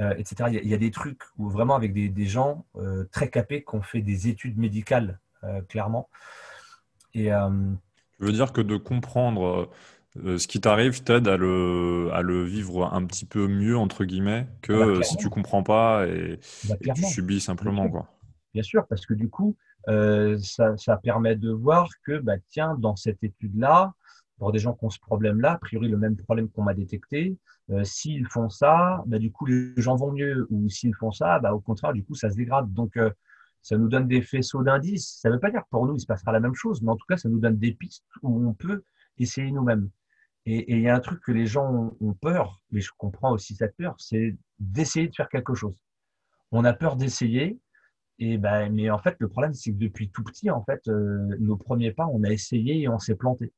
euh, 0.00 0.14
etc. 0.16 0.50
Il 0.62 0.68
y, 0.68 0.74
a, 0.74 0.78
des 0.78 0.90
trucs 0.90 1.22
où 1.38 1.48
vraiment 1.48 1.74
avec 1.74 1.92
des, 1.92 2.26
gens 2.26 2.64
très 3.10 3.28
capés 3.30 3.64
qui 3.64 3.74
ont 3.74 3.82
fait 3.82 4.02
des 4.02 4.28
études 4.28 4.58
médicales, 4.58 5.18
clairement. 5.68 6.08
Et, 7.14 7.30
tu 8.18 8.26
veux 8.26 8.32
dire 8.32 8.52
que 8.52 8.60
de 8.60 8.76
comprendre 8.76 9.70
ce 10.16 10.46
qui 10.46 10.60
t'arrive 10.60 11.02
t'aide 11.02 11.26
à 11.28 11.36
le, 11.36 12.10
à 12.12 12.22
le 12.22 12.44
vivre 12.44 12.92
un 12.92 13.04
petit 13.04 13.26
peu 13.26 13.48
mieux, 13.48 13.76
entre 13.76 14.04
guillemets, 14.04 14.46
que 14.62 14.98
bah, 14.98 15.02
si 15.02 15.16
tu 15.16 15.28
comprends 15.28 15.62
pas 15.62 16.06
et, 16.06 16.38
bah, 16.68 16.76
et 16.80 16.92
tu 16.92 17.02
subis 17.04 17.40
simplement. 17.40 17.82
Bien 17.82 17.90
sûr. 17.90 17.92
Quoi. 17.92 18.08
Bien 18.54 18.62
sûr, 18.62 18.86
parce 18.86 19.06
que 19.06 19.14
du 19.14 19.28
coup, 19.28 19.56
ça, 19.86 20.76
ça, 20.76 20.96
permet 20.98 21.36
de 21.36 21.50
voir 21.50 21.88
que, 22.06 22.18
bah, 22.18 22.34
tiens, 22.48 22.76
dans 22.78 22.96
cette 22.96 23.22
étude-là, 23.24 23.92
pour 24.38 24.52
des 24.52 24.58
gens 24.58 24.74
qui 24.74 24.84
ont 24.84 24.90
ce 24.90 25.00
problème-là, 25.00 25.52
a 25.52 25.58
priori 25.58 25.88
le 25.88 25.96
même 25.96 26.16
problème 26.16 26.48
qu'on 26.48 26.62
m'a 26.62 26.74
détecté, 26.74 27.36
euh, 27.70 27.82
s'ils 27.84 28.26
font 28.26 28.48
ça, 28.48 29.02
bah, 29.06 29.18
du 29.18 29.30
coup 29.32 29.46
les 29.46 29.72
gens 29.76 29.96
vont 29.96 30.12
mieux, 30.12 30.46
ou 30.50 30.68
s'ils 30.68 30.94
font 30.94 31.12
ça, 31.12 31.38
bah, 31.38 31.54
au 31.54 31.60
contraire, 31.60 31.92
du 31.92 32.04
coup 32.04 32.14
ça 32.14 32.30
se 32.30 32.36
dégrade. 32.36 32.72
Donc 32.72 32.96
euh, 32.96 33.10
ça 33.62 33.78
nous 33.78 33.88
donne 33.88 34.06
des 34.06 34.22
faisceaux 34.22 34.62
d'indices. 34.62 35.18
Ça 35.20 35.28
ne 35.28 35.34
veut 35.34 35.40
pas 35.40 35.50
dire 35.50 35.62
que 35.62 35.70
pour 35.70 35.86
nous 35.86 35.94
il 35.94 36.00
se 36.00 36.06
passera 36.06 36.32
la 36.32 36.40
même 36.40 36.54
chose, 36.54 36.82
mais 36.82 36.90
en 36.90 36.96
tout 36.96 37.06
cas 37.08 37.16
ça 37.16 37.28
nous 37.28 37.38
donne 37.38 37.56
des 37.56 37.72
pistes 37.72 38.04
où 38.22 38.46
on 38.46 38.52
peut 38.52 38.82
essayer 39.18 39.50
nous-mêmes. 39.50 39.88
Et 40.46 40.72
il 40.72 40.80
y 40.80 40.88
a 40.88 40.94
un 40.94 41.00
truc 41.00 41.20
que 41.22 41.32
les 41.32 41.46
gens 41.46 41.96
ont, 42.00 42.14
peur, 42.14 42.60
mais 42.70 42.80
je 42.80 42.90
comprends 42.98 43.32
aussi 43.32 43.54
cette 43.54 43.76
peur, 43.76 43.94
c'est 43.98 44.36
d'essayer 44.58 45.08
de 45.08 45.14
faire 45.14 45.28
quelque 45.28 45.54
chose. 45.54 45.76
On 46.52 46.64
a 46.64 46.74
peur 46.74 46.96
d'essayer, 46.96 47.58
et 48.18 48.38
ben, 48.38 48.70
mais 48.72 48.90
en 48.90 48.98
fait 48.98 49.16
le 49.18 49.28
problème 49.28 49.54
c'est 49.54 49.72
que 49.72 49.78
depuis 49.78 50.10
tout 50.10 50.22
petit, 50.22 50.50
en 50.50 50.62
fait, 50.64 50.86
euh, 50.88 51.36
nos 51.40 51.56
premiers 51.56 51.92
pas, 51.92 52.06
on 52.06 52.22
a 52.24 52.30
essayé 52.30 52.82
et 52.82 52.88
on 52.88 52.98
s'est 52.98 53.16
planté 53.16 53.52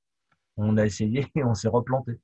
on 0.56 0.76
a 0.76 0.84
essayé 0.84 1.26
et 1.34 1.44
on 1.44 1.54
s'est 1.54 1.68
replanté. 1.68 2.20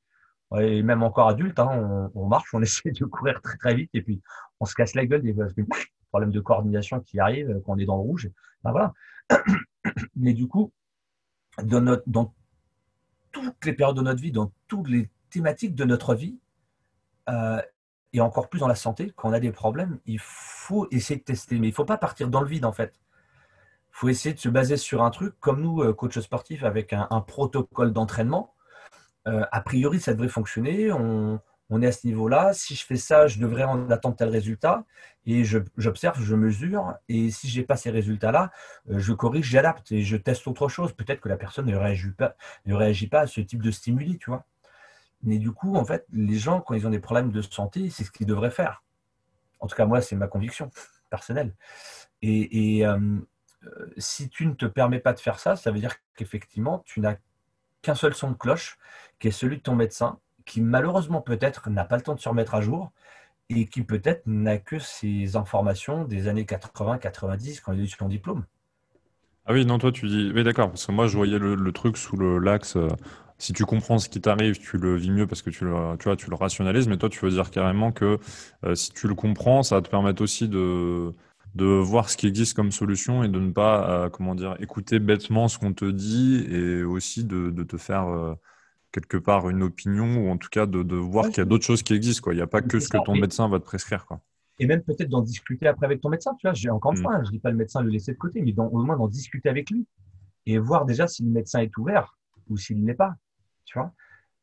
Et 0.59 0.83
même 0.83 1.03
encore 1.03 1.29
adulte, 1.29 1.59
hein, 1.59 2.11
on, 2.15 2.27
marche, 2.27 2.53
on 2.53 2.63
essaie 2.63 2.91
de 2.91 3.05
courir 3.05 3.41
très 3.41 3.57
très 3.57 3.75
vite 3.75 3.91
et 3.95 4.03
puis 4.03 4.23
on 4.61 4.65
se 4.65 4.75
casse 4.75 4.95
la 4.95 5.07
gueule 5.07 5.23
des 5.23 5.35
problèmes 6.11 6.31
de 6.31 6.41
coordination 6.41 7.01
qui 7.01 7.19
arrivent 7.21 7.51
euh, 7.51 7.61
quand 7.65 7.75
on 7.75 7.79
est 7.79 7.87
dans 7.87 7.97
le 7.97 8.03
rouge. 8.03 8.31
Ben 8.63 8.73
voilà. 8.73 8.93
Mais 10.17 10.35
du 10.35 10.47
coup, 10.47 10.73
dans, 11.63 11.81
notre, 11.81 12.03
dans 12.07 12.35
toutes 13.33 13.65
les 13.65 13.73
périodes 13.73 13.97
de 13.97 14.03
notre 14.03 14.21
vie, 14.21 14.33
dans 14.33 14.53
toutes 14.69 14.89
les 14.89 15.11
thématiques 15.31 15.75
de 15.75 15.85
notre 15.85 16.15
vie, 16.15 16.39
euh, 17.29 17.61
et 18.13 18.21
encore 18.21 18.49
plus 18.49 18.61
dans 18.61 18.69
la 18.69 18.75
santé, 18.75 19.13
quand 19.17 19.31
on 19.31 19.33
a 19.33 19.41
des 19.41 19.53
problèmes, 19.53 19.99
il 20.07 20.19
faut 20.21 20.87
essayer 20.91 21.19
de 21.19 21.25
tester. 21.25 21.59
Mais 21.59 21.69
il 21.69 21.71
ne 21.71 21.75
faut 21.75 21.85
pas 21.85 21.97
partir 21.97 22.29
dans 22.29 22.43
le 22.43 22.47
vide 22.47 22.65
en 22.65 22.73
fait 22.73 23.03
faut 23.93 24.09
essayer 24.09 24.35
de 24.35 24.41
se 24.41 24.49
baser 24.49 24.77
sur 24.79 25.03
un 25.03 25.11
truc, 25.11 25.39
comme 25.39 25.61
nous, 25.61 25.83
euh, 25.83 25.93
coach 25.93 26.19
sportif, 26.19 26.65
avec 26.65 26.93
un, 26.93 27.21
protocole 27.21 27.93
d'entraînement. 27.93 28.55
Euh, 29.29 29.45
a 29.53 29.61
priori, 29.61 30.01
ça 30.01 30.13
devrait 30.13 30.29
fonctionner. 30.29 30.91
On, 30.91 31.39
est 31.81 31.87
à 31.87 31.93
ce 31.93 32.07
niveau-là. 32.07 32.53
Si 32.53 32.75
je 32.75 32.85
fais 32.85 32.97
ça, 32.97 33.27
je 33.27 33.39
devrais 33.39 33.65
en 33.65 33.89
attendre 33.91 34.17
tel 34.17 34.29
résultat. 34.29 34.85
Et 35.25 35.45
j'observe, 35.45 36.21
je, 36.21 36.35
mesure. 36.35 36.95
Et 37.09 37.31
si 37.31 37.49
je 37.49 37.61
n'ai 37.61 37.67
pas 37.67 37.77
ces 37.77 37.91
résultats-là, 37.91 38.51
euh, 38.91 38.99
je 38.99 39.13
corrige, 39.13 39.47
j'adapte 39.47 39.93
et 39.93 40.03
je 40.03 40.17
teste 40.17 40.47
autre 40.49 40.69
chose. 40.69 40.93
Peut-être 40.93 41.21
que 41.21 41.29
la 41.29 41.37
personne 41.37 41.67
ne 41.67 41.77
réagit, 41.77 43.07
pas, 43.07 43.21
à 43.21 43.27
ce 43.27 43.41
type 43.41 43.63
de 43.63 43.71
stimuli, 43.71 44.19
tu 44.19 44.31
vois. 44.31 44.45
Mais 45.23 45.39
du 45.39 45.53
coup, 45.53 45.77
en 45.77 45.85
fait, 45.85 46.05
les 46.13 46.37
gens, 46.37 46.61
quand 46.61 46.75
ils 46.75 46.87
ont 46.87 46.91
des 46.91 46.99
problèmes 46.99 47.31
de 47.31 47.41
santé, 47.41 47.89
c'est 47.91 48.03
ce 48.03 48.11
qu'ils 48.11 48.27
devraient 48.27 48.51
faire. 48.51 48.83
En 49.61 49.69
tout 49.69 49.77
cas, 49.77 49.87
moi, 49.87 50.01
c'est 50.01 50.17
ma 50.17 50.27
conviction 50.27 50.71
personnelle. 51.09 51.55
Et, 52.21 52.85
euh, 52.85 53.19
si 53.97 54.29
tu 54.29 54.47
ne 54.47 54.55
te 54.55 54.67
permets 54.67 54.99
pas 54.99 55.13
de 55.13 55.21
faire 55.21 55.39
ça, 55.39 55.55
ça 55.55 55.71
veut 55.71 55.79
dire 55.79 55.95
qu'effectivement, 56.17 56.83
tu 56.85 57.01
n'as 57.01 57.15
qu'un 57.81 57.95
seul 57.95 58.15
son 58.15 58.33
de 58.33 58.37
cloche, 58.37 58.77
qui 59.21 59.29
est 59.29 59.33
celui 59.33 59.59
de 59.59 59.63
ton 59.63 59.77
médecin, 59.77 60.19
qui 60.45 60.61
malheureusement 60.61 61.21
peut-être 61.21 61.71
n'a 61.71 61.85
pas 61.85 61.97
le 61.97 62.03
temps 62.03 62.15
de 62.15 62.21
se 62.21 62.29
remettre 62.29 62.55
à 62.55 62.61
jour 62.61 62.93
et 63.49 63.67
qui 63.67 63.83
peut-être 63.83 64.23
n'a 64.27 64.59
que 64.59 64.79
ces 64.79 65.37
informations 65.37 66.05
des 66.05 66.29
années 66.29 66.45
80-90 66.45 67.61
quand 67.61 67.73
il 67.73 67.81
a 67.81 67.83
eu 67.85 67.89
son 67.89 68.09
diplôme. 68.09 68.45
Ah 69.45 69.53
oui, 69.53 69.67
non, 69.67 69.79
toi 69.79 69.91
tu 69.91 70.07
dis. 70.07 70.33
Oui, 70.35 70.45
d'accord, 70.45 70.69
parce 70.69 70.87
que 70.87 70.93
moi 70.93 71.09
je 71.09 71.17
voyais 71.17 71.39
le, 71.39 71.73
truc 71.73 71.97
sous 71.97 72.17
l'axe. 72.17 72.77
Euh, 72.77 72.89
si 73.39 73.53
tu 73.53 73.65
comprends 73.65 73.99
ce 73.99 74.09
qui 74.09 74.21
t'arrive, 74.21 74.59
tu 74.59 74.79
le 74.79 74.95
vis 74.95 75.11
mieux 75.11 75.27
parce 75.27 75.43
que 75.43 75.51
tu 75.51 75.65
le, 75.65 75.97
tu 75.99 76.05
vois, 76.05 76.17
tu 76.17 76.31
le 76.31 76.37
rationalises, 76.37 76.87
mais 76.87 76.97
toi 76.97 77.09
tu 77.09 77.25
veux 77.25 77.31
dire 77.31 77.51
carrément 77.51 77.91
que 77.91 78.19
euh, 78.65 78.75
si 78.77 78.93
tu 78.93 79.09
le 79.09 79.15
comprends, 79.15 79.65
ça 79.65 79.77
va 79.77 79.83
te 79.83 79.91
permettre 79.91 80.23
aussi 80.23 80.49
de 80.49 81.13
de 81.55 81.67
voir 81.67 82.09
ce 82.09 82.17
qui 82.17 82.27
existe 82.27 82.55
comme 82.55 82.73
solution 82.73 83.25
et 83.25 83.29
de 83.29 83.39
ne 83.39 83.53
pas, 83.53 83.91
euh, 83.91 84.09
comment 84.09 84.35
dire, 84.35 84.57
écouter 84.61 85.01
bêtement 85.01 85.49
ce 85.49 85.59
qu'on 85.59 85.75
te 85.75 85.85
dit 85.85 86.47
et 86.51 86.83
aussi 86.83 87.25
de, 87.25 87.51
te 87.63 87.77
faire 87.77 88.37
quelque 88.93 89.17
part 89.17 89.49
une 89.49 89.63
opinion 89.63 90.27
ou 90.27 90.31
en 90.31 90.37
tout 90.37 90.49
cas 90.51 90.67
de, 90.67 90.97
voir 90.97 91.27
qu'il 91.29 91.39
y 91.39 91.41
a 91.41 91.45
d'autres 91.45 91.65
choses 91.65 91.83
qui 91.83 91.95
existent. 91.95 92.23
Quoi. 92.23 92.35
Il 92.35 92.37
n'y 92.37 92.43
a 92.43 92.47
pas 92.47 92.63
que 92.63 92.79
ce 92.79 92.89
que 92.89 92.99
ton 93.05 93.15
médecin 93.15 93.49
va 93.49 93.59
te 93.59 93.65
prescrire. 93.65 94.07
Quoi. 94.07 94.21
Et 94.59 94.67
même 94.67 94.83
peut-être 94.83 95.09
d'en 95.09 95.23
discuter 95.23 95.67
après 95.67 95.87
avec 95.87 96.01
ton 96.01 96.11
médecin. 96.11 96.35
Tu 96.39 96.47
vois, 96.47 96.55
j'ai 96.55 96.71
encore 96.71 96.93
une 96.93 96.99
mm. 96.99 97.03
fois, 97.03 97.15
hein, 97.15 97.23
je 97.23 97.29
ne 97.29 97.33
dis 97.33 97.41
pas 97.41 97.51
le 97.51 97.57
médecin 97.57 97.83
le 97.83 97.91
laisser 97.91 98.13
de 98.13 98.19
côté, 98.19 98.43
mais 98.43 98.55
au 98.59 98.85
moins 98.85 98.97
d'en 98.97 99.09
discuter 99.09 99.49
avec 99.49 99.71
lui 99.71 99.87
et 100.47 100.59
voir 100.59 100.85
déjà 100.85 101.07
si 101.07 101.25
le 101.25 101.31
médecin 101.31 101.61
est 101.61 101.77
ouvert 101.79 102.17
ou 102.49 102.57
s'il 102.57 102.85
n'est 102.85 102.95
pas. 102.95 103.15
Tu 103.65 103.79
vois 103.79 103.93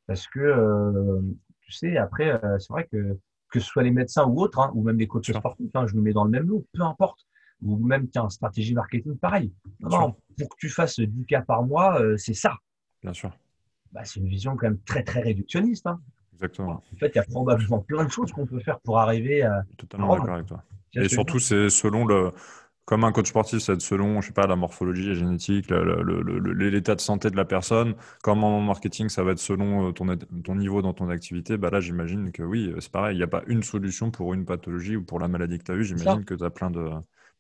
Parce 0.08 0.28
que, 0.28 0.40
euh, 0.40 1.22
tu 1.62 1.72
sais, 1.72 1.98
après, 1.98 2.40
c'est 2.58 2.70
vrai 2.70 2.88
que 2.92 3.18
que 3.50 3.60
ce 3.60 3.66
soit 3.66 3.84
les 3.84 3.92
médecins 3.92 4.26
ou 4.26 4.40
autres, 4.42 4.60
hein, 4.60 4.72
ou 4.76 4.84
même 4.84 4.98
les 4.98 5.08
coachs 5.08 5.32
sportifs, 5.32 5.76
hein, 5.76 5.88
je 5.88 5.96
nous 5.96 6.02
mets 6.02 6.14
dans 6.14 6.24
le 6.24 6.30
même 6.30 6.48
lot, 6.48 6.66
peu 6.74 6.84
importe. 6.84 7.26
Ou 7.62 7.78
même, 7.78 8.08
tiens, 8.08 8.30
stratégie 8.30 8.74
marketing, 8.74 9.18
pareil. 9.18 9.52
Non, 9.82 10.16
pour 10.38 10.50
que 10.50 10.56
tu 10.58 10.70
fasses 10.70 11.00
10 11.00 11.26
cas 11.26 11.42
par 11.42 11.64
mois, 11.64 12.02
euh, 12.02 12.16
c'est 12.16 12.34
ça. 12.34 12.56
Bien 13.02 13.12
sûr. 13.12 13.32
Bah, 13.92 14.02
c'est 14.04 14.20
une 14.20 14.28
vision 14.28 14.56
quand 14.56 14.68
même 14.68 14.80
très, 14.86 15.04
très 15.04 15.22
réductionniste. 15.22 15.88
Hein. 15.88 16.00
Exactement. 16.34 16.84
En 16.94 16.98
fait, 16.98 17.12
il 17.14 17.16
y 17.16 17.20
a 17.20 17.24
probablement 17.24 17.80
plein 17.80 18.06
de 18.06 18.12
choses 18.12 18.32
qu'on 18.32 18.46
peut 18.46 18.60
faire 18.60 18.80
pour 18.80 19.00
arriver 19.00 19.42
à. 19.42 19.64
Totalement 19.78 20.16
d'accord 20.16 20.36
avec 20.36 20.46
toi. 20.46 20.64
Et 20.94 21.10
surtout, 21.10 21.40
c'est 21.40 21.70
selon 21.70 22.06
le, 22.06 22.32
comme 22.86 23.04
un 23.04 23.12
coach 23.12 23.28
sportif, 23.28 23.60
c'est 23.60 23.80
selon, 23.82 24.22
je 24.22 24.28
sais 24.28 24.34
pas, 24.34 24.48
la 24.48 24.56
morphologie, 24.56 25.10
la 25.10 25.14
génétique, 25.14 25.70
l'état 25.70 26.96
de 26.96 27.02
santé 27.02 27.30
de 27.30 27.36
la 27.36 27.46
personne. 27.46 27.94
Comme 28.24 28.44
en 28.44 28.62
marketing, 28.62 29.10
ça 29.10 29.24
va 29.24 29.34
être 29.34 29.40
selon 29.40 29.90
euh, 29.90 29.92
ton, 29.92 30.08
ton 30.44 30.56
niveau 30.56 30.82
dans 30.82 30.94
ton 30.94 31.10
activité. 31.10 31.58
Bah 31.58 31.70
là, 31.70 31.82
j'imagine 31.82 32.32
que 32.32 32.42
oui, 32.42 32.74
c'est 32.80 32.92
pareil. 32.92 33.16
Il 33.16 33.20
n'y 33.20 33.24
a 33.24 33.28
pas 33.28 33.44
une 33.48 33.62
solution 33.62 34.10
pour 34.10 34.34
une 34.34 34.46
pathologie 34.46 34.96
ou 34.96 35.04
pour 35.04 35.20
la 35.20 35.28
maladie 35.28 35.60
que 35.60 35.66
tu 35.66 35.72
as 35.72 35.76
eue. 35.76 35.84
J'imagine 35.84 36.26
que 36.26 36.34
tu 36.34 36.44
as 36.44 36.50
plein 36.50 36.72
de 36.72 36.90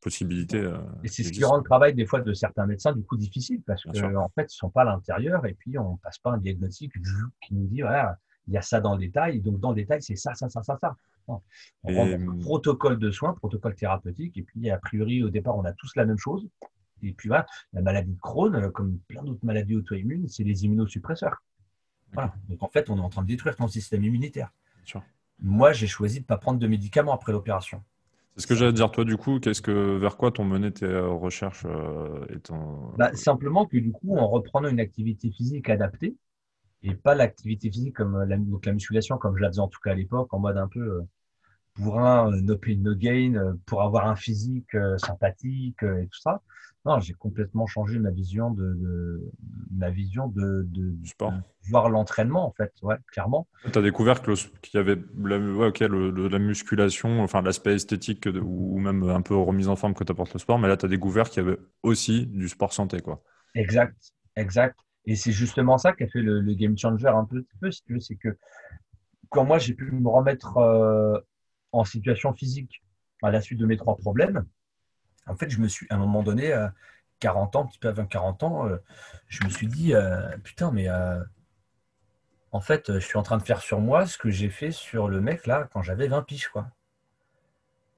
possibilités. 0.01 0.59
Euh, 0.59 0.77
et 1.03 1.07
c'est 1.07 1.23
ce 1.23 1.31
qui 1.31 1.43
rend 1.43 1.57
le 1.57 1.63
travail 1.63 1.93
des 1.93 2.05
fois 2.05 2.21
de 2.21 2.33
certains 2.33 2.65
médecins 2.65 2.93
du 2.93 3.03
coup 3.03 3.17
difficile 3.17 3.61
parce 3.65 3.83
qu'en 3.83 4.15
en 4.15 4.29
fait, 4.29 4.43
ils 4.43 4.45
ne 4.45 4.49
sont 4.49 4.69
pas 4.69 4.81
à 4.81 4.85
l'intérieur 4.85 5.45
et 5.45 5.53
puis 5.53 5.77
on 5.77 5.93
ne 5.93 5.97
passe 5.97 6.17
pas 6.19 6.31
un 6.31 6.37
diagnostic 6.37 6.93
qui 7.41 7.53
nous 7.53 7.67
dit 7.67 7.81
voilà, 7.81 8.17
il 8.47 8.53
y 8.53 8.57
a 8.57 8.61
ça 8.61 8.81
dans 8.81 8.95
le 8.95 8.99
détail. 8.99 9.41
Donc 9.41 9.59
dans 9.59 9.69
le 9.69 9.75
détail, 9.75 10.01
c'est 10.01 10.15
ça, 10.15 10.33
ça, 10.33 10.49
ça, 10.49 10.63
ça, 10.63 10.77
ça. 10.79 10.95
On 11.27 11.41
et... 11.87 12.15
un 12.15 12.37
protocole 12.39 12.97
de 12.97 13.11
soins, 13.11 13.33
protocole 13.33 13.75
thérapeutique, 13.75 14.37
et 14.37 14.43
puis 14.43 14.69
a 14.69 14.77
priori, 14.77 15.23
au 15.23 15.29
départ, 15.29 15.55
on 15.55 15.63
a 15.63 15.73
tous 15.73 15.95
la 15.95 16.05
même 16.05 16.17
chose. 16.17 16.47
Et 17.01 17.13
puis 17.13 17.29
voilà, 17.29 17.45
la 17.73 17.81
maladie 17.81 18.13
de 18.13 18.19
Crohn, 18.19 18.55
euh, 18.55 18.69
comme 18.71 18.99
plein 19.07 19.23
d'autres 19.23 19.45
maladies 19.45 19.75
auto-immunes, 19.75 20.27
c'est 20.27 20.43
les 20.43 20.65
immunosuppresseurs. 20.65 21.41
Voilà. 22.13 22.33
Donc 22.49 22.63
en 22.63 22.67
fait, 22.67 22.89
on 22.89 22.97
est 22.97 23.01
en 23.01 23.09
train 23.09 23.21
de 23.21 23.27
détruire 23.27 23.55
ton 23.55 23.67
système 23.67 24.03
immunitaire. 24.03 24.51
Moi, 25.41 25.71
j'ai 25.71 25.87
choisi 25.87 26.15
de 26.17 26.23
ne 26.23 26.27
pas 26.27 26.37
prendre 26.37 26.59
de 26.59 26.67
médicaments 26.67 27.13
après 27.13 27.31
l'opération. 27.31 27.81
C'est 28.39 28.43
ce 28.43 28.47
que 28.47 28.55
j'allais 28.55 28.71
dire. 28.71 28.89
Toi, 28.89 29.03
du 29.03 29.17
coup, 29.17 29.41
qu'est-ce 29.41 29.61
que, 29.61 29.97
vers 29.97 30.15
quoi 30.15 30.31
t'ont 30.31 30.45
mené 30.45 30.71
tes 30.71 30.85
euh, 30.85 31.09
recherches 31.09 31.65
euh, 31.65 32.25
bah, 32.97 33.13
Simplement 33.13 33.65
que 33.65 33.75
du 33.75 33.91
coup, 33.91 34.17
en 34.17 34.29
reprenant 34.29 34.69
une 34.69 34.79
activité 34.79 35.29
physique 35.29 35.69
adaptée, 35.69 36.15
et 36.81 36.95
pas 36.95 37.15
l'activité 37.15 37.69
physique 37.69 37.97
comme 37.97 38.23
la, 38.23 38.37
donc 38.37 38.65
la 38.65 38.71
musculation, 38.71 39.17
comme 39.17 39.35
je 39.35 39.41
la 39.41 39.49
faisais 39.49 39.59
en 39.59 39.67
tout 39.67 39.81
cas 39.83 39.91
à 39.91 39.95
l'époque, 39.95 40.33
en 40.33 40.39
mode 40.39 40.55
un 40.55 40.69
peu 40.69 41.01
pour 41.75 41.99
un 41.99 42.31
no 42.41 42.57
pain, 42.57 42.77
no 42.77 42.95
gain, 42.95 43.35
euh, 43.35 43.53
pour 43.65 43.81
avoir 43.81 44.07
un 44.07 44.15
physique 44.15 44.75
euh, 44.75 44.97
sympathique 44.97 45.83
euh, 45.83 46.01
et 46.01 46.07
tout 46.07 46.19
ça. 46.19 46.41
Non, 46.89 46.99
j'ai 46.99 47.13
complètement 47.13 47.67
changé 47.67 47.99
ma 47.99 48.09
vision 48.09 48.49
de, 48.49 49.31
ma 49.69 49.91
vision 49.91 50.27
de, 50.27 50.63
du 50.65 51.07
sport. 51.07 51.33
voir 51.69 51.87
l'entraînement, 51.87 52.47
en 52.47 52.51
fait, 52.51 52.73
ouais, 52.81 52.95
clairement. 53.11 53.47
Tu 53.71 53.77
as 53.77 53.83
découvert 53.83 54.23
qu'il 54.23 54.39
y 54.73 54.77
avait 54.77 54.97
la, 55.23 55.37
la 55.37 56.39
musculation, 56.39 57.21
enfin 57.21 57.43
l'aspect 57.43 57.75
esthétique 57.75 58.27
ou 58.41 58.79
même 58.79 59.03
un 59.03 59.21
peu 59.21 59.35
remise 59.35 59.69
en 59.69 59.75
forme 59.75 59.93
que 59.93 60.03
t'apporte 60.03 60.33
le 60.33 60.39
sport, 60.39 60.57
mais 60.57 60.67
là, 60.67 60.77
tu 60.77 60.87
as 60.87 60.89
découvert 60.89 61.29
qu'il 61.29 61.43
y 61.43 61.47
avait 61.47 61.59
aussi 61.83 62.25
du 62.25 62.49
sport 62.49 62.73
santé. 62.73 63.01
Quoi. 63.01 63.21
Exact, 63.53 63.95
exact. 64.35 64.79
Et 65.05 65.15
c'est 65.15 65.31
justement 65.31 65.77
ça 65.77 65.93
qui 65.93 66.01
a 66.05 66.07
fait 66.07 66.23
le, 66.23 66.41
game 66.55 66.75
changer 66.75 67.05
un 67.05 67.25
peu, 67.25 67.45
peu 67.61 67.69
si 67.69 67.83
tu 67.83 67.93
veux, 67.93 67.99
c'est 67.99 68.15
que 68.15 68.35
quand 69.29 69.45
moi 69.45 69.59
j'ai 69.59 69.75
pu 69.75 69.91
me 69.91 70.09
remettre 70.09 70.57
en 71.71 71.83
situation 71.83 72.33
physique 72.33 72.81
à 73.21 73.29
la 73.29 73.41
suite 73.41 73.59
de 73.59 73.67
mes 73.67 73.77
trois 73.77 73.95
problèmes, 73.95 74.43
en 75.29 75.35
fait, 75.35 75.49
je 75.49 75.59
me 75.59 75.67
suis, 75.67 75.87
à 75.89 75.95
un 75.95 75.97
moment 75.97 76.23
donné, 76.23 76.53
40 77.19 77.55
ans, 77.55 77.63
un 77.63 77.67
petit 77.67 77.79
peu 77.79 77.87
avant 77.87 78.05
40 78.05 78.43
ans, 78.43 78.67
je 79.27 79.43
me 79.45 79.49
suis 79.49 79.67
dit, 79.67 79.93
putain, 80.43 80.71
mais 80.71 80.87
en 82.51 82.61
fait, 82.61 82.93
je 82.93 82.99
suis 82.99 83.17
en 83.17 83.23
train 83.23 83.37
de 83.37 83.43
faire 83.43 83.61
sur 83.61 83.79
moi 83.79 84.07
ce 84.07 84.17
que 84.17 84.29
j'ai 84.29 84.49
fait 84.49 84.71
sur 84.71 85.07
le 85.07 85.21
mec 85.21 85.45
là 85.45 85.69
quand 85.71 85.83
j'avais 85.83 86.07
20 86.07 86.23
piges, 86.23 86.47
quoi. 86.47 86.69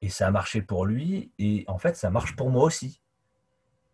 Et 0.02 0.08
ça 0.08 0.26
a 0.26 0.30
marché 0.30 0.62
pour 0.62 0.84
lui, 0.84 1.30
et 1.38 1.64
en 1.68 1.78
fait, 1.78 1.96
ça 1.96 2.10
marche 2.10 2.36
pour 2.36 2.50
moi 2.50 2.64
aussi. 2.64 3.00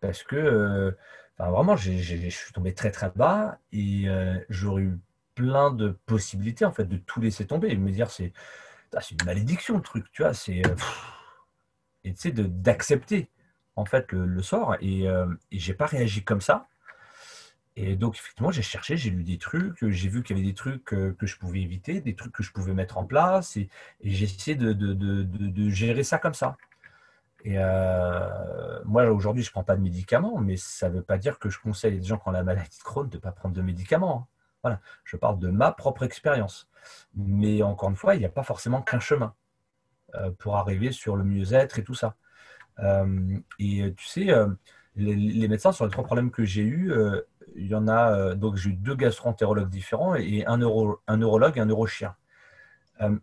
Parce 0.01 0.23
que, 0.23 0.97
vraiment, 1.39 1.77
je 1.77 1.93
suis 2.31 2.53
tombé 2.53 2.75
très 2.75 2.91
très 2.91 3.11
bas, 3.11 3.59
et 3.73 4.07
j'aurais 4.49 4.83
eu 4.83 4.99
plein 5.35 5.71
de 5.71 5.91
possibilités, 6.07 6.65
en 6.65 6.73
fait, 6.73 6.87
de 6.87 6.97
tout 6.97 7.21
laisser 7.21 7.47
tomber, 7.47 7.69
et 7.69 7.77
me 7.77 7.93
dire, 7.93 8.11
c'est 8.11 8.33
une 9.11 9.25
malédiction 9.27 9.77
le 9.77 9.83
truc, 9.83 10.11
tu 10.13 10.23
vois, 10.23 10.35
c'est. 10.35 10.63
Et 12.05 12.15
tu 12.15 12.21
sais, 12.21 12.33
d'accepter, 12.33 13.31
en 13.77 13.85
fait, 13.85 14.13
le, 14.13 14.43
sort, 14.43 14.77
et, 14.81 15.05
et 15.05 15.59
j'ai 15.59 15.75
pas 15.75 15.87
réagi 15.87 16.25
comme 16.25 16.41
ça. 16.41 16.69
Et 17.81 17.95
donc, 17.95 18.17
effectivement, 18.17 18.51
j'ai 18.51 18.63
cherché, 18.63 18.97
j'ai 18.97 19.11
lu 19.11 19.23
des 19.23 19.39
trucs, 19.39 19.87
j'ai 19.89 20.09
vu 20.09 20.25
qu'il 20.25 20.37
y 20.37 20.41
avait 20.41 20.49
des 20.49 20.55
trucs 20.55 20.85
que, 20.85 21.15
je 21.23 21.37
pouvais 21.37 21.61
éviter, 21.61 22.01
des 22.01 22.17
trucs 22.17 22.33
que 22.33 22.43
je 22.43 22.51
pouvais 22.51 22.75
mettre 22.75 22.99
en 22.99 23.05
place, 23.05 23.57
et, 23.57 23.69
j'ai 24.03 24.25
essayé 24.25 24.57
de, 24.57 25.69
gérer 25.69 26.03
ça 26.03 26.19
comme 26.19 26.35
ça. 26.35 26.57
Et 27.45 27.55
euh, 27.57 28.81
moi, 28.85 29.05
aujourd'hui, 29.13 29.45
je 29.45 29.51
ne 29.51 29.53
prends 29.53 29.63
pas 29.63 29.77
de 29.77 29.81
médicaments, 29.81 30.39
mais 30.39 30.57
ça 30.57 30.89
ne 30.89 30.97
veut 30.97 31.03
pas 31.03 31.19
dire 31.19 31.39
que 31.39 31.51
je 31.51 31.61
conseille 31.61 32.01
les 32.01 32.03
gens 32.03 32.19
qui 32.19 32.29
ont 32.29 32.33
la 32.33 32.43
maladie 32.43 32.77
de 32.79 32.83
Crohn 32.83 33.09
de 33.09 33.17
ne 33.17 33.21
pas 33.21 33.31
prendre 33.31 33.55
de 33.55 33.63
médicaments. 33.63 34.23
Hein. 34.23 34.27
Voilà, 34.65 34.81
je 35.05 35.17
parle 35.17 35.39
de 35.39 35.49
ma 35.49 35.71
propre 35.71 36.03
expérience. 36.03 36.69
Mais 37.15 37.63
encore 37.63 37.91
une 37.91 37.97
fois, 37.97 38.17
il 38.17 38.19
n'y 38.19 38.25
a 38.25 38.29
pas 38.29 38.43
forcément 38.43 38.83
qu'un 38.83 38.99
chemin 38.99 39.27
euh, 39.27 39.48
pour 40.39 40.57
arriver 40.57 40.93
sur 40.93 41.17
le 41.17 41.25
mieux-être 41.25 41.79
et 41.79 41.85
tout 41.85 41.95
ça. 41.95 42.17
Euh, 42.81 43.39
et 43.59 43.93
tu 43.97 44.07
sais, 44.07 44.29
les, 44.97 45.49
médecins, 45.49 45.73
sur 45.73 45.85
les 45.85 45.91
trois 45.91 46.05
problèmes 46.05 46.31
que 46.31 46.45
j'ai 46.45 46.63
eus, 46.63 46.93
il 47.57 47.67
y 47.67 47.75
en 47.75 47.89
a, 47.89 48.13
euh, 48.13 48.35
donc 48.35 48.57
j'ai 48.57 48.71
eu 48.71 48.75
deux 48.75 48.95
gastroentérologues 48.95 49.69
différents 49.69 50.15
et 50.15 50.45
un, 50.47 50.59
neuro, 50.59 51.01
un 51.07 51.17
neurologue 51.17 51.59
et 51.59 51.61
un 51.61 51.67
neurochien. 51.67 52.15
Euh, 53.01 53.17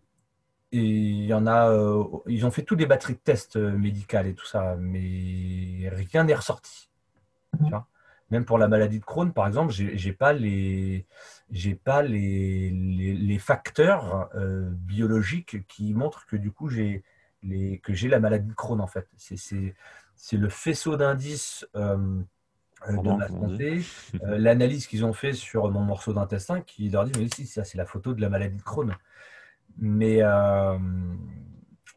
et 0.72 0.80
il 0.80 1.24
y 1.24 1.34
en 1.34 1.46
a, 1.46 1.70
euh, 1.70 2.04
ils 2.26 2.44
ont 2.44 2.50
fait 2.50 2.62
tous 2.62 2.76
les 2.76 2.86
batteries 2.86 3.14
de 3.14 3.18
tests 3.18 3.56
médicales 3.56 4.26
et 4.26 4.34
tout 4.34 4.46
ça, 4.46 4.76
mais 4.78 5.88
rien 5.90 6.24
n'est 6.24 6.34
ressorti. 6.34 6.90
Même 8.30 8.44
pour 8.44 8.58
la 8.58 8.66
maladie 8.66 8.98
de 8.98 9.04
Crohn, 9.04 9.32
par 9.32 9.46
exemple, 9.46 9.72
j'ai 9.72 10.12
pas 10.12 10.32
les, 10.32 11.06
j'ai 11.50 11.76
pas 11.76 12.02
les, 12.02 12.70
les, 12.70 13.38
facteurs 13.38 14.30
biologiques 14.70 15.64
qui 15.68 15.94
montrent 15.94 16.26
que 16.26 16.34
du 16.34 16.50
coup 16.50 16.68
j'ai 16.68 17.04
les, 17.42 17.78
que 17.78 17.94
j'ai 17.94 18.08
la 18.08 18.20
maladie 18.20 18.48
de 18.48 18.54
Crohn 18.54 18.80
en 18.80 18.86
fait. 18.86 19.08
C'est 19.16 20.36
le 20.36 20.48
faisceau 20.48 20.96
d'indices 20.96 21.66
euh, 21.76 22.20
de 22.88 23.16
ma 23.16 23.28
santé, 23.28 23.80
euh, 24.22 24.38
l'analyse 24.38 24.86
qu'ils 24.86 25.04
ont 25.04 25.12
fait 25.12 25.32
sur 25.32 25.70
mon 25.70 25.80
morceau 25.80 26.12
d'intestin 26.12 26.60
qui 26.60 26.88
leur 26.88 27.04
dit 27.04 27.12
mais 27.18 27.28
si 27.28 27.46
ça 27.46 27.64
c'est 27.64 27.78
la 27.78 27.86
photo 27.86 28.14
de 28.14 28.20
la 28.20 28.28
maladie 28.28 28.56
de 28.56 28.62
Crohn. 28.62 28.94
Mais 29.78 30.18
euh, 30.22 30.78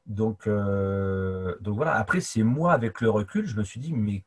donc 0.06 0.48
donc 0.48 1.76
voilà. 1.76 1.96
Après 1.96 2.22
c'est 2.22 2.44
moi 2.44 2.74
avec 2.74 3.02
le 3.02 3.10
recul, 3.10 3.48
je 3.48 3.58
me 3.58 3.64
suis 3.64 3.80
dit 3.80 3.94
mais 3.94 4.24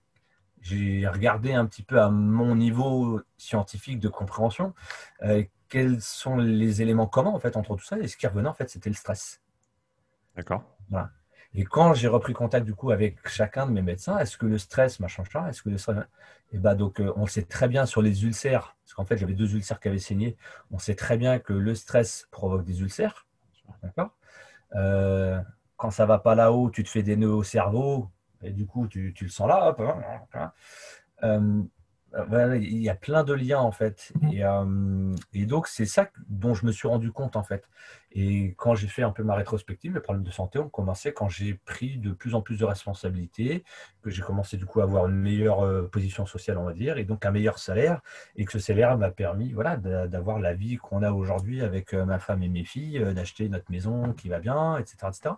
j'ai 0.62 1.06
regardé 1.06 1.52
un 1.52 1.66
petit 1.66 1.82
peu 1.82 2.00
à 2.00 2.08
mon 2.08 2.56
niveau 2.56 3.20
scientifique 3.36 4.00
de 4.00 4.08
compréhension 4.08 4.72
quels 5.68 6.02
sont 6.02 6.36
les 6.36 6.82
éléments 6.82 7.06
communs 7.06 7.30
en 7.30 7.40
fait 7.40 7.56
entre 7.56 7.76
tout 7.76 7.84
ça 7.84 7.98
et 7.98 8.06
ce 8.06 8.18
qui 8.18 8.26
revenait 8.26 8.48
en 8.48 8.52
fait 8.52 8.68
c'était 8.68 8.90
le 8.90 8.94
stress. 8.94 9.40
D'accord. 10.36 10.62
Voilà. 10.90 11.10
Et 11.54 11.64
quand 11.64 11.94
j'ai 11.94 12.08
repris 12.08 12.34
contact 12.34 12.66
du 12.66 12.74
coup 12.74 12.90
avec 12.90 13.26
chacun 13.26 13.66
de 13.66 13.72
mes 13.72 13.80
médecins, 13.80 14.18
est-ce 14.18 14.36
que 14.36 14.44
le 14.44 14.58
stress 14.58 15.00
m'a 15.00 15.08
changé 15.08 15.38
Est-ce 15.48 15.62
que 15.62 15.70
le 15.70 15.78
stress... 15.78 16.04
Et 16.52 16.58
bah 16.58 16.74
donc 16.74 17.00
euh, 17.00 17.12
on 17.16 17.26
sait 17.26 17.44
très 17.44 17.68
bien 17.68 17.86
sur 17.86 18.02
les 18.02 18.24
ulcères, 18.24 18.76
parce 18.84 18.92
qu'en 18.92 19.06
fait 19.06 19.16
j'avais 19.16 19.32
deux 19.32 19.54
ulcères 19.54 19.80
qui 19.80 19.88
avaient 19.88 19.98
saigné. 19.98 20.36
On 20.70 20.78
sait 20.78 20.94
très 20.94 21.16
bien 21.16 21.38
que 21.38 21.54
le 21.54 21.74
stress 21.74 22.28
provoque 22.30 22.64
des 22.64 22.80
ulcères. 22.82 23.26
D'accord? 23.82 24.10
Euh, 24.74 25.40
Quand 25.78 25.90
ça 25.90 26.04
va 26.04 26.18
pas 26.18 26.34
là-haut, 26.34 26.70
tu 26.70 26.84
te 26.84 26.90
fais 26.90 27.02
des 27.02 27.16
nœuds 27.16 27.34
au 27.34 27.42
cerveau 27.42 28.10
et 28.42 28.50
du 28.50 28.66
coup 28.66 28.86
tu, 28.88 29.14
le 29.20 29.28
sens 29.28 29.48
là. 29.48 29.68
Hop, 29.68 29.80
hein, 29.80 30.02
hein. 30.34 30.52
Euh, 31.24 31.62
il 32.60 32.82
y 32.82 32.90
a 32.90 32.94
plein 32.94 33.24
de 33.24 33.32
liens 33.32 33.60
en 33.60 33.72
fait. 33.72 34.12
Mmh. 34.20 34.30
Euh, 34.40 35.14
et, 35.32 35.46
donc 35.46 35.66
c'est 35.66 35.86
ça 35.86 36.10
dont 36.28 36.54
je 36.54 36.66
me 36.66 36.72
suis 36.72 36.88
rendu 36.88 37.10
compte 37.10 37.36
en 37.36 37.42
fait. 37.42 37.64
Et 38.14 38.54
quand 38.56 38.74
j'ai 38.74 38.88
fait 38.88 39.02
un 39.02 39.10
peu 39.10 39.22
ma 39.22 39.34
rétrospective, 39.34 39.94
les 39.94 40.00
problèmes 40.00 40.24
de 40.24 40.30
santé 40.30 40.58
ont 40.58 40.68
commencé 40.68 41.12
quand 41.12 41.28
j'ai 41.28 41.54
pris 41.54 41.98
de 41.98 42.12
plus 42.12 42.34
en 42.34 42.42
plus 42.42 42.58
de 42.58 42.64
responsabilités, 42.64 43.64
que 44.02 44.10
j'ai 44.10 44.22
commencé 44.22 44.56
du 44.56 44.66
coup 44.66 44.80
à 44.80 44.84
avoir 44.84 45.06
une 45.06 45.16
meilleure 45.16 45.64
euh, 45.64 45.88
position 45.88 46.26
sociale 46.26 46.58
on 46.58 46.64
va 46.64 46.72
dire, 46.72 46.98
et 46.98 47.04
donc 47.04 47.24
un 47.24 47.30
meilleur 47.30 47.58
salaire, 47.58 48.00
et 48.36 48.44
que 48.44 48.52
ce 48.52 48.58
salaire 48.58 48.96
m'a 48.98 49.10
permis 49.10 49.52
voilà, 49.52 49.76
d'avoir 49.76 50.38
la 50.38 50.54
vie 50.54 50.76
qu'on 50.76 51.02
a 51.02 51.12
aujourd'hui 51.12 51.62
avec 51.62 51.94
euh, 51.94 52.04
ma 52.04 52.18
femme 52.18 52.42
et 52.42 52.48
mes 52.48 52.64
filles, 52.64 53.00
d'acheter 53.14 53.48
notre 53.48 53.70
maison 53.70 54.12
qui 54.12 54.28
va 54.28 54.40
bien, 54.40 54.78
etc. 54.78 54.96
etc. 55.08 55.34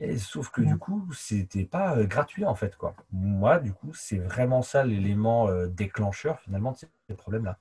Et, 0.00 0.16
sauf 0.16 0.50
que 0.50 0.62
du 0.62 0.76
coup, 0.78 1.08
c'était 1.12 1.64
pas 1.64 2.02
gratuit 2.04 2.44
en 2.44 2.54
fait. 2.54 2.76
Quoi. 2.76 2.94
Moi, 3.12 3.58
du 3.58 3.72
coup, 3.72 3.92
c'est 3.94 4.18
vraiment 4.18 4.62
ça 4.62 4.84
l'élément 4.84 5.48
déclencheur 5.66 6.40
finalement 6.40 6.72
de 6.72 6.78
ces 6.78 7.14
problèmes-là. 7.14 7.58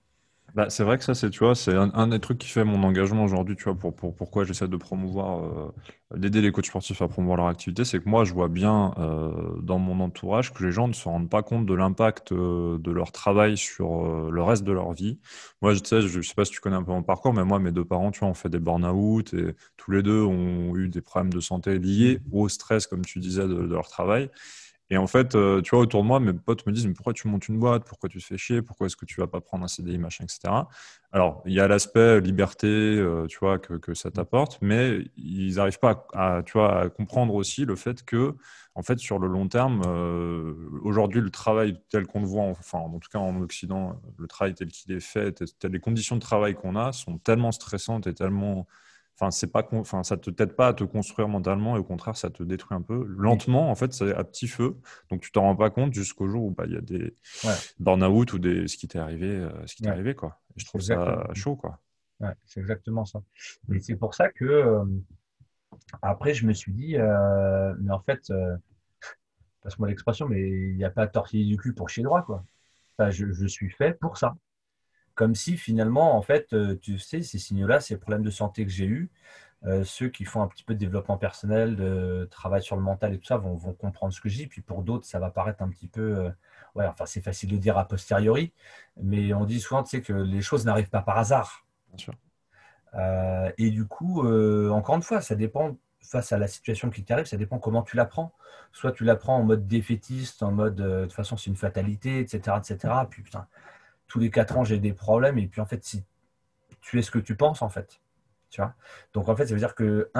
Bah, 0.55 0.69
c'est 0.69 0.85
vrai 0.85 0.97
que 0.97 1.03
ça, 1.03 1.13
c'est, 1.13 1.29
tu 1.31 1.39
vois, 1.39 1.53
c'est 1.53 1.75
un, 1.75 2.07
des 2.07 2.19
trucs 2.21 2.37
qui 2.37 2.47
fait 2.47 2.63
mon 2.63 2.81
engagement 2.83 3.25
aujourd'hui, 3.25 3.57
tu 3.57 3.65
vois, 3.65 3.75
pour, 3.75 3.93
pour 3.93 4.15
pourquoi 4.15 4.45
j'essaie 4.45 4.69
de 4.69 4.77
promouvoir, 4.77 5.43
euh, 5.43 6.17
d'aider 6.17 6.39
les 6.39 6.53
coachs 6.53 6.67
sportifs 6.67 7.01
à 7.01 7.09
promouvoir 7.09 7.35
leur 7.37 7.47
activité, 7.47 7.83
c'est 7.83 7.99
que 7.99 8.07
moi, 8.07 8.23
je 8.23 8.31
vois 8.33 8.47
bien 8.47 8.93
euh, 8.97 9.33
dans 9.61 9.79
mon 9.79 9.99
entourage 9.99 10.53
que 10.53 10.63
les 10.63 10.71
gens 10.71 10.87
ne 10.87 10.93
se 10.93 11.09
rendent 11.09 11.29
pas 11.29 11.43
compte 11.43 11.65
de 11.65 11.73
l'impact 11.73 12.31
euh, 12.31 12.77
de 12.79 12.89
leur 12.91 13.11
travail 13.11 13.57
sur 13.57 14.31
le 14.31 14.43
reste 14.43 14.63
de 14.63 14.71
leur 14.71 14.93
vie. 14.93 15.19
Moi, 15.61 15.73
je 15.73 15.81
sais, 15.83 16.01
je 16.01 16.21
sais 16.21 16.33
pas 16.35 16.45
si 16.45 16.51
tu 16.53 16.61
connais 16.61 16.77
un 16.77 16.83
peu 16.83 16.91
mon 16.93 17.03
parcours, 17.03 17.33
mais 17.33 17.43
moi, 17.43 17.59
mes 17.59 17.73
deux 17.73 17.83
parents, 17.85 18.11
tu 18.11 18.21
vois, 18.21 18.29
ont 18.29 18.33
fait 18.33 18.47
des 18.49 18.59
burn-out 18.59 19.33
et 19.33 19.55
tous 19.75 19.91
les 19.91 20.03
deux 20.03 20.21
ont 20.23 20.73
eu 20.77 20.87
des 20.87 21.01
problèmes 21.01 21.33
de 21.33 21.41
santé 21.41 21.79
liés 21.79 22.21
au 22.31 22.47
stress, 22.47 22.87
comme 22.87 23.03
tu 23.03 23.19
disais, 23.19 23.45
de 23.45 23.55
leur 23.55 23.89
travail. 23.89 24.29
Et 24.91 24.97
en 24.97 25.07
fait, 25.07 25.33
euh, 25.35 25.61
tu 25.61 25.71
vois, 25.71 25.79
autour 25.79 26.03
de 26.03 26.07
moi, 26.07 26.19
mes 26.19 26.33
potes 26.33 26.65
me 26.67 26.71
disent, 26.71 26.85
mais 26.85 26.93
pourquoi 26.93 27.13
tu 27.13 27.27
montes 27.27 27.47
une 27.47 27.57
boîte? 27.57 27.85
Pourquoi 27.85 28.07
tu 28.07 28.19
te 28.19 28.23
fais 28.25 28.37
chier? 28.37 28.61
Pourquoi 28.61 28.85
est-ce 28.85 28.95
que 28.95 29.05
tu 29.05 29.19
vas 29.19 29.25
pas 29.27 29.41
prendre 29.41 29.63
un 29.63 29.67
CDI, 29.67 29.97
machin, 29.97 30.25
etc. 30.25 30.53
Alors, 31.11 31.41
il 31.45 31.53
y 31.53 31.59
a 31.59 31.67
l'aspect 31.67 32.21
liberté, 32.21 32.67
euh, 32.67 33.25
tu 33.27 33.39
vois, 33.39 33.57
que, 33.57 33.73
que 33.75 33.95
ça 33.95 34.11
t'apporte, 34.11 34.59
mais 34.61 35.05
ils 35.17 35.55
n'arrivent 35.55 35.79
pas 35.79 36.05
à, 36.13 36.43
tu 36.45 36.53
vois, 36.53 36.81
à 36.81 36.89
comprendre 36.89 37.33
aussi 37.33 37.65
le 37.65 37.75
fait 37.75 38.03
que, 38.03 38.35
en 38.75 38.83
fait, 38.83 38.99
sur 38.99 39.17
le 39.17 39.27
long 39.27 39.47
terme, 39.47 39.81
euh, 39.87 40.53
aujourd'hui, 40.83 41.21
le 41.21 41.31
travail 41.31 41.79
tel 41.89 42.05
qu'on 42.05 42.19
le 42.21 42.27
voit, 42.27 42.43
enfin, 42.43 42.79
en 42.79 42.99
tout 42.99 43.09
cas 43.11 43.19
en 43.19 43.41
Occident, 43.41 43.99
le 44.17 44.27
travail 44.27 44.53
tel 44.53 44.67
qu'il 44.67 44.91
est 44.91 44.99
fait, 44.99 45.43
les 45.63 45.79
conditions 45.79 46.15
de 46.15 46.21
travail 46.21 46.53
qu'on 46.53 46.75
a 46.75 46.91
sont 46.91 47.17
tellement 47.17 47.51
stressantes 47.51 48.05
et 48.05 48.13
tellement 48.13 48.67
Enfin, 49.17 49.31
c'est 49.31 49.47
pas, 49.47 49.65
enfin, 49.71 50.03
ça 50.03 50.17
te 50.17 50.29
t'aide 50.29 50.55
pas 50.57 50.67
à 50.67 50.73
te 50.73 50.83
construire 50.83 51.29
mentalement 51.29 51.77
et 51.77 51.79
au 51.79 51.85
contraire, 51.85 52.17
ça 52.17 52.29
te 52.29 52.43
détruit 52.43 52.75
un 52.75 52.81
peu. 52.81 53.05
Lentement, 53.07 53.71
en 53.71 53.75
fait, 53.75 53.93
c'est 53.93 54.13
à 54.13 54.25
petit 54.25 54.49
feu. 54.49 54.75
Donc, 55.09 55.21
tu 55.21 55.31
t'en 55.31 55.43
rends 55.43 55.55
pas 55.55 55.69
compte 55.69 55.93
jusqu'au 55.93 56.27
jour 56.27 56.43
où 56.43 56.51
bah, 56.51 56.65
il 56.67 56.73
y 56.73 56.77
a 56.77 56.81
des 56.81 57.15
burn-out 57.79 58.33
ou 58.33 58.39
des, 58.39 58.67
ce 58.67 58.75
qui 58.75 58.89
t'est 58.89 58.99
arrivé, 58.99 59.27
euh, 59.27 59.67
ce 59.67 59.75
qui 59.75 59.83
t'est 59.83 59.89
arrivé, 59.89 60.15
quoi. 60.15 60.41
Et 60.57 60.59
je 60.59 60.65
trouve 60.65 60.81
ça 60.81 61.29
chaud, 61.33 61.55
quoi. 61.55 61.79
Ouais, 62.19 62.33
c'est 62.45 62.59
exactement 62.59 63.05
ça. 63.05 63.21
Et 63.73 63.79
c'est 63.79 63.95
pour 63.95 64.15
ça 64.15 64.29
que, 64.29 64.43
euh, 64.43 64.85
après, 66.01 66.33
je 66.33 66.45
me 66.45 66.51
suis 66.51 66.73
dit, 66.73 66.97
euh, 66.97 67.73
mais 67.79 67.93
en 67.93 68.01
fait, 68.01 68.33
passe-moi 69.61 69.87
l'expression, 69.87 70.27
mais 70.27 70.41
il 70.41 70.75
n'y 70.75 70.83
a 70.83 70.89
pas 70.89 71.03
à 71.03 71.07
tortiller 71.07 71.45
du 71.45 71.55
cul 71.55 71.73
pour 71.73 71.89
chier 71.89 72.03
droit, 72.03 72.23
quoi. 72.23 72.43
je, 73.11 73.31
je 73.31 73.47
suis 73.47 73.69
fait 73.69 73.97
pour 73.97 74.17
ça 74.17 74.35
comme 75.15 75.33
si 75.33 75.57
finalement, 75.57 76.17
en 76.17 76.21
fait, 76.21 76.53
euh, 76.53 76.77
tu 76.81 76.99
sais, 76.99 77.21
ces 77.21 77.39
signaux-là, 77.39 77.79
ces 77.79 77.97
problèmes 77.97 78.23
de 78.23 78.29
santé 78.29 78.65
que 78.65 78.71
j'ai 78.71 78.85
eus, 78.85 79.09
euh, 79.65 79.83
ceux 79.83 80.09
qui 80.09 80.25
font 80.25 80.41
un 80.41 80.47
petit 80.47 80.63
peu 80.63 80.75
de 80.75 80.79
développement 80.79 81.17
personnel, 81.17 81.75
de 81.75 82.27
travail 82.29 82.61
sur 82.61 82.75
le 82.75 82.83
mental 82.83 83.13
et 83.13 83.17
tout 83.17 83.25
ça, 83.25 83.37
vont, 83.37 83.57
comprendre 83.73 84.13
ce 84.13 84.21
que 84.21 84.29
je 84.29 84.37
dis. 84.37 84.47
Puis 84.47 84.61
pour 84.61 84.83
d'autres, 84.83 85.05
ça 85.05 85.19
va 85.19 85.31
paraître 85.31 85.63
un 85.63 85.69
petit 85.69 85.87
peu. 85.87 86.01
Euh, 86.01 86.29
ouais, 86.75 86.85
enfin, 86.85 87.05
c'est 87.05 87.21
facile 87.21 87.49
de 87.51 87.57
dire 87.57 87.77
a 87.77 87.87
posteriori, 87.87 88.53
mais 89.01 89.33
on 89.33 89.45
dit 89.45 89.59
souvent 89.59 89.83
tu 89.83 89.91
sais, 89.91 90.01
que 90.01 90.13
les 90.13 90.41
choses 90.41 90.65
n'arrivent 90.65 90.89
pas 90.89 91.01
par 91.01 91.17
hasard. 91.17 91.65
Bien 91.93 91.97
sûr. 91.97 92.13
et 93.57 93.71
du 93.71 93.85
coup, 93.85 94.27
encore 94.71 94.95
une 94.95 95.01
fois, 95.01 95.21
ça 95.21 95.35
dépend 95.35 95.77
face 96.01 96.31
à 96.31 96.37
la 96.37 96.47
situation 96.47 96.89
qui 96.89 97.03
t'arrive, 97.03 97.25
ça 97.25 97.37
dépend 97.37 97.57
comment 97.59 97.81
tu 97.83 97.95
la 97.95 98.05
prends. 98.05 98.33
Soit 98.73 98.91
tu 98.91 99.05
la 99.05 99.15
prends 99.15 99.37
en 99.37 99.43
mode 99.43 99.67
défaitiste, 99.67 100.43
en 100.43 100.51
mode 100.51 100.75
de 100.75 101.03
toute 101.03 101.13
façon 101.13 101.37
c'est 101.37 101.49
une 101.49 101.55
fatalité, 101.55 102.19
etc., 102.19 102.57
etc. 102.59 102.93
Puis 103.09 103.23
putain, 103.23 103.47
tous 104.07 104.19
les 104.19 104.29
quatre 104.29 104.57
ans, 104.57 104.63
j'ai 104.63 104.79
des 104.79 104.93
problèmes. 104.93 105.37
Et 105.37 105.47
puis, 105.47 105.61
en 105.61 105.65
fait, 105.65 105.83
si 105.83 106.03
tu 106.81 106.99
es 106.99 107.01
ce 107.01 107.11
que 107.11 107.19
tu 107.19 107.35
penses, 107.35 107.61
en 107.61 107.69
fait. 107.69 108.01
Tu 108.49 108.61
vois 108.61 108.75
Donc, 109.13 109.29
en 109.29 109.35
fait, 109.35 109.47
ça 109.47 109.53
veut 109.53 109.59
dire 109.59 109.75
que 109.75 110.11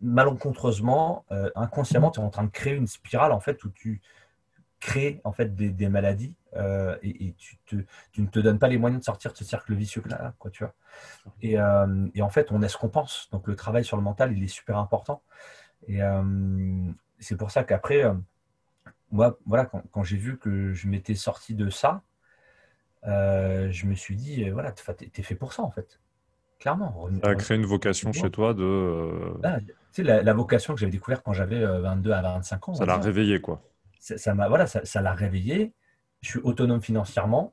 malencontreusement, 0.00 1.24
euh, 1.30 1.50
inconsciemment, 1.54 2.10
tu 2.10 2.20
es 2.20 2.22
en 2.22 2.30
train 2.30 2.44
de 2.44 2.50
créer 2.50 2.74
une 2.74 2.86
spirale, 2.86 3.32
en 3.32 3.40
fait, 3.40 3.62
où 3.64 3.70
tu 3.70 4.00
créer 4.80 5.20
en 5.22 5.30
fait 5.30 5.54
des, 5.54 5.88
maladies 5.88 6.34
euh, 6.56 6.98
et, 7.04 7.36
tu, 7.36 7.86
ne 8.18 8.26
te 8.26 8.40
donnes 8.40 8.58
pas 8.58 8.66
les 8.66 8.78
moyens 8.78 9.00
de 9.00 9.04
sortir 9.04 9.30
de 9.32 9.36
ce 9.36 9.44
cercle 9.44 9.74
vicieux 9.74 10.02
là, 10.06 10.34
quoi, 10.40 10.50
tu 10.50 10.64
vois. 10.64 10.74
Et, 11.40 11.56
euh, 11.56 12.08
et, 12.16 12.22
en 12.22 12.30
fait, 12.30 12.50
on 12.50 12.62
est 12.62 12.68
ce 12.68 12.76
qu'on 12.76 12.88
pense. 12.88 13.28
Donc 13.30 13.46
le 13.46 13.54
travail 13.54 13.84
sur 13.84 13.96
le 13.96 14.02
mental, 14.02 14.36
il 14.36 14.42
est 14.42 14.48
super 14.48 14.78
important. 14.78 15.22
Et 15.86 16.00
c'est 17.20 17.36
pour 17.36 17.52
ça 17.52 17.62
qu'après, 17.62 18.04
moi, 19.12 19.38
voilà, 19.46 19.66
quand 19.66 20.02
j'ai 20.02 20.16
vu 20.16 20.36
que 20.36 20.72
je 20.72 20.88
m'étais 20.88 21.14
sorti 21.14 21.54
de 21.54 21.70
ça, 21.70 22.02
je 23.04 23.86
me 23.86 23.94
suis 23.94 24.16
dit, 24.16 24.48
voilà, 24.50 24.72
tu 24.72 24.82
es 25.16 25.22
fait 25.22 25.34
pour 25.34 25.52
ça 25.52 25.62
en 25.62 25.70
fait 25.70 25.98
clairement. 26.62 27.08
Ça 27.22 27.30
a 27.30 27.34
créé 27.34 27.56
une 27.56 27.66
vocation 27.66 28.12
chez 28.12 28.30
toi 28.30 28.54
de. 28.54 28.62
Euh, 28.62 29.40
ah, 29.42 29.58
tu 29.60 29.74
sais, 29.90 30.02
la, 30.02 30.32
vocation 30.32 30.74
que 30.74 30.80
j'avais 30.80 30.92
découverte 30.92 31.22
quand 31.24 31.32
j'avais 31.32 31.64
22 31.64 32.10
euh, 32.10 32.16
à 32.16 32.22
25 32.22 32.68
ans. 32.68 32.74
Ça 32.74 32.86
l'a 32.86 32.96
réveillé, 32.96 33.40
quoi. 33.40 33.60
Ça 33.98 34.34
m'a, 34.34 34.48
voilà, 34.48 34.66
ça, 34.66 35.02
l'a 35.02 35.12
réveillé. 35.12 35.72
Je 36.22 36.30
suis 36.30 36.40
autonome 36.40 36.80
financièrement. 36.80 37.52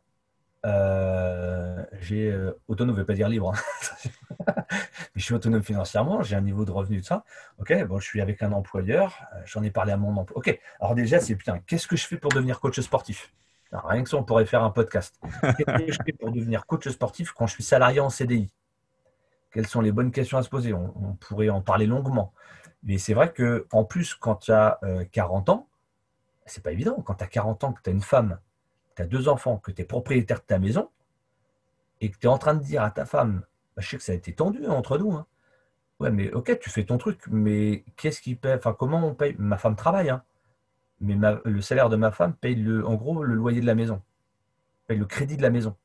Euh, 0.65 1.83
j'ai 2.01 2.37
autonome 2.67 2.95
ne 2.95 2.99
veut 2.99 3.05
pas 3.05 3.13
dire 3.13 3.29
libre, 3.29 3.53
hein. 3.53 4.45
mais 4.67 5.15
je 5.15 5.23
suis 5.23 5.33
autonome 5.33 5.63
financièrement. 5.63 6.21
J'ai 6.21 6.35
un 6.35 6.41
niveau 6.41 6.65
de 6.65 6.71
revenu 6.71 6.99
de 6.99 7.05
ça. 7.05 7.23
Ok, 7.59 7.73
bon, 7.85 7.99
je 7.99 8.05
suis 8.05 8.21
avec 8.21 8.43
un 8.43 8.51
employeur. 8.51 9.17
J'en 9.45 9.63
ai 9.63 9.71
parlé 9.71 9.91
à 9.91 9.97
mon 9.97 10.15
emploi. 10.17 10.37
Ok, 10.37 10.59
alors 10.79 10.95
déjà, 10.95 11.19
c'est 11.19 11.35
putain, 11.35 11.59
qu'est-ce 11.65 11.87
que 11.87 11.95
je 11.95 12.05
fais 12.05 12.17
pour 12.17 12.31
devenir 12.31 12.59
coach 12.59 12.79
sportif? 12.79 13.33
Rien 13.71 14.03
que 14.03 14.09
ça, 14.09 14.17
on 14.17 14.23
pourrait 14.23 14.45
faire 14.45 14.63
un 14.63 14.71
podcast. 14.71 15.19
Qu'est-ce 15.41 15.85
que 15.85 15.91
je 15.91 15.99
fais 16.05 16.13
pour 16.13 16.31
devenir 16.31 16.65
coach 16.65 16.87
sportif 16.89 17.31
quand 17.33 17.47
je 17.47 17.53
suis 17.53 17.63
salarié 17.63 17.99
en 17.99 18.09
CDI 18.09 18.49
quelles 19.51 19.67
sont 19.67 19.81
les 19.81 19.91
bonnes 19.91 20.11
questions 20.11 20.37
à 20.37 20.43
se 20.43 20.49
poser? 20.49 20.73
On, 20.73 21.15
pourrait 21.19 21.49
en 21.49 21.61
parler 21.61 21.87
longuement. 21.87 22.33
Mais 22.83 22.97
c'est 22.97 23.13
vrai 23.13 23.31
que 23.31 23.67
en 23.71 23.83
plus, 23.83 24.13
quand 24.13 24.35
tu 24.35 24.51
as 24.51 24.79
40 25.11 25.49
ans, 25.49 25.67
c'est 26.45 26.63
pas 26.63 26.71
évident. 26.71 27.01
Quand 27.01 27.15
tu 27.15 27.23
as 27.23 27.27
40 27.27 27.63
ans, 27.63 27.73
que 27.73 27.81
tu 27.81 27.89
as 27.89 27.93
une 27.93 28.01
femme, 28.01 28.39
tu 28.95 29.01
as 29.01 29.05
deux 29.05 29.27
enfants, 29.27 29.57
que 29.57 29.71
tu 29.71 29.81
es 29.81 29.85
propriétaire 29.85 30.39
de 30.39 30.45
ta 30.45 30.59
maison, 30.59 30.89
et 32.01 32.09
que 32.09 32.17
tu 32.17 32.27
es 32.27 32.29
en 32.29 32.37
train 32.37 32.53
de 32.53 32.63
dire 32.63 32.83
à 32.83 32.91
ta 32.91 33.05
femme, 33.05 33.43
bah, 33.75 33.81
je 33.81 33.89
sais 33.89 33.97
que 33.97 34.03
ça 34.03 34.11
a 34.11 34.15
été 34.15 34.33
tendu 34.33 34.65
hein, 34.65 34.71
entre 34.71 34.97
nous. 34.97 35.13
Hein. 35.13 35.25
Ouais, 35.99 36.11
mais 36.11 36.31
ok, 36.31 36.59
tu 36.59 36.69
fais 36.69 36.85
ton 36.85 36.97
truc, 36.97 37.21
mais 37.27 37.83
qu'est-ce 37.97 38.21
qui 38.21 38.35
paye 38.35 38.53
Enfin, 38.53 38.73
comment 38.73 39.05
on 39.05 39.13
paye 39.13 39.35
Ma 39.37 39.57
femme 39.57 39.75
travaille, 39.75 40.09
hein. 40.09 40.23
Mais 41.01 41.17
le 41.45 41.61
salaire 41.61 41.89
de 41.89 41.95
ma 41.95 42.11
femme 42.11 42.33
paye 42.33 42.55
le, 42.55 42.85
en 42.85 42.95
gros 42.95 43.23
le 43.23 43.35
loyer 43.35 43.61
de 43.61 43.65
la 43.65 43.75
maison, 43.75 44.01
paye 44.87 44.97
le 44.97 45.05
crédit 45.05 45.37
de 45.37 45.41
la 45.41 45.49
maison 45.49 45.75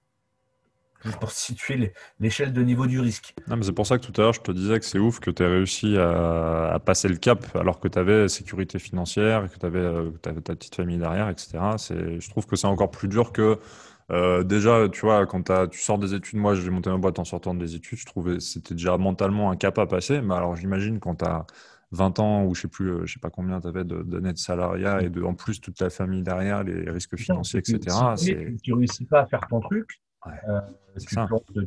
pour 1.20 1.30
situer 1.30 1.92
l'échelle 2.18 2.52
de 2.52 2.62
niveau 2.62 2.86
du 2.86 3.00
risque. 3.00 3.34
c'est 3.62 3.72
pour 3.72 3.86
ça 3.86 3.98
que 3.98 4.06
tout 4.06 4.20
à 4.20 4.24
l'heure, 4.24 4.32
je 4.32 4.40
te 4.40 4.52
disais 4.52 4.78
que 4.78 4.86
c'est 4.86 4.98
ouf 4.98 5.20
que 5.20 5.30
tu 5.30 5.42
aies 5.42 5.48
réussi 5.48 5.96
à, 5.98 6.78
passer 6.84 7.08
le 7.08 7.16
cap 7.16 7.44
alors 7.56 7.78
que 7.78 7.88
tu 7.88 7.98
avais 7.98 8.28
sécurité 8.28 8.78
financière, 8.78 9.50
que 9.50 9.58
tu 9.58 9.66
avais, 9.66 9.78
euh, 9.78 10.10
ta 10.22 10.32
petite 10.32 10.74
famille 10.74 10.98
derrière, 10.98 11.28
etc. 11.28 11.58
Je 11.78 12.30
trouve 12.30 12.46
que 12.46 12.56
c'est 12.56 12.66
encore 12.66 12.90
plus 12.90 13.08
dur 13.08 13.32
que 13.32 13.58
euh, 14.10 14.42
déjà, 14.42 14.88
tu 14.90 15.00
vois, 15.00 15.24
quand 15.26 15.50
tu 15.70 15.80
sors 15.80 15.98
des 15.98 16.14
études, 16.14 16.38
moi 16.38 16.54
j'ai 16.54 16.68
monté 16.70 16.90
ma 16.90 16.98
boîte 16.98 17.18
en 17.18 17.24
sortant 17.24 17.54
des 17.54 17.74
études, 17.74 17.98
je 17.98 18.06
trouvais 18.06 18.40
c'était 18.40 18.74
déjà 18.74 18.98
mentalement 18.98 19.50
un 19.50 19.56
cap 19.56 19.78
à 19.78 19.86
passer. 19.86 20.20
Mais 20.20 20.34
alors 20.34 20.56
j'imagine 20.56 21.00
quand 21.00 21.16
tu 21.16 21.24
as 21.24 21.46
20 21.94 22.18
ans 22.18 22.44
ou 22.44 22.54
je 22.54 22.62
sais 22.62 22.68
plus, 22.68 22.90
euh, 22.90 23.06
je 23.06 23.14
sais 23.14 23.20
pas 23.20 23.30
combien 23.30 23.60
tu 23.60 23.68
avais 23.68 23.84
d'années 23.84 24.32
de, 24.32 24.38
salariat 24.38 25.02
et 25.02 25.10
de, 25.10 25.22
en 25.22 25.34
plus 25.34 25.60
toute 25.60 25.80
la 25.80 25.90
famille 25.90 26.22
derrière, 26.22 26.64
les 26.64 26.90
risques 26.90 27.16
financiers, 27.16 27.60
etc. 27.60 27.96
Si, 28.16 28.34
tu 28.62 28.72
ne 28.72 28.76
réussis 28.76 29.04
pas 29.04 29.20
à 29.20 29.26
faire 29.26 29.46
ton 29.48 29.60
truc, 29.60 30.00
euh, 30.26 30.60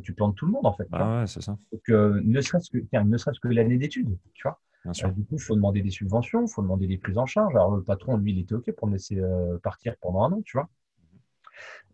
tu, 0.02 0.14
plantes, 0.14 0.36
tout 0.36 0.46
le 0.46 0.52
monde 0.52 0.66
en 0.66 0.72
fait. 0.72 0.86
Ah 0.92 1.24
c'est 1.26 1.42
ça. 1.42 1.56
Donc, 1.72 1.88
euh, 1.90 2.20
ne 2.24 2.40
serait-ce 2.40 2.70
que, 2.70 2.78
ne 2.78 3.16
serait-ce 3.16 3.40
que 3.40 3.48
l'année 3.48 3.76
d'études, 3.76 4.16
tu 4.34 4.42
vois. 4.42 4.60
Euh, 4.86 5.10
du 5.10 5.24
coup, 5.24 5.34
il 5.34 5.40
faut 5.40 5.54
demander 5.54 5.82
des 5.82 5.90
subventions, 5.90 6.46
il 6.46 6.50
faut 6.50 6.62
demander 6.62 6.86
des 6.86 6.98
prises 6.98 7.18
en 7.18 7.26
charge. 7.26 7.54
Alors, 7.54 7.76
le 7.76 7.82
patron, 7.82 8.16
lui, 8.16 8.32
il 8.32 8.38
était 8.38 8.54
OK 8.54 8.70
pour 8.72 8.88
me 8.88 8.94
laisser 8.94 9.20
partir 9.62 9.94
pendant 10.00 10.24
un 10.24 10.32
an, 10.32 10.42
tu 10.42 10.56
vois. 10.56 10.68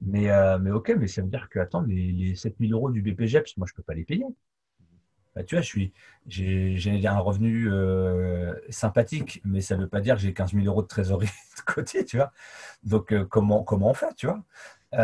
Mais, 0.01 0.28
mais 0.61 0.70
OK, 0.70 0.95
mais 0.97 1.09
ça 1.09 1.22
veut 1.22 1.28
dire 1.28 1.49
que, 1.49 1.59
attends, 1.59 1.82
les, 1.82 2.12
les 2.12 2.35
7000 2.37 2.72
euros 2.72 2.91
du 2.91 3.03
BPGEPS, 3.03 3.57
moi, 3.57 3.66
je 3.66 3.72
ne 3.72 3.76
peux 3.76 3.82
pas 3.82 3.95
les 3.95 4.05
payer. 4.05 4.24
Bah, 5.35 5.43
tu 5.45 5.55
vois, 5.55 5.62
je 5.62 5.66
suis, 5.66 5.93
j'ai 6.28 7.07
un 7.07 7.18
revenu 7.18 7.68
sympathique, 8.68 9.41
mais 9.45 9.61
ça 9.61 9.76
ne 9.76 9.82
veut 9.82 9.89
pas 9.89 10.01
dire 10.01 10.16
que 10.16 10.22
j'ai 10.22 10.32
15 10.32 10.53
000 10.53 10.64
euros 10.66 10.82
de 10.82 10.87
trésorerie 10.87 11.26
de 11.59 11.72
côté, 11.72 12.05
tu 12.05 12.16
vois. 12.16 12.32
Donc, 12.85 13.12
comment, 13.28 13.62
comment 13.62 13.91
on 13.91 13.95
fait, 13.95 14.14
tu 14.16 14.26
vois? 14.26 14.43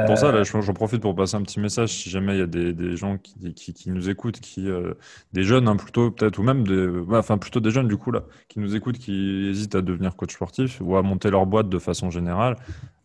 Pour 0.06 0.18
ça, 0.18 0.30
là, 0.30 0.42
j'en 0.44 0.72
profite 0.72 1.02
pour 1.02 1.14
passer 1.14 1.36
un 1.36 1.42
petit 1.42 1.58
message. 1.58 1.90
Si 1.90 2.10
jamais 2.10 2.36
il 2.36 2.38
y 2.38 2.42
a 2.42 2.46
des, 2.46 2.72
des 2.72 2.96
gens 2.96 3.18
qui, 3.18 3.54
qui, 3.54 3.72
qui, 3.74 3.90
nous 3.90 4.08
écoutent, 4.08 4.38
qui, 4.40 4.68
euh, 4.68 4.94
des 5.32 5.42
jeunes 5.42 5.66
hein, 5.66 5.76
plutôt 5.76 6.10
peut-être, 6.10 6.38
ou 6.38 6.42
même 6.42 6.66
des, 6.66 6.88
enfin 7.10 7.38
plutôt 7.38 7.60
des 7.60 7.70
jeunes 7.70 7.88
du 7.88 7.96
coup 7.96 8.12
là, 8.12 8.22
qui 8.48 8.60
nous 8.60 8.76
écoutent, 8.76 8.98
qui 8.98 9.48
hésitent 9.48 9.74
à 9.74 9.82
devenir 9.82 10.14
coach 10.16 10.34
sportif 10.34 10.80
ou 10.80 10.96
à 10.96 11.02
monter 11.02 11.30
leur 11.30 11.44
boîte 11.46 11.68
de 11.68 11.78
façon 11.78 12.10
générale, 12.10 12.56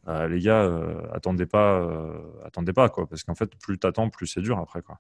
euh, 0.08 0.28
les 0.28 0.40
gars, 0.40 0.62
euh, 0.62 1.02
attendez 1.12 1.48
pas, 1.48 1.90
attendez 2.46 2.74
pas 2.74 2.90
quoi, 2.90 3.08
parce 3.08 3.24
qu'en 3.24 3.36
fait, 3.36 3.50
plus 3.56 3.80
t'attends, 3.80 4.10
plus 4.10 4.28
c'est 4.28 4.42
dur 4.42 4.60
après 4.60 4.82
quoi. 4.82 5.00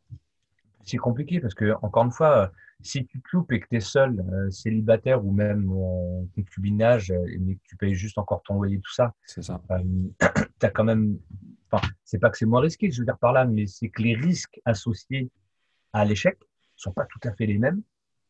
C'est 0.85 0.97
compliqué 0.97 1.39
parce 1.39 1.53
que 1.53 1.73
encore 1.81 2.05
une 2.05 2.11
fois, 2.11 2.51
si 2.81 3.05
tu 3.05 3.19
te 3.21 3.27
loupes 3.33 3.51
et 3.51 3.59
que 3.59 3.67
tu 3.67 3.77
es 3.77 3.79
seul, 3.79 4.23
célibataire 4.51 5.25
ou 5.25 5.31
même 5.31 5.71
en 5.71 6.27
concubinage, 6.35 7.13
mais 7.39 7.55
que 7.55 7.61
tu 7.63 7.75
payes 7.75 7.95
juste 7.95 8.17
encore 8.17 8.43
ton 8.43 8.55
loyer, 8.55 8.79
tout 8.79 8.93
ça, 8.93 9.13
c'est 9.25 9.41
ça. 9.41 9.61
as 10.61 10.69
quand 10.69 10.83
même 10.83 11.17
Enfin, 11.71 11.87
c'est 12.03 12.19
pas 12.19 12.29
que 12.29 12.37
c'est 12.37 12.45
moins 12.45 12.61
risqué, 12.61 12.91
je 12.91 12.99
veux 12.99 13.05
dire 13.05 13.17
par 13.17 13.33
là, 13.33 13.45
mais 13.45 13.67
c'est 13.67 13.89
que 13.89 14.01
les 14.01 14.15
risques 14.15 14.61
associés 14.65 15.29
à 15.93 16.05
l'échec 16.05 16.37
sont 16.75 16.91
pas 16.91 17.05
tout 17.05 17.19
à 17.27 17.33
fait 17.33 17.45
les 17.45 17.57
mêmes 17.57 17.81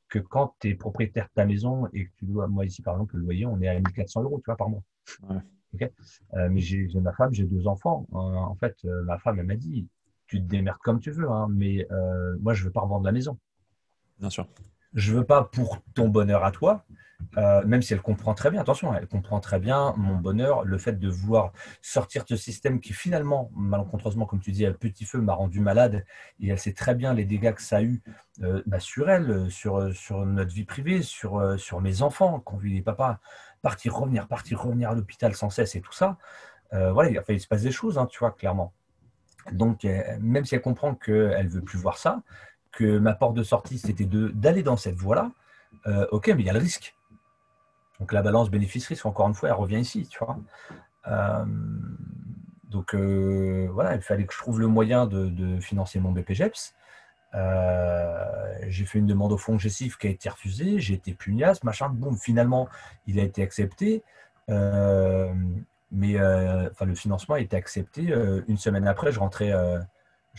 que 0.08 0.20
quand 0.20 0.56
tu 0.60 0.70
es 0.70 0.76
propriétaire 0.76 1.26
de 1.26 1.34
ta 1.34 1.46
maison 1.46 1.88
et 1.94 2.06
que 2.06 2.12
tu 2.18 2.26
dois, 2.26 2.48
moi 2.48 2.66
ici 2.66 2.82
par 2.82 2.94
exemple, 2.96 3.18
le 3.18 3.24
loyer, 3.24 3.46
on 3.46 3.60
est 3.62 3.68
à 3.68 3.74
1400 3.74 4.24
euros, 4.24 4.40
tu 4.40 4.46
vois, 4.46 4.56
par 4.56 4.70
mois. 4.70 4.84
Euh, 5.24 6.50
mais 6.50 6.62
j'ai 6.62 6.88
ma 7.02 7.12
femme, 7.12 7.34
j'ai 7.34 7.44
deux 7.44 7.68
enfants. 7.68 8.08
Euh, 8.14 8.16
en 8.16 8.56
fait, 8.56 8.78
euh, 8.86 9.04
ma 9.04 9.18
femme, 9.20 9.40
elle 9.40 9.46
m'a 9.46 9.58
dit, 9.58 9.88
tu 10.28 10.42
te 10.42 10.48
démerdes 10.48 10.80
comme 10.80 11.00
tu 11.00 11.12
veux, 11.12 11.30
hein, 11.30 11.48
mais 11.50 11.88
moi, 12.40 12.54
je 12.54 12.64
veux 12.64 12.72
pas 12.72 12.82
revendre 12.82 13.06
la 13.06 13.12
maison. 13.12 13.38
Bien 14.20 14.30
sûr. 14.30 14.48
Je 14.94 15.14
veux 15.14 15.26
pas 15.26 15.44
pour 15.44 15.82
ton 15.94 16.08
bonheur 16.08 16.46
à 16.46 16.52
toi, 16.52 16.86
euh, 17.38 17.66
même 17.66 17.82
si 17.82 17.94
elle 17.94 18.02
comprend 18.02 18.34
très 18.34 18.50
bien, 18.50 18.62
attention, 18.62 18.94
elle 18.94 19.08
comprend 19.08 19.40
très 19.40 19.60
bien 19.60 19.94
mon 19.98 20.16
bonheur, 20.16 20.64
le 20.64 20.78
fait 20.78 20.94
de 20.94 21.10
vouloir 21.10 21.52
sortir 21.82 22.24
de 22.24 22.30
ce 22.30 22.38
système 22.38 22.80
qui 22.80 22.94
finalement, 22.94 23.52
malencontreusement, 23.56 24.26
comme 24.26 24.40
tu 24.40 24.52
dis, 24.52 24.66
à 24.66 24.72
petit 24.72 25.06
feu 25.06 25.20
m'a 25.20 25.34
rendu 25.34 25.60
malade 25.60 26.06
et 26.40 26.50
elle 26.50 26.60
sait 26.60 26.74
très 26.74 26.96
bien 26.96 27.14
les 27.14 27.26
dégâts 27.26 27.54
que 27.54 27.62
ça 27.62 27.78
a 27.78 27.82
eu 27.82 28.02
euh, 28.42 28.64
bah, 28.66 28.80
sur 28.80 29.10
elle, 29.10 29.50
sur, 29.52 29.94
sur 29.94 30.26
notre 30.26 30.54
vie 30.54 30.66
privée, 30.66 31.02
sur, 31.02 31.40
euh, 31.40 31.58
sur 31.58 31.82
mes 31.82 32.02
enfants, 32.02 32.40
quand 32.40 32.58
vu 32.58 32.70
les 32.70 32.82
papas 32.82 33.20
partir, 33.62 33.96
revenir, 33.96 34.28
partir, 34.28 34.62
revenir 34.62 34.92
à 34.92 34.96
l'hôpital 34.96 35.34
sans 35.36 35.50
cesse 35.50 35.76
et 35.76 35.82
tout 35.82 35.94
ça. 35.94 36.18
voilà, 36.72 37.10
il, 37.10 37.22
il 37.30 37.40
se 37.40 37.48
passe 37.48 37.64
des 37.64 37.72
choses, 37.72 37.98
hein, 37.98 38.06
tu 38.06 38.20
vois, 38.20 38.32
clairement. 38.32 38.74
Donc, 39.52 39.86
même 40.20 40.46
si 40.46 40.56
elle 40.56 40.62
comprend 40.62 40.96
qu'elle 40.96 41.46
ne 41.46 41.50
veut 41.50 41.62
plus 41.62 41.78
voir 41.78 41.98
ça, 41.98 42.22
que 42.72 42.98
ma 42.98 43.14
porte 43.14 43.36
de 43.36 43.44
sortie, 43.44 43.78
c'était 43.78 44.06
d'aller 44.06 44.64
dans 44.64 44.78
cette 44.78 44.96
voie-là, 44.96 45.32
ok, 46.12 46.28
mais 46.30 46.42
il 46.42 46.46
y 46.46 46.50
a 46.50 46.54
le 46.54 46.60
risque. 46.60 46.96
Donc 48.00 48.12
la 48.12 48.22
balance 48.22 48.50
bénéfice-risque, 48.50 49.06
encore 49.06 49.28
une 49.28 49.34
fois, 49.34 49.50
elle 49.50 49.56
revient 49.56 49.80
ici, 49.80 50.08
tu 50.08 50.20
vois. 50.20 50.38
Euh, 51.08 51.46
donc 52.70 52.94
euh, 52.94 53.70
voilà, 53.72 53.96
il 53.96 54.02
fallait 54.02 54.26
que 54.26 54.34
je 54.34 54.40
trouve 54.40 54.60
le 54.60 54.68
moyen 54.68 55.06
de, 55.06 55.60
financer 55.60 56.00
mon 56.00 56.12
BPGEPS. 56.12 56.74
Euh, 57.36 58.56
j'ai 58.68 58.86
fait 58.86 59.00
une 59.00 59.08
demande 59.08 59.34
au 59.34 59.38
fonds 59.38 59.58
GESIF 59.58 59.98
qui 59.98 60.08
a 60.08 60.10
été 60.10 60.30
refusée, 60.30 60.80
j'ai 60.80 60.94
été 60.94 61.14
pugnace, 61.14 61.64
machin, 61.64 61.90
boum, 61.90 62.18
finalement, 62.18 62.70
il 63.08 63.20
a 63.20 63.24
été 63.24 63.44
accepté. 63.44 64.04
Mais 65.92 66.20
enfin, 66.20 66.86
le 66.86 66.96
financement 66.96 67.36
a 67.36 67.40
été 67.40 67.56
accepté. 67.56 68.14
une 68.48 68.58
semaine 68.58 68.88
après, 68.88 69.12
je 69.12 69.20
rentrais, 69.20 69.54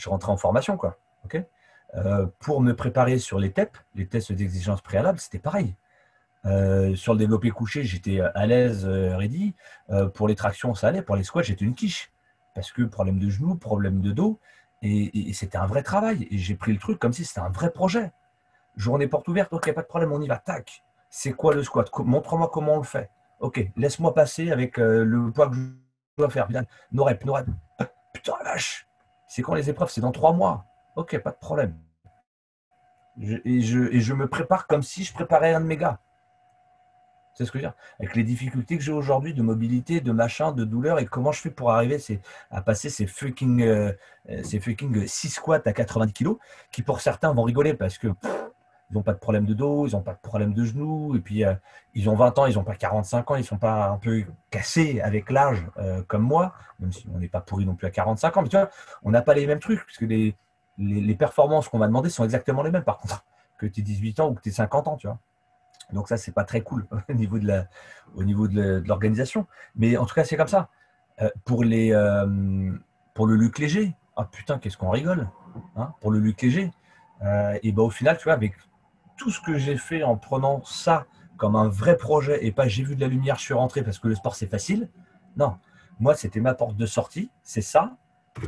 rentrais 0.05 0.32
en 0.32 0.36
formation, 0.36 0.76
quoi. 0.76 0.99
pour 2.40 2.61
me 2.61 2.74
préparer 2.74 3.18
sur 3.18 3.38
les 3.38 3.53
TEP, 3.53 3.76
les 3.94 4.07
tests 4.07 4.32
d'exigence 4.32 4.80
préalable, 4.82 5.18
c'était 5.18 5.38
pareil. 5.38 5.76
Euh, 6.47 6.94
sur 6.94 7.12
le 7.12 7.18
développé 7.18 7.51
couché, 7.51 7.82
j'étais 7.82 8.20
euh, 8.20 8.30
à 8.34 8.47
l'aise, 8.47 8.86
euh, 8.86 9.16
ready. 9.16 9.55
pour 10.14 10.28
les 10.28 10.34
tractions, 10.34 10.74
ça 10.74 10.88
allait. 10.88 11.03
Pour 11.03 11.16
les 11.16 11.24
squats, 11.24 11.42
j'étais 11.42 11.64
une 11.64 11.74
quiche. 11.74 12.12
Parce 12.55 12.72
que 12.72 12.82
problème 12.82 13.18
de 13.18 13.28
genou, 13.28 13.57
problème 13.57 14.01
de 14.01 14.12
dos. 14.12 14.38
Et, 14.82 15.32
c'était 15.32 15.59
un 15.59 15.66
vrai 15.66 15.82
travail. 15.82 16.28
Et 16.30 16.38
j'ai 16.38 16.55
pris 16.55 16.72
le 16.72 16.78
truc 16.78 16.99
comme 16.99 17.12
si 17.12 17.24
c'était 17.24 17.40
un 17.40 17.51
vrai 17.51 17.70
projet. 17.70 18.12
Journée 18.76 19.09
porte 19.09 19.26
ouverte, 19.28 19.53
ok, 19.53 19.72
pas 19.72 19.82
de 19.82 19.86
problème, 19.86 20.12
on 20.12 20.20
y 20.20 20.28
va. 20.28 20.38
Tac. 20.38 20.84
C'est 21.11 21.32
quoi 21.32 21.55
le 21.55 21.62
squat? 21.62 21.90
Montre-moi 21.99 22.51
comment 22.53 22.74
on 22.74 22.78
le 22.78 22.84
fait. 22.84 23.11
Ok, 23.41 23.64
laisse-moi 23.76 24.14
passer 24.14 24.51
avec 24.51 24.78
le 24.78 25.30
poids 25.32 25.49
que 25.49 25.57
je 25.57 25.61
dois 26.18 26.30
faire. 26.30 26.49
No 26.93 27.05
rep, 27.05 27.24
no 27.24 27.34
rep. 27.34 27.47
Putain, 28.14 28.32
vache 28.43 28.87
C'est 29.28 29.43
quand 29.43 29.55
les 29.55 29.68
épreuves? 29.68 29.91
C'est 29.91 30.01
dans 30.01 30.12
trois 30.12 30.32
mois. 30.32 30.64
Ok, 30.97 31.18
pas 31.18 31.30
de 31.30 31.37
problème. 31.37 31.76
et, 33.20 33.61
je, 33.61 34.12
me 34.14 34.26
prépare 34.26 34.66
comme 34.66 34.82
si 34.82 35.05
je 35.05 35.12
préparais 35.12 35.53
un 35.53 35.61
de 35.61 35.66
mes 35.66 35.76
gars. 35.76 36.01
C'est 37.37 37.45
ce 37.45 37.53
que 37.53 37.59
je 37.59 37.64
veux 37.64 37.70
dire. 37.70 37.76
Avec 38.01 38.16
les 38.16 38.22
difficultés 38.24 38.78
que 38.78 38.82
j'ai 38.82 38.93
aujourd'hui 38.93 39.34
de 39.34 39.43
mobilité, 39.43 40.01
de 40.01 40.11
machin, 40.11 40.53
de 40.53 40.64
douleur, 40.64 40.99
et 40.99 41.05
comment 41.05 41.32
je 41.32 41.43
fais 41.43 41.51
pour 41.51 41.70
arriver 41.70 41.99
à 42.51 42.62
passer 42.62 42.89
ces 42.89 43.07
fucking, 43.07 43.61
euh, 43.62 43.93
ces 44.43 44.59
fucking 44.59 45.07
6 45.07 45.28
squats 45.28 45.61
à 45.66 45.72
90 45.74 46.14
kg, 46.14 46.37
qui 46.72 46.82
pour 46.82 47.03
certains 47.03 47.34
vont 47.34 47.43
rigoler 47.43 47.74
parce 47.74 47.99
que 47.99 48.09
ils 48.91 48.95
n'ont 48.95 49.03
pas 49.03 49.12
de 49.12 49.18
problème 49.18 49.47
de 49.47 49.55
dos, 49.55 49.87
ils 49.87 49.95
n'ont 49.95 50.03
pas 50.03 50.12
de 50.14 50.20
problème 50.20 50.55
de 50.55 50.64
genoux, 50.64 51.16
et 51.16 51.20
puis 51.20 51.45
euh, 51.45 51.55
ils 51.95 52.09
ont 52.09 52.14
20 52.14 52.39
ans, 52.39 52.47
ils 52.47 52.55
n'ont 52.55 52.64
pas 52.64 52.76
45 52.76 53.30
ans, 53.30 53.34
ils 53.34 53.41
ne 53.41 53.45
sont 53.45 53.59
pas 53.59 53.89
un 53.89 53.97
peu 53.97 54.24
cassés 54.51 55.01
avec 55.01 55.30
l'âge 55.30 55.66
euh, 55.78 56.03
comme 56.07 56.22
moi, 56.22 56.55
même 56.78 56.93
si 56.93 57.07
on 57.12 57.18
n'est 57.18 57.28
pas 57.28 57.41
pourri 57.41 57.66
non 57.66 57.74
plus 57.74 57.87
à 57.87 57.91
45 57.91 58.37
ans, 58.37 58.43
mais 58.43 58.49
tu 58.49 58.57
vois, 58.57 58.70
on 59.03 59.11
n'a 59.11 59.22
pas 59.22 59.34
les 59.34 59.47
mêmes 59.47 59.59
trucs, 59.59 59.84
puisque 59.84 60.03
les, 60.03 60.37
les, 60.78 61.14
performances 61.16 61.68
qu'on 61.68 61.78
va 61.78 61.89
demander 61.89 62.11
sont 62.11 62.24
exactement 62.24 62.62
les 62.62 62.70
mêmes 62.70 62.84
par 62.84 62.99
contre, 62.99 63.24
que 63.59 63.66
tu 63.66 63.82
18 63.82 64.20
ans 64.20 64.30
ou 64.30 64.34
que 64.34 64.43
tu 64.43 64.53
50 64.53 64.87
ans, 64.87 64.97
tu 64.97 65.09
vois. 65.09 65.18
Donc 65.93 66.09
ça, 66.09 66.16
c'est 66.16 66.32
pas 66.32 66.45
très 66.45 66.62
cool 66.62 66.87
au 68.14 68.24
niveau 68.24 68.49
de 68.49 68.82
l'organisation. 68.87 69.47
Mais 69.76 69.97
en 69.97 70.05
tout 70.05 70.14
cas, 70.14 70.24
c'est 70.24 70.37
comme 70.37 70.49
ça. 70.49 70.68
Euh, 71.22 71.30
pour, 71.45 71.64
les, 71.64 71.93
pour 73.14 73.26
le 73.26 73.37
Luc 73.37 73.59
Léger, 73.59 73.95
ah 74.16 74.28
putain, 74.30 74.59
qu'est-ce 74.59 74.76
qu'on 74.76 74.91
rigole 74.91 75.28
hein, 75.76 75.95
pour 76.01 76.11
le 76.11 76.18
Luc 76.18 76.43
Léger. 76.43 76.72
et 77.62 77.72
ben, 77.72 77.82
au 77.82 77.91
final, 77.91 78.18
tu 78.18 78.24
vois, 78.24 78.32
avec 78.32 78.55
tout 79.17 79.31
ce 79.31 79.41
que 79.41 79.59
j'ai 79.59 79.77
fait 79.77 80.03
en 80.03 80.17
prenant 80.17 80.62
ça 80.64 81.07
comme 81.37 81.57
un 81.57 81.69
vrai 81.69 81.97
projet 81.97 82.45
et 82.47 82.53
pas 82.53 82.69
j'ai 82.69 82.83
vu 82.83 82.97
de 82.97 83.01
la 83.01 83.09
lumière, 83.09 83.37
je 83.37 83.43
suis 83.43 83.55
rentré 83.55 83.83
parce 83.83 83.99
que 83.99 84.09
le 84.09 84.14
sport 84.14 84.35
c'est 84.35 84.47
facile. 84.47 84.89
Non, 85.37 85.57
moi 86.01 86.14
c'était 86.14 86.41
ma 86.41 86.55
porte 86.55 86.77
de 86.77 86.87
sortie, 86.87 87.31
c'est 87.43 87.62
ça. 87.62 87.97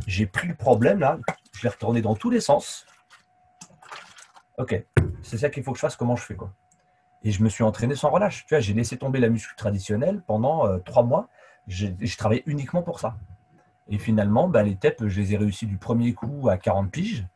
J'ai 0.06 0.26
pris 0.26 0.48
le 0.48 0.54
problème 0.54 0.98
là, 0.98 1.18
je 1.52 1.62
l'ai 1.62 1.68
retourné 1.68 2.02
dans 2.02 2.14
tous 2.14 2.30
les 2.30 2.40
sens. 2.40 2.86
Ok, 4.58 4.84
c'est 5.22 5.38
ça 5.38 5.50
qu'il 5.50 5.62
faut 5.62 5.72
que 5.72 5.78
je 5.78 5.82
fasse, 5.82 5.96
comment 5.96 6.16
je 6.16 6.22
fais 6.22 6.34
quoi. 6.34 6.52
Et 7.22 7.32
je 7.32 7.42
me 7.42 7.48
suis 7.48 7.64
entraîné 7.64 7.94
sans 7.94 8.10
relâche. 8.10 8.46
Tu 8.46 8.54
vois, 8.54 8.60
j'ai 8.60 8.74
laissé 8.74 8.96
tomber 8.96 9.20
la 9.20 9.28
muscu 9.28 9.54
traditionnelle 9.56 10.22
pendant 10.26 10.66
euh, 10.66 10.78
trois 10.78 11.02
mois. 11.02 11.28
Je, 11.66 11.88
travaillais 12.16 12.44
uniquement 12.46 12.82
pour 12.82 13.00
ça. 13.00 13.16
Et 13.88 13.98
finalement, 13.98 14.48
bah, 14.48 14.62
les 14.62 14.76
TEP, 14.76 15.06
je 15.06 15.20
les 15.20 15.34
ai 15.34 15.36
réussi 15.36 15.66
du 15.66 15.76
premier 15.76 16.14
coup 16.14 16.48
à 16.48 16.56
40 16.56 16.90
piges. 16.90 17.26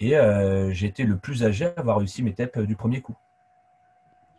Et 0.00 0.16
euh, 0.16 0.72
j'ai 0.72 0.86
été 0.86 1.04
le 1.04 1.16
plus 1.16 1.44
âgé 1.44 1.66
à 1.66 1.74
avoir 1.76 1.98
réussi 1.98 2.22
mes 2.22 2.34
TEP 2.34 2.58
du 2.60 2.76
premier 2.76 3.00
coup. 3.00 3.14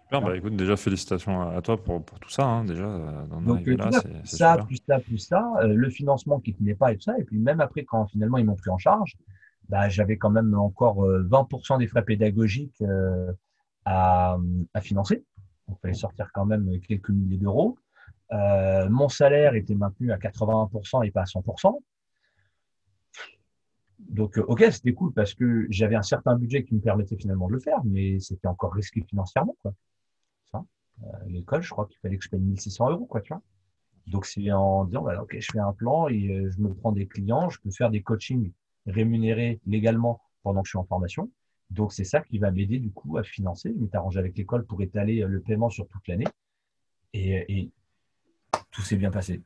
Super, 0.04 0.22
bah 0.22 0.38
écoute, 0.38 0.56
déjà 0.56 0.76
félicitations 0.76 1.42
à 1.42 1.62
toi 1.62 1.82
pour, 1.82 2.04
pour 2.04 2.20
tout 2.20 2.30
ça, 2.30 2.46
hein, 2.46 2.64
déjà. 2.64 2.86
Euh, 2.86 3.26
Donc, 3.26 3.68
euh, 3.68 3.76
là, 3.76 3.90
ça, 4.24 4.58
plus 4.58 4.78
ça, 4.86 5.00
plus 5.00 5.18
ça, 5.18 5.44
le 5.64 5.90
financement 5.90 6.40
qui 6.40 6.52
ne 6.52 6.58
tenait 6.58 6.76
pas 6.76 6.92
et 6.92 6.98
tout 6.98 7.04
ça. 7.04 7.18
Et 7.18 7.24
puis 7.24 7.40
même 7.40 7.60
après, 7.60 7.86
quand 7.86 8.06
finalement 8.08 8.38
ils 8.38 8.46
m'ont 8.46 8.56
pris 8.56 8.70
en 8.70 8.78
charge, 8.78 9.16
bah, 9.68 9.90
j'avais 9.90 10.18
quand 10.18 10.30
même 10.30 10.54
encore 10.54 11.04
20% 11.08 11.80
des 11.80 11.88
frais 11.88 12.04
pédagogiques 12.04 12.84
à, 13.86 14.38
à, 14.74 14.82
financer. 14.82 15.24
Donc 15.68 15.78
il 15.80 15.82
fallait 15.82 15.94
sortir 15.96 16.30
quand 16.34 16.46
même 16.46 16.70
quelques 16.88 17.10
milliers 17.10 17.40
d'euros. 17.40 17.80
mon 18.32 19.10
salaire 19.10 19.56
était 19.56 19.74
maintenu 19.74 20.12
à 20.12 20.18
80% 20.18 21.04
et 21.04 21.10
pas 21.10 21.22
à 21.22 21.26
100%. 21.26 21.80
Donc, 24.00 24.38
euh, 24.38 24.44
ok, 24.48 24.64
c'était 24.72 24.94
cool 24.94 25.14
parce 25.14 25.34
que 25.34 25.68
j'avais 25.70 25.96
un 25.96 26.02
certain 26.02 26.36
budget 26.36 26.64
qui 26.64 26.76
me 26.76 26.82
permettait 26.82 27.16
finalement 27.16 27.48
de 27.48 27.54
le 27.54 27.60
faire, 27.60 27.84
mais 27.86 28.20
c'était 28.20 28.48
encore 28.48 28.74
risqué 28.74 29.02
financièrement. 29.02 29.56
Quoi. 29.62 29.74
Ça, 30.52 30.64
euh, 31.04 31.08
l'école, 31.28 31.62
je 31.62 31.70
crois 31.70 31.86
qu'il 31.86 31.98
fallait 32.00 32.18
que 32.18 32.24
je 32.24 32.30
paye 32.30 32.42
1600 32.42 32.92
euros, 32.92 33.06
quoi, 33.06 33.22
tu 33.22 33.34
vois. 33.34 33.42
Donc, 34.08 34.26
c'est 34.26 34.52
en 34.52 34.86
disant, 34.86 35.06
ok, 35.22 35.38
je 35.40 35.52
fais 35.52 35.60
un 35.60 35.74
plan 35.74 36.08
et 36.08 36.30
euh, 36.30 36.52
je 36.52 36.62
me 36.62 36.74
prends 36.74 36.92
des 36.92 37.08
clients, 37.08 37.50
je 37.50 37.60
peux 37.60 37.72
faire 37.72 37.90
des 37.90 38.04
coachings 38.04 38.52
rémunérés 38.86 39.60
légalement 39.66 40.22
pendant 40.44 40.62
que 40.62 40.68
je 40.68 40.72
suis 40.72 40.78
en 40.78 40.86
formation. 40.86 41.32
Donc, 41.72 41.92
c'est 41.92 42.04
ça 42.04 42.22
qui 42.22 42.38
va 42.38 42.52
m'aider 42.52 42.78
du 42.78 42.92
coup 42.92 43.18
à 43.18 43.24
financer. 43.24 43.74
Je 43.76 43.82
m'étais 43.82 43.98
arrangé 43.98 44.20
avec 44.20 44.38
l'école 44.38 44.66
pour 44.66 44.82
étaler 44.82 45.22
le 45.22 45.42
paiement 45.42 45.72
sur 45.72 45.88
toute 45.88 46.08
l'année. 46.08 46.28
Et, 47.14 47.72
tout 48.70 48.82
s'est 48.82 48.98
bien 48.98 49.10
passé. 49.10 49.42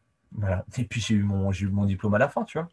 Et 0.77 0.83
puis, 0.85 0.99
j'ai 0.99 1.15
eu, 1.15 1.23
mon, 1.23 1.51
j'ai 1.51 1.67
eu 1.67 1.69
mon 1.69 1.85
diplôme 1.85 2.15
à 2.15 2.17
la 2.17 2.27
fin, 2.27 2.43
tu 2.43 2.57
vois. 2.57 2.67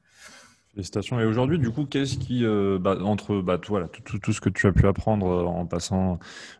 Félicitations. 0.76 1.18
Et 1.18 1.24
aujourd'hui, 1.24 1.58
du 1.58 1.70
coup, 1.70 1.86
qu'est-ce 1.86 2.18
qui, 2.18 2.44
euh, 2.44 2.78
bah, 2.78 2.98
entre 3.00 3.40
bah, 3.40 3.58
voilà, 3.66 3.88
tout, 3.88 4.18
tout, 4.18 4.32
ce 4.34 4.42
que 4.42 4.50
tu 4.50 4.66
as 4.66 4.72
pu 4.72 4.86
apprendre 4.86 5.26
euh, 5.26 5.44
en 5.46 5.64
passant 5.64 6.18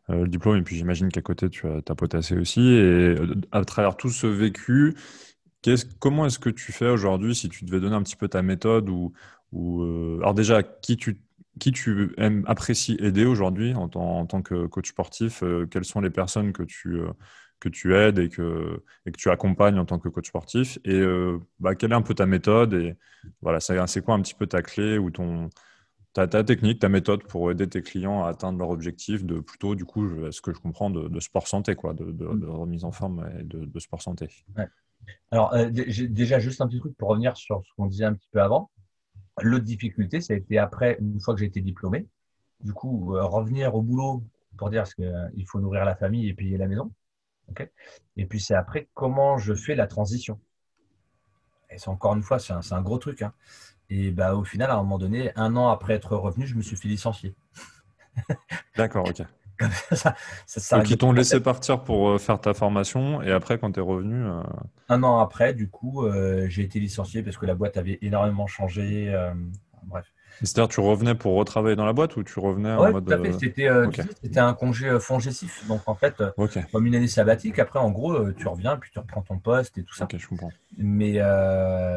euh, 0.09 0.23
le 0.23 0.29
diplôme, 0.29 0.57
et 0.57 0.62
puis 0.62 0.75
j'imagine 0.75 1.11
qu'à 1.11 1.21
côté, 1.21 1.51
tu 1.51 1.67
as, 1.67 1.95
potassé 1.95 2.35
aussi, 2.39 2.62
et 2.62 3.14
à 3.53 3.62
travers 3.67 3.95
tout 3.95 4.09
ce 4.09 4.27
vécu, 4.27 4.95
comment 5.99 6.25
est-ce 6.25 6.39
que 6.39 6.49
tu 6.49 6.73
fais 6.73 6.89
aujourd'hui 6.89 7.35
si 7.35 7.51
tu 7.51 7.67
devais 7.67 7.79
donner 7.79 7.95
un 7.95 8.03
petit 8.03 8.17
peu 8.17 8.27
ta 8.27 8.41
méthode 8.41 8.89
ou, 8.89 9.12
ou 9.53 9.83
alors 10.21 10.33
déjà, 10.33 10.62
qui 10.62 10.97
tu, 10.97 11.21
qui 11.61 11.73
tu 11.73 12.14
aimes, 12.17 12.43
apprécies 12.47 12.97
aider 13.01 13.27
aujourd'hui 13.27 13.75
en, 13.75 13.91
en, 13.97 14.25
tant 14.25 14.41
que 14.41 14.67
coach 14.67 14.89
sportif 14.89 15.45
Quelles 15.71 15.85
sont 15.85 16.01
les 16.01 16.09
personnes 16.11 16.55
que 16.55 16.62
tu 16.62 17.01
que 17.61 17.68
tu 17.68 17.96
aides 17.96 18.18
et 18.18 18.28
que, 18.28 18.82
et 19.07 19.12
que 19.12 19.16
tu 19.16 19.30
accompagnes 19.30 19.78
en 19.78 19.84
tant 19.84 19.98
que 19.98 20.09
coach 20.09 20.28
sportif. 20.28 20.78
Et 20.84 20.94
euh, 20.94 21.38
bah, 21.59 21.74
quelle 21.74 21.92
est 21.92 21.96
un 21.96 22.02
peu 22.02 22.14
ta 22.14 22.26
méthode 22.26 22.74
Et 22.74 22.96
voilà, 23.42 23.61
c'est 23.61 24.02
quoi 24.02 24.14
un 24.14 24.22
petit 24.22 24.34
peu 24.34 24.46
ta 24.46 24.62
clé 24.62 24.98
ou 24.98 25.11
ton, 25.11 25.48
ta, 26.12 26.26
ta, 26.26 26.44
technique, 26.44 26.80
ta 26.80 26.88
méthode 26.88 27.24
pour 27.24 27.50
aider 27.50 27.68
tes 27.68 27.82
clients 27.82 28.24
à 28.24 28.28
atteindre 28.28 28.59
leur 28.59 28.70
objectif 28.70 29.24
de 29.24 29.40
plutôt, 29.40 29.74
du 29.74 29.84
coup, 29.84 30.30
ce 30.30 30.40
que 30.40 30.52
je 30.52 30.61
comprends, 30.61 30.90
de, 30.90 31.20
sport 31.20 31.48
santé, 31.48 31.74
quoi, 31.74 31.94
de, 31.94 32.11
de, 32.11 32.46
remise 32.46 32.84
en 32.84 32.92
forme 32.92 33.28
et 33.38 33.42
de, 33.42 33.78
sport 33.78 34.02
santé. 34.02 34.28
Alors, 35.30 35.52
euh, 35.54 35.70
déjà, 35.70 36.38
juste 36.38 36.61
un 36.61 36.68
petit 36.68 36.80
truc 36.80 36.96
pour 36.96 37.09
revenir 37.09 37.36
sur 37.36 37.62
ce 37.64 37.70
qu'on 37.76 37.86
disait 37.86 38.04
un 38.04 38.14
petit 38.14 38.28
peu 38.32 38.40
avant. 38.40 38.70
L'autre 39.42 39.64
difficulté, 39.64 40.20
ça 40.20 40.32
a 40.32 40.36
été 40.36 40.59
après, 40.59 40.96
une 41.00 41.20
fois 41.20 41.34
que 41.34 41.40
j'ai 41.40 41.46
été 41.46 41.61
diplômé, 41.61 42.07
du 42.61 42.72
coup, 42.72 43.14
euh, 43.14 43.24
revenir 43.24 43.74
au 43.74 43.82
boulot 43.82 44.24
pour 44.57 44.70
dire 44.70 44.84
qu'il 44.94 45.46
faut 45.46 45.61
nourrir 45.61 45.84
la 45.84 45.94
famille 45.94 46.28
et 46.28 46.34
payer 46.34 46.57
la 46.57 46.66
maison. 46.66 46.90
Et 48.16 48.26
puis 48.26 48.40
c'est 48.40 48.55
après 48.55 48.88
comment 48.94 49.38
je 49.38 49.55
fais 49.55 49.74
la 49.74 49.86
transition. 49.86 50.38
Et 51.70 51.78
c'est 51.78 51.88
encore 51.88 52.14
une 52.14 52.22
fois, 52.22 52.38
c'est 52.38 52.53
un, 52.53 52.82
gros 52.82 52.99
truc. 52.99 53.22
Hein. 53.22 53.32
Et 53.90 54.11
bah, 54.11 54.34
au 54.34 54.44
final, 54.44 54.70
à 54.70 54.74
un 54.74 54.82
moment 54.82 54.99
donné, 54.99 55.32
un 55.36 55.57
an 55.57 55.68
après 55.68 55.94
être 55.94 56.16
revenu, 56.16 56.47
je 56.47 56.55
me 56.55 56.62
suis 56.62 56.76
fait 56.76 56.88
licencier. 56.88 57.34
D'accord, 58.76 59.09
ok. 59.09 59.22
ça, 59.92 60.76
Donc 60.76 60.90
ils 60.90 60.99
t'ont 60.99 61.12
laissé 61.12 61.40
partir 61.40 61.82
pour 61.82 62.11
euh, 62.11 62.18
faire 62.18 62.38
ta 62.38 62.53
formation 62.53 63.22
et 63.22 63.32
après 63.32 63.59
quand 63.59 63.72
tu 63.72 63.80
es 63.80 63.82
revenu 63.82 64.22
euh, 64.22 64.42
Un 64.90 65.03
an 65.03 65.18
après, 65.18 65.55
du 65.55 65.70
coup, 65.70 66.05
euh, 66.05 66.47
j'ai 66.49 66.62
été 66.62 66.78
licencié 66.78 67.22
parce 67.22 67.38
que 67.38 67.47
la 67.47 67.55
boîte 67.55 67.78
avait 67.78 67.99
énormément 68.03 68.47
changé. 68.47 69.14
bref. 69.84 70.07
C'est-à-dire, 70.43 70.68
tu 70.68 70.80
revenais 70.80 71.14
pour 71.14 71.34
retravailler 71.34 71.76
dans 71.76 71.87
la 71.87 71.93
boîte 71.93 72.16
ou 72.16 72.22
tu 72.22 72.39
revenais 72.39 72.72
en 72.72 72.93
mode. 72.93 73.07
Tout 73.07 73.12
à 73.12 73.18
fait. 73.18 73.64
Euh, 73.66 73.91
c'était, 74.22 74.39
un 74.39 74.55
congé 74.55 74.89
euh, 74.89 75.01
fongessif. 75.01 75.66
Donc, 75.66 75.82
en 75.87 75.95
fait, 75.95 76.20
euh, 76.20 76.30
comme 76.72 76.87
une 76.87 76.95
année 76.95 77.09
sabbatique, 77.09 77.59
après, 77.59 77.78
en 77.78 77.91
gros, 77.91 78.32
tu 78.32 78.47
reviens, 78.47 78.76
puis 78.76 78.91
tu 78.93 78.99
reprends 78.99 79.22
ton 79.22 79.39
poste 79.39 79.78
et 79.78 79.82
tout 79.82 79.95
ça. 79.95 80.05
Ok, 80.05 80.16
je 80.18 80.26
comprends. 80.26 80.53
Mais, 80.76 81.20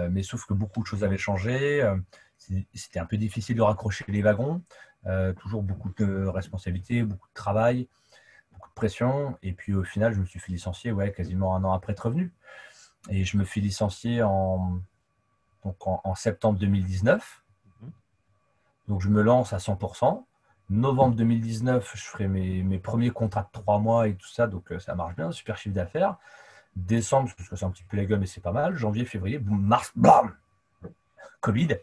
mais 0.10 0.24
sauf 0.24 0.46
que 0.46 0.54
beaucoup 0.54 0.82
de 0.82 0.88
choses 0.88 1.04
avaient 1.04 1.18
changé. 1.18 1.88
C'était 2.74 3.00
un 3.00 3.06
peu 3.06 3.18
difficile 3.18 3.58
de 3.58 3.62
raccrocher 3.62 4.06
les 4.08 4.22
wagons. 4.22 4.62
toujours 5.40 5.64
beaucoup 5.64 5.92
de 5.98 6.26
responsabilités, 6.26 7.04
beaucoup 7.04 7.28
de 7.28 7.34
travail, 7.34 7.88
beaucoup 8.54 8.70
de 8.70 8.74
pression. 8.74 9.38
Et 9.44 9.52
puis, 9.52 9.74
au 9.74 9.84
final, 9.84 10.14
je 10.14 10.20
me 10.20 10.26
suis 10.26 10.40
fait 10.40 10.52
licencier 10.52 10.92
ouais, 10.92 11.12
quasiment 11.12 11.56
un 11.56 11.64
an 11.64 11.74
après 11.74 11.94
être 11.94 12.06
revenu. 12.06 12.32
Et 13.10 13.24
je 13.26 13.38
me 13.38 13.44
fais 13.44 13.60
licencier 13.60 14.22
en, 14.24 14.80
donc 15.64 15.76
en 15.86 16.16
septembre 16.16 16.60
2019. 16.60 17.44
Donc, 18.90 19.02
je 19.02 19.08
me 19.08 19.22
lance 19.22 19.54
à 19.54 19.58
100%. 19.58 20.26
Novembre 20.70 21.16
2019, 21.16 21.94
je 21.96 22.04
ferai 22.04 22.28
mes, 22.28 22.78
premiers 22.80 23.12
contrats 23.12 23.44
de 23.44 23.50
trois 23.54 23.80
mois 23.80 24.10
et 24.10 24.16
tout 24.16 24.28
ça. 24.28 24.48
Donc, 24.48 24.72
euh, 24.72 24.80
ça 24.80 24.96
marche 24.96 25.16
bien, 25.16 25.32
super 25.32 25.58
chiffre 25.58 25.76
d'affaires. 25.76 26.18
Décembre, 26.76 27.30
parce 27.38 27.48
que 27.48 27.56
c'est 27.56 27.66
un 27.66 27.72
petit 27.72 27.84
peu 27.84 27.96
la 27.96 28.06
gueule, 28.06 28.20
mais 28.20 28.26
c'est 28.26 28.42
pas 28.42 28.52
mal. 28.52 28.76
Janvier, 28.76 29.06
février, 29.06 29.40
boum, 29.40 29.62
mars, 29.62 29.92
bam 29.96 30.34
Covid, 31.40 31.78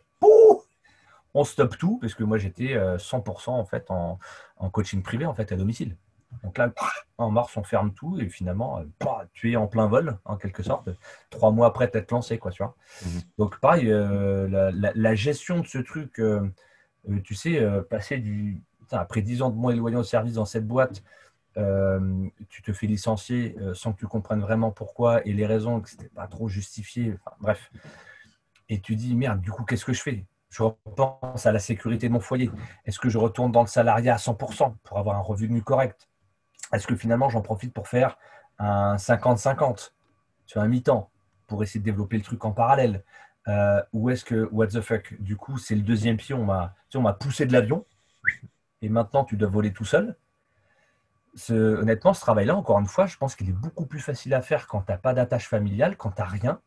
on 1.36 1.44
stoppe 1.44 1.76
tout 1.76 1.98
parce 2.00 2.14
que 2.14 2.24
moi 2.24 2.38
j'étais 2.38 2.74
100% 2.74 3.50
euh, 3.50 3.52
en 3.52 3.64
fait 3.66 3.90
en, 3.90 4.18
coaching 4.70 5.02
privé 5.02 5.26
en 5.26 5.34
fait 5.34 5.52
à 5.52 5.56
domicile. 5.56 5.96
Donc 6.42 6.58
là, 6.58 6.72
en 7.18 7.30
mars, 7.30 7.56
on 7.56 7.62
ferme 7.62 7.92
tout 7.92 8.18
et 8.18 8.28
finalement, 8.28 8.80
euh, 8.80 9.06
tu 9.32 9.52
es 9.52 9.56
en 9.56 9.68
plein 9.68 9.86
vol 9.86 10.18
en 10.24 10.36
quelque 10.36 10.62
sorte, 10.62 10.88
trois 11.30 11.50
mois 11.50 11.68
après 11.68 11.88
t'être 11.88 12.10
lancé 12.10 12.38
quoi, 12.38 12.50
tu 12.50 12.62
vois. 12.62 12.74
Mmh 13.02 13.08
Donc 13.38 13.60
pareil, 13.60 13.86
la, 13.86 15.14
gestion 15.14 15.60
de 15.60 15.66
ce 15.66 15.78
truc, 15.78 16.18
euh, 16.20 16.50
tu 17.24 17.34
sais, 17.34 17.60
euh, 17.60 17.82
passer 17.82 18.18
du. 18.18 18.62
après 18.90 19.22
10 19.22 19.42
ans 19.42 19.50
de 19.50 19.56
moins 19.56 19.72
éloigné 19.72 19.96
au 19.96 20.04
service 20.04 20.34
dans 20.34 20.44
cette 20.44 20.66
boîte, 20.66 21.02
euh, 21.56 22.28
tu 22.48 22.62
te 22.62 22.72
fais 22.72 22.86
licencier 22.86 23.56
sans 23.72 23.92
que 23.92 23.98
tu 23.98 24.06
comprennes 24.06 24.40
vraiment 24.40 24.70
pourquoi 24.70 25.26
et 25.26 25.32
les 25.32 25.46
raisons, 25.46 25.80
que 25.80 25.88
c'était 25.88 26.08
pas 26.08 26.26
trop 26.26 26.48
justifié. 26.48 27.14
bref. 27.40 27.70
Et 28.68 28.80
tu 28.80 28.96
dis, 28.96 29.14
merde, 29.14 29.40
du 29.40 29.50
coup, 29.50 29.64
qu'est-ce 29.64 29.84
que 29.84 29.92
je 29.92 30.02
fais? 30.02 30.26
Je 30.50 30.62
repense 30.62 31.46
à 31.46 31.52
la 31.52 31.58
sécurité 31.58 32.08
de 32.08 32.12
mon 32.12 32.20
foyer. 32.20 32.50
Est-ce 32.84 32.98
que 32.98 33.08
je 33.08 33.18
retourne 33.18 33.52
dans 33.52 33.60
le 33.60 33.68
salariat 33.68 34.14
à 34.14 34.18
100% 34.18 34.74
pour 34.82 34.98
avoir 34.98 35.16
un 35.16 35.20
revenu 35.20 35.62
correct? 35.62 36.08
Est-ce 36.72 36.86
que 36.86 36.96
finalement, 36.96 37.28
j'en 37.28 37.42
profite 37.42 37.72
pour 37.72 37.88
faire 37.88 38.18
un 38.58 38.96
50-50 38.96 39.92
sur 40.46 40.60
un 40.60 40.68
mi-temps 40.68 41.10
pour 41.46 41.62
essayer 41.62 41.80
de 41.80 41.84
développer 41.84 42.16
le 42.16 42.22
truc 42.22 42.44
en 42.44 42.52
parallèle? 42.52 43.04
Euh, 43.48 43.82
ou 43.92 44.10
est-ce 44.10 44.24
que, 44.24 44.48
what 44.52 44.68
the 44.68 44.80
fuck, 44.80 45.14
du 45.20 45.36
coup, 45.36 45.58
c'est 45.58 45.74
le 45.74 45.82
deuxième 45.82 46.16
pied, 46.16 46.34
on 46.34 46.44
m'a 46.44 47.12
poussé 47.14 47.46
de 47.46 47.52
l'avion, 47.52 47.84
et 48.82 48.88
maintenant 48.88 49.24
tu 49.24 49.36
dois 49.36 49.48
voler 49.48 49.72
tout 49.72 49.84
seul. 49.84 50.16
honnêtement, 51.50 52.12
ce 52.12 52.20
travail-là, 52.20 52.56
encore 52.56 52.78
une 52.78 52.86
fois, 52.86 53.06
je 53.06 53.16
pense 53.16 53.36
qu'il 53.36 53.48
est 53.48 53.52
beaucoup 53.52 53.86
plus 53.86 54.00
facile 54.00 54.34
à 54.34 54.42
faire 54.42 54.66
quand 54.66 54.82
tu 54.82 54.92
n'as 54.92 54.98
pas 54.98 55.14
d'attache 55.14 55.48
familiale, 55.48 55.96
quand 55.96 56.10
tu 56.10 56.20
n'as 56.20 56.28
rien, 56.28 56.60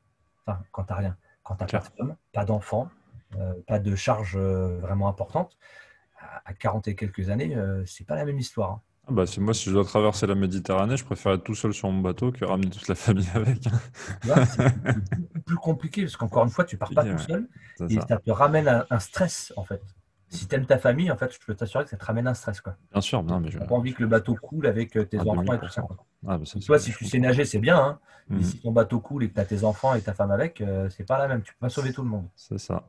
enfin, 0.46 0.62
quand 0.72 0.86
tu 0.86 0.94
rien, 0.94 1.18
quand 1.44 1.56
tu 1.56 1.66
pas 1.66 1.80
de 1.80 1.84
femme, 1.84 2.16
pas 2.32 2.46
d'enfant, 2.46 2.90
euh, 3.38 3.54
pas 3.68 3.80
de 3.80 3.96
charge 3.96 4.38
euh, 4.38 4.80
vraiment 4.80 5.08
importante. 5.08 5.58
à 6.46 6.54
40 6.54 6.88
et 6.88 6.96
quelques 6.96 7.30
années, 7.30 7.56
c'est 7.86 8.06
pas 8.06 8.16
la 8.16 8.26
même 8.26 8.40
histoire. 8.40 8.72
Hein. 8.72 8.82
Ah 9.10 9.12
bah, 9.12 9.24
moi, 9.40 9.54
si 9.56 9.70
je 9.70 9.72
dois 9.72 9.84
traverser 9.84 10.28
la 10.28 10.36
Méditerranée, 10.36 10.96
je 10.96 11.04
préfère 11.04 11.32
être 11.32 11.44
tout 11.44 11.56
seul 11.56 11.74
sur 11.74 11.90
mon 11.90 12.00
bateau 12.00 12.32
que 12.32 12.46
ramener 12.46 12.70
toute 12.70 12.88
la 12.88 12.94
famille 12.94 13.28
avec. 13.34 13.66
Hein. 13.66 14.46
c'est 14.46 15.44
plus 15.46 15.56
compliqué 15.56 16.04
parce 16.04 16.16
qu'encore 16.16 16.44
une 16.44 16.52
fois, 16.52 16.64
tu 16.64 16.78
pars 16.78 16.92
pas 16.94 17.04
tout 17.04 17.18
seul 17.18 17.48
et 17.90 18.00
ça. 18.08 18.18
te 18.18 18.32
ramène 18.32 18.86
un, 18.90 19.00
stress 19.00 19.52
en 19.56 19.64
fait. 19.64 19.82
Si 20.28 20.48
tu 20.48 20.54
aimes 20.54 20.68
ta 20.68 20.78
famille, 20.78 21.10
en 21.10 21.18
fait, 21.18 21.34
je 21.34 21.40
peux 21.44 21.56
t'assurer 21.56 21.86
que 21.86 21.90
ça 21.90 21.98
te 21.98 22.06
ramène 22.06 22.28
un 22.28 22.36
stress. 22.36 22.62
Quoi. 22.62 22.76
Bien 22.92 23.02
sûr, 23.02 23.24
non, 23.24 23.40
mais 23.40 23.50
je 23.50 23.58
pas 23.58 23.74
envie 23.74 23.96
que 23.96 24.04
le 24.04 24.08
bateau 24.08 24.36
coule 24.36 24.68
avec 24.68 24.96
euh, 24.96 25.04
tes 25.04 25.20
enfants 25.20 25.54
et 25.54 25.60
tout 25.60 25.70
ça. 25.70 25.84
Ah, 26.28 26.38
bah, 26.38 26.44
Toi, 26.64 26.78
si 26.78 26.94
tu 26.94 27.06
sais 27.06 27.18
nager, 27.18 27.46
c'est 27.46 27.58
bien. 27.58 27.80
Hein. 27.80 28.00
Mais 28.30 28.38
mhm. 28.38 28.44
si 28.44 28.60
ton 28.60 28.72
bateau 28.72 29.00
coule 29.00 29.24
et 29.24 29.30
que 29.30 29.34
tu 29.34 29.40
as 29.40 29.46
tes 29.46 29.64
enfants 29.64 29.96
et 29.96 30.02
ta 30.02 30.14
femme 30.14 30.30
avec, 30.30 30.62
euh, 30.62 30.88
c'est 30.92 31.04
pas 31.04 31.18
la 31.18 31.28
même. 31.28 31.42
Tu 31.42 31.54
peux 31.54 31.66
pas 31.66 31.70
sauver 31.70 31.92
tout 31.94 32.04
le 32.04 32.10
monde. 32.10 32.28
C'est 32.36 32.60
ça. 32.60 32.84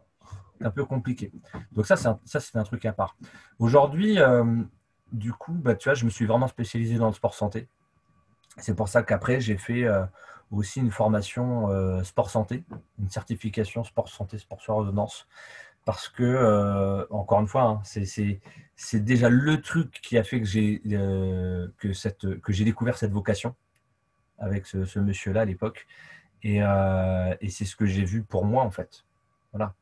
C'est 0.58 0.66
un 0.66 0.70
peu 0.70 0.84
compliqué. 0.84 1.32
Donc 1.72 1.86
ça, 1.86 1.96
c'est 1.96 2.08
un, 2.08 2.20
ça, 2.26 2.40
un 2.52 2.62
truc 2.62 2.84
à 2.84 2.92
part. 2.92 3.16
Aujourd'hui, 3.58 4.18
euh, 4.18 4.44
du 5.12 5.32
coup, 5.32 5.52
bah, 5.52 5.74
tu 5.74 5.88
vois, 5.88 5.94
je 5.94 6.04
me 6.04 6.11
suis 6.11 6.26
vraiment 6.26 6.48
spécialisé 6.48 6.96
dans 6.96 7.08
le 7.08 7.12
sport 7.12 7.34
santé. 7.34 7.68
C'est 8.56 8.74
pour 8.74 8.88
ça 8.88 9.02
qu'après, 9.02 9.40
j'ai 9.40 9.56
fait 9.56 9.84
euh, 9.84 10.04
aussi 10.50 10.80
une 10.80 10.90
formation 10.90 11.70
euh, 11.70 12.02
sport 12.02 12.30
santé, 12.30 12.64
une 12.98 13.11
certification 13.11 13.84
sport 13.84 14.08
santé, 14.08 14.38
sport 14.38 14.61
sur 14.61 14.74
ordonnance. 14.74 15.26
Parce 15.84 16.08
que, 16.08 16.22
euh, 16.22 17.06
encore 17.11 17.40
une 17.40 17.48
fois, 17.48 17.62
hein, 17.62 17.82
c'est 17.84 19.00
déjà 19.04 19.28
le 19.28 19.61
truc 19.62 20.00
qui 20.02 20.18
a 20.18 20.22
fait 20.22 20.40
que 20.40 20.46
j'ai 20.46 20.80
découvert 22.64 22.98
cette 22.98 23.12
vocation 23.12 23.54
avec 24.38 24.66
ce, 24.66 24.98
monsieur-là 24.98 25.42
à 25.42 25.44
l'époque. 25.44 25.86
Et, 26.42 26.61
c'est 27.48 27.64
ce 27.64 27.76
que 27.76 27.86
j'ai 27.86 28.04
vu 28.04 28.22
pour 28.22 28.44
moi, 28.44 28.62
en 28.62 28.70
fait. 28.70 29.04
Voilà. 29.52 29.74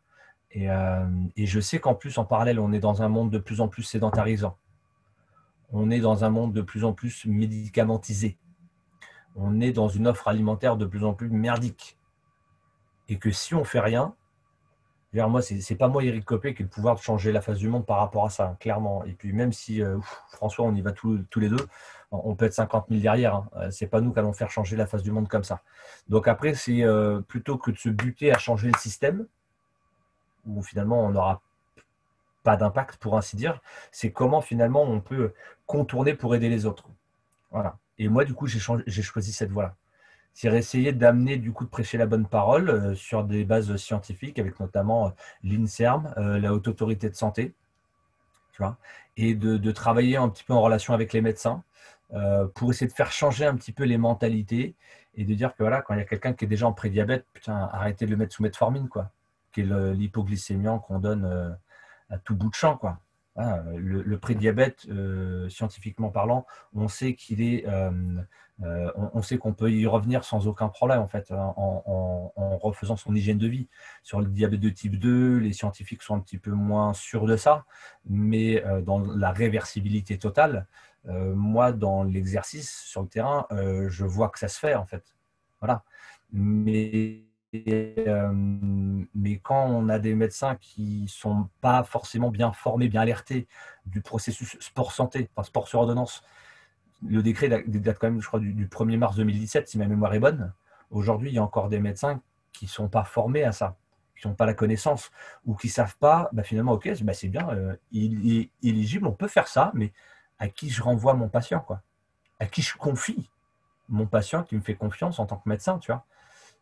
Et 0.53 1.47
je 1.47 1.61
sais 1.61 1.81
qu'en 1.81 1.95
plus, 1.95 2.17
en 2.19 2.25
parallèle, 2.25 2.61
on 2.61 2.73
est 2.73 2.81
dans 2.81 3.03
un 3.03 3.09
monde 3.09 3.31
de 3.31 3.39
plus 3.39 3.61
en 3.61 3.69
plus 3.69 3.83
sédentarisant 3.83 4.57
on 5.73 5.91
est 5.91 6.01
dans 6.01 6.25
un 6.25 6.31
monde 6.31 6.53
de 6.53 6.63
plus 6.63 6.85
en 6.85 6.93
plus 6.93 7.27
médicamentisé. 7.27 8.39
On 9.37 9.61
est 9.61 9.73
dans 9.73 9.89
une 9.89 10.07
offre 10.07 10.29
alimentaire 10.29 10.77
de 10.77 10.87
plus 10.87 11.05
en 11.05 11.15
plus 11.15 11.31
merdique. 11.31 11.97
Et 13.09 13.19
que 13.19 13.31
si 13.31 13.55
on 13.55 13.65
fait 13.65 13.81
rien, 13.81 14.15
moi, 15.15 15.43
c'est 15.43 15.75
pas 15.75 15.89
moi, 15.89 16.05
Eric 16.05 16.25
Copé, 16.25 16.55
qui 16.55 16.63
ai 16.63 16.65
le 16.65 16.71
pouvoir 16.71 16.95
de 16.95 17.01
changer 17.01 17.33
la 17.33 17.41
face 17.41 17.59
du 17.59 17.69
monde 17.69 17.87
par 17.87 17.99
rapport 17.99 18.27
à 18.27 18.31
ça, 18.31 18.57
clairement. 18.61 19.05
Et 19.05 19.13
puis 19.13 19.33
même 19.33 19.53
si 19.53 19.83
euh, 19.83 19.99
François, 20.31 20.67
on 20.67 20.75
y 20.75 20.83
va 20.83 20.93
tous, 20.93 21.25
les 21.37 21.49
deux, 21.49 21.67
on 22.11 22.35
peut 22.35 22.45
être 22.45 22.55
50 22.55 22.87
000 22.89 23.01
derrière. 23.01 23.35
Hein. 23.35 23.49
Euh, 23.57 23.71
c'est 23.71 23.87
pas 23.87 24.01
nous 24.01 24.13
qui 24.13 24.19
allons 24.19 24.33
faire 24.33 24.51
changer 24.51 24.77
la 24.77 24.87
face 24.87 25.03
du 25.03 25.11
monde 25.11 25.29
comme 25.29 25.45
ça. 25.45 25.63
Donc 26.09 26.29
après, 26.29 26.55
c'est 26.55 26.83
euh, 26.83 27.21
plutôt 27.21 27.57
que 27.59 27.71
de 27.71 27.79
se 27.79 27.89
buter 27.89 28.33
à 28.33 28.39
changer 28.39 28.69
le 28.69 28.79
système, 28.79 29.27
où 30.47 30.63
finalement 30.63 31.05
on 31.05 31.11
n'aura 31.11 31.41
d'impact 32.57 32.97
pour 32.97 33.17
ainsi 33.17 33.37
dire, 33.37 33.61
c'est 33.93 34.11
comment 34.11 34.41
finalement 34.41 34.83
on 34.83 35.01
peut 35.01 35.33
contourner 35.67 36.15
pour 36.15 36.35
aider 36.35 36.49
les 36.49 36.67
autres. 36.67 36.89
Voilà. 37.51 37.79
Et 37.99 38.09
moi, 38.09 38.25
du 38.25 38.35
coup, 38.35 38.47
j'ai 38.47 38.59
choisi 39.03 39.33
cette 39.33 39.51
voie-là. 39.51 39.75
C'est 40.35 40.55
essayer 40.55 40.93
d'amener, 40.93 41.37
du 41.37 41.53
coup, 41.53 41.65
de 41.65 41.69
prêcher 41.69 41.99
la 41.99 42.07
bonne 42.07 42.27
parole 42.27 42.71
euh, 42.71 42.95
sur 42.95 43.25
des 43.25 43.45
bases 43.45 43.75
scientifiques, 43.77 44.39
avec 44.39 44.61
notamment 44.61 45.09
euh, 45.09 45.11
l'INSERM, 45.43 46.15
euh, 46.17 46.39
la 46.39 46.55
Haute 46.55 46.69
Autorité 46.69 47.11
de 47.11 47.17
Santé, 47.17 47.55
tu 48.53 48.63
vois, 48.63 48.77
et 49.17 49.35
de, 49.35 49.73
travailler 49.73 50.17
un 50.17 50.29
petit 50.29 50.45
peu 50.45 50.53
en 50.53 50.63
relation 50.63 50.95
avec 50.95 51.13
les 51.13 51.21
médecins 51.21 51.63
pour 52.55 52.71
essayer 52.71 52.87
de 52.87 52.93
faire 52.93 53.13
changer 53.13 53.45
un 53.45 53.55
petit 53.55 53.73
peu 53.73 53.85
les 53.85 53.99
mentalités 53.99 54.75
et 55.15 55.25
de 55.25 55.35
dire 55.35 55.51
que 55.55 55.63
voilà, 55.63 55.83
quand 55.83 55.93
il 55.93 55.99
y 55.99 56.01
a 56.01 56.07
quelqu'un 56.07 56.33
qui 56.33 56.47
est 56.47 56.49
déjà 56.49 56.67
en 56.67 56.73
prédiabète, 56.73 57.27
putain, 57.35 57.69
arrêtez 57.71 58.07
de 58.07 58.11
le 58.11 58.17
mettre 58.17 58.33
sous 58.33 58.43
metformine, 58.43 58.89
quoi, 58.89 59.11
qui 59.53 59.61
est 59.61 59.65
l'hypoglycémiant 59.65 60.79
qu'on 60.79 61.01
donne 61.01 61.59
à 62.11 62.19
tout 62.19 62.35
bout 62.35 62.51
de 62.51 62.55
champ, 62.55 62.77
quoi. 62.77 62.99
Hein, 63.41 63.63
le, 63.77 64.19
prédiabète, 64.19 64.87
euh, 64.91 65.49
scientifiquement 65.49 66.11
parlant, 66.11 66.45
on 66.75 66.89
sait 66.89 67.15
qu'il 67.15 67.41
est, 67.41 67.69
euh, 67.69 67.93
euh, 68.65 68.91
on, 68.97 69.23
sait 69.23 69.39
qu'on 69.39 69.55
peut 69.55 69.71
y 69.71 69.87
revenir 69.87 70.25
sans 70.25 70.49
aucun 70.49 70.69
problème 70.69 70.99
en 70.99 71.07
fait, 71.07 71.31
hein, 71.31 71.55
en, 71.57 72.33
refaisant 72.61 72.97
son 72.97 73.15
hygiène 73.15 73.39
de 73.39 73.47
vie. 73.47 73.69
Sur 74.03 74.19
le 74.21 74.27
diabète 74.27 74.59
de 74.59 74.71
type 74.71 74.99
2, 74.99 75.39
les 75.39 75.53
scientifiques 75.53 76.03
sont 76.03 76.17
un 76.17 76.21
petit 76.21 76.39
peu 76.39 76.51
moins 76.51 76.95
sûrs 76.95 77.27
de 77.27 77.37
ça, 77.37 77.65
mais 78.07 78.65
dans 78.85 78.99
la 78.99 79.31
réversibilité 79.31 80.19
totale, 80.19 80.67
moi, 81.05 81.71
dans 81.71 82.03
l'exercice 82.03 82.83
sur 82.87 83.03
le 83.03 83.09
terrain, 83.09 83.47
je 83.51 84.05
vois 84.05 84.31
que 84.31 84.41
ça 84.41 84.49
se 84.49 84.59
fait 84.59 84.75
en 84.75 84.85
fait. 84.87 85.05
Voilà. 85.61 85.85
Mais 86.33 87.28
euh, 87.55 88.31
mais 89.15 89.39
quand 89.39 89.67
on 89.67 89.89
a 89.89 89.99
des 89.99 90.15
médecins 90.15 90.57
qui 90.57 91.03
ne 91.03 91.09
sont 91.09 91.49
pas 91.61 91.83
forcément 91.83 92.31
bien 92.31 92.53
formés, 92.53 92.89
bien 92.89 93.01
alertés 93.03 93.47
du 93.87 94.03
processus 94.03 94.57
sport 94.61 94.93
santé, 94.93 95.31
enfin 95.35 95.45
sport 95.45 95.69
sur 95.69 95.81
ordonnance, 95.81 96.23
le 97.07 97.23
décret 97.23 97.49
date 97.49 97.99
quand 97.99 98.11
même, 98.11 98.21
je 98.21 98.27
crois, 98.27 98.41
du, 98.41 98.67
1er 98.67 98.97
mars 98.97 99.17
2017, 99.17 99.69
si 99.69 99.79
ma 99.79 99.87
mémoire 99.87 100.15
est 100.15 100.19
bonne. 100.19 100.53
Aujourd'hui, 100.91 101.31
il 101.31 101.35
y 101.35 101.39
a 101.39 101.43
encore 101.43 101.69
des 101.69 101.81
médecins 101.81 102.21
qui 102.53 102.67
ne 102.67 102.71
sont 102.71 102.89
pas 102.89 103.05
formés 103.05 103.45
à 103.45 103.53
ça, 103.53 103.77
qui 104.21 104.27
n'ont 104.27 104.35
pas 104.35 104.47
la 104.47 104.55
connaissance 104.55 105.11
ou 105.47 105.55
qui 105.55 105.69
ne 105.69 105.73
savent 105.73 105.97
pas, 105.99 106.29
bah, 106.33 106.43
finalement, 106.43 106.73
ok, 106.73 107.03
bah, 107.03 107.15
c'est 107.15 107.29
bien, 107.29 107.49
euh, 107.51 107.77
il 107.93 108.37
est 108.37 108.51
éligible, 108.63 109.07
on 109.07 109.13
peut 109.13 109.29
faire 109.29 109.49
ça, 109.49 109.71
mais 109.75 109.93
à 110.39 110.49
qui 110.49 110.71
je 110.71 110.83
renvoie 110.83 111.15
mon 111.15 111.29
patient, 111.29 111.61
quoi? 111.61 111.83
À 112.41 112.47
qui 112.47 112.63
je 112.63 112.77
confie 112.77 113.31
mon 113.89 114.07
patient 114.07 114.43
qui 114.43 114.55
me 114.55 114.61
fait 114.61 114.75
confiance 114.75 115.19
en 115.19 115.27
tant 115.27 115.37
que 115.37 115.49
médecin, 115.49 115.79
tu 115.79 115.93
vois? 115.93 116.05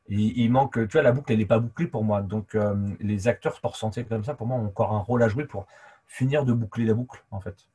Il, 0.08 0.50
manque, 0.50 0.74
tu 0.74 0.92
vois, 0.92 1.02
la 1.02 1.12
boucle, 1.12 1.32
elle 1.32 1.38
n'est 1.38 1.46
pas 1.46 1.58
bouclée 1.58 1.86
pour 1.86 2.04
moi. 2.04 2.22
Donc, 2.22 2.54
euh, 2.54 2.74
les 3.00 3.28
acteurs 3.28 3.54
sport 3.56 3.76
santé 3.76 4.04
comme 4.04 4.24
ça, 4.24 4.34
pour 4.34 4.46
moi, 4.46 4.56
ont 4.56 4.66
encore 4.66 4.92
un 4.92 5.00
rôle 5.00 5.22
à 5.22 5.28
jouer 5.28 5.46
pour 5.46 5.66
finir 6.06 6.44
de 6.44 6.52
boucler 6.52 6.84
la 6.84 6.94
boucle, 6.94 7.24
en 7.30 7.40
fait. 7.40 7.68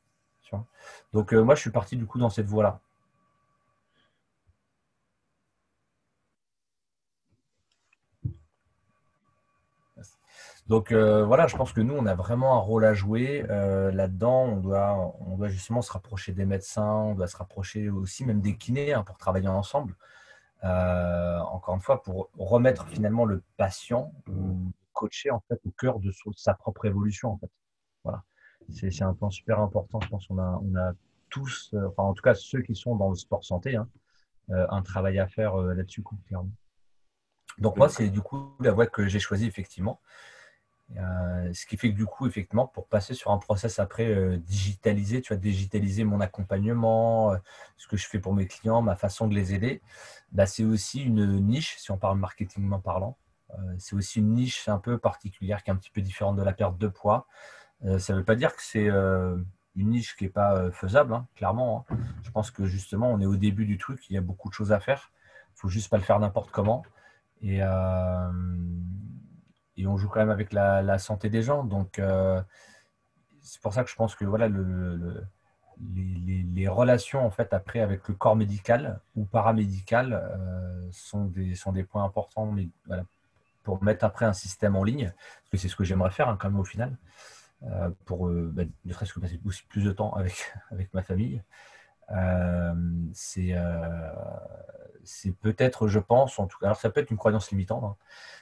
Donc, 1.13 1.33
euh, 1.33 1.43
moi, 1.43 1.55
je 1.55 1.61
suis 1.61 1.71
parti 1.71 1.95
du 1.97 2.05
coup 2.05 2.19
dans 2.19 2.29
cette 2.29 2.47
voie-là. 2.47 2.79
Donc 10.67 10.91
euh, 10.93 11.25
voilà, 11.25 11.47
je 11.47 11.57
pense 11.57 11.73
que 11.73 11.81
nous, 11.81 11.95
on 11.95 12.05
a 12.05 12.15
vraiment 12.15 12.55
un 12.55 12.59
rôle 12.59 12.85
à 12.85 12.93
jouer 12.93 13.43
là-dedans. 13.49 14.61
On 15.25 15.37
doit, 15.37 15.49
justement 15.49 15.81
se 15.81 15.91
rapprocher 15.91 16.31
des 16.33 16.45
médecins, 16.45 16.93
on 16.93 17.15
doit 17.15 17.27
se 17.27 17.35
rapprocher 17.37 17.89
aussi 17.89 18.25
même 18.25 18.41
des 18.41 18.55
kinés 18.55 18.93
hein, 18.93 19.03
pour 19.03 19.17
travailler 19.17 19.47
ensemble. 19.49 19.95
Euh, 20.63 21.39
encore 21.39 21.75
une 21.75 21.81
fois, 21.81 22.03
pour 22.03 22.29
remettre 22.37 22.87
finalement 22.87 23.25
le 23.25 23.43
patient 23.57 24.13
ou 24.29 24.71
coacher 24.93 25.31
en 25.31 25.39
fait 25.47 25.59
au 25.65 25.71
cœur 25.71 25.99
de 25.99 26.11
sa 26.35 26.53
propre 26.53 26.85
évolution 26.85 27.31
en 27.31 27.37
fait. 27.37 27.49
Voilà, 28.03 28.23
c'est 28.69 29.01
un 29.01 29.13
point 29.13 29.31
super 29.31 29.59
important. 29.59 29.99
Je 30.01 30.09
pense 30.09 30.27
qu'on 30.27 30.37
a, 30.37 30.61
on 30.63 30.75
a 30.75 30.93
tous, 31.29 31.71
euh, 31.73 31.87
enfin 31.87 32.03
en 32.03 32.13
tout 32.13 32.21
cas 32.21 32.35
ceux 32.35 32.61
qui 32.61 32.75
sont 32.75 32.95
dans 32.95 33.09
le 33.09 33.15
sport 33.15 33.43
santé, 33.43 33.75
hein, 33.75 33.89
euh, 34.51 34.67
un 34.69 34.83
travail 34.83 35.17
à 35.17 35.27
faire 35.27 35.55
là-dessus 35.57 36.03
clairement. 36.27 36.51
Donc 37.57 37.77
moi, 37.77 37.89
c'est 37.89 38.09
du 38.09 38.21
coup 38.21 38.55
la 38.59 38.71
voie 38.71 38.87
que 38.87 39.07
j'ai 39.07 39.19
choisie 39.19 39.47
effectivement. 39.47 39.99
Euh, 40.97 41.53
ce 41.53 41.65
qui 41.65 41.77
fait 41.77 41.91
que 41.91 41.95
du 41.95 42.05
coup, 42.05 42.27
effectivement, 42.27 42.67
pour 42.67 42.87
passer 42.87 43.13
sur 43.13 43.31
un 43.31 43.37
process 43.37 43.79
après 43.79 44.07
euh, 44.07 44.37
digitalisé, 44.37 45.21
tu 45.21 45.33
vas 45.33 45.39
digitaliser 45.39 46.03
mon 46.03 46.19
accompagnement, 46.19 47.33
euh, 47.33 47.37
ce 47.77 47.87
que 47.87 47.97
je 47.97 48.07
fais 48.07 48.19
pour 48.19 48.33
mes 48.33 48.47
clients, 48.47 48.81
ma 48.81 48.95
façon 48.95 49.27
de 49.27 49.33
les 49.33 49.53
aider, 49.53 49.81
bah, 50.31 50.45
c'est 50.45 50.63
aussi 50.63 51.03
une 51.03 51.39
niche, 51.39 51.77
si 51.77 51.91
on 51.91 51.97
parle 51.97 52.17
marketingment 52.17 52.79
parlant. 52.79 53.17
c'est 53.79 53.95
aussi 53.95 54.19
une 54.19 54.33
niche 54.33 54.69
un 54.69 54.79
peu 54.79 54.97
particulière 54.97 55.63
qui 55.63 55.69
est 55.71 55.73
un 55.73 55.77
petit 55.77 55.91
peu 55.91 56.01
différente 56.01 56.37
de 56.37 56.43
la 56.43 56.53
perte 56.53 56.77
de 56.77 56.87
poids. 56.87 57.27
ça 57.99 58.13
ne 58.13 58.19
veut 58.19 58.23
pas 58.23 58.35
dire 58.35 58.55
que 58.55 58.61
c'est 58.61 58.87
une 58.87 59.89
niche 59.89 60.15
qui 60.15 60.25
n'est 60.25 60.29
pas 60.29 60.71
faisable, 60.71 61.13
hein, 61.13 61.27
clairement. 61.35 61.85
Hein. 61.89 61.97
Je 62.23 62.31
pense 62.31 62.51
que 62.51 62.65
justement, 62.65 63.11
on 63.11 63.19
est 63.19 63.25
au 63.25 63.35
début 63.35 63.65
du 63.65 63.77
truc, 63.77 64.09
il 64.09 64.13
y 64.13 64.17
a 64.17 64.21
beaucoup 64.21 64.49
de 64.49 64.53
choses 64.53 64.71
à 64.71 64.79
faire. 64.79 65.11
Il 65.49 65.55
ne 65.55 65.59
faut 65.59 65.69
juste 65.69 65.89
pas 65.89 65.97
le 65.97 66.03
faire 66.03 66.19
n'importe 66.19 66.51
comment. 66.51 66.83
Et, 67.41 67.61
et 69.81 69.87
on 69.87 69.97
joue 69.97 70.07
quand 70.07 70.19
même 70.19 70.29
avec 70.29 70.53
la, 70.53 70.97
santé 70.99 71.29
des 71.29 71.41
gens. 71.41 71.63
Donc, 71.63 71.97
euh, 71.97 72.41
c'est 73.41 73.61
pour 73.61 73.73
ça 73.73 73.83
que 73.83 73.89
je 73.89 73.95
pense 73.95 74.15
que 74.15 74.25
voilà, 74.25 74.47
le, 74.47 75.25
les, 75.95 76.67
relations 76.67 77.25
en 77.25 77.31
fait 77.31 77.53
après 77.53 77.79
avec 77.79 78.07
le 78.07 78.13
corps 78.13 78.35
médical 78.35 78.99
ou 79.15 79.25
paramédical 79.25 80.13
euh, 80.13 80.87
sont, 80.91 81.25
des, 81.25 81.55
sont 81.55 81.71
des 81.71 81.83
points 81.83 82.03
importants 82.03 82.55
pour 83.63 83.83
mettre 83.83 84.05
après 84.05 84.25
un 84.25 84.33
système 84.33 84.75
en 84.75 84.83
ligne, 84.83 85.11
parce 85.11 85.49
que 85.51 85.57
c'est 85.57 85.67
ce 85.67 85.75
que 85.75 85.83
j'aimerais 85.83 86.11
faire 86.11 86.29
hein, 86.29 86.37
quand 86.39 86.49
même 86.49 86.59
au 86.59 86.65
final, 86.65 86.97
euh, 87.63 87.89
pour 88.05 88.29
bah, 88.29 88.63
ne 88.85 88.93
serait-ce 88.93 89.13
que 89.13 89.19
passer 89.19 89.39
aussi 89.43 89.63
plus 89.63 89.83
de 89.83 89.91
temps 89.91 90.13
avec, 90.13 90.53
avec 90.71 90.93
ma 90.93 91.01
famille. 91.01 91.41
c'est 93.13 93.55
c'est 95.03 95.35
peut-être, 95.35 95.87
je 95.87 95.99
pense, 95.99 96.39
en 96.39 96.47
tout 96.47 96.57
cas, 96.59 96.67
alors 96.67 96.77
ça 96.77 96.89
peut 96.89 97.01
être 97.01 97.11
une 97.11 97.17
croyance 97.17 97.51
limitante, 97.51 97.83
hein, 97.83 97.95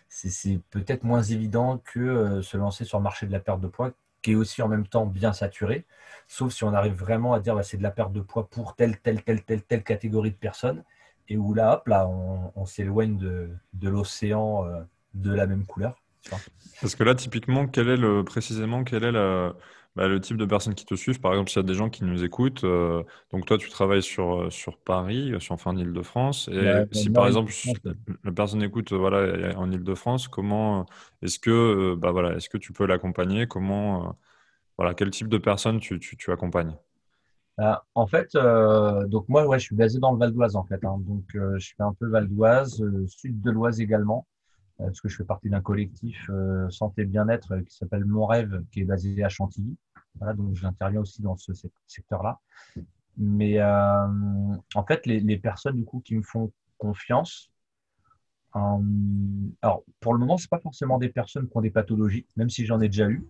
c'est 0.07 0.60
peut-être 0.72 1.03
moins 1.03 1.22
évident 1.22 1.78
que 1.78 1.99
euh, 1.99 2.41
se 2.41 2.57
lancer 2.57 2.86
sur 2.86 2.97
le 2.97 3.03
marché 3.03 3.26
de 3.28 3.32
la 3.32 3.39
perte 3.39 3.62
de 3.62 3.68
poids, 3.68 3.91
qui 4.22 4.32
est 4.32 4.36
aussi 4.36 4.62
en 4.62 4.68
même 4.68 4.88
temps 4.88 5.05
bien 5.05 5.34
saturé, 5.34 5.86
sauf 6.28 6.53
si 6.53 6.64
on 6.64 6.74
arrive 6.74 6.93
vraiment 6.93 7.34
à 7.34 7.39
dire 7.39 7.55
bah, 7.55 7.64
c'est 7.64 7.78
de 7.78 7.84
la 7.84 7.91
perte 7.91 8.12
de 8.12 8.22
poids 8.22 8.47
pour 8.49 8.76
telle, 8.76 8.99
telle, 8.99 9.24
telle, 9.24 9.43
telle, 9.43 9.64
telle 9.64 9.84
catégorie 9.84 10.32
de 10.32 10.36
personnes, 10.36 10.84
et 11.30 11.38
où 11.38 11.53
là, 11.53 11.76
hop, 11.76 11.88
là, 11.88 12.07
on, 12.07 12.66
s'éloigne 12.66 13.18
de, 13.18 13.49
l'océan 13.84 14.66
euh, 14.66 14.82
de 15.14 15.32
la 15.32 15.45
même 15.45 15.66
couleur. 15.66 15.95
Parce 16.82 16.95
que 16.95 17.03
là, 17.03 17.14
typiquement, 17.14 17.68
quel 17.68 17.88
est 17.88 17.97
le, 17.97 18.24
précisément, 18.24 18.84
quelle 18.84 19.03
est 19.03 19.12
la, 19.12 19.53
bah, 20.00 20.08
le 20.08 20.22
type 20.22 20.38
de 20.38 20.45
personnes 20.45 20.76
qui 20.76 20.86
te 20.86 20.95
suivent, 20.95 21.20
par 21.22 21.34
exemple, 21.34 21.50
s'il 21.52 21.58
y 21.62 21.66
a 21.66 21.68
des 21.68 21.74
gens 21.76 21.89
qui 21.89 22.04
nous 22.06 22.24
écoutent, 22.24 22.64
euh, 22.64 23.04
donc 23.32 23.45
toi, 23.45 23.58
tu 23.58 23.70
travailles 23.70 24.04
sur, 24.04 24.43
euh, 24.45 24.50
sur 24.50 24.78
Paris, 24.80 25.34
sur, 25.39 25.54
enfin, 25.56 25.72
en 25.72 25.78
Ile-de-France, 25.78 26.50
et 26.52 26.56
Ouais, 26.64 26.88
si 26.91 27.10
par 27.12 27.28
exemple, 27.28 27.52
la 28.24 28.32
personne 28.32 28.64
écoute, 28.64 28.93
euh, 28.93 28.97
voilà, 28.97 29.58
en 29.60 29.72
Ile-de-France, 29.72 30.28
comment 30.30 30.86
est-ce 31.22 31.39
que, 31.39 31.50
euh, 31.52 31.95
bah, 31.97 32.12
voilà, 32.12 32.36
est-ce 32.36 32.50
que 32.50 32.58
tu 32.58 32.74
peux 32.74 32.86
l'accompagner? 32.86 33.47
Comment, 33.47 34.10
euh, 34.10 34.14
voilà, 34.78 34.93
quel 34.95 35.12
type 35.12 35.30
de 35.30 35.38
personne 35.39 35.80
tu, 35.80 36.00
tu, 36.00 36.18
tu 36.18 36.32
accompagnes? 36.32 36.78
Euh, 37.60 37.74
en 37.93 38.08
fait, 38.08 38.36
euh, 38.36 39.06
donc 39.08 39.28
moi, 39.28 39.45
ouais, 39.45 39.60
je 39.60 39.66
suis 39.66 39.76
basé 39.76 40.00
dans 40.00 40.14
le 40.14 40.18
Val 40.18 40.32
d'Oise 40.34 40.56
en 40.56 40.64
fait. 40.64 40.84
hein. 40.86 40.97
donc, 41.00 41.26
euh, 41.36 41.58
je 41.60 41.74
fais 41.76 41.84
un 41.84 41.93
peu 41.93 42.08
Val 42.08 42.28
d'Oise, 42.30 42.82
euh, 42.82 43.06
sud 43.08 43.41
de 43.41 43.52
l'Oise 43.52 43.82
également, 43.82 44.26
euh, 44.82 44.86
parce 44.86 45.02
que 45.02 45.10
je 45.10 45.18
fais 45.18 45.26
partie 45.26 45.50
d'un 45.50 45.62
collectif 45.62 46.30
euh, 46.32 46.70
santé 46.70 47.06
bien-être 47.06 47.54
euh, 47.54 47.64
qui 47.64 47.76
s'appelle 47.76 48.06
Mon 48.06 48.28
Rêve, 48.28 48.64
qui 48.72 48.82
est 48.82 48.86
basé 48.86 49.24
à 49.24 49.30
Chantilly. 49.30 49.78
Voilà, 50.16 50.34
donc 50.34 50.55
j'interviens 50.55 51.01
aussi 51.01 51.22
dans 51.22 51.36
ce 51.36 51.53
sec- 51.53 51.72
secteur-là. 51.88 52.39
Mais 53.18 53.60
euh, 53.60 54.07
en 54.76 54.86
fait, 54.86 55.05
les, 55.05 55.38
personnes 55.38 55.76
du 55.76 55.86
coup 55.86 56.01
qui 56.01 56.16
me 56.16 56.22
font 56.22 56.51
confiance, 56.78 57.51
euh, 58.55 58.60
alors 59.62 59.84
pour 59.99 60.14
le 60.14 60.20
moment, 60.20 60.38
c'est 60.38 60.49
pas 60.49 60.60
forcément 60.60 60.97
des 60.97 61.10
personnes 61.10 61.47
qui 61.49 61.57
ont 61.57 61.62
des 61.62 61.70
pathologies, 61.70 62.26
même 62.38 62.49
si 62.49 62.66
j'en 62.66 62.80
ai 62.80 62.88
déjà 62.88 63.10
eu. 63.10 63.28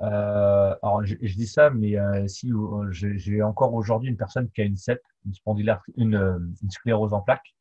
Euh, 0.00 0.74
alors, 0.82 1.04
je, 1.04 1.16
dis 1.16 1.48
ça, 1.48 1.70
mais 1.70 1.96
si 2.28 2.52
j'ai 2.92 3.42
encore 3.42 3.74
aujourd'hui 3.74 4.08
une 4.08 4.16
personne 4.16 4.48
qui 4.50 4.60
a 4.60 4.64
une 4.64 4.76
SEP, 4.76 5.02
une, 5.26 5.34
une, 5.96 6.54
une 6.62 6.70
sclérose 6.70 7.12
en 7.12 7.20
plaques, 7.20 7.56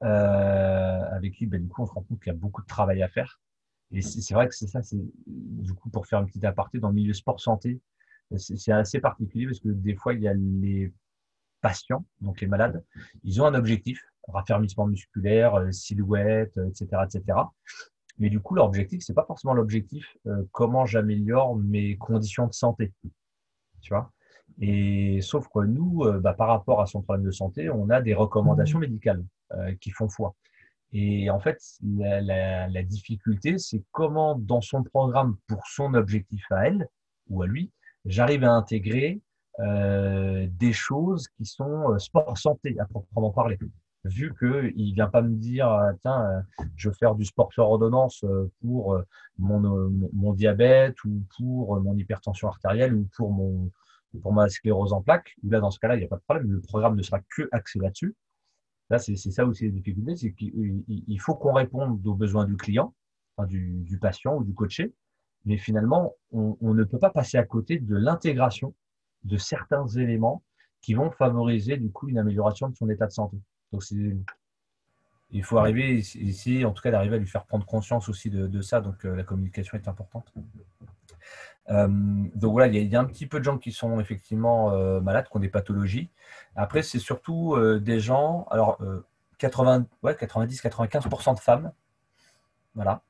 avec 0.00 1.34
qui, 1.34 1.46
ben, 1.46 1.60
du 1.60 1.68
coup, 1.68 1.82
on 1.82 1.86
se 1.86 1.92
rend 1.92 2.02
compte 2.02 2.20
qu'il 2.20 2.32
y 2.32 2.36
a 2.36 2.38
beaucoup 2.38 2.62
de 2.62 2.66
travail 2.68 3.02
à 3.02 3.08
faire. 3.08 3.40
Et 3.92 4.02
c'est 4.02 4.34
vrai 4.34 4.48
que 4.48 4.54
c'est 4.54 4.68
ça, 4.68 4.82
c'est 4.82 4.98
du 5.26 5.74
coup, 5.74 5.90
pour 5.90 6.06
faire 6.06 6.20
une 6.20 6.26
petite 6.26 6.44
aparté, 6.44 6.78
dans 6.78 6.88
le 6.88 6.94
milieu 6.94 7.12
sport-santé, 7.12 7.80
c'est 8.36 8.56
c'est 8.56 8.72
assez 8.72 9.00
particulier 9.00 9.46
parce 9.46 9.60
que 9.60 9.68
des 9.68 9.96
fois, 9.96 10.14
il 10.14 10.20
y 10.20 10.28
a 10.28 10.34
les 10.34 10.92
patients, 11.60 12.04
donc 12.20 12.40
les 12.40 12.46
malades, 12.46 12.84
ils 13.24 13.42
ont 13.42 13.46
un 13.46 13.54
objectif, 13.54 14.00
raffermissement 14.28 14.86
musculaire, 14.86 15.56
euh, 15.56 15.72
silhouette, 15.72 16.56
euh, 16.56 16.68
etc., 16.68 17.02
etc. 17.04 17.38
Mais 18.18 18.30
du 18.30 18.38
coup, 18.40 18.54
leur 18.54 18.66
objectif, 18.66 19.02
c'est 19.02 19.14
pas 19.14 19.24
forcément 19.24 19.54
l'objectif 19.54 20.16
euh, 20.26 20.44
comment 20.52 20.86
j'améliore 20.86 21.56
mes 21.56 21.96
conditions 21.96 22.46
de 22.46 22.52
santé, 22.52 22.92
tu 23.80 23.92
vois. 23.92 24.12
Et 24.60 25.20
sauf 25.22 25.48
que 25.48 25.60
nous, 25.60 26.04
euh, 26.04 26.20
bah, 26.20 26.34
par 26.34 26.48
rapport 26.48 26.80
à 26.82 26.86
son 26.86 27.00
problème 27.00 27.24
de 27.24 27.30
santé, 27.30 27.70
on 27.70 27.88
a 27.88 28.02
des 28.02 28.14
recommandations 28.14 28.78
médicales 28.78 29.24
euh, 29.52 29.74
qui 29.80 29.90
font 29.90 30.08
foi. 30.08 30.34
Et 30.92 31.30
en 31.30 31.38
fait, 31.38 31.58
la, 31.82 32.20
la, 32.20 32.68
la 32.68 32.82
difficulté, 32.82 33.58
c'est 33.58 33.82
comment 33.92 34.36
dans 34.36 34.60
son 34.60 34.82
programme, 34.82 35.36
pour 35.46 35.66
son 35.66 35.94
objectif 35.94 36.44
à 36.50 36.66
elle 36.66 36.88
ou 37.28 37.42
à 37.42 37.46
lui, 37.46 37.70
j'arrive 38.04 38.44
à 38.44 38.52
intégrer 38.52 39.20
euh, 39.60 40.46
des 40.58 40.72
choses 40.72 41.28
qui 41.36 41.44
sont 41.44 41.92
euh, 41.92 41.98
sport 41.98 42.36
santé 42.38 42.76
à 42.78 42.86
proprement 42.86 43.30
parler. 43.30 43.58
Vu 44.04 44.32
que 44.32 44.72
il 44.76 44.94
vient 44.94 45.08
pas 45.08 45.20
me 45.20 45.36
dire, 45.36 45.70
euh, 45.70 45.92
tiens, 46.00 46.24
euh, 46.24 46.64
je 46.76 46.88
veux 46.88 46.94
faire 46.94 47.14
du 47.14 47.24
sport 47.24 47.52
sur 47.52 47.64
ordonnance 47.64 48.24
pour 48.62 48.98
mon, 49.38 50.32
diabète 50.32 50.96
ou 51.04 51.22
pour 51.36 51.78
mon 51.80 51.96
hypertension 51.96 52.48
artérielle 52.48 52.94
ou 52.94 53.08
pour 53.16 53.32
mon 53.32 53.70
pour 54.22 54.32
ma 54.32 54.48
sclérose 54.48 54.92
en 54.92 55.02
plaques. 55.02 55.36
Là, 55.44 55.60
dans 55.60 55.70
ce 55.70 55.78
cas-là, 55.78 55.94
il 55.94 55.98
n'y 55.98 56.04
a 56.04 56.08
pas 56.08 56.16
de 56.16 56.22
problème. 56.22 56.50
Le 56.50 56.60
programme 56.60 56.96
ne 56.96 57.02
sera 57.02 57.20
que 57.20 57.48
axé 57.52 57.78
là-dessus. 57.78 58.16
Là, 58.90 58.98
c'est 58.98 59.16
ça 59.16 59.46
aussi 59.46 59.66
la 59.66 59.70
difficulté, 59.70 60.16
c'est 60.16 60.32
qu'il 60.32 60.84
il 60.88 61.20
faut 61.20 61.34
qu'on 61.34 61.52
réponde 61.52 62.04
aux 62.04 62.14
besoins 62.14 62.44
du 62.44 62.56
client, 62.56 62.92
du, 63.46 63.98
patient 64.00 64.36
ou 64.36 64.44
du 64.44 64.52
coaché, 64.52 64.92
mais 65.44 65.56
finalement, 65.56 66.14
on, 66.32 66.56
ne 66.74 66.84
peut 66.84 66.98
pas 66.98 67.10
passer 67.10 67.38
à 67.38 67.44
côté 67.44 67.78
de 67.78 67.96
l'intégration 67.96 68.74
de 69.24 69.36
certains 69.36 69.86
éléments 69.86 70.42
qui 70.80 70.94
vont 70.94 71.10
favoriser 71.10 71.76
du 71.76 71.90
coup 71.90 72.08
une 72.08 72.18
amélioration 72.18 72.68
de 72.68 72.76
son 72.76 72.88
état 72.90 73.06
de 73.06 73.12
santé. 73.12 73.38
Donc, 73.72 73.82
il 75.32 75.44
faut 75.44 75.58
arriver, 75.58 75.98
essayer 75.98 76.64
en 76.64 76.72
tout 76.72 76.82
cas 76.82 76.90
d'arriver 76.90 77.14
à 77.14 77.18
lui 77.18 77.28
faire 77.28 77.44
prendre 77.44 77.64
conscience 77.64 78.08
aussi 78.08 78.30
de, 78.30 78.48
de 78.48 78.60
ça. 78.60 78.80
Donc, 78.80 79.04
euh, 79.04 79.14
la 79.14 79.22
communication 79.22 79.78
est 79.78 79.86
importante. 79.86 80.32
Euh, 81.68 81.88
donc 82.34 82.52
voilà, 82.52 82.66
il 82.68 82.88
y, 82.88 82.96
a, 82.96 83.00
un 83.00 83.04
petit 83.04 83.26
peu 83.26 83.38
de 83.38 83.44
gens 83.44 83.58
qui 83.58 83.72
sont 83.72 84.00
effectivement 84.00 84.72
euh, 84.72 85.00
malades, 85.00 85.28
qui 85.28 85.36
ont 85.36 85.40
des 85.40 85.48
pathologies. 85.48 86.10
Après, 86.56 86.82
c'est 86.82 86.98
surtout 86.98 87.54
euh, 87.54 87.78
des 87.78 88.00
gens, 88.00 88.46
alors 88.50 88.78
80, 89.38 89.86
ouais, 90.02 90.14
90-95% 90.14 91.34
de 91.34 91.40
femmes. 91.40 91.72
Voilà. 92.74 93.02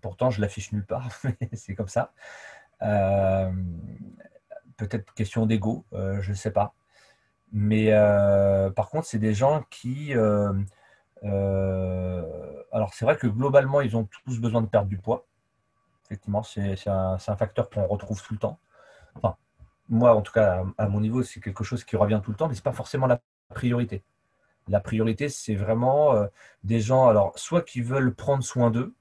Pourtant, 0.00 0.30
je 0.30 0.40
l'affiche 0.40 0.72
nulle 0.72 0.86
part, 0.86 1.08
mais 1.24 1.48
c'est 1.52 1.74
comme 1.74 1.88
ça. 1.88 2.12
Peut-être 4.76 5.12
question 5.14 5.46
d'ego, 5.46 5.84
je 5.92 6.30
ne 6.30 6.36
sais 6.36 6.52
pas. 6.52 6.74
Mais 7.52 7.90
par 8.76 8.88
contre, 8.90 9.06
c'est 9.06 9.18
des 9.18 9.34
gens 9.34 9.64
qui. 9.70 10.12
alors, 10.12 10.54
c'est 12.94 13.04
vrai 13.04 13.16
que 13.16 13.26
globalement, 13.26 13.80
ils 13.80 13.96
ont 13.96 14.08
tous 14.24 14.40
besoin 14.40 14.62
de 14.62 14.68
perdre 14.68 14.88
du 14.88 14.98
poids. 14.98 15.26
Effectivement, 16.08 16.42
c'est 16.42 16.88
un, 16.88 17.18
facteur 17.18 17.68
qu'on 17.68 17.86
retrouve 17.86 18.22
tout 18.22 18.32
le 18.32 18.38
temps. 18.38 18.58
Moi, 19.90 20.14
en 20.14 20.20
tout 20.20 20.32
cas, 20.32 20.64
à, 20.76 20.84
à 20.84 20.88
mon 20.88 21.00
niveau, 21.00 21.22
c'est 21.22 21.40
quelque 21.40 21.64
chose 21.64 21.82
qui 21.84 21.96
revient 21.96 22.20
tout 22.22 22.30
le 22.30 22.36
temps, 22.36 22.48
mais 22.48 22.54
ce 22.54 22.60
n'est 22.60 22.64
pas 22.64 22.72
forcément 22.72 23.06
la 23.06 23.20
priorité. 23.54 24.02
La 24.68 24.80
priorité, 24.80 25.28
c'est 25.28 25.54
vraiment 25.54 26.14
euh, 26.14 26.26
des 26.62 26.80
gens, 26.80 27.08
alors, 27.08 27.38
soit 27.38 27.62
qui 27.62 27.80
veulent 27.80 28.14
prendre 28.14 28.44
soin 28.44 28.70
d'eux, 28.70 28.94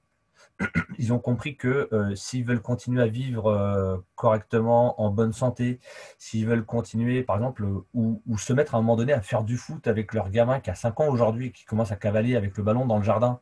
ils 0.98 1.14
ont 1.14 1.20
compris 1.20 1.56
que 1.56 1.88
euh, 1.92 2.16
s'ils 2.16 2.44
veulent 2.44 2.62
continuer 2.62 3.02
à 3.02 3.08
vivre 3.08 3.48
euh, 3.48 3.98
correctement, 4.16 5.00
en 5.02 5.10
bonne 5.10 5.34
santé, 5.34 5.80
s'ils 6.18 6.48
veulent 6.48 6.66
continuer, 6.66 7.24
par 7.24 7.36
exemple, 7.36 7.66
ou, 7.94 8.22
se 8.38 8.54
mettre 8.54 8.76
à 8.76 8.78
un 8.78 8.82
moment 8.82 8.96
donné 8.96 9.14
à 9.14 9.22
faire 9.22 9.44
du 9.44 9.58
foot 9.58 9.88
avec 9.88 10.14
leur 10.14 10.30
gamin 10.30 10.60
qui 10.60 10.70
a 10.70 10.76
5 10.76 11.00
ans 11.00 11.08
aujourd'hui, 11.08 11.52
qui 11.52 11.66
commence 11.66 11.92
à 11.92 11.96
cavaler 11.96 12.36
avec 12.36 12.58
le 12.58 12.64
ballon 12.64 12.86
dans 12.86 12.98
le 12.98 13.04
jardin, 13.04 13.40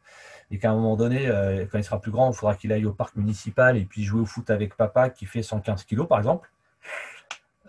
et 0.52 0.60
qu'à 0.60 0.72
un 0.72 0.76
moment 0.76 0.96
donné, 0.96 1.28
euh, 1.28 1.66
quand 1.72 1.78
il 1.78 1.84
sera 1.84 2.00
plus 2.00 2.12
grand, 2.12 2.32
il 2.32 2.36
faudra 2.36 2.56
qu'il 2.56 2.72
aille 2.72 2.86
au 2.86 2.94
parc 2.94 3.16
municipal 3.16 3.78
et 3.78 3.86
puis 3.86 4.04
jouer 4.04 4.22
au 4.22 4.26
foot 4.26 4.50
avec 4.50 4.76
papa 4.76 5.10
qui 5.10 5.26
fait 5.26 5.44
115 5.44 5.84
kilos, 5.86 6.08
par 6.08 6.18
exemple. 6.18 6.52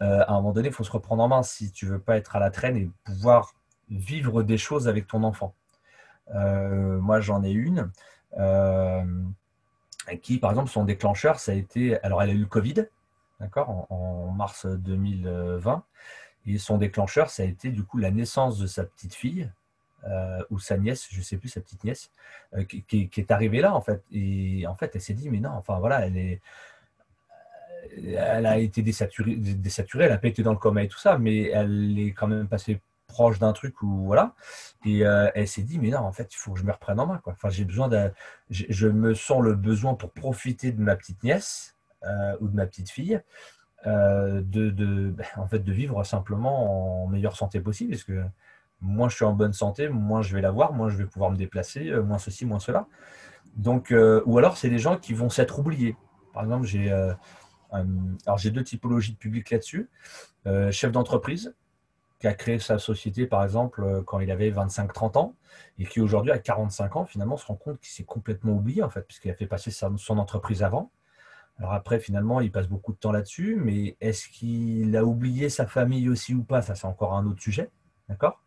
Euh, 0.02 0.24
à 0.26 0.32
un 0.32 0.36
moment 0.36 0.52
donné, 0.52 0.68
il 0.68 0.74
faut 0.74 0.84
se 0.84 0.92
reprendre 0.92 1.22
en 1.22 1.28
main 1.28 1.42
si 1.42 1.72
tu 1.72 1.86
veux 1.86 1.98
pas 1.98 2.16
être 2.16 2.36
à 2.36 2.40
la 2.40 2.50
traîne 2.50 2.76
et 2.76 2.90
pouvoir 3.04 3.54
vivre 3.88 4.42
des 4.42 4.58
choses 4.58 4.88
avec 4.88 5.06
ton 5.06 5.22
enfant. 5.22 5.54
Moi, 6.34 7.20
j'en 7.20 7.44
ai 7.44 7.52
une 7.52 7.92
qui, 10.22 10.38
par 10.38 10.50
exemple, 10.50 10.70
son 10.70 10.84
déclencheur, 10.84 11.38
ça 11.38 11.52
a 11.52 11.54
été. 11.54 12.00
Alors, 12.02 12.22
elle 12.22 12.30
a 12.30 12.32
eu 12.32 12.38
le 12.38 12.46
Covid, 12.46 12.86
d'accord, 13.40 13.86
en, 13.90 14.30
mars 14.30 14.66
2020, 14.66 15.82
et 16.46 16.58
son 16.58 16.78
déclencheur, 16.78 17.30
ça 17.30 17.42
a 17.42 17.46
été 17.46 17.70
du 17.70 17.82
coup 17.82 17.98
la 17.98 18.10
naissance 18.10 18.58
de 18.58 18.66
sa 18.66 18.84
petite 18.84 19.14
fille. 19.14 19.50
Euh, 20.08 20.40
ou 20.50 20.60
sa 20.60 20.76
nièce, 20.76 21.08
je 21.10 21.20
sais 21.20 21.36
plus, 21.36 21.48
sa 21.48 21.60
petite 21.60 21.82
nièce, 21.82 22.12
euh, 22.54 22.62
qui, 22.62 22.84
qui, 22.84 23.10
est 23.16 23.30
arrivée 23.32 23.60
là 23.60 23.74
en 23.74 23.80
fait. 23.80 24.04
Et 24.12 24.64
en 24.68 24.76
fait, 24.76 24.92
elle 24.94 25.00
s'est 25.00 25.14
dit, 25.14 25.28
mais 25.30 25.40
non, 25.40 25.50
enfin 25.50 25.80
voilà, 25.80 26.06
elle 26.06 26.16
est, 26.16 26.40
elle 28.14 28.46
a 28.46 28.58
été 28.58 28.82
désaturée, 28.82 29.34
désaturée, 29.34 30.04
elle 30.04 30.10
n'a 30.10 30.18
pas 30.18 30.28
été 30.28 30.42
dans 30.42 30.52
le 30.52 30.58
coma 30.58 30.84
et 30.84 30.88
tout 30.88 30.98
ça, 30.98 31.18
mais 31.18 31.48
elle 31.48 31.98
est 31.98 32.12
quand 32.12 32.28
même 32.28 32.46
passée 32.46 32.80
proche 33.06 33.38
d'un 33.38 33.52
truc 33.52 33.82
où 33.82 34.04
voilà. 34.04 34.34
Et 34.84 35.06
euh, 35.06 35.30
elle 35.34 35.48
s'est 35.48 35.62
dit 35.62 35.78
mais 35.78 35.90
non 35.90 35.98
en 35.98 36.12
fait 36.12 36.32
il 36.32 36.36
faut 36.36 36.52
que 36.52 36.60
je 36.60 36.64
me 36.64 36.72
reprenne 36.72 37.00
en 37.00 37.06
main 37.06 37.18
quoi. 37.18 37.32
Enfin 37.32 37.48
j'ai 37.48 37.64
besoin 37.64 37.88
de 37.88 38.10
je, 38.50 38.88
me 38.88 39.14
sens 39.14 39.42
le 39.42 39.54
besoin 39.54 39.94
pour 39.94 40.10
profiter 40.12 40.72
de 40.72 40.80
ma 40.80 40.96
petite 40.96 41.22
nièce 41.22 41.76
euh, 42.04 42.36
ou 42.40 42.48
de 42.48 42.54
ma 42.54 42.66
petite 42.66 42.90
fille 42.90 43.20
euh, 43.86 44.42
de, 44.42 44.70
de 44.70 45.10
ben, 45.10 45.26
en 45.36 45.46
fait 45.46 45.60
de 45.60 45.72
vivre 45.72 46.02
simplement 46.04 47.04
en 47.04 47.06
meilleure 47.08 47.36
santé 47.36 47.60
possible 47.60 47.92
parce 47.92 48.04
que 48.04 48.22
moins 48.80 49.08
je 49.08 49.16
suis 49.16 49.24
en 49.24 49.32
bonne 49.32 49.52
santé 49.52 49.88
moins 49.88 50.22
je 50.22 50.34
vais 50.34 50.42
la 50.42 50.50
voir 50.50 50.72
moins 50.72 50.88
je 50.88 50.96
vais 50.96 51.06
pouvoir 51.06 51.30
me 51.30 51.36
déplacer 51.36 51.90
moins 52.00 52.18
ceci 52.18 52.44
moins 52.44 52.60
cela. 52.60 52.86
Donc 53.56 53.94
ou 54.26 54.38
alors 54.38 54.56
c'est 54.56 54.68
des 54.68 54.78
gens 54.78 54.98
qui 54.98 55.14
vont 55.14 55.30
s'être 55.30 55.58
oubliés. 55.58 55.96
Par 56.34 56.44
exemple 56.44 56.66
j'ai 56.66 56.90
alors 57.72 58.38
j'ai 58.38 58.50
deux 58.50 58.62
typologies 58.62 59.12
de 59.12 59.18
public 59.18 59.50
là-dessus. 59.50 59.88
Chef 60.70 60.92
d'entreprise 60.92 61.54
qui 62.18 62.26
a 62.26 62.34
créé 62.34 62.58
sa 62.58 62.78
société, 62.78 63.26
par 63.26 63.44
exemple, 63.44 63.82
euh, 63.82 64.02
quand 64.02 64.20
il 64.20 64.30
avait 64.30 64.50
25-30 64.50 65.18
ans, 65.18 65.36
et 65.78 65.84
qui 65.86 66.00
aujourd'hui, 66.00 66.32
à 66.32 66.38
45 66.38 66.96
ans, 66.96 67.04
finalement, 67.04 67.36
se 67.36 67.46
rend 67.46 67.56
compte 67.56 67.78
qu'il 67.80 67.90
s'est 67.90 68.04
complètement 68.04 68.52
oublié, 68.52 68.82
en 68.82 68.90
fait, 68.90 69.02
puisqu'il 69.02 69.30
a 69.30 69.34
fait 69.34 69.46
passer 69.46 69.70
son 69.70 70.18
entreprise 70.18 70.62
avant. 70.62 70.90
Alors 71.58 71.72
après, 71.72 71.98
finalement, 71.98 72.40
il 72.40 72.52
passe 72.52 72.68
beaucoup 72.68 72.92
de 72.92 72.98
temps 72.98 73.12
là-dessus, 73.12 73.56
mais 73.56 73.96
est-ce 74.00 74.28
qu'il 74.28 74.94
a 74.96 75.04
oublié 75.04 75.48
sa 75.48 75.66
famille 75.66 76.08
aussi 76.08 76.34
ou 76.34 76.44
pas? 76.44 76.62
Ça, 76.62 76.74
c'est 76.74 76.86
encore 76.86 77.14
un 77.14 77.26
autre 77.26 77.40
sujet, 77.40 77.70
d'accord? 78.08 78.42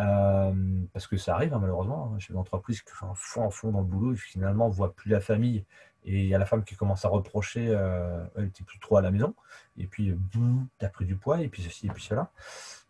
Euh, 0.00 0.52
Parce 0.92 1.06
que 1.06 1.16
ça 1.16 1.34
arrive, 1.34 1.54
hein, 1.54 1.58
malheureusement, 1.60 2.12
hein, 2.14 2.18
chez 2.18 2.32
l'entreprise 2.32 2.82
qui 2.82 2.92
un 3.02 3.14
fond 3.14 3.44
en 3.44 3.50
fond 3.50 3.70
dans 3.70 3.80
le 3.80 3.86
boulot, 3.86 4.14
et 4.14 4.16
finalement, 4.16 4.68
ne 4.68 4.74
voit 4.74 4.94
plus 4.94 5.10
la 5.10 5.20
famille, 5.20 5.64
et 6.04 6.20
il 6.20 6.26
y 6.26 6.34
a 6.34 6.38
la 6.38 6.44
femme 6.44 6.64
qui 6.64 6.76
commence 6.76 7.04
à 7.04 7.08
reprocher, 7.08 7.68
euh, 7.68 8.24
elle 8.36 8.44
n'était 8.44 8.64
plus 8.64 8.78
trop 8.78 8.96
à 8.96 9.02
la 9.02 9.10
maison, 9.10 9.34
et 9.78 9.86
puis, 9.86 10.12
boum, 10.12 10.66
tu 10.78 10.84
as 10.84 10.88
pris 10.88 11.06
du 11.06 11.16
poids, 11.16 11.40
et 11.40 11.48
puis 11.48 11.62
ceci, 11.62 11.86
et 11.86 11.90
puis 11.90 12.02
cela. 12.02 12.30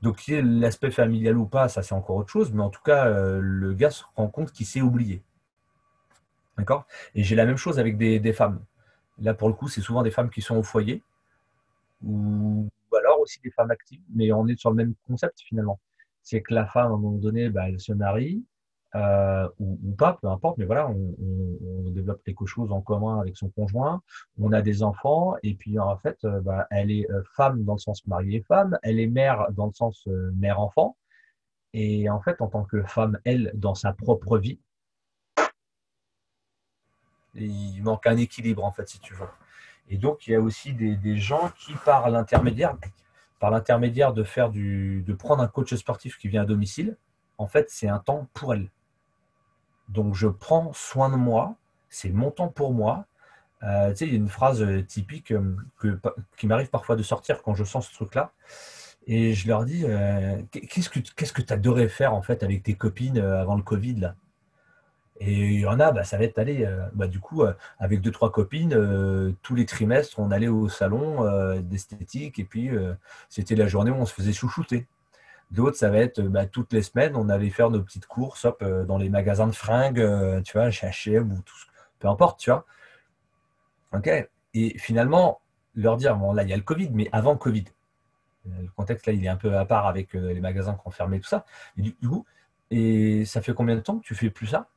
Donc, 0.02 0.24
l'aspect 0.26 0.90
familial 0.90 1.38
ou 1.38 1.46
pas, 1.46 1.68
ça 1.68 1.82
c'est 1.82 1.94
encore 1.94 2.16
autre 2.16 2.30
chose, 2.30 2.52
mais 2.52 2.62
en 2.62 2.70
tout 2.70 2.82
cas, 2.82 3.06
euh, 3.06 3.40
le 3.40 3.72
gars 3.74 3.90
se 3.90 4.04
rend 4.16 4.28
compte 4.28 4.52
qu'il 4.52 4.66
s'est 4.66 4.82
oublié. 4.82 5.22
D'accord? 6.58 6.86
Et 7.14 7.22
j'ai 7.22 7.36
la 7.36 7.46
même 7.46 7.56
chose 7.56 7.78
avec 7.78 7.96
des, 7.96 8.32
femmes. 8.32 8.64
Là, 9.18 9.34
pour 9.34 9.48
le 9.48 9.54
coup, 9.54 9.68
c'est 9.68 9.80
souvent 9.80 10.02
des 10.02 10.10
femmes 10.10 10.30
qui 10.30 10.42
sont 10.42 10.56
au 10.56 10.62
foyer 10.62 11.02
ou, 12.04 12.68
alors 12.96 13.20
aussi 13.20 13.40
des 13.42 13.50
femmes 13.50 13.70
actives, 13.70 14.02
mais 14.14 14.30
on 14.32 14.46
est 14.46 14.58
sur 14.58 14.70
le 14.70 14.76
même 14.76 14.94
concept 15.06 15.40
finalement. 15.40 15.80
C'est 16.22 16.42
que 16.42 16.54
la 16.54 16.66
femme, 16.66 16.92
à 16.92 16.94
un 16.94 16.98
moment 16.98 17.18
donné, 17.18 17.48
bah, 17.48 17.68
elle 17.68 17.80
se 17.80 17.92
marie, 17.92 18.44
euh, 18.94 19.48
ou, 19.58 19.94
pas, 19.98 20.18
peu 20.20 20.28
importe, 20.28 20.58
mais 20.58 20.66
voilà, 20.66 20.88
on, 20.88 21.90
développe 21.90 22.22
quelque 22.24 22.46
chose 22.46 22.72
en 22.72 22.80
commun 22.80 23.20
avec 23.20 23.36
son 23.36 23.48
conjoint, 23.50 24.02
on 24.40 24.52
a 24.52 24.62
des 24.62 24.82
enfants, 24.82 25.36
et 25.42 25.54
puis 25.54 25.78
en 25.78 25.96
fait, 25.96 26.18
euh, 26.24 26.40
bah, 26.40 26.66
elle 26.70 26.90
est 26.90 27.08
euh, 27.10 27.22
femme 27.36 27.64
dans 27.64 27.74
le 27.74 27.78
sens 27.78 28.04
mariée 28.06 28.44
femme, 28.46 28.78
elle 28.82 28.98
est 28.98 29.06
mère 29.06 29.46
dans 29.52 29.66
le 29.66 29.72
sens 29.72 30.06
mère-enfant, 30.36 30.96
et 31.72 32.08
en 32.08 32.20
fait, 32.20 32.40
en 32.40 32.48
tant 32.48 32.64
que 32.64 32.82
femme, 32.82 33.18
elle, 33.24 33.52
dans 33.54 33.74
sa 33.74 33.92
propre 33.92 34.38
vie, 34.38 34.60
il 37.34 37.80
manque 37.82 38.06
un 38.06 38.16
équilibre, 38.16 38.64
en 38.64 38.72
fait, 38.72 38.88
si 38.88 39.00
tu 39.00 39.14
veux. 39.14 39.26
Et 39.88 39.98
donc, 39.98 40.26
il 40.26 40.32
y 40.32 40.34
a 40.34 40.40
aussi 40.40 40.72
des, 40.72 41.16
gens 41.16 41.50
qui, 41.58 41.72
par 41.84 42.08
l'intermédiaire, 42.10 42.76
par 43.40 43.50
l'intermédiaire 43.50 44.12
de 44.12 44.24
faire 44.24 44.50
du, 44.50 45.02
de 45.02 45.12
prendre 45.14 45.42
un 45.42 45.48
coach 45.48 45.74
sportif 45.74 46.16
qui 46.18 46.28
vient 46.28 46.42
à 46.42 46.46
domicile, 46.46 46.96
en 47.38 47.46
fait, 47.46 47.70
c'est 47.70 47.88
un 47.88 47.98
temps 47.98 48.28
pour 48.34 48.54
elle. 48.54 48.70
Donc, 49.88 50.14
je 50.14 50.28
prends 50.28 50.72
soin 50.72 51.10
de 51.10 51.16
moi, 51.16 51.56
c'est 51.88 52.10
mon 52.10 52.30
temps 52.30 52.48
pour 52.48 52.72
moi. 52.72 53.06
Euh, 53.62 53.90
tu 53.90 53.98
sais, 53.98 54.06
il 54.06 54.10
y 54.12 54.14
a 54.14 54.18
une 54.18 54.28
phrase 54.28 54.62
euh, 54.62 54.82
typique 54.82 55.32
euh, 55.32 55.56
qui 56.36 56.46
m'arrive 56.46 56.68
parfois 56.68 56.96
de 56.96 57.02
sortir 57.02 57.42
quand 57.42 57.54
je 57.54 57.64
sens 57.64 57.88
ce 57.88 57.94
truc-là. 57.94 58.32
Et 59.06 59.34
je 59.34 59.48
leur 59.48 59.64
dis, 59.66 59.84
qu'est-ce 60.50 60.88
que 61.32 61.42
tu 61.42 61.52
adorais 61.52 61.88
faire 61.88 62.14
en 62.14 62.22
fait 62.22 62.42
avec 62.42 62.62
tes 62.62 62.72
copines 62.72 63.18
avant 63.18 63.54
le 63.54 63.62
Covid 63.62 64.14
et 65.20 65.54
il 65.54 65.60
y 65.60 65.66
en 65.66 65.78
a, 65.78 65.92
bah, 65.92 66.04
ça 66.04 66.18
va 66.18 66.24
être 66.24 66.38
aller, 66.38 66.64
euh, 66.64 66.86
bah, 66.92 67.06
du 67.06 67.20
coup, 67.20 67.44
avec 67.78 68.00
deux, 68.00 68.10
trois 68.10 68.32
copines, 68.32 68.74
tous 69.42 69.54
les 69.54 69.66
trimestres, 69.66 70.18
on 70.18 70.30
allait 70.30 70.48
au 70.48 70.68
salon 70.68 71.60
d'esthétique 71.60 72.38
et 72.38 72.44
puis 72.44 72.70
c'était 73.28 73.54
la 73.54 73.68
journée 73.68 73.90
où 73.90 73.96
on 73.96 74.06
se 74.06 74.14
faisait 74.14 74.32
chouchouter. 74.32 74.86
D'autres, 75.50 75.76
ça 75.76 75.90
va 75.90 75.98
être 75.98 76.20
bah, 76.20 76.46
toutes 76.46 76.72
les 76.72 76.82
semaines, 76.82 77.14
on 77.16 77.28
allait 77.28 77.50
faire 77.50 77.70
nos 77.70 77.82
petites 77.82 78.06
courses 78.06 78.44
hop, 78.44 78.64
dans 78.64 78.98
les 78.98 79.08
magasins 79.08 79.46
de 79.46 79.54
fringues, 79.54 80.42
tu 80.42 80.52
vois, 80.58 80.70
chez 80.70 80.86
H&M 80.86 81.32
ou 81.32 81.40
tout, 81.42 81.54
peu 81.98 82.08
importe, 82.08 82.40
tu 82.40 82.50
vois. 82.50 82.64
Ok? 83.92 84.10
Et 84.54 84.78
finalement, 84.78 85.40
leur 85.74 85.96
dire, 85.96 86.16
bon, 86.16 86.32
là, 86.32 86.42
il 86.42 86.48
y 86.48 86.52
a 86.52 86.56
le 86.56 86.62
Covid, 86.62 86.90
mais 86.92 87.08
avant 87.12 87.36
Covid, 87.36 87.64
le 88.46 88.68
contexte 88.76 89.06
là, 89.06 89.12
il 89.12 89.24
est 89.24 89.28
un 89.28 89.36
peu 89.36 89.56
à 89.56 89.64
part 89.64 89.86
avec 89.86 90.14
les 90.14 90.40
magasins 90.40 90.74
qui 90.74 90.80
ont 90.84 90.90
fermé, 90.90 91.20
tout 91.20 91.28
ça. 91.28 91.44
Et 91.76 91.82
du 91.82 91.94
coup, 91.94 92.26
et 92.70 93.24
ça 93.24 93.40
fait 93.40 93.54
combien 93.54 93.76
de 93.76 93.80
temps 93.80 93.98
que 93.98 94.04
tu 94.04 94.14
fais 94.14 94.30
plus 94.30 94.48
ça? 94.48 94.68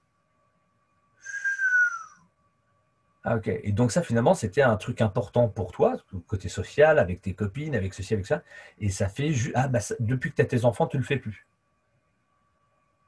Ah, 3.30 3.36
ok. 3.36 3.50
Et 3.50 3.74
donc 3.74 3.92
ça, 3.92 4.02
finalement, 4.02 4.34
c'était 4.34 4.62
un 4.62 4.78
truc 4.78 5.02
important 5.02 5.50
pour 5.50 5.74
toi, 5.74 5.98
côté 6.28 6.48
social, 6.48 6.98
avec 6.98 7.22
tes 7.22 7.34
copines, 7.34 7.76
avec 7.76 7.94
ceci, 7.94 8.14
avec 8.14 8.26
ça. 8.26 8.42
Et 8.80 8.90
ça 8.90 9.10
fait, 9.10 9.34
ah, 9.54 9.68
bah, 9.68 9.80
depuis 10.00 10.30
que 10.32 10.38
tu 10.38 10.42
as 10.42 10.46
tes 10.46 10.64
enfants, 10.64 10.88
tu 10.88 10.96
ne 10.96 11.02
le 11.02 11.06
fais 11.06 11.18
plus. 11.18 11.46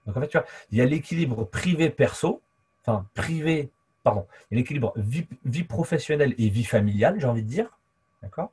Donc 0.06 0.18
en 0.18 0.20
fait, 0.20 0.28
tu 0.28 0.38
vois, 0.38 0.46
il 0.72 0.78
y 0.78 0.82
a 0.82 0.86
l'équilibre 0.86 1.46
privé-perso, 1.46 2.42
enfin 2.82 3.08
privé, 3.14 3.72
pardon, 4.04 4.28
y 4.52 4.56
a 4.56 4.58
l'équilibre 4.58 4.92
vie, 4.98 5.64
professionnelle 5.64 6.36
et 6.38 6.50
vie 6.50 6.66
familiale, 6.66 7.18
j'ai 7.18 7.28
envie 7.28 7.44
de 7.44 7.48
dire. 7.48 7.80
D'accord? 8.22 8.52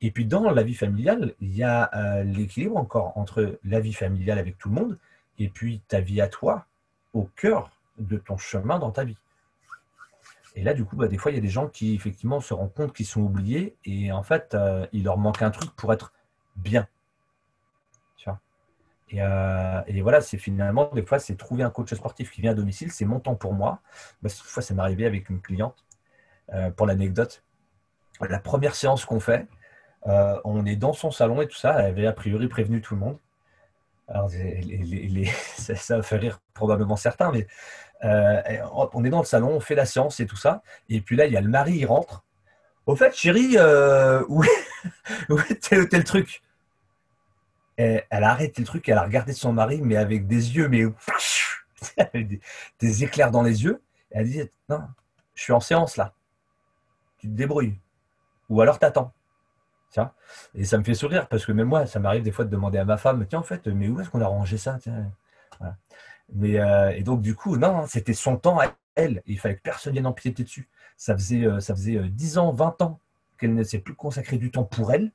Et 0.00 0.12
puis 0.12 0.26
dans 0.26 0.48
la 0.48 0.62
vie 0.62 0.74
familiale, 0.74 1.34
il 1.40 1.56
y 1.56 1.64
a 1.64 1.90
euh, 1.92 2.22
l'équilibre 2.22 2.76
encore 2.76 3.18
entre 3.18 3.58
la 3.64 3.80
vie 3.80 3.94
familiale 3.94 4.38
avec 4.38 4.58
tout 4.58 4.68
le 4.68 4.76
monde 4.76 4.98
et 5.40 5.48
puis 5.48 5.80
ta 5.88 6.00
vie 6.00 6.20
à 6.20 6.28
toi, 6.28 6.66
au 7.14 7.24
cœur 7.34 7.72
de 7.98 8.16
ton 8.16 8.36
chemin 8.36 8.78
dans 8.78 8.92
ta 8.92 9.02
vie. 9.02 9.18
Et 10.56 10.62
là, 10.62 10.74
du 10.74 10.84
coup, 10.84 10.96
bah, 10.96 11.08
des 11.08 11.18
fois, 11.18 11.30
il 11.30 11.34
y 11.36 11.38
a 11.38 11.40
des 11.40 11.48
gens 11.48 11.68
qui, 11.68 11.94
effectivement, 11.94 12.40
se 12.40 12.54
rendent 12.54 12.74
compte 12.74 12.92
qu'ils 12.92 13.06
sont 13.06 13.20
oubliés 13.20 13.76
et 13.84 14.10
en 14.12 14.22
fait, 14.22 14.54
euh, 14.54 14.86
il 14.92 15.04
leur 15.04 15.18
manque 15.18 15.42
un 15.42 15.50
truc 15.50 15.70
pour 15.76 15.92
être 15.92 16.12
bien. 16.56 16.88
Tu 18.16 18.28
vois? 18.28 18.40
Et, 19.10 19.22
euh, 19.22 19.82
et, 19.86 20.02
voilà, 20.02 20.20
c'est 20.20 20.38
finalement, 20.38 20.90
des 20.92 21.02
fois, 21.02 21.18
c'est 21.18 21.36
trouver 21.36 21.62
un 21.62 21.70
coach 21.70 21.94
sportif 21.94 22.30
qui 22.32 22.40
vient 22.40 22.52
à 22.52 22.54
domicile, 22.54 22.90
c'est 22.90 23.04
mon 23.04 23.20
temps 23.20 23.36
pour 23.36 23.54
moi. 23.54 23.80
Bah, 24.22 24.28
cette 24.28 24.42
fois, 24.42 24.62
ça 24.62 24.74
m'est 24.74 24.82
arrivé 24.82 25.06
avec 25.06 25.30
une 25.30 25.40
cliente, 25.40 25.84
euh, 26.52 26.70
pour 26.70 26.86
l'anecdote. 26.86 27.44
La 28.28 28.40
première 28.40 28.74
séance 28.74 29.04
qu'on 29.04 29.20
fait, 29.20 29.46
on 30.04 30.66
est 30.66 30.76
dans 30.76 30.92
son 30.92 31.10
salon 31.10 31.40
et 31.42 31.48
tout 31.48 31.56
ça, 31.56 31.78
elle 31.80 31.86
avait 31.86 32.06
a 32.06 32.12
priori 32.12 32.48
prévenu 32.48 32.80
tout 32.82 32.94
le 32.94 33.00
monde. 33.00 33.18
Alors, 34.08 34.30
ça, 35.56 35.76
ça 35.76 36.02
fait 36.02 36.16
rire 36.16 36.40
probablement 36.52 36.96
certains, 36.96 37.30
mais 37.32 37.46
euh, 38.04 38.42
on 38.92 39.04
est 39.04 39.10
dans 39.10 39.20
le 39.20 39.24
salon, 39.24 39.50
on 39.50 39.60
fait 39.60 39.74
la 39.74 39.86
séance 39.86 40.20
et 40.20 40.26
tout 40.26 40.36
ça. 40.36 40.62
Et 40.88 41.00
puis 41.00 41.16
là, 41.16 41.26
il 41.26 41.32
y 41.32 41.36
a 41.36 41.40
le 41.40 41.48
mari, 41.48 41.74
il 41.74 41.86
rentre. 41.86 42.24
Au 42.86 42.96
fait, 42.96 43.14
chérie, 43.14 43.56
euh, 43.56 44.22
où, 44.28 44.42
est 44.44 45.88
tel, 45.88 46.04
truc? 46.04 46.42
Elle 47.76 48.04
a 48.10 48.30
arrêté 48.30 48.60
le 48.60 48.66
truc, 48.66 48.88
elle 48.88 48.98
a 48.98 49.04
regardé 49.04 49.32
son 49.32 49.52
mari, 49.52 49.80
mais 49.82 49.96
avec 49.96 50.26
des 50.26 50.56
yeux, 50.56 50.68
mais 50.68 50.84
des, 52.14 52.40
des 52.78 53.04
éclairs 53.04 53.30
dans 53.30 53.42
les 53.42 53.64
yeux. 53.64 53.82
Elle 54.10 54.28
dit 54.28 54.42
Non, 54.68 54.82
je 55.34 55.42
suis 55.42 55.52
en 55.52 55.60
séance 55.60 55.96
là. 55.96 56.12
Tu 57.18 57.28
te 57.28 57.32
débrouilles. 57.32 57.78
Ou 58.48 58.60
alors 58.60 58.78
t'attends. 58.78 59.12
Et 60.54 60.64
ça 60.64 60.78
me 60.78 60.84
fait 60.84 60.94
sourire 60.94 61.26
parce 61.28 61.44
que 61.44 61.52
même 61.52 61.68
moi, 61.68 61.86
ça 61.86 61.98
m'arrive 61.98 62.22
des 62.22 62.32
fois 62.32 62.44
de 62.44 62.50
demander 62.50 62.78
à 62.78 62.84
ma 62.84 62.96
femme 62.96 63.26
Tiens, 63.28 63.40
en 63.40 63.42
fait, 63.42 63.66
mais 63.66 63.88
où 63.88 64.00
est-ce 64.00 64.10
qu'on 64.10 64.20
a 64.20 64.26
rangé 64.26 64.56
ça. 64.56 64.78
Mais, 66.32 66.60
euh, 66.60 66.90
et 66.90 67.02
donc, 67.02 67.22
du 67.22 67.34
coup, 67.34 67.56
non, 67.56 67.86
c'était 67.86 68.14
son 68.14 68.36
temps 68.36 68.58
à 68.60 68.74
elle. 68.94 69.22
Il 69.26 69.38
fallait 69.38 69.56
que 69.56 69.62
personne 69.62 69.92
vienne 69.92 70.06
empiéter 70.06 70.44
dessus. 70.44 70.68
Ça 70.96 71.16
faisait, 71.16 71.44
euh, 71.44 71.60
ça 71.60 71.74
faisait 71.74 71.98
10 72.08 72.36
euh, 72.36 72.40
ans, 72.40 72.52
20 72.52 72.82
ans 72.82 73.00
qu'elle 73.38 73.54
ne 73.54 73.62
s'est 73.62 73.78
plus 73.78 73.94
consacrée 73.94 74.38
du 74.38 74.50
temps 74.50 74.64
pour 74.64 74.92
elle. 74.92 75.12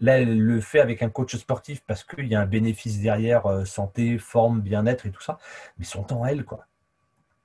Là, 0.00 0.20
elle 0.20 0.38
le 0.38 0.60
fait 0.60 0.80
avec 0.80 1.02
un 1.02 1.08
coach 1.08 1.36
sportif 1.36 1.82
parce 1.86 2.04
qu'il 2.04 2.26
y 2.26 2.34
a 2.34 2.40
un 2.40 2.46
bénéfice 2.46 3.00
derrière, 3.00 3.66
santé, 3.66 4.18
forme, 4.18 4.60
bien-être 4.60 5.06
et 5.06 5.10
tout 5.10 5.22
ça. 5.22 5.38
Mais 5.78 5.84
son 5.84 6.02
temps 6.02 6.24
à 6.24 6.30
elle, 6.30 6.44
quoi. 6.44 6.66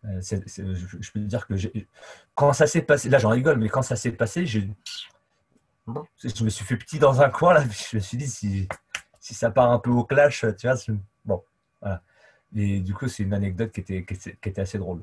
je, 0.04 1.12
peux 1.12 1.20
dire 1.20 1.48
que 1.48 1.54
quand 2.34 2.52
ça 2.54 2.66
s'est 2.66 2.82
passé, 2.82 3.08
là 3.08 3.20
j'en 3.20 3.30
rigole, 3.30 3.60
mais 3.60 3.70
quand 3.70 3.84
ça 3.84 3.96
s'est 3.96 4.12
passé, 4.12 4.48
je 4.48 4.62
me 6.44 6.50
suis 6.50 6.66
fait 6.66 6.76
petit 6.76 6.98
dans 6.98 7.22
un 7.22 7.30
coin, 7.30 7.54
là, 7.54 7.64
je 7.92 7.96
me 7.96 8.02
suis 8.02 8.18
dit, 8.18 8.28
si, 8.28 8.68
si 9.20 9.36
ça 9.36 9.52
part 9.52 9.72
un 9.72 9.80
peu 9.80 9.92
au 9.92 10.04
clash, 10.04 10.44
tu 10.58 10.68
vois, 10.68 10.76
bon, 11.26 11.44
voilà. 11.82 12.02
Et 12.56 12.80
du 12.80 12.94
coup, 12.94 13.08
c'est 13.08 13.24
une 13.24 13.34
anecdote 13.34 13.72
qui 13.72 13.82
était, 13.82 14.04
qui 14.06 14.50
était 14.50 14.62
assez 14.62 14.78
drôle. 14.78 15.02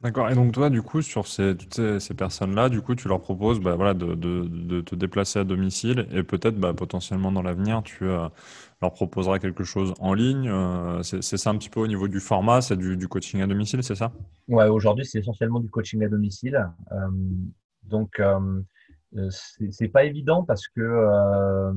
D'accord. 0.00 0.30
Et 0.30 0.34
donc 0.36 0.52
toi, 0.52 0.70
du 0.70 0.80
coup, 0.80 1.02
sur 1.02 1.26
ces, 1.26 1.56
toutes 1.56 1.98
ces, 1.98 2.14
personnes-là, 2.14 2.68
du 2.68 2.82
coup, 2.82 2.94
tu 2.94 3.08
leur 3.08 3.20
proposes 3.20 3.58
bah, 3.58 3.74
voilà, 3.74 3.94
de, 3.94 4.14
de, 4.14 4.80
te 4.80 4.94
déplacer 4.94 5.40
à 5.40 5.44
domicile 5.44 6.06
et 6.12 6.22
peut-être 6.22 6.56
bah, 6.56 6.72
potentiellement 6.72 7.32
dans 7.32 7.42
l'avenir, 7.42 7.82
tu 7.82 8.04
euh, 8.04 8.28
leur 8.80 8.92
proposeras 8.92 9.40
quelque 9.40 9.64
chose 9.64 9.94
en 9.98 10.14
ligne. 10.14 10.48
Euh, 10.48 11.02
c'est 11.02 11.36
ça 11.36 11.50
un 11.50 11.58
petit 11.58 11.68
peu 11.68 11.80
au 11.80 11.88
niveau 11.88 12.06
du 12.06 12.20
format, 12.20 12.60
c'est 12.60 12.76
du, 12.76 13.08
coaching 13.08 13.40
à 13.42 13.48
domicile, 13.48 13.82
c'est 13.82 13.96
ça? 13.96 14.12
Ouais, 14.46 14.68
aujourd'hui, 14.68 15.04
c'est 15.04 15.18
essentiellement 15.18 15.58
du 15.58 15.68
coaching 15.68 16.04
à 16.04 16.08
domicile. 16.08 16.64
Euh, 16.92 17.08
donc, 17.82 18.22
c'est 19.30 19.88
pas 19.88 20.04
évident 20.04 20.44
parce 20.44 20.68
que 20.68 21.72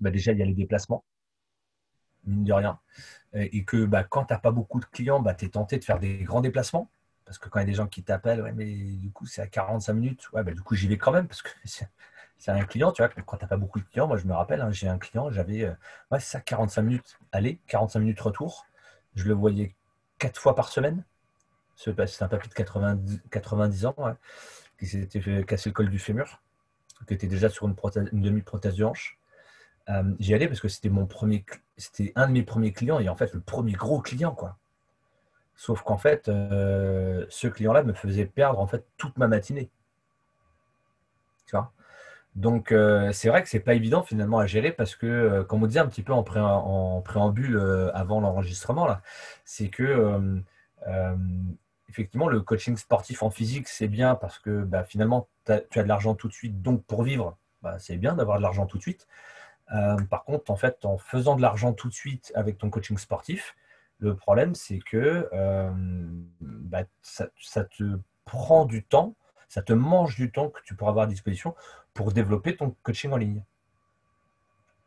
bah, 0.00 0.10
déjà, 0.10 0.32
il 0.32 0.38
y 0.38 0.42
a 0.42 0.46
les 0.46 0.52
déplacements, 0.52 1.04
mine 2.26 2.44
de 2.44 2.52
rien 2.52 2.78
et 3.36 3.64
que 3.64 3.84
bah, 3.84 4.04
quand 4.04 4.24
tu 4.26 4.32
n'as 4.32 4.38
pas 4.38 4.50
beaucoup 4.50 4.80
de 4.80 4.86
clients, 4.86 5.20
bah, 5.20 5.34
tu 5.34 5.46
es 5.46 5.48
tenté 5.48 5.78
de 5.78 5.84
faire 5.84 5.98
des 5.98 6.18
grands 6.18 6.40
déplacements. 6.40 6.90
Parce 7.24 7.38
que 7.38 7.48
quand 7.48 7.58
il 7.58 7.62
y 7.62 7.64
a 7.64 7.66
des 7.66 7.74
gens 7.74 7.88
qui 7.88 8.02
t'appellent, 8.04 8.52
mais 8.54 8.72
du 8.72 9.10
coup, 9.10 9.26
c'est 9.26 9.42
à 9.42 9.46
45 9.46 9.92
minutes. 9.94 10.32
Ouais, 10.32 10.42
bah, 10.44 10.52
du 10.52 10.62
coup, 10.62 10.74
j'y 10.74 10.86
vais 10.88 10.98
quand 10.98 11.12
même 11.12 11.26
parce 11.26 11.42
que 11.42 11.50
c'est 11.64 12.50
un 12.50 12.64
client, 12.64 12.92
tu 12.92 13.02
vois. 13.02 13.08
Quand 13.08 13.36
tu 13.36 13.44
n'as 13.44 13.48
pas 13.48 13.56
beaucoup 13.56 13.80
de 13.80 13.84
clients, 13.84 14.06
moi, 14.06 14.16
je 14.16 14.26
me 14.26 14.34
rappelle, 14.34 14.60
hein, 14.60 14.70
j'ai 14.70 14.88
un 14.88 14.98
client, 14.98 15.30
j'avais, 15.30 15.64
euh, 15.64 16.18
ça, 16.20 16.40
45 16.40 16.82
minutes 16.82 17.18
aller, 17.32 17.58
45 17.66 18.00
minutes 18.00 18.20
retour. 18.20 18.66
Je 19.14 19.24
le 19.24 19.34
voyais 19.34 19.74
quatre 20.18 20.40
fois 20.40 20.54
par 20.54 20.68
semaine. 20.68 21.04
C'est 21.76 21.90
un 22.22 22.28
papy 22.28 22.48
de 22.48 22.54
90, 22.54 23.22
90 23.30 23.86
ans 23.86 23.96
qui 24.78 24.86
s'était 24.86 25.44
casser 25.44 25.70
le 25.70 25.74
col 25.74 25.90
du 25.90 25.98
fémur, 25.98 26.42
qui 27.06 27.14
était 27.14 27.26
déjà 27.26 27.50
sur 27.50 27.66
une, 27.66 27.74
une 28.12 28.22
demi-prothèse 28.22 28.76
de 28.76 28.84
hanche. 28.84 29.18
Euh, 29.88 30.14
j'y 30.18 30.34
allais 30.34 30.48
parce 30.48 30.60
que 30.60 30.68
c'était 30.68 30.88
mon 30.88 31.06
premier, 31.06 31.44
c'était 31.76 32.12
un 32.16 32.28
de 32.28 32.32
mes 32.32 32.42
premiers 32.42 32.72
clients 32.72 33.00
et 33.00 33.08
en 33.08 33.16
fait 33.16 33.32
le 33.34 33.40
premier 33.40 33.72
gros 33.72 34.00
client 34.00 34.32
quoi. 34.32 34.56
Sauf 35.58 35.82
qu'en 35.82 35.96
fait, 35.96 36.28
euh, 36.28 37.24
ce 37.30 37.48
client-là 37.48 37.82
me 37.82 37.94
faisait 37.94 38.26
perdre 38.26 38.60
en 38.60 38.66
fait 38.66 38.84
toute 38.98 39.16
ma 39.16 39.26
matinée. 39.26 39.70
Tu 41.46 41.56
Donc 42.34 42.72
euh, 42.72 43.12
c'est 43.12 43.28
vrai 43.30 43.42
que 43.42 43.48
c'est 43.48 43.60
pas 43.60 43.74
évident 43.74 44.02
finalement 44.02 44.38
à 44.38 44.46
gérer 44.46 44.72
parce 44.72 44.96
que, 44.96 45.42
comme 45.42 45.62
on 45.62 45.66
disait 45.66 45.80
un 45.80 45.86
petit 45.86 46.02
peu 46.02 46.12
en, 46.12 46.22
préambule 47.02 47.58
avant 47.94 48.20
l'enregistrement 48.20 48.88
c'est 49.44 49.68
que 49.68 50.42
effectivement 51.88 52.28
le 52.28 52.40
coaching 52.42 52.76
sportif 52.76 53.22
en 53.22 53.30
physique 53.30 53.68
c'est 53.68 53.88
bien 53.88 54.16
parce 54.16 54.38
que 54.38 54.62
bah, 54.62 54.84
finalement 54.84 55.28
tu 55.46 55.52
as 55.52 55.82
de 55.82 55.88
l'argent 55.88 56.14
tout 56.14 56.28
de 56.28 56.32
suite, 56.32 56.60
donc 56.62 56.84
pour 56.84 57.02
vivre, 57.02 57.36
bah, 57.62 57.76
c'est 57.78 57.96
bien 57.96 58.14
d'avoir 58.14 58.38
de 58.38 58.42
l'argent 58.42 58.66
tout 58.66 58.78
de 58.78 58.82
suite. 58.82 59.06
Euh, 59.74 59.96
par 60.10 60.24
contre, 60.24 60.50
en 60.50 60.56
fait, 60.56 60.84
en 60.84 60.98
faisant 60.98 61.36
de 61.36 61.42
l'argent 61.42 61.72
tout 61.72 61.88
de 61.88 61.94
suite 61.94 62.32
avec 62.34 62.58
ton 62.58 62.70
coaching 62.70 62.98
sportif, 62.98 63.56
le 63.98 64.14
problème, 64.14 64.54
c'est 64.54 64.78
que 64.78 65.28
euh, 65.32 65.70
bah, 66.40 66.82
ça, 67.02 67.28
te 67.64 67.98
prend 68.24 68.64
du 68.64 68.84
temps 68.84 69.14
ça 69.48 69.62
te 69.62 69.72
mange 69.72 70.16
du 70.16 70.30
temps 70.30 70.50
que 70.50 70.60
tu 70.64 70.74
pourras 70.74 70.90
avoir 70.90 71.04
à 71.04 71.08
disposition 71.08 71.54
pour 71.94 72.12
développer 72.12 72.56
ton 72.56 72.74
coaching 72.82 73.12
en 73.12 73.16
ligne, 73.16 73.44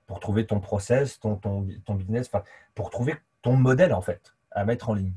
pour 0.06 0.20
trouver 0.20 0.46
ton 0.46 0.60
process, 0.60 1.20
ton, 1.20 1.64
business, 1.90 2.30
pour 2.76 2.90
trouver 2.90 3.16
ton 3.42 3.56
modèle 3.56 3.94
en 3.94 4.02
fait 4.02 4.36
à 4.52 4.66
mettre 4.66 4.90
en 4.90 4.94
ligne. 4.94 5.14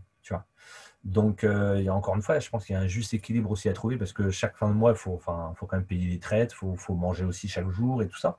Donc, 1.05 1.42
euh, 1.42 1.76
il 1.78 1.84
y 1.84 1.88
a 1.88 1.94
encore 1.94 2.14
une 2.14 2.22
fois, 2.22 2.38
je 2.38 2.48
pense 2.48 2.64
qu'il 2.64 2.74
y 2.74 2.76
a 2.76 2.80
un 2.80 2.86
juste 2.86 3.12
équilibre 3.12 3.50
aussi 3.50 3.68
à 3.68 3.72
trouver 3.72 3.96
parce 3.96 4.12
que 4.12 4.30
chaque 4.30 4.57
fin 4.57 4.68
de 4.68 4.74
mois, 4.74 4.92
il 4.92 4.96
faut, 4.96 5.14
enfin, 5.14 5.53
faut 5.57 5.66
quand 5.66 5.76
même 5.76 5.86
payer 5.86 6.09
les 6.09 6.20
traites, 6.20 6.55
il 6.62 6.76
faut, 6.76 6.94
manger 6.94 7.24
aussi 7.24 7.48
chaque 7.48 7.68
jour 7.70 8.03
et 8.03 8.09
tout 8.09 8.18
ça. 8.18 8.38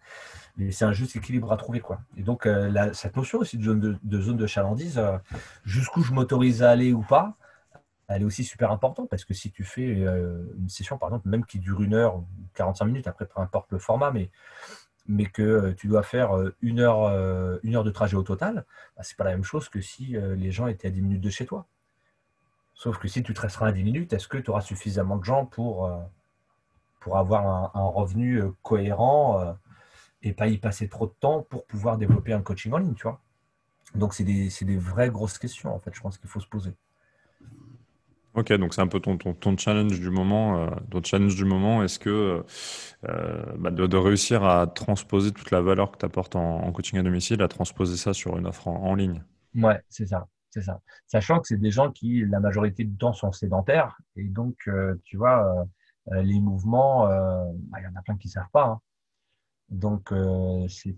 Mais 0.56 0.72
c'est 0.72 0.86
un 0.86 0.94
juste 0.94 1.16
équilibre 1.18 1.52
à 1.52 1.58
trouver. 1.58 1.82
Quoi. 1.82 2.00
Et 2.16 2.24
donc, 2.24 2.46
euh, 2.46 2.94
cette 2.94 3.18
notion 3.18 3.40
aussi 3.40 3.58
de 3.58 3.64
zone 4.22 4.38
de, 4.38 4.48
chalandise, 4.48 4.98
euh, 4.98 5.18
jusqu'où 5.66 6.04
je 6.04 6.14
m'autorise 6.14 6.64
à 6.64 6.72
aller 6.72 6.94
ou 6.94 7.02
pas, 7.02 7.36
elle 8.08 8.22
est 8.22 8.26
aussi 8.26 8.46
super 8.46 8.72
importante 8.72 9.10
parce 9.10 9.26
que 9.26 9.34
si 9.34 9.52
tu 9.52 9.64
fais 9.64 9.88
une 9.88 10.70
session, 10.70 10.98
par 10.98 11.10
exemple, 11.10 11.28
même 11.28 11.46
qui 11.46 11.60
dure 11.60 11.82
une 11.82 11.94
heure 11.94 12.18
ou 12.18 12.28
45 12.54 12.86
minutes, 12.86 13.08
après, 13.08 13.26
peu 13.26 13.42
importe 13.42 13.72
le 13.72 13.80
format, 13.80 14.14
mais 15.08 15.26
que 15.26 15.72
tu 15.72 15.88
dois 15.88 16.04
faire 16.04 16.32
une 16.62 16.80
heure, 16.80 17.60
une 17.64 17.76
heure 17.76 17.84
de 17.84 17.92
trajet 17.92 18.16
au 18.16 18.24
total, 18.24 18.66
bah, 18.96 19.04
ce 19.04 19.14
n'est 19.14 19.16
pas 19.16 19.24
la 19.24 19.32
même 19.32 19.44
chose 19.44 19.70
que 19.70 19.82
si 19.82 20.16
les 20.18 20.52
gens 20.52 20.68
étaient 20.68 20.90
à 20.90 20.92
10 20.92 21.02
minutes 21.02 21.22
de 21.22 21.30
chez 21.30 21.46
toi. 21.46 21.66
Sauf 22.76 22.98
que 22.98 23.08
si 23.08 23.24
tu 23.24 23.34
te 23.34 23.42
resteras 23.42 23.68
à 23.68 23.72
10 23.72 23.84
minutes, 23.84 24.14
est-ce 24.14 24.28
que 24.28 24.38
tu 24.38 24.50
auras 24.50 24.62
suffisamment 24.62 25.18
de 25.18 25.24
gens 25.24 25.46
pour, 25.46 25.86
euh, 25.86 26.00
pour 27.00 27.18
avoir 27.18 27.76
un, 27.76 27.86
revenu 27.86 28.42
euh, 28.42 28.52
cohérent 28.62 29.40
euh, 29.40 29.54
et 30.24 30.34
pas 30.34 30.48
y 30.48 30.58
passer 30.58 30.88
trop 30.88 31.06
de 31.06 31.14
temps 31.20 31.44
pour 31.44 31.66
pouvoir 31.66 31.98
développer 31.98 32.34
un 32.34 32.42
coaching 32.42 32.72
en 32.74 32.78
ligne, 32.78 32.96
tu 32.96 33.04
vois? 33.04 33.20
Donc, 33.96 34.14
c'est 34.14 34.24
des, 34.24 34.50
des, 34.62 34.78
vraies 34.78 35.10
grosses 35.10 35.38
questions, 35.38 35.74
en 35.74 35.80
fait, 35.80 35.94
je 35.94 36.02
pense 36.02 36.18
qu'il 36.18 36.30
faut 36.30 36.40
se 36.40 36.48
poser. 36.48 36.74
Ok, 38.34 38.52
donc 38.54 38.74
c'est 38.74 38.82
un 38.82 38.88
peu 38.88 39.00
ton, 39.00 39.18
ton, 39.18 39.56
challenge 39.56 40.00
du 40.00 40.10
moment. 40.10 40.68
ton 40.90 41.04
challenge 41.04 41.36
du 41.36 41.46
moment, 41.46 41.84
est-ce 41.84 42.00
que 42.00 42.44
bah, 43.04 43.70
de, 43.70 43.98
réussir 43.98 44.44
à 44.44 44.66
transposer 44.66 45.32
toute 45.32 45.52
la 45.52 45.62
valeur 45.62 45.92
que 45.92 46.00
tu 46.00 46.06
apportes 46.06 46.36
en, 46.36 46.72
coaching 46.72 46.98
à 46.98 47.04
domicile, 47.04 47.44
à 47.44 47.48
transposer 47.48 47.96
ça 47.96 48.12
sur 48.14 48.36
une 48.36 48.48
offre 48.48 48.70
en 48.70 48.96
ligne? 48.96 49.24
Ouais, 49.54 49.80
c'est 49.88 50.08
ça. 50.08 50.28
C'est 50.54 50.62
ça. 50.62 50.80
Sachant 51.08 51.40
que 51.40 51.48
c'est 51.48 51.58
des 51.58 51.72
gens 51.72 51.92
qui, 51.92 52.24
la 52.26 52.40
majorité 52.40 52.84
du 52.84 52.96
temps, 52.96 53.12
sont 53.12 53.32
sédentaires. 53.32 53.98
Et 54.16 54.26
donc, 54.26 54.56
euh, 54.68 54.94
tu 55.04 55.18
vois, 55.18 55.48
euh, 55.48 56.14
euh, 56.14 56.22
les 56.22 56.40
mouvements, 56.40 57.08
bah, 57.08 57.80
il 57.80 57.84
y 57.84 57.88
en 57.88 57.96
a 57.96 58.04
plein 58.04 58.16
qui 58.18 58.28
ne 58.28 58.34
savent 58.34 58.52
pas. 58.52 58.68
Hein. 58.68 58.80
Donc, 59.70 60.14
c'est 60.70 60.96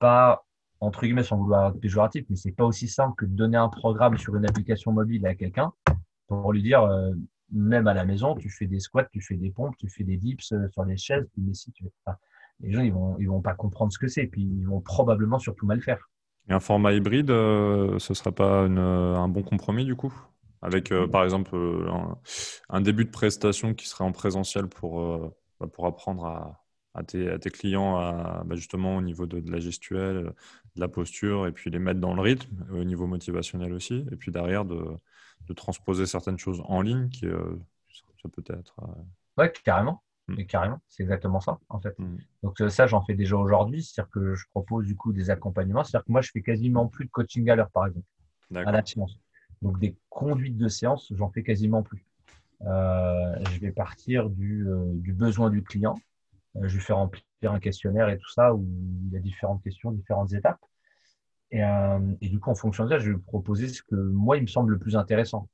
pas, 0.00 0.44
entre 0.80 1.02
guillemets, 1.02 1.22
sans 1.22 1.36
vouloir 1.36 1.68
être 1.68 1.80
péjoratif, 1.80 2.24
mais 2.28 2.34
c'est 2.34 2.50
pas 2.50 2.64
aussi 2.64 2.88
simple 2.88 3.14
que 3.14 3.26
de 3.26 3.30
donner 3.36 3.56
un 3.56 3.68
programme 3.68 4.18
sur 4.18 4.34
une 4.34 4.44
application 4.44 4.90
mobile 4.90 5.24
à 5.24 5.36
quelqu'un 5.36 5.72
pour 6.26 6.52
lui 6.52 6.64
dire, 6.64 6.82
même 7.52 7.86
à 7.86 7.94
la 7.94 8.04
maison, 8.04 8.34
tu 8.34 8.50
fais 8.50 8.66
des 8.66 8.80
squats, 8.80 9.06
tu 9.12 9.20
fais 9.20 9.36
des 9.36 9.52
pompes, 9.52 9.76
tu 9.78 9.88
fais 9.88 10.02
des 10.02 10.16
dips 10.16 10.42
sur 10.42 10.84
les 10.84 10.96
chaises, 10.96 11.28
mais 11.36 11.54
si 11.54 11.70
tu 11.70 11.84
les 12.58 12.72
gens, 12.72 12.80
ils 12.80 12.92
vont, 12.92 13.16
ils 13.20 13.28
vont 13.28 13.42
pas 13.42 13.54
comprendre 13.54 13.92
ce 13.92 13.98
que 14.00 14.08
c'est, 14.08 14.26
puis 14.26 14.42
ils 14.42 14.66
vont 14.66 14.80
probablement 14.80 15.38
surtout 15.38 15.66
mal 15.66 15.80
faire. 15.80 16.10
Et 16.48 16.52
un 16.52 16.60
format 16.60 16.92
hybride, 16.92 17.30
euh, 17.30 17.98
ce 17.98 18.12
ne 18.12 18.14
serait 18.14 18.32
pas 18.32 18.62
euh, 18.62 19.16
un 19.16 19.28
bon 19.28 19.42
compromis 19.42 19.84
du 19.84 19.96
coup? 19.96 20.14
Avec 20.62 20.92
euh, 20.92 21.06
par 21.06 21.24
exemple 21.24 21.56
un, 22.68 22.80
début 22.80 23.04
de 23.04 23.10
prestation 23.10 23.74
qui 23.74 23.88
serait 23.88 24.04
en 24.04 24.12
présentiel 24.12 24.68
pour, 24.68 25.34
bah, 25.60 25.66
apprendre 25.84 26.24
à, 26.94 27.02
tes, 27.04 27.38
clients 27.50 27.96
à, 27.96 28.42
bah, 28.44 28.56
justement 28.56 28.96
au 28.96 29.02
niveau 29.02 29.26
de, 29.26 29.42
la 29.50 29.60
gestuelle, 29.60 30.32
de 30.76 30.80
la 30.80 30.88
posture, 30.88 31.46
et 31.46 31.52
puis 31.52 31.70
les 31.70 31.78
mettre 31.78 32.00
dans 32.00 32.14
le 32.14 32.22
rythme, 32.22 32.66
au 32.72 32.84
niveau 32.84 33.06
motivationnel 33.06 33.72
aussi, 33.72 34.06
et 34.10 34.16
puis 34.16 34.32
derrière 34.32 34.64
de, 34.64 34.82
de 35.48 35.52
transposer 35.52 36.06
certaines 36.06 36.38
choses 36.38 36.62
en 36.66 36.80
ligne 36.80 37.08
qui 37.10 37.26
ça 37.26 38.28
peut 38.30 38.44
être. 38.48 38.76
Ouais, 39.36 39.52
carrément. 39.64 40.02
Mm. 40.28 40.34
Mais 40.36 40.46
carrément, 40.46 40.80
c'est 40.88 41.02
exactement 41.02 41.40
ça, 41.40 41.58
en 41.68 41.80
fait. 41.80 41.98
Mm. 41.98 42.16
Donc 42.42 42.60
euh, 42.60 42.68
ça, 42.68 42.86
j'en 42.86 43.02
fais 43.02 43.14
déjà 43.14 43.36
aujourd'hui, 43.36 43.82
c'est-à-dire 43.82 44.10
que 44.10 44.34
je 44.34 44.44
propose 44.50 44.86
du 44.86 44.96
coup 44.96 45.12
des 45.12 45.30
accompagnements. 45.30 45.84
C'est-à-dire 45.84 46.04
que 46.04 46.12
moi, 46.12 46.20
je 46.20 46.30
fais 46.30 46.42
quasiment 46.42 46.86
plus 46.86 47.06
de 47.06 47.10
coaching 47.10 47.48
à 47.50 47.56
l'heure, 47.56 47.70
par 47.70 47.86
exemple, 47.86 48.06
à 48.54 48.72
la 48.72 48.84
séance. 48.84 49.18
Donc 49.62 49.78
des 49.78 49.96
conduites 50.08 50.56
de 50.56 50.68
séance, 50.68 51.12
j'en 51.14 51.30
fais 51.30 51.42
quasiment 51.42 51.82
plus. 51.82 52.04
Euh, 52.62 53.44
je 53.50 53.60
vais 53.60 53.72
partir 53.72 54.30
du, 54.30 54.66
euh, 54.66 54.92
du 54.94 55.12
besoin 55.12 55.50
du 55.50 55.62
client. 55.62 55.94
je 56.60 56.74
vais 56.74 56.82
faire 56.82 56.96
remplir 56.96 57.22
un 57.42 57.60
questionnaire 57.60 58.08
et 58.08 58.18
tout 58.18 58.30
ça 58.30 58.54
où 58.54 58.66
il 59.06 59.12
y 59.12 59.16
a 59.16 59.20
différentes 59.20 59.62
questions, 59.62 59.92
différentes 59.92 60.32
étapes. 60.32 60.60
Et, 61.52 61.60
et 61.60 62.28
du 62.28 62.40
coup, 62.40 62.50
en 62.50 62.54
fonction 62.56 62.84
de 62.84 62.88
ça, 62.90 62.98
je 62.98 63.12
vais 63.12 63.18
proposer 63.18 63.68
ce 63.68 63.82
que 63.82 63.94
moi, 63.94 64.36
il 64.36 64.42
me 64.42 64.48
semble 64.48 64.72
le 64.72 64.78
plus 64.78 64.96
intéressant. 64.96 65.48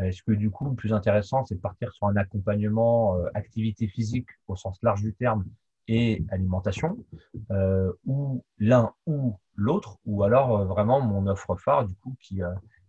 Est-ce 0.00 0.22
que 0.22 0.32
du 0.32 0.50
coup, 0.50 0.68
le 0.68 0.74
plus 0.74 0.92
intéressant, 0.92 1.44
c'est 1.44 1.54
de 1.54 1.60
partir 1.60 1.92
sur 1.92 2.06
un 2.06 2.16
accompagnement 2.16 3.16
euh, 3.16 3.28
activité 3.34 3.86
physique 3.86 4.28
au 4.48 4.56
sens 4.56 4.78
large 4.82 5.02
du 5.02 5.14
terme 5.14 5.44
et 5.86 6.24
alimentation, 6.30 7.04
euh, 7.50 7.92
ou 8.06 8.42
l'un 8.58 8.92
ou 9.06 9.38
l'autre, 9.54 9.98
ou 10.06 10.22
alors 10.24 10.58
euh, 10.58 10.64
vraiment 10.64 11.00
mon 11.00 11.26
offre 11.26 11.56
phare 11.56 11.86
du 11.86 11.94
coup 11.96 12.16
qui, 12.20 12.40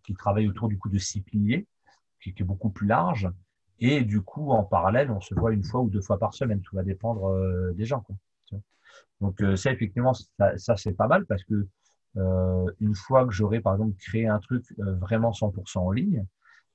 qui 0.04 0.14
travaille 0.14 0.48
autour 0.48 0.70
du 0.70 0.78
coup 0.78 0.90
de 0.90 0.98
six 0.98 1.22
piliers, 1.22 1.68
qui, 2.22 2.30
est 2.30 2.44
beaucoup 2.44 2.70
plus 2.70 2.88
large, 2.88 3.30
et 3.80 4.02
du 4.02 4.22
coup 4.22 4.52
en 4.52 4.64
parallèle, 4.64 5.12
on 5.12 5.20
se 5.20 5.36
voit 5.36 5.52
une 5.52 5.64
fois 5.64 5.82
ou 5.82 5.90
deux 5.90 6.02
fois 6.02 6.18
par 6.18 6.34
semaine, 6.34 6.62
tout 6.62 6.76
va 6.76 6.84
dépendre 6.84 7.74
des 7.74 7.86
gens. 7.86 8.00
Quoi. 8.00 8.16
Donc 9.20 9.44
ça 9.58 9.72
effectivement, 9.72 10.14
ça, 10.14 10.58
ça 10.58 10.78
c'est 10.78 10.94
pas 10.94 11.08
mal 11.08 11.26
parce 11.26 11.44
que 11.44 11.68
une 12.80 12.96
fois 12.96 13.28
que 13.28 13.34
j'aurai 13.34 13.60
par 13.60 13.74
exemple 13.74 13.98
créé 13.98 14.26
un 14.26 14.40
truc 14.40 14.64
vraiment 14.78 15.32
100% 15.32 15.80
en 15.80 15.92
ligne, 15.92 16.26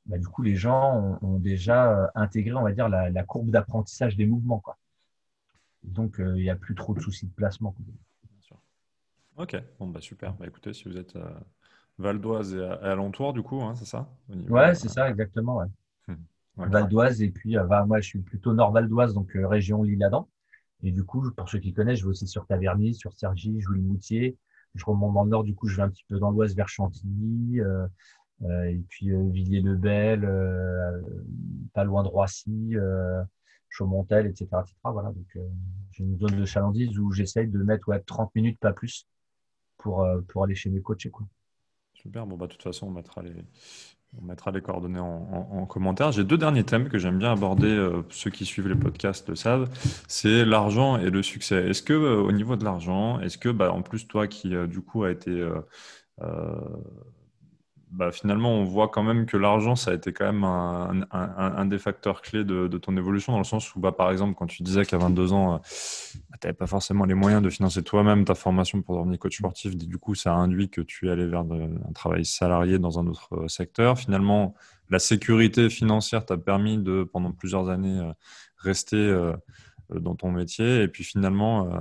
bah, 0.06 0.18
du 0.18 0.26
coup, 0.26 0.42
les 0.42 0.56
gens 0.56 1.18
ont, 1.22 1.38
déjà 1.38 1.92
euh, 1.92 2.06
intégré, 2.14 2.54
on 2.54 2.62
va 2.62 2.72
dire, 2.72 2.88
la, 2.88 3.22
courbe 3.24 3.50
d'apprentissage 3.50 4.16
des 4.16 4.26
mouvements. 4.26 4.60
Quoi. 4.60 4.76
Donc, 5.82 6.20
euh, 6.20 6.36
il 6.36 6.42
n'y 6.42 6.50
a 6.50 6.56
plus 6.56 6.74
trop 6.74 6.94
de 6.94 7.00
soucis 7.00 7.26
de 7.26 7.32
placement. 7.32 7.74
Ok, 9.36 9.56
bon, 9.78 9.88
bah, 9.88 10.00
super. 10.00 10.34
Bah, 10.34 10.46
écoutez, 10.46 10.72
si 10.72 10.84
vous 10.84 10.96
êtes 10.96 11.16
à 11.16 11.40
Val 11.98 12.20
d'Oise 12.20 12.54
et, 12.54 12.62
alentour, 12.62 13.32
du 13.32 13.42
coup, 13.42 13.62
hein, 13.62 13.74
c'est 13.74 13.86
ça 13.86 14.10
Ouais, 14.48 14.74
c'est 14.74 14.88
ça, 14.88 15.08
exactement. 15.08 15.58
Ouais. 15.58 15.66
Hum, 16.08 16.18
Val 16.56 16.88
d'Oise, 16.88 17.22
et 17.22 17.30
puis, 17.30 17.56
euh, 17.56 17.86
moi, 17.86 18.00
je 18.00 18.08
suis 18.08 18.20
plutôt 18.20 18.52
nord 18.52 18.72
Val 18.72 18.88
d'Oise, 18.88 19.14
donc 19.14 19.30
région 19.34 19.82
Lille-Adam. 19.82 20.28
Et 20.82 20.92
du 20.92 21.04
coup, 21.04 21.30
pour 21.30 21.48
ceux 21.48 21.58
qui 21.58 21.72
connaissent, 21.72 22.00
je 22.00 22.04
vais 22.04 22.10
aussi 22.10 22.26
sur 22.26 22.46
Taverny, 22.46 22.94
sur 22.94 23.12
Cergy, 23.14 23.60
Jouy-Moutier. 23.60 24.36
Je 24.74 24.84
remonte 24.84 25.14
dans 25.14 25.24
le 25.24 25.30
nord, 25.30 25.44
du 25.44 25.54
coup, 25.54 25.68
je 25.68 25.76
vais 25.76 25.82
un 25.82 25.90
petit 25.90 26.04
peu 26.08 26.18
dans 26.18 26.30
l'ouest 26.30 26.56
vers 26.56 26.68
Chantilly. 26.68 27.60
Euh, 28.42 28.64
et 28.64 28.80
puis 28.88 29.10
euh, 29.10 29.28
Villiers-le-Bel, 29.30 30.24
euh, 30.24 31.00
pas 31.74 31.84
loin 31.84 32.02
de 32.02 32.08
Roissy, 32.08 32.74
Chaumontel, 33.68 34.26
etc., 34.26 34.46
etc. 34.60 34.74
Voilà, 34.84 35.10
donc 35.10 35.38
j'ai 35.92 36.04
une 36.04 36.18
zone 36.18 36.36
de 36.36 36.44
chalandise 36.44 36.98
où 36.98 37.12
j'essaye 37.12 37.46
de 37.48 37.62
mettre 37.62 37.88
ouais, 37.88 38.00
30 38.00 38.34
minutes, 38.34 38.58
pas 38.58 38.72
plus, 38.72 39.06
pour, 39.78 40.06
pour 40.28 40.44
aller 40.44 40.54
chez 40.54 40.70
mes 40.70 40.80
coachs. 40.80 41.08
Quoi. 41.10 41.26
Super, 41.94 42.26
bon, 42.26 42.36
bah, 42.36 42.46
de 42.46 42.52
toute 42.52 42.62
façon, 42.62 42.88
on 42.88 42.90
mettra 42.90 43.22
les, 43.22 43.34
on 44.20 44.24
mettra 44.24 44.50
les 44.50 44.60
coordonnées 44.60 44.98
en, 44.98 45.66
commentaire. 45.66 46.10
J'ai 46.10 46.24
deux 46.24 46.38
derniers 46.38 46.64
thèmes 46.64 46.88
que 46.88 46.98
j'aime 46.98 47.18
bien 47.18 47.32
aborder, 47.32 48.02
ceux 48.08 48.30
qui 48.30 48.44
suivent 48.44 48.66
les 48.66 48.74
podcasts 48.74 49.28
le 49.28 49.36
savent, 49.36 49.70
c'est 50.08 50.44
l'argent 50.44 50.98
et 50.98 51.10
le 51.10 51.22
succès. 51.22 51.68
Est-ce 51.68 51.82
que 51.82 51.92
au 51.94 52.32
niveau 52.32 52.56
de 52.56 52.64
l'argent, 52.64 53.20
est-ce 53.20 53.38
que, 53.38 53.50
bah, 53.50 53.72
en 53.72 53.82
plus, 53.82 54.08
toi 54.08 54.26
qui 54.26 54.52
du 54.66 54.80
coup 54.80 55.04
a 55.04 55.12
été 55.12 55.48
bah, 57.90 58.12
finalement, 58.12 58.52
on 58.52 58.64
voit 58.64 58.88
quand 58.88 59.02
même 59.02 59.26
que 59.26 59.36
l'argent, 59.36 59.74
ça 59.74 59.90
a 59.90 59.94
été 59.94 60.12
quand 60.12 60.32
même 60.32 60.44
un, 60.44 61.66
des 61.66 61.78
facteurs 61.78 62.22
clés 62.22 62.44
de, 62.44 62.66
ton 62.78 62.96
évolution, 62.96 63.32
dans 63.32 63.38
le 63.38 63.44
sens 63.44 63.74
où, 63.74 63.80
bah, 63.80 63.92
par 63.92 64.10
exemple, 64.10 64.34
quand 64.38 64.46
tu 64.46 64.62
disais 64.62 64.84
qu'à 64.84 64.96
22 64.98 65.32
ans, 65.32 65.54
euh, 65.54 65.56
bah, 65.56 66.36
tu 66.40 66.46
n'avais 66.46 66.56
pas 66.56 66.66
forcément 66.66 67.04
les 67.04 67.14
moyens 67.14 67.42
de 67.42 67.50
financer 67.50 67.82
toi-même 67.82 68.24
ta 68.24 68.34
formation 68.34 68.80
pour 68.82 68.98
devenir 68.98 69.18
coach 69.18 69.38
sportif, 69.38 69.76
du 69.76 69.98
coup, 69.98 70.14
ça 70.14 70.34
a 70.34 70.36
induit 70.36 70.70
que 70.70 70.80
tu 70.80 71.08
es 71.08 71.10
allé 71.10 71.26
vers 71.26 71.40
un 71.40 71.92
travail 71.92 72.24
salarié 72.24 72.78
dans 72.78 72.98
un 72.98 73.06
autre 73.06 73.28
euh, 73.32 73.48
secteur. 73.48 73.98
Finalement, 73.98 74.54
la 74.88 74.98
sécurité 74.98 75.68
financière 75.68 76.24
t'a 76.24 76.36
permis 76.36 76.78
de, 76.78 77.04
pendant 77.04 77.32
plusieurs 77.32 77.68
années, 77.70 77.98
euh, 77.98 78.12
rester 78.58 79.32
dans 79.98 80.14
ton 80.14 80.30
métier. 80.30 80.82
Et 80.82 80.88
puis 80.88 81.04
finalement, 81.04 81.66
euh, 81.66 81.78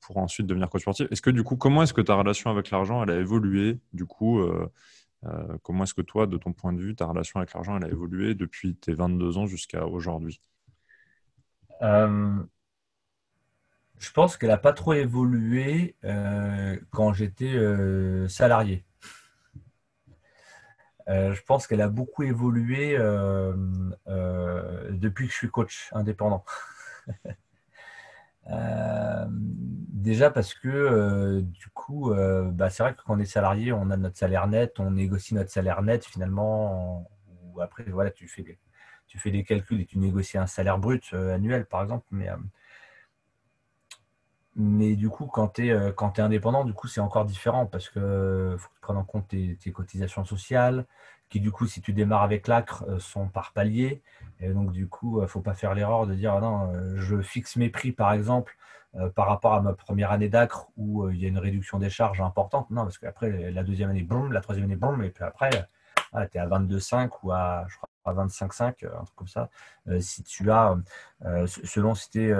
pour 0.00 0.18
ensuite 0.18 0.46
devenir 0.46 0.68
coach 0.68 0.82
sportif. 0.82 1.06
Est-ce 1.10 1.22
que 1.22 1.30
du 1.30 1.42
coup, 1.42 1.56
comment 1.56 1.82
est-ce 1.82 1.94
que 1.94 2.00
ta 2.00 2.14
relation 2.14 2.50
avec 2.50 2.70
l'argent, 2.70 3.02
elle 3.02 3.10
a 3.10 3.18
évolué 3.18 3.78
Du 3.92 4.06
coup, 4.06 4.40
euh, 4.40 4.70
euh, 5.26 5.56
comment 5.62 5.84
est-ce 5.84 5.94
que 5.94 6.02
toi, 6.02 6.26
de 6.26 6.36
ton 6.36 6.52
point 6.52 6.72
de 6.72 6.80
vue, 6.80 6.94
ta 6.94 7.06
relation 7.06 7.38
avec 7.38 7.52
l'argent, 7.54 7.76
elle 7.76 7.84
a 7.84 7.88
évolué 7.88 8.34
depuis 8.34 8.74
tes 8.74 8.94
22 8.94 9.38
ans 9.38 9.46
jusqu'à 9.46 9.86
aujourd'hui? 9.86 10.40
Je 11.80 12.46
pense 14.12 14.36
qu'elle 14.36 14.50
n'a 14.50 14.58
pas 14.58 14.72
trop 14.72 14.94
évolué 14.94 15.96
quand 16.90 17.12
j'étais 17.12 17.56
salarié. 18.28 18.84
je 21.08 21.42
pense 21.42 21.66
qu'elle 21.66 21.80
a 21.80 21.88
beaucoup 21.88 22.22
évolué 22.22 22.96
depuis 24.06 25.26
que 25.26 25.32
je 25.32 25.38
suis 25.38 25.50
coach 25.50 25.90
indépendant. 25.92 26.44
Euh, 30.02 30.12
déjà 30.12 30.30
parce 30.30 30.54
que 30.54 30.68
euh, 30.68 31.42
du 31.42 31.68
coup, 31.68 32.12
euh, 32.12 32.50
bah, 32.50 32.70
c'est 32.70 32.82
vrai 32.82 32.94
que 32.94 33.02
quand 33.02 33.14
on 33.16 33.18
est 33.18 33.24
salarié, 33.24 33.72
on 33.72 33.90
a 33.90 33.96
notre 33.96 34.18
salaire 34.18 34.46
net, 34.48 34.78
on 34.78 34.90
négocie 34.90 35.34
notre 35.34 35.50
salaire 35.50 35.82
net 35.82 36.04
finalement. 36.04 37.08
ou 37.54 37.60
après, 37.60 37.84
voilà, 37.84 38.10
tu 38.10 38.28
fais, 38.28 38.42
des 39.30 39.44
calculs 39.44 39.80
et 39.80 39.86
tu 39.86 39.98
négocies 39.98 40.38
un 40.38 40.46
salaire 40.46 40.78
brut 40.78 41.12
annuel, 41.14 41.66
par 41.66 41.82
exemple. 41.82 42.06
Mais, 44.54 44.96
du 44.96 45.08
coup, 45.08 45.26
quand 45.26 45.48
tu 45.48 45.68
es, 45.68 45.70
es, 45.70 46.20
indépendant, 46.20 46.64
du 46.64 46.74
coup, 46.74 46.86
c'est 46.86 47.00
encore 47.00 47.24
différent 47.24 47.66
parce 47.66 47.88
que 47.88 48.56
faut 48.58 48.68
que 48.68 48.74
tu 48.74 48.80
prennes 48.82 48.98
en 48.98 49.04
compte 49.04 49.28
tes, 49.28 49.72
cotisations 49.72 50.24
sociales, 50.24 50.86
qui 51.32 51.40
du 51.40 51.50
coup, 51.50 51.66
si 51.66 51.80
tu 51.80 51.92
démarres 51.92 52.22
avec 52.22 52.46
l'ACRE, 52.46 52.84
sont 53.00 53.26
par 53.28 53.52
palier. 53.52 54.02
Et 54.40 54.50
donc, 54.50 54.72
du 54.72 54.86
coup, 54.86 55.18
il 55.18 55.22
ne 55.22 55.26
faut 55.26 55.40
pas 55.40 55.54
faire 55.54 55.74
l'erreur 55.74 56.06
de 56.06 56.14
dire, 56.14 56.34
ah 56.34 56.40
non, 56.40 56.72
je 56.96 57.20
fixe 57.22 57.56
mes 57.56 57.70
prix, 57.70 57.92
par 57.92 58.12
exemple, 58.12 58.56
euh, 58.94 59.08
par 59.08 59.26
rapport 59.26 59.54
à 59.54 59.62
ma 59.62 59.72
première 59.72 60.12
année 60.12 60.28
d'ACRE 60.28 60.68
où 60.76 61.04
euh, 61.04 61.14
il 61.14 61.20
y 61.22 61.24
a 61.24 61.28
une 61.28 61.38
réduction 61.38 61.78
des 61.78 61.88
charges 61.88 62.20
importante. 62.20 62.70
Non, 62.70 62.82
parce 62.82 62.98
qu'après, 62.98 63.50
la 63.50 63.62
deuxième 63.64 63.88
année, 63.88 64.02
boum, 64.02 64.32
la 64.32 64.42
troisième 64.42 64.66
année, 64.66 64.76
boum, 64.76 65.02
et 65.02 65.08
puis 65.08 65.24
après, 65.24 65.48
tu 65.50 66.36
es 66.36 66.38
à 66.38 66.46
22,5 66.46 67.08
ou 67.22 67.32
à, 67.32 67.64
je 67.68 67.76
crois, 67.76 67.88
à 68.04 68.12
25,5, 68.12 68.84
euh, 68.84 68.88
un 68.88 69.04
truc 69.04 69.16
comme 69.16 69.28
ça. 69.28 69.48
si 70.00 70.22
tu 70.24 70.50
as, 70.50 70.76
selon 71.46 71.94
si 71.94 72.10
tu 72.10 72.28
es 72.28 72.34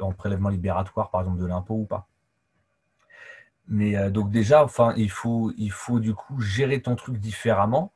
en 0.00 0.12
prélèvement 0.12 0.48
libératoire, 0.48 1.10
par 1.10 1.20
exemple, 1.20 1.38
de 1.38 1.46
l'impôt 1.46 1.74
ou 1.74 1.84
pas. 1.84 2.06
Mais 3.68 4.10
donc 4.10 4.30
déjà, 4.30 4.64
enfin, 4.64 4.94
il 4.96 5.10
faut, 5.10 5.52
il 5.58 5.70
faut 5.70 6.00
du 6.00 6.14
coup 6.14 6.40
gérer 6.40 6.80
ton 6.80 6.96
truc 6.96 7.18
différemment 7.18 7.92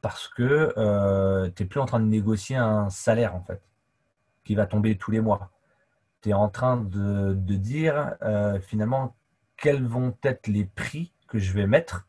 parce 0.00 0.28
que 0.28 1.48
tu 1.50 1.62
n'es 1.62 1.68
plus 1.68 1.80
en 1.80 1.86
train 1.86 2.00
de 2.00 2.06
négocier 2.06 2.56
un 2.56 2.90
salaire 2.90 3.34
en 3.34 3.42
fait 3.42 3.62
qui 4.44 4.54
va 4.54 4.66
tomber 4.66 4.96
tous 4.96 5.10
les 5.10 5.20
mois 5.20 5.50
tu 6.22 6.30
es 6.30 6.32
en 6.32 6.48
train 6.48 6.76
de, 6.76 7.34
dire 7.34 8.14
euh, 8.22 8.60
finalement 8.60 9.16
quels 9.56 9.84
vont 9.84 10.16
être 10.22 10.46
les 10.46 10.64
prix 10.64 11.12
que 11.26 11.38
je 11.38 11.52
vais 11.52 11.66
mettre. 11.66 12.06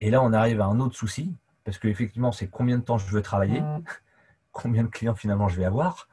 Et 0.00 0.10
là, 0.10 0.22
on 0.22 0.32
arrive 0.32 0.60
à 0.60 0.66
un 0.66 0.80
autre 0.80 0.96
souci, 0.96 1.34
parce 1.64 1.78
qu'effectivement, 1.78 2.32
c'est 2.32 2.48
combien 2.48 2.78
de 2.78 2.82
temps 2.82 2.98
je 2.98 3.06
veux 3.06 3.22
travailler, 3.22 3.60
mmh. 3.60 3.84
combien 4.52 4.82
de 4.82 4.88
clients 4.88 5.14
finalement 5.14 5.48
je 5.48 5.56
vais 5.56 5.64
avoir, 5.64 6.08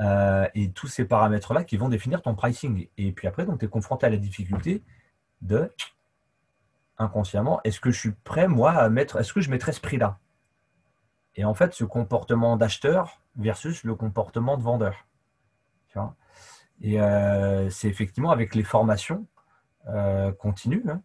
euh, 0.00 0.48
et 0.54 0.70
tous 0.70 0.86
ces 0.86 1.04
paramètres-là 1.04 1.64
qui 1.64 1.76
vont 1.76 1.88
définir 1.88 2.22
ton 2.22 2.34
pricing. 2.34 2.88
Et 2.96 3.12
puis 3.12 3.28
après, 3.28 3.46
tu 3.58 3.64
es 3.64 3.68
confronté 3.68 4.06
à 4.06 4.10
la 4.10 4.16
difficulté 4.16 4.82
de, 5.42 5.70
inconsciemment, 6.98 7.60
est-ce 7.64 7.80
que 7.80 7.90
je 7.90 7.98
suis 7.98 8.12
prêt, 8.12 8.48
moi, 8.48 8.72
à 8.72 8.88
mettre, 8.88 9.18
est-ce 9.20 9.32
que 9.32 9.40
je 9.40 9.50
mettrai 9.50 9.72
ce 9.72 9.80
prix-là? 9.80 10.18
Et 11.36 11.44
en 11.44 11.54
fait, 11.54 11.72
ce 11.72 11.84
comportement 11.84 12.56
d'acheteur 12.56 13.20
versus 13.36 13.84
le 13.84 13.94
comportement 13.94 14.56
de 14.56 14.62
vendeur. 14.62 15.06
Tu 15.88 15.98
vois? 15.98 16.14
Et 16.82 17.00
euh, 17.00 17.70
c'est 17.70 17.88
effectivement 17.88 18.30
avec 18.30 18.54
les 18.54 18.64
formations 18.64 19.26
euh, 19.88 20.32
continues, 20.32 20.84
hein, 20.88 21.02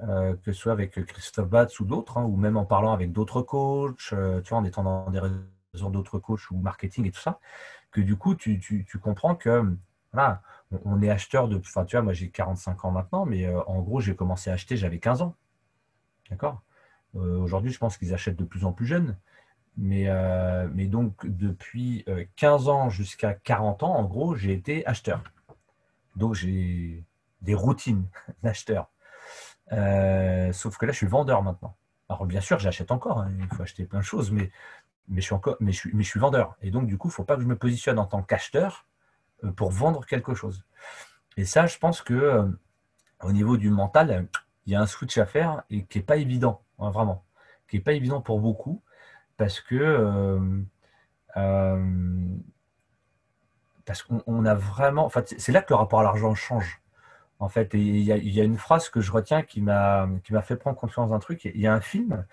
euh, 0.00 0.36
que 0.36 0.52
ce 0.52 0.60
soit 0.60 0.72
avec 0.72 1.04
Christophe 1.04 1.48
Batz 1.48 1.80
ou 1.80 1.84
d'autres, 1.84 2.18
hein, 2.18 2.24
ou 2.24 2.36
même 2.36 2.56
en 2.56 2.64
parlant 2.64 2.92
avec 2.92 3.12
d'autres 3.12 3.42
coachs, 3.42 3.96
tu 3.98 4.14
vois, 4.14 4.58
en 4.58 4.64
étant 4.64 4.84
dans 4.84 5.10
des 5.10 5.20
réseaux 5.20 5.90
d'autres 5.90 6.18
coachs 6.18 6.50
ou 6.50 6.56
marketing 6.56 7.06
et 7.06 7.10
tout 7.10 7.20
ça, 7.20 7.40
que 7.90 8.00
du 8.00 8.16
coup, 8.16 8.34
tu, 8.34 8.86
comprends 9.02 9.34
que 9.34 9.76
voilà, 10.12 10.42
on, 10.84 11.02
est 11.02 11.10
acheteur 11.10 11.48
de. 11.48 11.58
Enfin, 11.58 11.84
tu 11.84 11.96
vois, 11.96 12.02
moi 12.02 12.12
j'ai 12.12 12.30
45 12.30 12.84
ans 12.84 12.90
maintenant, 12.92 13.26
mais 13.26 13.48
en 13.66 13.80
gros, 13.82 14.00
j'ai 14.00 14.14
commencé 14.16 14.48
à 14.48 14.54
acheter, 14.54 14.76
j'avais 14.76 14.98
15 14.98 15.22
ans. 15.22 15.34
D'accord? 16.30 16.62
Aujourd'hui, 17.14 17.72
je 17.72 17.78
pense 17.78 17.96
qu'ils 17.96 18.14
achètent 18.14 18.36
de 18.36 18.44
plus 18.44 18.64
en 18.64 18.72
plus 18.72 18.86
jeunes. 18.86 19.16
Mais, 19.76 20.08
euh, 20.08 20.68
mais 20.72 20.86
donc, 20.86 21.26
depuis 21.26 22.04
15 22.36 22.68
euh, 22.68 22.70
ans 22.70 22.90
jusqu'à 22.90 23.34
40 23.34 23.82
ans, 23.82 23.94
en 23.94 24.04
gros, 24.04 24.34
j'ai 24.34 24.52
été 24.52 24.86
acheteur. 24.86 25.22
Donc, 26.16 26.34
j'ai 26.34 27.04
des 27.42 27.54
routines 27.54 28.06
d'acheteur. 28.42 28.90
Euh, 29.72 30.52
sauf 30.52 30.78
que 30.78 30.86
là, 30.86 30.92
je 30.92 30.98
suis 30.98 31.06
vendeur 31.06 31.42
maintenant. 31.42 31.76
Alors, 32.08 32.24
bien 32.24 32.40
sûr, 32.40 32.58
j'achète 32.58 32.90
encore. 32.90 33.20
Hein, 33.20 33.32
il 33.38 33.48
faut 33.48 33.62
acheter 33.62 33.84
plein 33.84 33.98
de 33.98 34.04
choses, 34.04 34.30
mais, 34.30 34.50
je 35.14 35.20
suis 35.20 35.34
encore, 35.34 35.56
mais 35.60 35.72
je 35.72 36.02
suis 36.02 36.20
vendeur. 36.20 36.56
Et 36.62 36.70
donc, 36.70 36.86
du 36.86 36.96
coup, 36.96 37.08
il 37.08 37.10
ne 37.10 37.14
faut 37.14 37.24
pas 37.24 37.36
que 37.36 37.42
je 37.42 37.46
me 37.46 37.56
positionne 37.56 37.98
en 37.98 38.06
tant 38.06 38.22
qu'acheteur 38.22 38.86
pour 39.56 39.70
vendre 39.70 40.06
quelque 40.06 40.34
chose. 40.34 40.64
Et 41.36 41.44
ça, 41.44 41.66
je 41.66 41.78
pense 41.78 42.00
que 42.00 42.50
au 43.22 43.32
niveau 43.32 43.56
du 43.56 43.70
mental, 43.70 44.26
il 44.64 44.72
y 44.72 44.76
a 44.76 44.80
un 44.80 44.86
switch 44.86 45.18
à 45.18 45.26
faire 45.26 45.62
et 45.68 45.84
qui 45.84 45.98
n'est 45.98 46.04
pas 46.04 46.16
évident, 46.16 46.62
hein, 46.78 46.90
vraiment. 46.90 47.24
Qui 47.68 47.76
n'est 47.76 47.82
pas 47.82 47.92
évident 47.92 48.20
pour 48.20 48.40
beaucoup 48.40 48.82
parce 49.36 49.60
que 49.60 49.74
euh, 49.74 50.40
euh, 51.36 52.36
parce 53.84 54.02
qu'on 54.02 54.44
a 54.44 54.54
vraiment, 54.54 55.10
c'est 55.38 55.52
là 55.52 55.62
que 55.62 55.72
le 55.72 55.76
rapport 55.76 56.00
à 56.00 56.02
l'argent 56.02 56.34
change. 56.34 56.82
En 57.38 57.48
fait, 57.48 57.74
il 57.74 57.98
y, 58.00 58.40
a 58.40 58.44
une 58.44 58.56
phrase 58.56 58.88
que 58.88 59.00
je 59.02 59.12
retiens 59.12 59.42
qui 59.42 59.60
m'a 59.60 60.08
qui 60.24 60.32
m'a 60.32 60.42
fait 60.42 60.56
prendre 60.56 60.76
conscience 60.76 61.10
d'un 61.10 61.18
truc. 61.18 61.44
Il 61.44 61.60
y 61.60 61.66
a 61.66 61.74
un 61.74 61.82
film, 61.82 62.24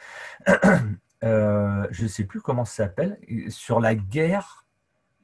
euh, 1.23 1.87
je 1.91 2.03
ne 2.03 2.07
sais 2.07 2.23
plus 2.23 2.41
comment 2.41 2.63
ça 2.63 2.85
s'appelle, 2.85 3.19
sur 3.49 3.81
la 3.81 3.95
guerre, 3.95 4.65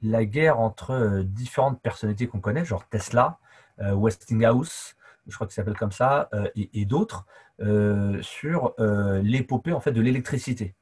la 0.01 0.25
guerre 0.25 0.59
entre 0.59 1.23
différentes 1.23 1.81
personnalités 1.81 2.27
qu'on 2.27 2.41
connaît, 2.41 2.65
genre 2.65 2.87
Tesla, 2.89 3.39
Westinghouse, 3.79 4.95
je 5.27 5.35
crois 5.35 5.47
que 5.47 5.53
ça 5.53 5.61
s'appelle 5.61 5.77
comme 5.77 5.93
ça, 5.93 6.29
et, 6.55 6.81
et 6.81 6.85
d'autres, 6.85 7.25
sur 8.21 8.75
l'épopée 9.23 9.71
en 9.71 9.79
fait 9.79 9.93
de 9.93 10.01
l'électricité 10.01 10.75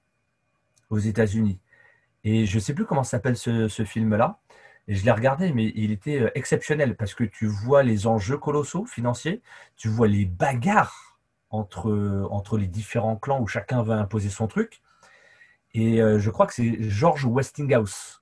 aux 0.90 1.00
États-Unis. 1.00 1.60
Et 2.24 2.46
je 2.46 2.56
ne 2.56 2.60
sais 2.60 2.74
plus 2.74 2.86
comment 2.86 3.04
s'appelle 3.04 3.38
ce, 3.38 3.84
film-là. 3.86 4.40
Je 4.88 5.04
l'ai 5.04 5.12
regardé, 5.12 5.54
mais 5.54 5.72
il 5.76 5.92
était 5.92 6.22
euh, 6.22 6.32
exceptionnel 6.36 6.96
parce 6.96 7.14
que 7.14 7.24
tu 7.24 7.46
vois 7.46 7.84
les 7.84 8.08
enjeux 8.08 8.38
colossaux 8.38 8.86
financiers, 8.86 9.42
tu 9.76 9.88
vois 9.90 10.08
les 10.08 10.26
bagarres 10.26 11.20
entre, 11.50 12.28
entre 12.32 12.58
les 12.58 12.68
différents 12.68 13.16
clans 13.16 13.40
où 13.42 13.48
chacun 13.48 13.82
veut 13.84 13.94
imposer 13.94 14.30
son 14.30 14.48
truc. 14.48 14.82
Et 15.74 16.02
euh, 16.02 16.20
je 16.20 16.30
crois 16.30 16.48
que 16.48 16.54
c'est 16.54 16.82
George 16.82 17.26
Westinghouse 17.26 18.22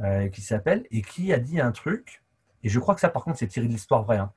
euh, 0.00 0.28
qui 0.28 0.40
s'appelle 0.40 0.84
et 0.90 1.02
qui 1.02 1.32
a 1.32 1.38
dit 1.38 1.60
un 1.60 1.72
truc. 1.72 2.22
Et 2.62 2.68
je 2.68 2.80
crois 2.80 2.94
que 2.94 3.00
ça, 3.00 3.08
par 3.08 3.24
contre, 3.24 3.38
c'est 3.38 3.48
tiré 3.48 3.66
de 3.66 3.72
l'histoire 3.72 4.04
vraie. 4.04 4.18
Hein. 4.18 4.32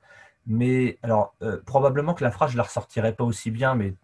Mais 0.46 0.98
alors, 1.02 1.34
probablement 1.66 2.14
que 2.14 2.24
la 2.24 2.30
phrase, 2.30 2.50
je 2.50 2.54
ne 2.54 2.58
la 2.58 2.64
ressortirai 2.64 3.14
pas 3.14 3.24
aussi 3.24 3.50
bien, 3.50 3.74
mais 3.74 3.94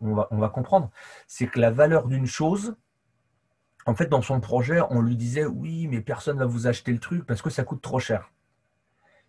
on, 0.00 0.14
va, 0.14 0.28
on 0.30 0.38
va 0.38 0.48
comprendre. 0.48 0.90
C'est 1.26 1.46
que 1.46 1.58
la 1.58 1.70
valeur 1.70 2.06
d'une 2.06 2.26
chose 2.26 2.76
en 3.86 3.94
fait, 3.94 4.06
dans 4.06 4.22
son 4.22 4.40
projet, 4.40 4.80
on 4.90 5.00
lui 5.00 5.16
disait 5.16 5.46
oui, 5.46 5.88
mais 5.88 6.00
personne 6.00 6.36
ne 6.36 6.40
va 6.40 6.46
vous 6.46 6.66
acheter 6.66 6.92
le 6.92 6.98
truc 6.98 7.24
parce 7.26 7.42
que 7.42 7.50
ça 7.50 7.64
coûte 7.64 7.82
trop 7.82 7.98
cher. 7.98 8.30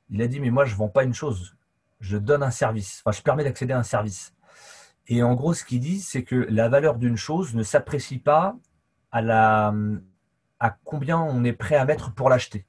Il 0.10 0.22
a 0.22 0.28
dit 0.28 0.40
mais 0.40 0.49
moi 0.49 0.65
je 0.65 0.73
ne 0.73 0.78
vends 0.78 0.90
pas 0.90 1.03
une 1.03 1.14
chose, 1.14 1.56
je 1.99 2.18
donne 2.18 2.44
un 2.44 2.52
service. 2.52 3.02
Enfin, 3.06 3.18
je 3.18 3.22
permets 3.22 3.44
d'accéder 3.44 3.73
à 3.73 3.80
un 3.80 3.84
service. 3.84 4.34
Et 5.07 5.23
en 5.23 5.34
gros, 5.36 5.53
ce 5.53 5.65
qu'il 5.65 5.80
dit, 5.80 5.99
c'est 5.99 6.23
que 6.23 6.36
la 6.49 6.69
valeur 6.69 6.95
d'une 6.95 7.18
chose 7.18 7.56
ne 7.56 7.64
s'apprécie 7.64 8.19
pas 8.19 8.56
à, 9.11 9.73
combien 10.84 11.19
on 11.19 11.44
est 11.44 11.53
prêt 11.53 11.76
à 11.76 11.86
mettre 11.86 12.14
pour 12.14 12.30
l'acheter, 12.30 12.65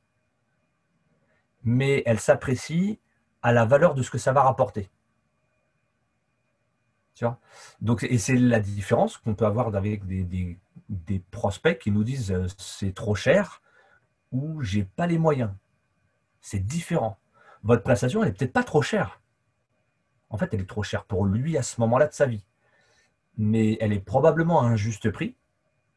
mais 1.62 2.02
elle 2.06 2.18
s'apprécie 2.18 2.98
à 3.42 3.52
la 3.52 3.64
valeur 3.64 3.94
de 3.94 4.02
ce 4.02 4.10
que 4.10 4.18
ça 4.18 4.32
va 4.32 4.42
rapporter. 4.42 4.90
Tu 7.14 7.24
vois? 7.24 7.38
Et 8.02 8.18
c'est 8.18 8.36
la 8.36 8.60
différence 8.60 9.18
qu'on 9.18 9.34
peut 9.34 9.46
avoir 9.46 9.74
avec 9.74 10.06
des, 10.06 10.58
prospects 11.30 11.78
qui 11.78 11.90
nous 11.90 12.04
disent 12.04 12.32
euh, 12.32 12.46
c'est 12.58 12.94
trop 12.94 13.14
cher 13.14 13.62
ou 14.30 14.62
j'ai 14.62 14.84
pas 14.84 15.06
les 15.06 15.18
moyens. 15.18 15.50
C'est 16.40 16.60
différent. 16.60 17.18
Votre 17.62 17.82
prestation, 17.82 18.22
elle 18.22 18.30
n'est 18.30 18.34
peut-être 18.34 18.52
pas 18.52 18.64
trop 18.64 18.82
chère. 18.82 19.20
En 20.30 20.38
fait, 20.38 20.52
elle 20.54 20.62
est 20.62 20.68
trop 20.68 20.82
chère 20.82 21.04
pour 21.04 21.26
lui 21.26 21.56
à 21.56 21.62
ce 21.62 21.80
moment-là 21.80 22.06
de 22.08 22.12
sa 22.12 22.26
vie. 22.26 22.44
Mais 23.36 23.76
elle 23.80 23.92
est 23.92 24.00
probablement 24.00 24.62
à 24.62 24.64
un 24.64 24.76
juste 24.76 25.10
prix. 25.10 25.36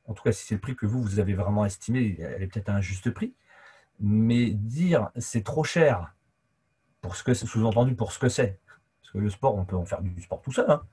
En 0.08 0.14
tout 0.14 0.24
cas, 0.24 0.32
si 0.32 0.46
c'est 0.46 0.56
le 0.56 0.62
prix 0.62 0.76
que 0.76 0.86
vous, 0.86 1.02
vous 1.02 1.20
avez 1.20 1.34
vraiment 1.34 1.66
estimé, 1.66 2.18
elle 2.20 2.44
est 2.44 2.48
peut-être 2.48 2.70
à 2.70 2.76
un 2.76 2.82
juste 2.82 3.10
prix. 3.12 3.34
Mais 4.00 4.52
dire 4.52 5.10
c'est 5.18 5.44
trop 5.44 5.64
cher 5.64 6.14
pour 7.02 7.16
ce 7.16 7.24
que 7.24 7.34
c'est, 7.34 7.46
sous-entendu 7.46 7.96
pour 7.96 8.12
ce 8.12 8.20
que 8.20 8.30
c'est, 8.30 8.60
le 9.20 9.30
sport, 9.30 9.56
on 9.56 9.66
peut 9.66 9.76
en 9.76 9.86
faire 9.86 10.02
du 10.02 10.22
sport 10.22 10.42
tout 10.42 10.52
seul. 10.52 10.70
Hein. 10.70 10.84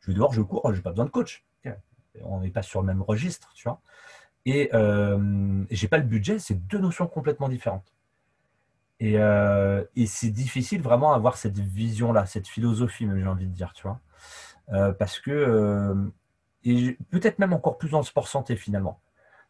Je 0.00 0.08
vais 0.08 0.14
dehors, 0.14 0.32
je 0.32 0.42
cours, 0.42 0.62
je 0.70 0.76
n'ai 0.76 0.82
pas 0.82 0.90
besoin 0.90 1.04
de 1.04 1.10
coach. 1.10 1.44
On 2.24 2.40
n'est 2.40 2.50
pas 2.50 2.62
sur 2.62 2.80
le 2.80 2.86
même 2.86 3.02
registre, 3.02 3.52
tu 3.54 3.64
vois. 3.64 3.80
Et 4.46 4.70
euh, 4.74 5.64
j'ai 5.70 5.88
pas 5.88 5.98
le 5.98 6.04
budget, 6.04 6.38
c'est 6.38 6.54
deux 6.54 6.78
notions 6.78 7.06
complètement 7.06 7.48
différentes. 7.48 7.92
Et, 9.00 9.18
euh, 9.18 9.84
c'est 10.06 10.30
difficile 10.30 10.82
vraiment 10.82 11.12
avoir 11.12 11.36
cette 11.36 11.58
vision-là, 11.58 12.26
cette 12.26 12.48
philosophie, 12.48 13.08
j'ai 13.14 13.26
envie 13.26 13.46
de 13.46 13.52
dire, 13.52 13.72
tu 13.72 13.82
vois. 13.82 14.00
Euh, 14.72 14.92
parce 14.92 15.20
que, 15.20 15.30
euh, 15.30 15.94
et 16.64 16.98
peut-être 17.10 17.38
même 17.38 17.52
encore 17.52 17.78
plus 17.78 17.90
dans 17.90 17.98
le 17.98 18.04
sport 18.04 18.28
santé 18.28 18.56
finalement, 18.56 19.00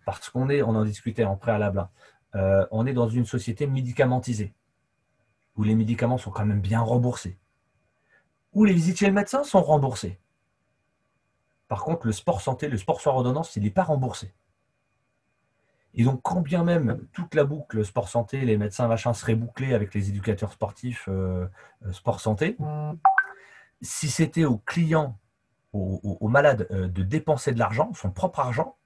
parce 0.05 0.28
qu'on 0.31 0.49
est, 0.49 0.62
on 0.62 0.70
en 0.70 0.85
discutait 0.85 1.24
en 1.24 1.36
préalable, 1.36 1.89
hein. 2.35 2.66
on 2.70 2.86
est 2.86 2.93
dans 2.93 3.09
une 3.09 3.24
société 3.27 3.66
médicamentisée, 3.66 4.55
où 5.57 5.65
les 5.65 5.74
médicaments 5.74 6.19
sont 6.19 6.31
quand 6.31 6.47
même 6.47 6.61
bien 6.61 6.81
remboursés 6.81 7.39
où 8.53 8.65
les 8.65 8.73
visites 8.73 8.99
chez 8.99 9.07
le 9.07 9.12
médecin 9.12 9.45
sont 9.45 9.62
remboursées. 9.62 10.19
Par 11.69 11.85
contre, 11.85 12.07
le 12.07 12.12
sport 12.12 12.40
santé, 12.40 12.69
le 12.69 12.78
sport 12.78 13.01
sans 13.01 13.12
ordonnance, 13.12 13.55
il 13.57 13.62
n'est 13.62 13.70
pas 13.70 13.85
remboursé. 13.85 14.32
Et 15.95 16.05
donc, 16.05 16.20
quand 16.23 16.40
bien 16.40 16.65
même 16.65 17.07
toute 17.12 17.35
la 17.35 17.45
boucle 17.45 17.85
sport 17.85 18.09
santé, 18.09 18.40
les 18.43 18.57
médecins 18.57 18.89
machin 18.89 19.12
seraient 19.15 19.35
bouclés 19.35 19.74
avec 19.74 19.95
les 19.95 20.09
éducateurs 20.09 20.53
sportifs 20.53 21.07
euh, 21.09 21.47
euh, 21.86 21.93
sport 21.93 22.20
santé, 22.20 22.57
si 23.81 24.09
c'était 24.09 24.45
au 24.45 24.59
client, 24.59 25.19
au, 25.73 26.28
malade 26.28 26.66
euh, 26.70 26.89
de 26.89 27.03
dépenser 27.03 27.53
de 27.53 27.59
l'argent, 27.59 27.93
son 27.95 28.11
propre 28.11 28.40
argent, 28.40 28.77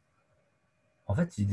en 1.07 1.15
fait, 1.15 1.37
il 1.37 1.53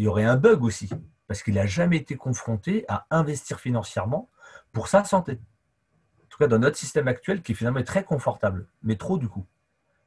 y 0.00 0.06
aurait 0.06 0.24
un 0.24 0.36
bug 0.36 0.62
aussi, 0.64 0.90
parce 1.26 1.42
qu'il 1.42 1.54
n'a 1.54 1.66
jamais 1.66 1.96
été 1.96 2.16
confronté 2.16 2.84
à 2.88 3.06
investir 3.10 3.60
financièrement 3.60 4.28
pour 4.72 4.88
sa 4.88 5.04
santé. 5.04 5.40
Tout 6.38 6.44
cas, 6.44 6.48
dans 6.48 6.60
notre 6.60 6.76
système 6.76 7.08
actuel, 7.08 7.42
qui 7.42 7.50
est 7.50 7.54
finalement 7.56 7.82
très 7.82 8.04
confortable, 8.04 8.68
mais 8.84 8.94
trop 8.94 9.18
du 9.18 9.28
coup. 9.28 9.44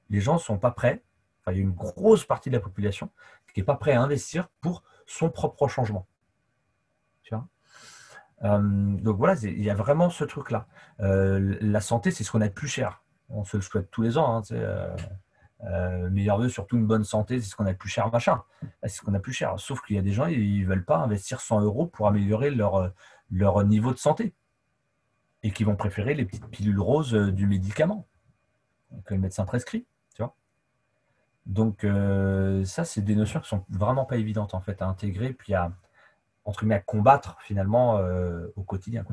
Les 0.10 0.22
gens 0.22 0.36
ne 0.36 0.40
sont 0.40 0.58
pas 0.58 0.72
prêts, 0.72 1.03
il 1.49 1.58
y 1.58 1.60
a 1.60 1.62
une 1.62 1.74
grosse 1.74 2.24
partie 2.24 2.49
de 2.49 2.56
la 2.56 2.62
population 2.62 3.10
qui 3.53 3.60
n'est 3.60 3.66
pas 3.66 3.76
prêt 3.76 3.91
à 3.91 4.02
investir 4.02 4.48
pour 4.62 4.82
son 5.06 5.30
propre 5.30 5.68
changement. 5.68 6.08
Tu 7.24 7.36
vois? 7.36 7.49
Euh, 8.44 8.60
donc 8.62 9.18
voilà, 9.18 9.36
il 9.44 9.62
y 9.62 9.70
a 9.70 9.76
vraiment 9.76 10.10
ce 10.10 10.24
truc-là. 10.24 10.68
Euh, 11.02 11.58
la 11.60 11.82
santé, 11.82 12.12
c'est 12.12 12.24
ce 12.24 12.32
qu'on 12.32 12.40
a 12.40 12.48
de 12.48 12.53
plus 12.53 12.70
cher. 12.70 13.03
On 13.28 13.44
se 13.44 13.58
le 13.58 13.62
souhaite 13.62 13.91
tous 13.91 14.02
les 14.02 14.18
ans. 14.18 14.38
Hein, 14.38 14.95
euh, 15.64 16.10
meilleur 16.10 16.38
vœu, 16.38 16.48
surtout 16.48 16.78
une 16.78 16.88
bonne 16.88 17.03
santé, 17.03 17.41
c'est 17.41 17.49
ce 17.49 17.58
qu'on 17.58 17.66
a 17.66 17.74
de 17.74 17.78
plus 17.78 17.90
cher, 17.90 18.10
machin. 18.10 18.41
C'est 18.84 18.88
ce 18.88 19.02
qu'on 19.02 19.14
a 19.14 19.18
de 19.18 19.22
plus 19.22 19.34
cher. 19.34 19.60
Sauf 19.60 19.82
qu'il 19.82 19.98
y 19.98 19.99
a 19.99 20.02
des 20.02 20.14
gens, 20.14 20.28
ils 20.28 20.62
ne 20.62 20.66
veulent 20.66 20.86
pas 20.86 20.99
investir 20.99 21.41
100 21.41 21.60
euros 21.60 21.88
pour 21.88 22.08
améliorer 22.08 22.52
leur, 22.52 22.94
leur 23.30 23.62
niveau 23.66 23.91
de 23.91 23.98
santé. 23.98 24.34
Et 25.43 25.51
qui 25.51 25.63
vont 25.63 25.76
préférer 25.76 26.13
les 26.13 26.26
petites 26.26 26.47
pilules 26.47 26.80
roses 26.80 27.13
du 27.13 27.47
médicament 27.47 28.07
que 29.05 29.13
le 29.13 29.19
médecin 29.19 29.45
prescrit. 29.45 29.85
Donc, 31.47 31.85
ça, 32.65 32.85
c'est 32.85 33.01
des 33.01 33.15
notions 33.15 33.39
qui 33.39 33.49
sont 33.49 33.65
vraiment 33.69 34.05
pas 34.05 34.18
évidentes 34.18 34.53
en 34.53 34.61
fait 34.61 34.80
à 34.81 34.88
intégrer, 34.88 35.34
puis 35.34 35.55
à, 35.55 35.72
entre 36.45 36.69
à 36.72 36.80
combattre 36.80 37.38
finalement 37.41 37.99
au 38.55 38.61
quotidien. 38.61 39.03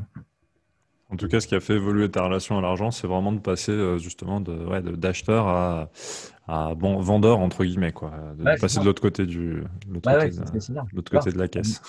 En 1.10 1.16
tout 1.16 1.26
cas, 1.26 1.40
ce 1.40 1.46
qui 1.46 1.54
a 1.54 1.60
fait 1.60 1.74
évoluer 1.74 2.10
ta 2.10 2.22
relation 2.22 2.58
à 2.58 2.60
l'argent, 2.60 2.90
c'est 2.90 3.06
vraiment 3.06 3.32
de 3.32 3.38
passer 3.38 3.72
euh, 3.72 3.96
justement 3.96 4.42
de, 4.42 4.52
ouais, 4.52 4.82
d'acheteur 4.82 5.48
à, 5.48 5.88
à 6.46 6.74
bon, 6.74 7.00
vendeur, 7.00 7.38
entre 7.38 7.64
guillemets, 7.64 7.92
quoi. 7.92 8.12
De 8.36 8.44
passer 8.60 8.80
de 8.80 8.84
l'autre 8.84 9.00
côté, 9.00 9.24
du, 9.24 9.64
l'autre 9.88 10.12
côté, 10.12 10.28
de, 10.28 11.00
côté 11.00 11.32
de 11.32 11.38
la 11.38 11.48
caisse. 11.48 11.80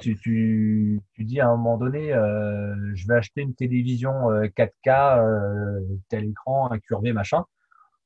tu, 0.00 0.16
tu, 0.18 1.00
tu, 1.14 1.24
dis 1.24 1.40
à 1.40 1.48
un 1.48 1.56
moment 1.56 1.78
donné, 1.78 2.12
euh, 2.12 2.74
je 2.94 3.08
vais 3.08 3.14
acheter 3.14 3.40
une 3.40 3.54
télévision 3.54 4.12
4K, 4.12 5.20
euh, 5.20 5.80
tel 6.10 6.24
écran, 6.24 6.70
incurvé, 6.70 7.14
machin. 7.14 7.44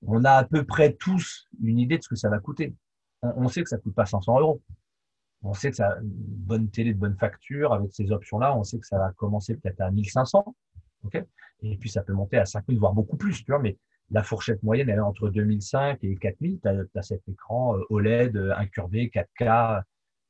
On 0.07 0.25
a 0.25 0.33
à 0.33 0.45
peu 0.45 0.63
près 0.63 0.93
tous 0.93 1.49
une 1.65 1.81
idée 1.81 1.99
de 1.99 2.03
ce 2.05 2.09
que 2.09 2.17
ça 2.17 2.29
va 2.29 2.39
coûter. 2.39 2.75
On, 3.23 3.33
on 3.39 3.49
sait 3.49 3.65
que 3.65 3.69
ça 3.69 3.77
ne 3.77 3.83
coûte 3.83 3.95
pas 3.95 4.07
500 4.07 4.39
euros 4.39 4.63
on 5.43 5.55
sait 5.55 5.71
que 5.71 5.77
ça 5.77 5.99
une 6.01 6.11
bonne 6.11 6.71
télé 6.71 6.95
de 6.95 6.99
bonne 6.99 7.17
facture 7.17 7.73
avec 7.73 7.93
ces 7.93 8.13
options-là, 8.13 8.57
on 8.57 8.65
sait 8.65 8.79
que 8.79 8.87
ça 8.87 8.99
va 8.99 9.13
commencer 9.13 9.57
peut-être 9.57 9.81
à 9.81 9.91
1500, 9.91 10.55
ok? 11.05 11.25
Et 11.63 11.77
puis 11.77 11.91
ça 11.91 12.03
peut 12.03 12.13
monter 12.13 12.39
à 12.39 12.45
5000, 12.45 12.79
voire 12.79 12.93
beaucoup 12.93 13.17
plus, 13.17 13.45
tu 13.45 13.51
vois. 13.51 13.61
Mais 13.61 13.77
la 14.11 14.23
fourchette 14.23 14.63
moyenne, 14.63 14.89
elle 14.89 14.99
est 14.99 15.01
entre 15.01 15.29
2005 15.29 15.99
et 16.03 16.17
4000. 16.17 16.61
Tu 16.61 16.69
as, 16.69 17.03
cet 17.03 17.27
écran 17.29 17.77
euh, 17.77 17.83
OLED 17.91 18.37
euh, 18.37 18.55
incurvé, 18.57 19.11
4K, 19.13 19.83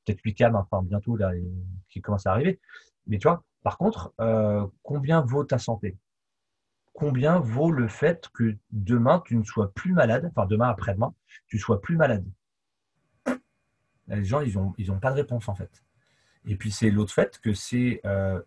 peut-être 0.05 0.21
8K, 0.21 0.55
enfin 0.55 0.83
bientôt 0.83 1.17
là, 1.17 1.33
qui 1.91 2.01
commence 2.01 2.27
à 2.27 2.33
arriver. 2.33 2.61
Mais 3.07 3.19
tu 3.19 3.29
vois, 3.29 3.43
par 3.63 3.79
contre, 3.79 4.13
euh, 4.21 4.67
combien 4.83 5.21
vaut 5.23 5.45
ta 5.45 5.59
santé? 5.59 5.97
Combien 6.93 7.39
vaut 7.39 7.71
le 7.71 7.89
fait 7.89 8.29
que 8.35 8.57
demain 8.71 9.23
tu 9.25 9.37
ne 9.37 9.45
sois 9.45 9.73
plus 9.73 9.93
malade, 9.93 10.31
enfin 10.35 10.47
demain 10.47 10.69
après-demain, 10.69 11.15
tu 11.47 11.59
sois 11.59 11.81
plus 11.81 11.97
malade? 11.97 12.25
Les 14.17 14.25
gens, 14.25 14.41
ils 14.41 14.89
n'ont 14.89 14.99
pas 14.99 15.11
de 15.11 15.17
réponse 15.17 15.49
en 15.49 15.55
fait. 15.55 15.83
Et 16.47 16.57
puis 16.57 16.71
c'est 16.73 16.91
l'autre 16.91 17.13
fait 17.13 17.39
que 17.39 17.55
c'est 17.55 18.01
euh, 18.05 18.41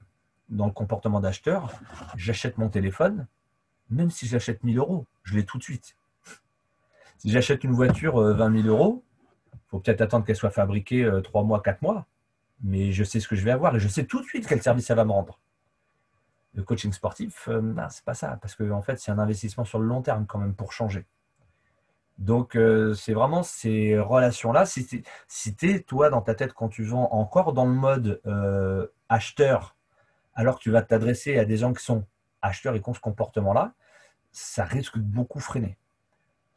dans 0.49 0.65
le 0.65 0.71
comportement 0.71 1.19
d'acheteur, 1.19 1.71
j'achète 2.15 2.57
mon 2.57 2.69
téléphone, 2.69 3.27
même 3.89 4.11
si 4.11 4.27
j'achète 4.27 4.63
1000 4.63 4.77
euros, 4.77 5.05
je 5.23 5.35
l'ai 5.35 5.45
tout 5.45 5.57
de 5.57 5.63
suite. 5.63 5.95
Si 7.17 7.31
j'achète 7.31 7.63
une 7.63 7.71
voiture 7.71 8.19
20 8.19 8.53
euh, 8.53 8.61
000 8.61 8.67
euros, 8.67 9.03
il 9.53 9.59
faut 9.69 9.79
peut-être 9.79 10.01
attendre 10.01 10.25
qu'elle 10.25 10.35
soit 10.35 10.51
fabriquée 10.51 11.09
3 11.23 11.41
euh, 11.41 11.45
mois, 11.45 11.61
4 11.61 11.81
mois, 11.81 12.05
mais 12.61 12.91
je 12.91 13.03
sais 13.03 13.19
ce 13.19 13.27
que 13.27 13.35
je 13.35 13.43
vais 13.43 13.51
avoir 13.51 13.75
et 13.75 13.79
je 13.79 13.87
sais 13.87 14.05
tout 14.05 14.19
de 14.21 14.25
suite 14.25 14.45
quel 14.47 14.61
service 14.61 14.85
ça 14.85 14.95
va 14.95 15.05
me 15.05 15.11
rendre. 15.11 15.39
Le 16.53 16.63
coaching 16.63 16.93
sportif, 16.93 17.43
ce 17.45 17.87
c'est 17.89 18.05
pas 18.05 18.13
ça, 18.13 18.37
parce 18.41 18.55
qu'en 18.55 18.71
en 18.71 18.81
fait, 18.81 18.97
c'est 18.99 19.11
un 19.11 19.19
investissement 19.19 19.65
sur 19.65 19.79
le 19.79 19.87
long 19.87 20.01
terme 20.01 20.25
quand 20.25 20.39
même 20.39 20.53
pour 20.53 20.71
changer. 20.71 21.05
Donc, 22.17 22.55
euh, 22.55 22.93
c'est 22.93 23.13
vraiment 23.13 23.43
ces 23.43 23.99
relations-là. 23.99 24.65
Es, 25.61 25.79
toi, 25.81 26.09
dans 26.09 26.21
ta 26.21 26.33
tête, 26.33 26.53
quand 26.53 26.69
tu 26.69 26.83
vends 26.83 27.09
encore 27.11 27.53
dans 27.53 27.65
le 27.65 27.73
mode 27.73 28.21
euh, 28.25 28.87
acheteur, 29.09 29.75
alors 30.33 30.57
que 30.57 30.63
tu 30.63 30.71
vas 30.71 30.81
t'adresser 30.81 31.37
à 31.37 31.45
des 31.45 31.57
gens 31.57 31.73
qui 31.73 31.83
sont 31.83 32.05
acheteurs 32.41 32.75
et 32.75 32.81
qui 32.81 32.89
ont 32.89 32.93
ce 32.93 33.01
comportement-là, 33.01 33.73
ça 34.31 34.63
risque 34.63 34.97
de 34.97 35.03
beaucoup 35.03 35.39
freiner. 35.39 35.77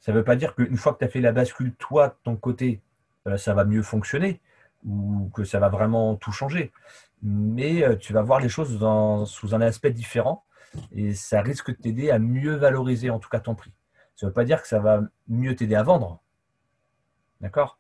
Ça 0.01 0.12
ne 0.12 0.18
veut 0.18 0.24
pas 0.24 0.36
dire 0.36 0.55
qu'une 0.55 0.76
fois 0.76 0.94
que 0.94 0.98
tu 1.01 1.05
as 1.05 1.09
fait 1.09 1.20
la 1.20 1.32
bascule, 1.32 1.74
toi, 1.74 2.09
de 2.09 2.14
ton 2.22 2.36
côté, 2.36 2.80
euh, 3.26 3.36
ça 3.36 3.55
va 3.55 3.64
mieux 3.64 3.82
fonctionner 3.82 4.40
ou 4.85 5.28
que 5.35 5.43
ça 5.43 5.59
va 5.59 5.68
vraiment 5.68 6.14
tout 6.14 6.32
changer. 6.32 6.72
Mais 7.20 7.98
tu 7.98 8.12
vas 8.12 8.22
voir 8.22 8.39
les 8.39 8.48
choses 8.48 8.78
sous 9.28 9.55
un 9.55 9.60
aspect 9.60 9.90
différent 9.90 10.44
et 10.93 11.14
ça 11.14 11.40
risque 11.43 11.70
de 11.70 11.76
t'aider 11.76 12.10
à 12.12 12.20
mieux 12.20 12.55
valoriser 12.55 13.10
en 13.10 13.18
tout 13.18 13.28
cas 13.28 13.40
ton 13.40 13.56
prix. 13.56 13.72
Ça 14.19 14.27
ne 14.27 14.31
veut 14.31 14.35
pas 14.35 14.45
dire 14.45 14.61
que 14.61 14.66
ça 14.66 14.81
va 14.81 15.03
mieux 15.28 15.55
t'aider 15.55 15.77
à 15.77 15.85
vendre. 15.85 16.20
D'accord? 17.40 17.78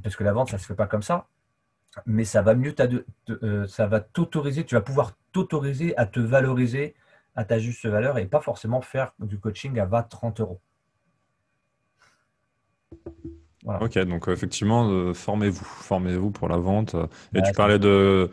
Parce 0.00 0.14
que 0.14 0.22
la 0.22 0.32
vente, 0.32 0.48
ça 0.48 0.58
ne 0.58 0.62
se 0.62 0.66
fait 0.66 0.76
pas 0.76 0.86
comme 0.86 1.02
ça. 1.02 1.26
Mais 2.06 2.24
ça 2.24 2.40
va 2.40 2.54
mieux 2.54 2.72
euh, 3.30 3.66
ça 3.66 3.88
va 3.88 3.98
t'autoriser, 3.98 4.64
tu 4.64 4.76
vas 4.76 4.80
pouvoir 4.80 5.16
t'autoriser 5.32 5.96
à 5.98 6.06
te 6.06 6.20
valoriser 6.20 6.94
à 7.34 7.44
ta 7.44 7.58
juste 7.58 7.84
valeur 7.84 8.18
et 8.18 8.26
pas 8.26 8.40
forcément 8.40 8.80
faire 8.80 9.12
du 9.18 9.40
coaching 9.40 9.80
à 9.80 9.86
20-30 9.86 10.40
euros. 10.40 10.60
Ok, 13.66 13.98
donc 13.98 14.28
effectivement, 14.28 14.88
euh, 14.88 15.12
formez-vous, 15.12 15.64
formez-vous 15.64 16.30
pour 16.30 16.48
la 16.48 16.56
vente. 16.56 16.94
Et 17.34 17.42
tu 17.42 17.52
parlais 17.52 17.80
de, 17.80 18.30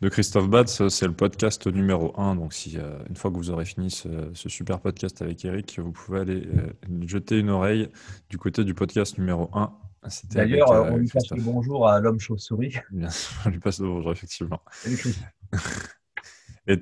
de 0.00 0.08
Christophe 0.08 0.48
Batz, 0.48 0.88
c'est 0.88 1.06
le 1.06 1.12
podcast 1.12 1.68
numéro 1.68 2.12
1. 2.20 2.34
Donc, 2.34 2.52
si 2.52 2.76
euh, 2.78 2.98
une 3.08 3.14
fois 3.14 3.30
que 3.30 3.36
vous 3.36 3.50
aurez 3.50 3.64
fini 3.64 3.92
ce, 3.92 4.08
super 4.34 4.80
podcast 4.80 5.22
avec 5.22 5.44
Eric, 5.44 5.78
vous 5.78 5.92
pouvez 5.92 6.20
aller 6.20 6.42
euh, 6.46 7.06
jeter 7.06 7.38
une 7.38 7.50
oreille 7.50 7.90
du 8.28 8.38
côté 8.38 8.64
du 8.64 8.74
podcast 8.74 9.18
numéro 9.18 9.50
1. 9.54 9.72
D'ailleurs, 10.32 10.70
on 10.70 10.96
lui 10.96 11.06
passe 11.06 11.30
le 11.30 11.40
bonjour 11.42 11.88
à 11.88 12.00
l'homme 12.00 12.18
chauve-souris. 12.18 12.74
on 13.46 13.50
lui 13.50 13.60
passe 13.60 13.78
le 13.78 13.86
bonjour, 13.86 14.10
effectivement. 14.10 14.62
Et 16.66 16.76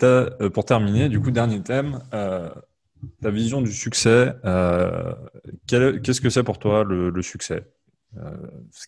pour 0.53 0.65
terminer, 0.65 1.11
du 1.11 1.21
coup, 1.21 1.31
dernier 1.31 1.63
thème, 1.63 2.01
ta 2.11 3.31
vision 3.31 3.61
du 3.61 3.73
succès. 3.73 4.35
Qu'est-ce 5.67 6.21
que 6.23 6.31
c'est 6.31 6.45
pour 6.45 6.59
toi 6.59 6.83
le 6.85 7.21
succès? 7.21 7.63
euh, 7.63 7.80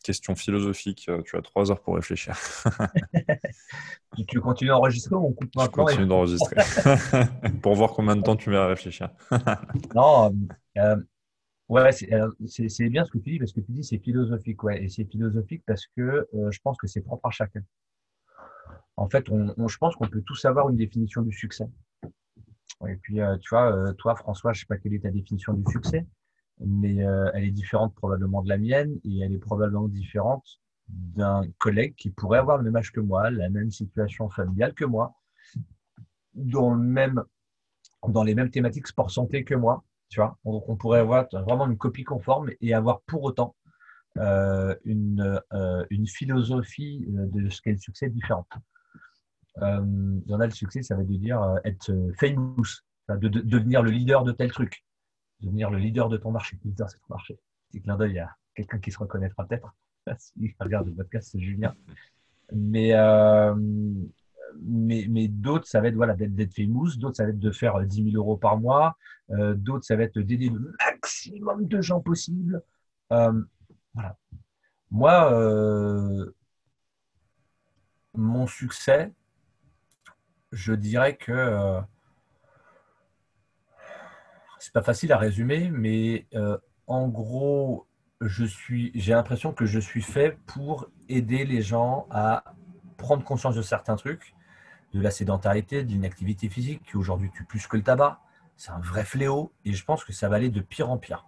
question 0.03 0.35
philosophique, 0.35 1.07
euh, 1.09 1.23
tu 1.23 1.37
as 1.37 1.43
trois 1.43 1.71
heures 1.71 1.81
pour 1.81 1.95
réfléchir. 1.95 2.37
tu 4.29 4.41
continues 4.41 4.71
d'enregistrer 4.71 5.15
ou 5.15 5.27
on 5.27 5.33
coupe 5.33 5.51
Je 5.59 5.67
continue 5.69 6.07
d'enregistrer. 6.07 6.57
pour 7.63 7.75
voir 7.75 7.93
combien 7.93 8.17
de 8.17 8.23
temps 8.23 8.37
tu 8.37 8.51
mets 8.51 8.57
à 8.57 8.67
réfléchir. 8.67 9.11
non, 9.95 10.35
euh, 10.79 10.97
ouais, 11.69 11.93
c'est 11.93 12.89
bien 12.89 13.05
ce 13.05 13.11
que 13.11 13.19
tu 13.19 13.31
dis, 13.31 13.39
parce 13.39 13.53
que 13.53 13.61
tu 13.61 13.73
dis 13.73 13.85
c'est 13.85 13.99
philosophique. 13.99 14.63
Ouais, 14.63 14.83
et 14.83 14.89
c'est 14.89 15.05
philosophique 15.05 15.63
parce 15.67 15.87
que 15.97 16.27
je 16.33 16.59
pense 16.63 16.77
que 16.79 16.87
c'est 16.87 17.03
propre 17.03 17.27
à 17.27 17.31
chacun. 17.31 17.63
En 18.97 19.09
fait, 19.09 19.31
on, 19.31 19.69
je 19.69 19.79
pense 19.79 19.97
qu'on 19.97 20.09
peut 20.09 20.23
tous 20.23 20.45
avoir 20.45 20.69
une 20.69 20.77
définition 20.77 21.23
du 21.23 21.33
succès. 21.33 21.69
Et 22.89 22.97
puis, 22.97 23.21
tu 23.41 23.49
vois, 23.51 23.95
toi, 23.99 24.17
François, 24.17 24.53
je 24.53 24.59
ne 24.59 24.61
sais 24.61 24.67
pas 24.67 24.77
quelle 24.77 24.95
est 24.95 25.01
ta 25.01 25.11
définition 25.11 25.53
du 25.53 25.63
succès 25.71 26.07
mais 26.61 27.05
euh, 27.05 27.31
elle 27.35 27.45
est 27.45 27.51
différente 27.51 27.95
probablement 27.95 28.43
de 28.43 28.49
la 28.49 28.59
mienne 28.59 28.99
et 29.05 29.21
elle 29.21 29.33
est 29.33 29.39
probablement 29.39 29.89
différente 29.89 30.45
d'un 30.89 31.43
collègue 31.59 31.95
qui 31.97 32.11
pourrait 32.11 32.39
avoir 32.39 32.59
le 32.59 32.65
même 32.65 32.77
âge 32.77 32.93
que 32.93 33.01
moi, 33.01 33.31
la 33.31 33.51
même 33.51 33.71
situation 33.71 34.29
familiale 34.29 34.75
que 34.75 34.85
moi, 34.85 35.15
dans, 36.35 36.75
le 36.75 36.83
même, 36.83 37.23
dans 38.07 38.23
les 38.23 38.35
mêmes 38.35 38.51
thématiques 38.51 38.87
sport-santé 38.87 39.45
que 39.45 39.55
moi. 39.55 39.85
Tu 40.09 40.21
vois 40.21 40.37
Donc 40.45 40.69
on 40.69 40.77
pourrait 40.77 41.01
avoir 41.01 41.27
vraiment 41.33 41.67
une 41.67 41.79
copie 41.79 42.05
conforme 42.05 42.51
et 42.61 42.75
avoir 42.75 43.01
pour 43.03 43.23
autant 43.23 43.57
euh, 44.19 44.75
une, 44.85 45.41
euh, 45.55 45.87
une 45.89 46.07
philosophie 46.07 47.07
de 47.09 47.49
ce 47.49 47.63
qu'est 47.63 47.73
le 47.73 47.79
succès 47.79 48.11
différente. 48.11 48.51
Euh, 49.63 49.81
dans 50.27 50.37
là, 50.37 50.47
le 50.47 50.53
succès, 50.53 50.83
ça 50.83 50.97
veut 50.97 51.05
dire 51.05 51.43
être 51.65 51.91
famous, 52.19 52.83
de, 53.09 53.29
de, 53.29 53.41
devenir 53.41 53.83
le 53.83 53.91
leader 53.91 54.25
de 54.25 54.33
tel 54.33 54.53
truc 54.53 54.85
devenir 55.43 55.71
le 55.71 55.79
leader 55.79 56.09
de 56.09 56.17
ton 56.17 56.31
marché. 56.31 56.59
Leader, 56.65 56.89
c'est 56.89 56.99
ton 56.99 57.15
marché. 57.15 57.39
Petit 57.71 57.83
clin 57.83 57.97
d'œil 57.97 58.19
à 58.19 58.37
quelqu'un 58.55 58.79
qui 58.79 58.91
se 58.91 58.99
reconnaîtra 58.99 59.47
peut-être. 59.47 59.75
Si 60.19 60.55
regarde 60.59 60.89
le 60.89 60.95
podcast, 60.95 61.29
c'est 61.31 61.41
Julien. 61.41 61.75
Mais, 62.53 62.93
euh, 62.95 63.55
mais, 64.61 65.07
mais 65.09 65.29
d'autres, 65.29 65.67
ça 65.67 65.81
va 65.81 65.89
être 65.89 65.95
voilà, 65.95 66.15
d'être 66.15 66.55
famous. 66.55 66.97
D'autres, 66.97 67.17
ça 67.17 67.25
va 67.25 67.31
être 67.31 67.39
de 67.39 67.53
faire 67.53 67.81
10 67.81 68.11
000 68.11 68.17
euros 68.17 68.37
par 68.37 68.59
mois. 68.59 68.97
Euh, 69.31 69.55
d'autres, 69.55 69.85
ça 69.85 69.95
va 69.95 70.03
être 70.03 70.19
d'aider 70.19 70.51
le 70.51 70.75
maximum 70.85 71.67
de 71.67 71.81
gens 71.81 72.01
possible. 72.01 72.63
Euh, 73.13 73.43
voilà. 73.95 74.17
Moi, 74.91 76.33
mon 78.15 78.47
succès, 78.47 79.13
je 80.51 80.75
dirais 80.75 81.17
que 81.17 81.81
c'est 84.63 84.73
pas 84.73 84.83
facile 84.83 85.11
à 85.11 85.19
résumer, 85.19 85.71
mais 85.71 86.29
euh, 86.35 86.57
en 86.87 87.09
gros, 87.09 87.89
je 88.21 88.45
suis, 88.45 88.93
j'ai 88.95 89.13
l'impression 89.13 89.53
que 89.53 89.67
je 89.67 89.81
suis 89.81 90.03
fait 90.03 90.39
pour 90.47 90.89
aider 91.09 91.45
les 91.45 91.63
gens 91.63 92.07
à 92.13 92.45
prendre 92.97 93.25
conscience 93.25 93.57
de 93.57 93.63
certains 93.63 93.97
trucs, 93.97 94.37
de 94.95 95.01
la 95.01 95.11
sédentarité, 95.11 95.83
d'une 95.83 96.05
activité 96.05 96.49
physique 96.49 96.85
qui 96.85 96.97
aujourd'hui 96.97 97.33
tue 97.35 97.45
plus 97.45 97.67
que 97.67 97.77
le 97.77 97.83
tabac. 97.83 98.21
C'est 98.57 98.71
un 98.71 98.79
vrai 98.79 99.05
fléau 99.05 99.53
et 99.65 99.73
je 99.73 99.85
pense 99.85 100.05
que 100.05 100.13
ça 100.13 100.29
va 100.29 100.37
aller 100.37 100.49
de 100.49 100.61
pire 100.61 100.91
en 100.91 100.97
pire. 100.97 101.27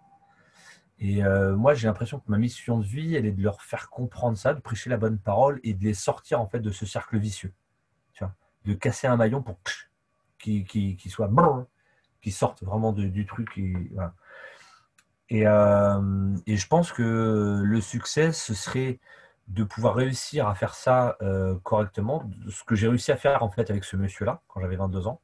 Et 1.00 1.24
euh, 1.24 1.56
moi, 1.56 1.74
j'ai 1.74 1.88
l'impression 1.88 2.20
que 2.20 2.30
ma 2.30 2.38
mission 2.38 2.78
de 2.78 2.84
vie, 2.84 3.16
elle 3.16 3.26
est 3.26 3.32
de 3.32 3.42
leur 3.42 3.62
faire 3.62 3.90
comprendre 3.90 4.38
ça, 4.38 4.54
de 4.54 4.60
prêcher 4.60 4.90
la 4.90 4.96
bonne 4.96 5.18
parole 5.18 5.58
et 5.64 5.74
de 5.74 5.82
les 5.82 5.94
sortir 5.94 6.40
en 6.40 6.46
fait 6.46 6.60
de 6.60 6.70
ce 6.70 6.86
cercle 6.86 7.18
vicieux. 7.18 7.52
De 8.64 8.74
casser 8.74 9.08
un 9.08 9.16
maillon 9.16 9.42
pour 9.42 9.58
qu'ils 10.38 10.64
qui, 10.64 10.96
qui 10.96 11.10
soit 11.10 11.28
qui 12.24 12.32
sortent 12.32 12.62
vraiment 12.62 12.92
du 12.92 13.26
truc. 13.26 13.58
Et, 15.28 15.46
euh, 15.46 16.36
et, 16.46 16.56
je 16.56 16.66
pense 16.66 16.90
que 16.90 17.60
le 17.62 17.80
succès, 17.82 18.32
ce 18.32 18.54
serait 18.54 18.98
de 19.48 19.62
pouvoir 19.62 19.94
réussir 19.94 20.48
à 20.48 20.54
faire 20.54 20.74
ça 20.74 21.18
euh, 21.20 21.54
correctement, 21.62 22.30
ce 22.48 22.64
que 22.64 22.74
j'ai 22.74 22.88
réussi 22.88 23.12
à 23.12 23.16
faire 23.16 23.42
en 23.42 23.50
fait 23.50 23.68
avec 23.68 23.84
ce 23.84 23.98
monsieur-là 23.98 24.40
quand 24.48 24.62
j'avais 24.62 24.76
22 24.76 25.06
ans, 25.06 25.20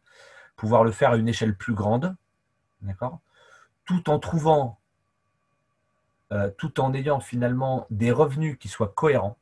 pouvoir 0.56 0.85
le 0.85 0.93
faire 0.93 1.12
à 1.12 1.16
une 1.16 1.27
échelle 1.27 1.56
plus 1.56 1.72
grande, 1.72 2.14
d'accord, 2.82 3.20
tout 3.86 4.10
en 4.10 4.18
trouvant, 4.18 4.78
euh, 6.32 6.51
tout 6.59 6.82
en 6.82 6.93
ayant 6.93 7.20
finalement 7.20 7.86
des 7.89 8.10
revenus 8.12 8.59
qui 8.59 8.68
soient 8.68 8.93
cohérents, 8.94 9.39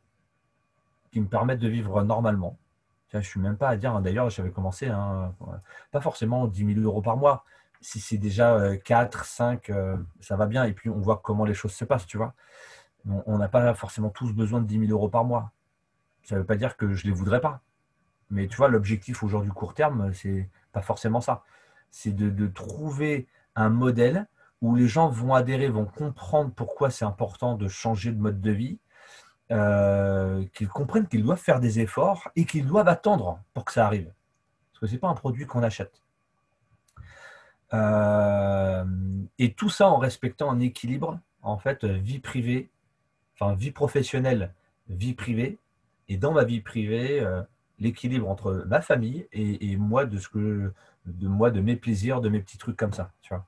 qui 1.11 1.21
me 1.21 1.27
permettent 1.27 1.59
de 1.59 1.69
vivre 1.69 2.05
normalement. 2.05 2.57
Je 3.13 3.19
ne 3.19 3.23
suis 3.23 3.41
même 3.41 3.57
pas 3.57 3.69
à 3.69 3.77
dire, 3.77 3.95
hein, 3.95 4.01
d'ailleurs, 4.01 4.31
j'avais 4.31 4.51
commencé, 4.51 4.89
hein, 4.89 5.35
pas 5.91 6.01
forcément 6.01 6.47
10 6.47 6.75
000 6.75 6.81
euros 6.87 7.03
par 7.03 7.17
mois. 7.17 7.45
Si 7.81 8.01
c'est 8.01 8.19
déjà 8.19 8.77
4, 8.77 9.21
euh, 9.21 9.25
5, 9.25 9.73
ça 10.21 10.37
va 10.37 10.47
bien. 10.47 10.65
Et 10.65 10.73
puis, 10.73 10.91
on 10.91 10.99
voit 10.99 11.21
comment 11.23 11.45
les 11.45 11.55
choses 11.55 11.73
se 11.73 11.85
passent, 11.85 12.07
tu 12.07 12.19
vois 12.19 12.35
on 13.27 13.39
n'a 13.39 13.49
pas 13.49 13.75
forcément 13.75 14.11
tous 14.11 14.33
besoin 14.33 14.61
de 14.61 14.67
10 14.67 14.87
000 14.87 14.93
euros 14.93 15.09
par 15.09 15.25
mois. 15.25 15.53
Ça 16.23 16.35
ne 16.35 16.41
veut 16.41 16.47
pas 16.47 16.57
dire 16.57 16.77
que 16.77 16.93
je 16.93 17.07
ne 17.07 17.11
les 17.13 17.17
voudrais 17.17 17.41
pas. 17.41 17.61
Mais 18.31 18.47
tu 18.47 18.57
vois, 18.57 18.69
l'objectif 18.69 19.23
aujourd'hui 19.23 19.51
court 19.51 19.75
terme, 19.75 20.13
c'est 20.13 20.49
pas 20.73 20.83
forcément 20.83 21.21
ça. 21.21 21.43
C'est 21.91 22.15
de, 22.15 22.47
trouver 22.49 23.27
un 23.57 23.71
modèle 23.71 24.27
où 24.61 24.75
les 24.75 24.89
gens 24.89 25.09
vont 25.09 25.35
adhérer, 25.35 25.69
vont 25.69 25.87
comprendre 25.87 26.53
pourquoi 26.55 26.91
c'est 26.91 27.05
important 27.05 27.55
de 27.55 27.69
changer 27.69 28.13
de 28.13 28.21
mode 28.21 28.41
de 28.41 28.51
vie, 28.51 28.79
euh, 29.51 30.45
qu'ils 30.55 30.69
comprennent 30.69 31.09
qu'ils 31.09 31.23
doivent 31.23 31.41
faire 31.41 31.61
des 31.61 31.81
efforts 31.81 32.31
et 32.37 32.45
qu'ils 32.45 32.67
doivent 32.67 32.89
attendre 32.89 33.41
pour 33.55 33.65
que 33.65 33.73
ça 33.73 33.87
arrive. 33.87 34.13
Parce 34.73 34.81
que 34.81 34.87
ce 34.87 34.93
n'est 34.93 34.99
pas 34.99 35.09
un 35.09 35.15
produit 35.15 35.47
qu'on 35.47 35.63
achète. 35.63 36.03
Euh, 37.75 38.85
et 39.39 39.53
tout 39.53 39.69
ça 39.69 39.89
en 39.89 39.99
respectant 39.99 40.51
un 40.51 40.61
équilibre, 40.61 41.19
en 41.43 41.59
fait, 41.59 41.85
vie 41.85 42.19
privée, 42.19 42.71
enfin 43.35 43.55
vie 43.55 43.71
professionnelle, 43.71 44.55
vie 44.89 45.15
privée, 45.15 45.59
et 46.09 46.17
dans 46.17 46.33
ma 46.33 46.45
vie 46.45 46.61
privée, 46.61 47.21
euh, 47.21 47.43
l'équilibre 47.79 48.29
entre 48.29 48.65
ma 48.67 48.81
famille 48.81 49.27
et, 49.33 49.77
moi 49.77 50.05
de 50.05 50.19
ce 50.19 50.29
que 50.29 50.73
de 51.07 51.29
moi, 51.29 51.51
de 51.51 51.61
mes 51.61 51.77
plaisirs, 51.77 52.21
de 52.21 52.29
mes 52.29 52.41
petits 52.41 52.59
trucs 52.59 52.77
comme 52.77 52.93
ça, 52.93 53.13
tu 53.23 53.33
vois. 53.35 53.47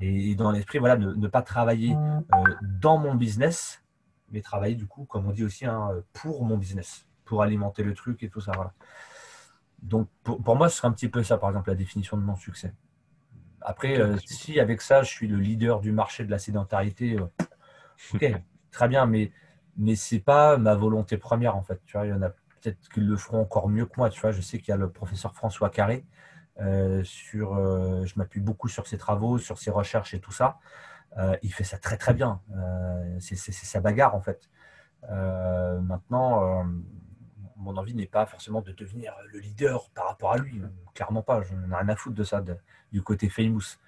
Et, 0.00 0.34
dans 0.34 0.50
l'esprit, 0.50 0.78
voilà, 0.78 0.96
ne, 0.96 1.28
pas 1.28 1.42
travailler 1.42 1.94
euh, 1.94 2.54
dans 2.62 2.98
mon 2.98 3.14
business, 3.14 3.81
mais 4.32 4.40
travailler 4.40 4.74
du 4.74 4.86
coup, 4.86 5.04
comme 5.04 5.26
on 5.26 5.30
dit 5.30 5.44
aussi, 5.44 5.66
hein, 5.66 5.90
pour 6.12 6.44
mon 6.44 6.56
business, 6.56 7.06
pour 7.24 7.42
alimenter 7.42 7.82
le 7.82 7.94
truc 7.94 8.22
et 8.22 8.28
tout 8.28 8.40
ça. 8.40 8.52
Voilà. 8.54 8.72
Donc 9.82 10.08
pour, 10.22 10.56
moi, 10.56 10.68
ce 10.68 10.76
serait 10.78 10.88
un 10.88 10.92
petit 10.92 11.08
peu 11.08 11.22
ça, 11.22 11.38
par 11.38 11.50
exemple, 11.50 11.70
la 11.70 11.76
définition 11.76 12.16
de 12.16 12.22
mon 12.22 12.36
succès. 12.36 12.72
Après, 13.60 14.00
euh, 14.00 14.16
si 14.24 14.58
avec 14.58 14.80
ça, 14.80 15.02
je 15.02 15.10
suis 15.10 15.28
le 15.28 15.38
leader 15.38 15.80
du 15.80 15.92
marché 15.92 16.24
de 16.24 16.30
la 16.30 16.38
sédentarité, 16.38 17.16
ok, 18.14 18.24
très 18.70 18.88
bien, 18.88 19.06
mais, 19.06 19.32
mais 19.76 19.94
ce 19.94 20.14
n'est 20.14 20.20
pas 20.20 20.56
ma 20.56 20.74
volonté 20.74 21.16
première, 21.16 21.56
en 21.56 21.62
fait. 21.62 21.80
Tu 21.84 21.96
vois, 21.96 22.06
il 22.06 22.10
y 22.10 22.12
en 22.12 22.22
a 22.22 22.30
peut-être 22.30 22.88
qui 22.88 23.00
le 23.00 23.16
feront 23.16 23.40
encore 23.40 23.68
mieux 23.68 23.86
que 23.86 23.94
moi. 23.96 24.10
Tu 24.10 24.20
vois, 24.20 24.32
je 24.32 24.40
sais 24.40 24.58
qu'il 24.58 24.68
y 24.68 24.72
a 24.72 24.76
le 24.76 24.90
professeur 24.90 25.34
François 25.34 25.70
Carré. 25.70 26.04
Euh, 26.60 27.02
sur, 27.02 27.56
euh, 27.56 28.04
je 28.04 28.12
m'appuie 28.16 28.40
beaucoup 28.40 28.68
sur 28.68 28.86
ses 28.86 28.98
travaux, 28.98 29.38
sur 29.38 29.58
ses 29.58 29.70
recherches 29.70 30.14
et 30.14 30.20
tout 30.20 30.32
ça. 30.32 30.58
Euh, 31.18 31.36
il 31.42 31.52
fait 31.52 31.64
ça 31.64 31.78
très 31.78 31.96
très 31.96 32.14
bien. 32.14 32.40
c'est 33.20 33.36
sa 33.36 33.80
bagarre 33.80 34.14
en 34.14 34.20
fait. 34.20 34.48
maintenant, 35.10 36.64
mon 37.56 37.76
envie 37.76 37.94
n'est 37.94 38.06
pas 38.06 38.26
forcément 38.26 38.60
de 38.60 38.72
devenir 38.72 39.14
le 39.32 39.38
leader 39.38 39.90
par 39.90 40.06
rapport 40.08 40.32
à 40.32 40.38
lui. 40.38 40.60
Clairement 40.94 41.22
pas. 41.22 41.42
Je 41.42 41.54
n'ai 41.54 41.76
rien 41.76 41.88
à 41.88 41.96
foutre 41.96 42.16
de 42.16 42.24
ça, 42.24 42.42
du 42.92 43.02
côté 43.02 43.28
famous. 43.28 43.78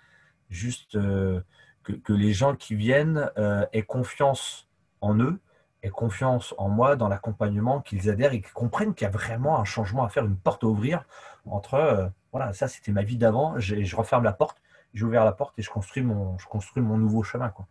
Juste 0.50 0.92
que, 0.92 2.12
les 2.12 2.32
gens 2.32 2.54
qui 2.56 2.74
viennent 2.74 3.30
aient 3.72 3.82
confiance 3.82 4.68
en 5.00 5.18
eux 5.18 5.40
et 5.84 5.90
confiance 5.90 6.54
en 6.56 6.70
moi 6.70 6.96
dans 6.96 7.08
l'accompagnement, 7.08 7.80
qu'ils 7.82 8.08
adhèrent 8.08 8.32
et 8.32 8.40
qu'ils 8.40 8.52
comprennent 8.52 8.94
qu'il 8.94 9.04
y 9.04 9.08
a 9.08 9.10
vraiment 9.10 9.60
un 9.60 9.64
changement 9.64 10.02
à 10.02 10.08
faire, 10.08 10.24
une 10.24 10.36
porte 10.36 10.64
à 10.64 10.66
ouvrir 10.66 11.04
entre, 11.44 11.74
euh, 11.74 12.08
voilà, 12.32 12.54
ça 12.54 12.68
c'était 12.68 12.90
ma 12.90 13.02
vie 13.02 13.18
d'avant, 13.18 13.58
je 13.58 13.94
referme 13.94 14.24
la 14.24 14.32
porte, 14.32 14.62
j'ai 14.94 15.04
ouvert 15.04 15.24
la 15.24 15.32
porte 15.32 15.58
et 15.58 15.62
je 15.62 15.70
construis 15.70 16.02
mon, 16.02 16.38
je 16.38 16.46
construis 16.46 16.82
mon 16.82 16.96
nouveau 16.96 17.22
chemin. 17.22 17.50
Quoi. 17.50 17.66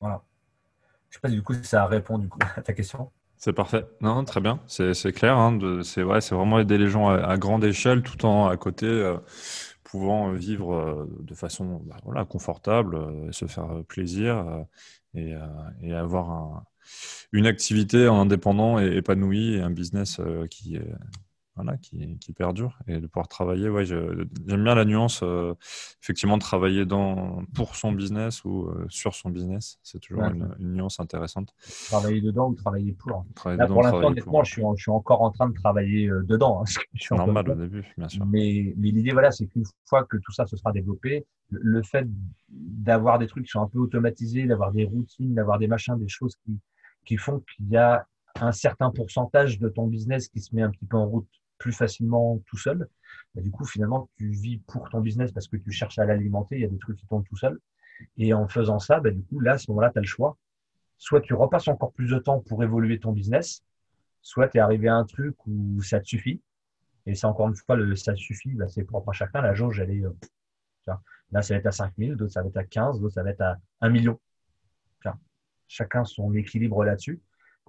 Voilà. 0.00 0.22
Je 1.10 1.16
sais 1.16 1.20
pas 1.20 1.30
du 1.30 1.42
coup 1.42 1.54
ça 1.62 1.86
répond 1.86 2.18
du 2.18 2.28
coup, 2.28 2.38
à 2.56 2.62
ta 2.62 2.72
question. 2.72 3.10
C'est 3.36 3.52
parfait. 3.52 3.86
Non, 4.00 4.24
très 4.24 4.40
bien. 4.40 4.60
C'est 4.66 5.12
clair. 5.12 5.38
Hein, 5.38 5.58
c'est 5.84 6.02
ouais, 6.02 6.18
vraiment 6.18 6.58
aider 6.58 6.76
les 6.76 6.88
gens 6.88 7.08
à, 7.08 7.36
grande 7.36 7.62
échelle 7.62 8.02
tout 8.02 8.26
en 8.26 8.48
à 8.48 8.56
côté 8.56 8.86
euh, 8.86 9.16
pouvant 9.84 10.32
vivre 10.32 10.74
euh, 10.74 11.06
de 11.20 11.34
façon 11.34 11.80
bah, 11.86 11.96
voilà, 12.04 12.24
confortable, 12.24 12.98
se 13.32 13.46
faire 13.46 13.68
plaisir 13.86 14.66
euh, 15.16 15.46
et, 15.82 15.92
avoir 15.92 16.30
un, 16.30 16.64
une 17.32 17.46
activité 17.46 18.08
en 18.08 18.20
indépendant 18.20 18.78
et 18.78 18.96
épanoui 18.96 19.54
et 19.54 19.62
un 19.62 19.70
business 19.70 20.20
euh, 20.20 20.46
qui, 20.46 20.78
voilà, 21.58 21.76
qui, 21.76 22.18
qui, 22.18 22.32
perdure 22.32 22.78
et 22.86 23.00
de 23.00 23.06
pouvoir 23.06 23.28
travailler. 23.28 23.68
Ouais, 23.68 23.84
j'aime 23.84 24.28
bien 24.46 24.74
la 24.74 24.84
nuance, 24.84 25.20
euh, 25.22 25.54
effectivement, 26.02 26.36
de 26.36 26.42
travailler 26.42 26.86
dans, 26.86 27.42
pour 27.54 27.74
son 27.74 27.92
business 27.92 28.44
ou 28.44 28.70
sur 28.88 29.14
son 29.14 29.30
business. 29.30 29.78
C'est 29.82 29.98
toujours 29.98 30.24
une, 30.24 30.54
nuance 30.58 31.00
intéressante. 31.00 31.54
Travailler 31.88 32.20
dedans 32.20 32.50
ou 32.50 32.54
travailler 32.54 32.92
pour. 32.92 33.24
Là, 33.44 33.66
pour 33.66 33.82
l'instant, 33.82 34.04
honnêtement, 34.04 34.44
je 34.44 34.52
suis, 34.52 34.62
je 34.76 34.82
suis, 34.82 34.90
encore 34.90 35.22
en 35.22 35.30
train 35.30 35.48
de 35.48 35.54
travailler 35.54 36.08
dedans. 36.24 36.62
Hein, 36.62 37.16
normal 37.16 37.50
au 37.50 37.54
début, 37.54 37.92
bien 37.96 38.08
sûr. 38.08 38.24
Mais, 38.26 38.74
mais 38.76 38.90
l'idée, 38.90 39.12
voilà, 39.12 39.30
c'est 39.30 39.46
qu'une 39.46 39.64
fois 39.84 40.04
que 40.04 40.16
tout 40.16 40.32
ça 40.32 40.46
se 40.46 40.56
sera 40.56 40.72
développé, 40.72 41.26
le 41.50 41.82
fait 41.82 42.06
d'avoir 42.48 43.18
des 43.18 43.26
trucs 43.26 43.44
qui 43.44 43.50
sont 43.50 43.62
un 43.62 43.68
peu 43.68 43.78
automatisés, 43.78 44.46
d'avoir 44.46 44.72
des 44.72 44.84
routines, 44.84 45.34
d'avoir 45.34 45.58
des 45.58 45.66
machins, 45.66 45.98
des 45.98 46.08
choses 46.08 46.36
qui, 46.44 46.58
qui 47.04 47.16
font 47.16 47.42
qu'il 47.56 47.68
y 47.70 47.76
a 47.76 48.06
un 48.40 48.52
certain 48.52 48.90
pourcentage 48.90 49.58
de 49.58 49.68
ton 49.68 49.86
business 49.86 50.28
qui 50.28 50.40
se 50.40 50.54
met 50.54 50.62
un 50.62 50.70
petit 50.70 50.86
peu 50.86 50.96
en 50.96 51.06
route 51.06 51.28
plus 51.58 51.72
facilement 51.72 52.38
tout 52.46 52.56
seul. 52.56 52.88
Bah, 53.34 53.42
du 53.42 53.50
coup, 53.50 53.64
finalement, 53.64 54.08
tu 54.16 54.30
vis 54.30 54.58
pour 54.58 54.88
ton 54.88 55.00
business 55.00 55.32
parce 55.32 55.48
que 55.48 55.56
tu 55.56 55.70
cherches 55.70 55.98
à 55.98 56.04
l'alimenter, 56.04 56.56
il 56.56 56.62
y 56.62 56.64
a 56.64 56.68
des 56.68 56.78
trucs 56.78 56.98
qui 56.98 57.06
tombent 57.06 57.26
tout 57.26 57.36
seul. 57.36 57.58
Et 58.16 58.32
en 58.32 58.48
faisant 58.48 58.78
ça, 58.78 59.00
bah, 59.00 59.10
du 59.10 59.22
coup, 59.22 59.40
là, 59.40 59.52
à 59.52 59.58
ce 59.58 59.70
moment-là, 59.70 59.90
tu 59.90 59.98
as 59.98 60.02
le 60.02 60.06
choix. 60.06 60.36
Soit 60.98 61.20
tu 61.20 61.34
repasses 61.34 61.68
encore 61.68 61.92
plus 61.92 62.10
de 62.10 62.18
temps 62.18 62.40
pour 62.40 62.62
évoluer 62.64 62.98
ton 62.98 63.12
business, 63.12 63.62
soit 64.20 64.48
tu 64.48 64.58
es 64.58 64.60
arrivé 64.60 64.88
à 64.88 64.96
un 64.96 65.04
truc 65.04 65.36
où 65.46 65.80
ça 65.82 66.00
te 66.00 66.06
suffit. 66.06 66.40
Et 67.06 67.14
c'est 67.14 67.26
encore 67.26 67.48
une 67.48 67.54
fois, 67.54 67.76
le 67.76 67.94
ça 67.96 68.14
suffit, 68.16 68.54
bah, 68.54 68.68
c'est 68.68 68.84
propre 68.84 69.10
à 69.10 69.12
chacun. 69.12 69.40
La 69.40 69.54
jauge, 69.54 69.80
elle 69.80 69.90
est, 69.90 70.04
euh, 70.04 70.10
Là, 71.30 71.42
ça 71.42 71.54
va 71.54 71.58
être 71.58 71.66
à 71.66 71.72
5 71.72 71.92
000, 71.98 72.14
d'autres, 72.14 72.32
ça 72.32 72.42
va 72.42 72.48
être 72.48 72.56
à 72.56 72.64
15, 72.64 73.00
d'autres, 73.00 73.14
ça 73.14 73.22
va 73.22 73.30
être 73.30 73.40
à 73.42 73.56
1 73.80 73.90
million. 73.90 74.18
chacun 75.66 76.04
son 76.04 76.32
équilibre 76.32 76.82
là-dessus. 76.84 77.20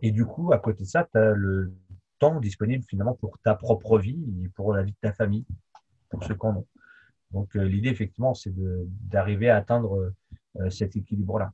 Et 0.02 0.12
du 0.12 0.26
coup, 0.26 0.54
à 0.54 0.60
côté 0.60 0.84
de 0.84 0.88
ça, 0.88 1.08
tu 1.12 1.18
as 1.18 1.32
le 1.34 1.74
temps 2.20 2.40
disponible 2.40 2.84
finalement 2.88 3.16
pour 3.16 3.38
ta 3.40 3.56
propre 3.56 3.98
vie 3.98 4.20
et 4.44 4.50
pour 4.50 4.74
la 4.74 4.84
vie 4.84 4.92
de 4.92 4.98
ta 5.02 5.14
famille, 5.14 5.46
pour 6.10 6.24
ceux 6.24 6.36
qui 6.36 6.46
en 6.46 6.58
ont. 6.58 6.68
Donc, 7.32 7.56
euh, 7.56 7.64
l'idée, 7.64 7.90
effectivement, 7.90 8.34
c'est 8.34 8.54
d'arriver 8.56 9.50
à 9.50 9.58
atteindre 9.58 10.14
euh, 10.60 10.70
cet 10.70 10.96
équilibre-là. 10.96 11.52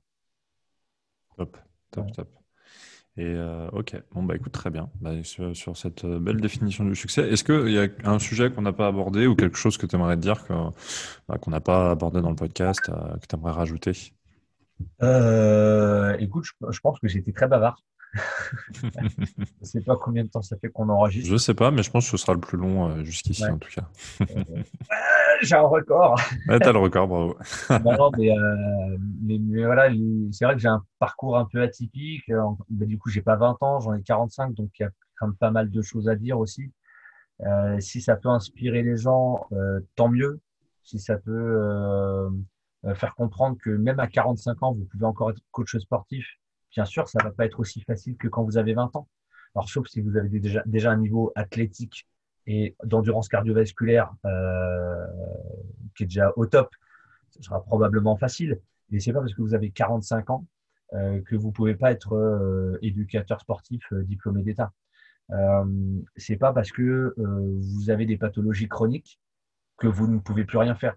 Top, 1.38 1.58
top, 1.92 2.12
top. 2.14 2.30
Et 3.18 3.24
euh, 3.24 3.70
ok, 3.72 3.96
bon 4.12 4.24
bah 4.24 4.36
écoute 4.36 4.52
très 4.52 4.70
bien. 4.70 4.90
Bah, 5.00 5.12
sur, 5.24 5.78
cette 5.78 6.06
belle 6.06 6.42
définition 6.42 6.84
du 6.84 6.96
succès, 6.96 7.30
est-ce 7.30 7.46
qu'il 7.46 7.72
y 7.72 7.80
a 7.80 7.88
un 8.04 8.20
sujet 8.20 8.52
qu'on 8.52 8.62
n'a 8.62 8.74
pas 8.74 8.88
abordé 8.88 9.26
ou 9.26 9.36
quelque 9.36 9.56
chose 9.56 9.78
que 9.78 9.86
tu 9.86 9.96
aimerais 9.96 10.18
dire 10.18 10.44
bah, 11.30 11.38
qu'on 11.38 11.52
n'a 11.52 11.62
pas 11.62 11.92
abordé 11.92 12.22
dans 12.22 12.30
le 12.30 12.36
podcast, 12.36 12.82
que 12.82 13.26
tu 13.26 13.36
aimerais 13.36 13.54
rajouter? 13.54 13.92
Écoute, 16.20 16.44
je, 16.70 16.80
pense 16.82 17.00
que 17.00 17.08
été 17.08 17.32
très 17.32 17.48
bavard. 17.48 17.82
Je 18.74 18.88
ne 18.88 19.66
sais 19.66 19.82
pas 19.82 19.96
combien 19.98 20.24
de 20.24 20.30
temps 20.30 20.42
ça 20.42 20.58
fait 20.58 20.70
qu'on 20.70 20.90
enregistre. 20.90 21.28
Je 21.28 21.34
ne 21.34 21.38
sais 21.38 21.54
pas, 21.54 21.72
mais 21.72 21.84
je 21.84 21.92
pense 21.92 22.06
que 22.06 22.12
ce 22.12 22.18
sera 22.18 22.34
le 22.34 22.40
plus 22.40 22.58
long 22.58 23.04
jusqu'ici 23.04 23.46
en 23.46 23.58
tout 23.58 23.70
cas. 23.70 23.90
j'ai 25.42 25.56
un 25.56 25.62
record. 25.62 26.20
ouais, 26.48 26.60
t'as 26.60 26.72
le 26.72 26.80
record, 26.80 27.08
bravo. 27.08 27.38
non, 27.84 28.12
euh, 28.20 28.98
mais, 29.22 29.38
mais, 29.40 29.66
voilà, 29.66 29.90
c'est 30.32 30.46
vrai 30.46 30.56
que 30.56 30.62
j'ai 30.62 30.68
un 30.68 30.84
parcours 31.00 31.38
un 31.38 31.46
peu 31.46 31.62
atypique. 31.62 32.32
Mais 32.70 32.86
du 32.86 32.98
coup, 32.98 33.10
j'ai 33.10 33.22
pas 33.22 33.36
20 33.36 33.58
ans, 33.62 33.80
j'en 33.80 33.94
ai 33.94 34.02
45, 34.02 34.54
donc 34.54 34.70
il 34.80 34.84
y 34.84 34.86
a 34.86 34.90
quand 35.18 35.28
même 35.28 35.36
pas 35.36 35.52
mal 35.52 35.70
de 35.70 35.82
choses 35.82 36.10
à 36.10 36.16
dire 36.16 36.40
aussi. 36.40 36.72
Euh, 37.42 37.80
si 37.80 38.02
ça 38.02 38.16
peut 38.16 38.30
inspirer 38.30 38.82
les 38.82 38.98
gens, 38.98 39.46
euh, 39.52 39.80
tant 39.96 40.10
mieux. 40.10 40.40
Si 40.84 41.00
ça 41.00 41.18
peut 41.18 42.30
faire 42.94 43.16
comprendre 43.16 43.58
que 43.60 43.72
même 43.72 44.00
à 44.00 44.06
45 44.06 44.62
ans, 44.62 44.74
vous 44.74 44.86
pouvez 44.86 45.06
encore 45.06 45.32
être 45.32 45.42
coach 45.50 45.76
sportif, 45.78 46.28
bien 46.76 46.86
sûr, 46.86 47.08
ça 47.08 47.20
va 47.24 47.32
pas 47.32 47.46
être 47.46 47.60
aussi 47.60 47.82
facile 47.82 48.18
que 48.18 48.28
quand 48.28 48.44
vous 48.44 48.58
avez 48.58 48.74
20 48.74 48.96
ans. 48.96 49.08
Alors, 49.56 49.70
sauf 49.70 49.88
si 49.88 50.02
vous 50.02 50.18
avez 50.18 50.40
déjà, 50.66 50.92
un 50.92 50.98
niveau 50.98 51.32
athlétique 51.36 52.08
et 52.46 52.76
d'endurance 52.84 53.30
cardiovasculaire 53.30 54.14
euh, 54.26 55.08
qui 55.96 56.04
est 56.04 56.08
déjà 56.08 56.32
au 56.36 56.46
top, 56.46 56.70
ce 57.32 57.42
sera 57.42 57.64
probablement 57.64 58.18
facile. 58.18 58.60
Et 58.92 59.00
c'est 59.00 59.14
pas 59.14 59.22
parce 59.22 59.34
que 59.34 59.42
vous 59.42 59.56
avez 59.56 59.72
45 59.72 60.30
ans 60.30 60.46
euh, 60.94 61.22
que 61.22 61.36
vous 61.36 61.52
pouvez 61.52 61.76
pas 61.76 61.92
être 61.92 62.14
euh, 62.14 62.78
éducateur 62.82 63.42
sportif 63.42 63.82
diplômé 63.92 64.44
d'État. 64.44 64.72
Euh, 65.32 65.66
c'est 66.16 66.38
pas 66.38 66.54
parce 66.54 66.72
que 66.72 67.16
vous 67.18 67.90
avez 67.90 68.06
des 68.06 68.18
pathologies 68.18 68.68
chroniques 68.68 69.20
que 69.78 69.88
vous 69.88 70.08
ne 70.08 70.20
pouvez 70.20 70.46
plus 70.46 70.58
rien 70.58 70.76
faire. 70.76 70.96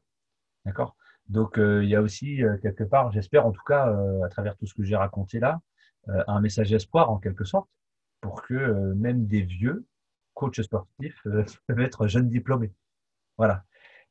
D'accord? 0.66 0.96
Donc 1.28 1.54
il 1.58 1.84
y 1.84 1.94
a 1.94 2.00
aussi 2.00 2.40
quelque 2.62 2.84
part, 2.84 3.12
j'espère 3.12 3.46
en 3.46 3.52
tout 3.52 3.62
cas 3.66 3.94
à 4.24 4.28
travers 4.28 4.56
tout 4.56 4.66
ce 4.66 4.74
que 4.74 4.82
j'ai 4.82 4.96
raconté 4.96 5.40
là, 5.40 5.60
un 6.06 6.40
message 6.40 6.70
d'espoir 6.70 7.10
en 7.10 7.18
quelque 7.18 7.44
sorte 7.44 7.68
pour 8.20 8.42
que 8.42 8.94
même 8.94 9.26
des 9.26 9.42
vieux 9.42 9.86
coachs 10.34 10.62
sportifs 10.62 11.22
peuvent 11.66 11.80
être 11.80 12.06
jeunes 12.06 12.28
diplômés. 12.28 12.72
Voilà. 13.36 13.64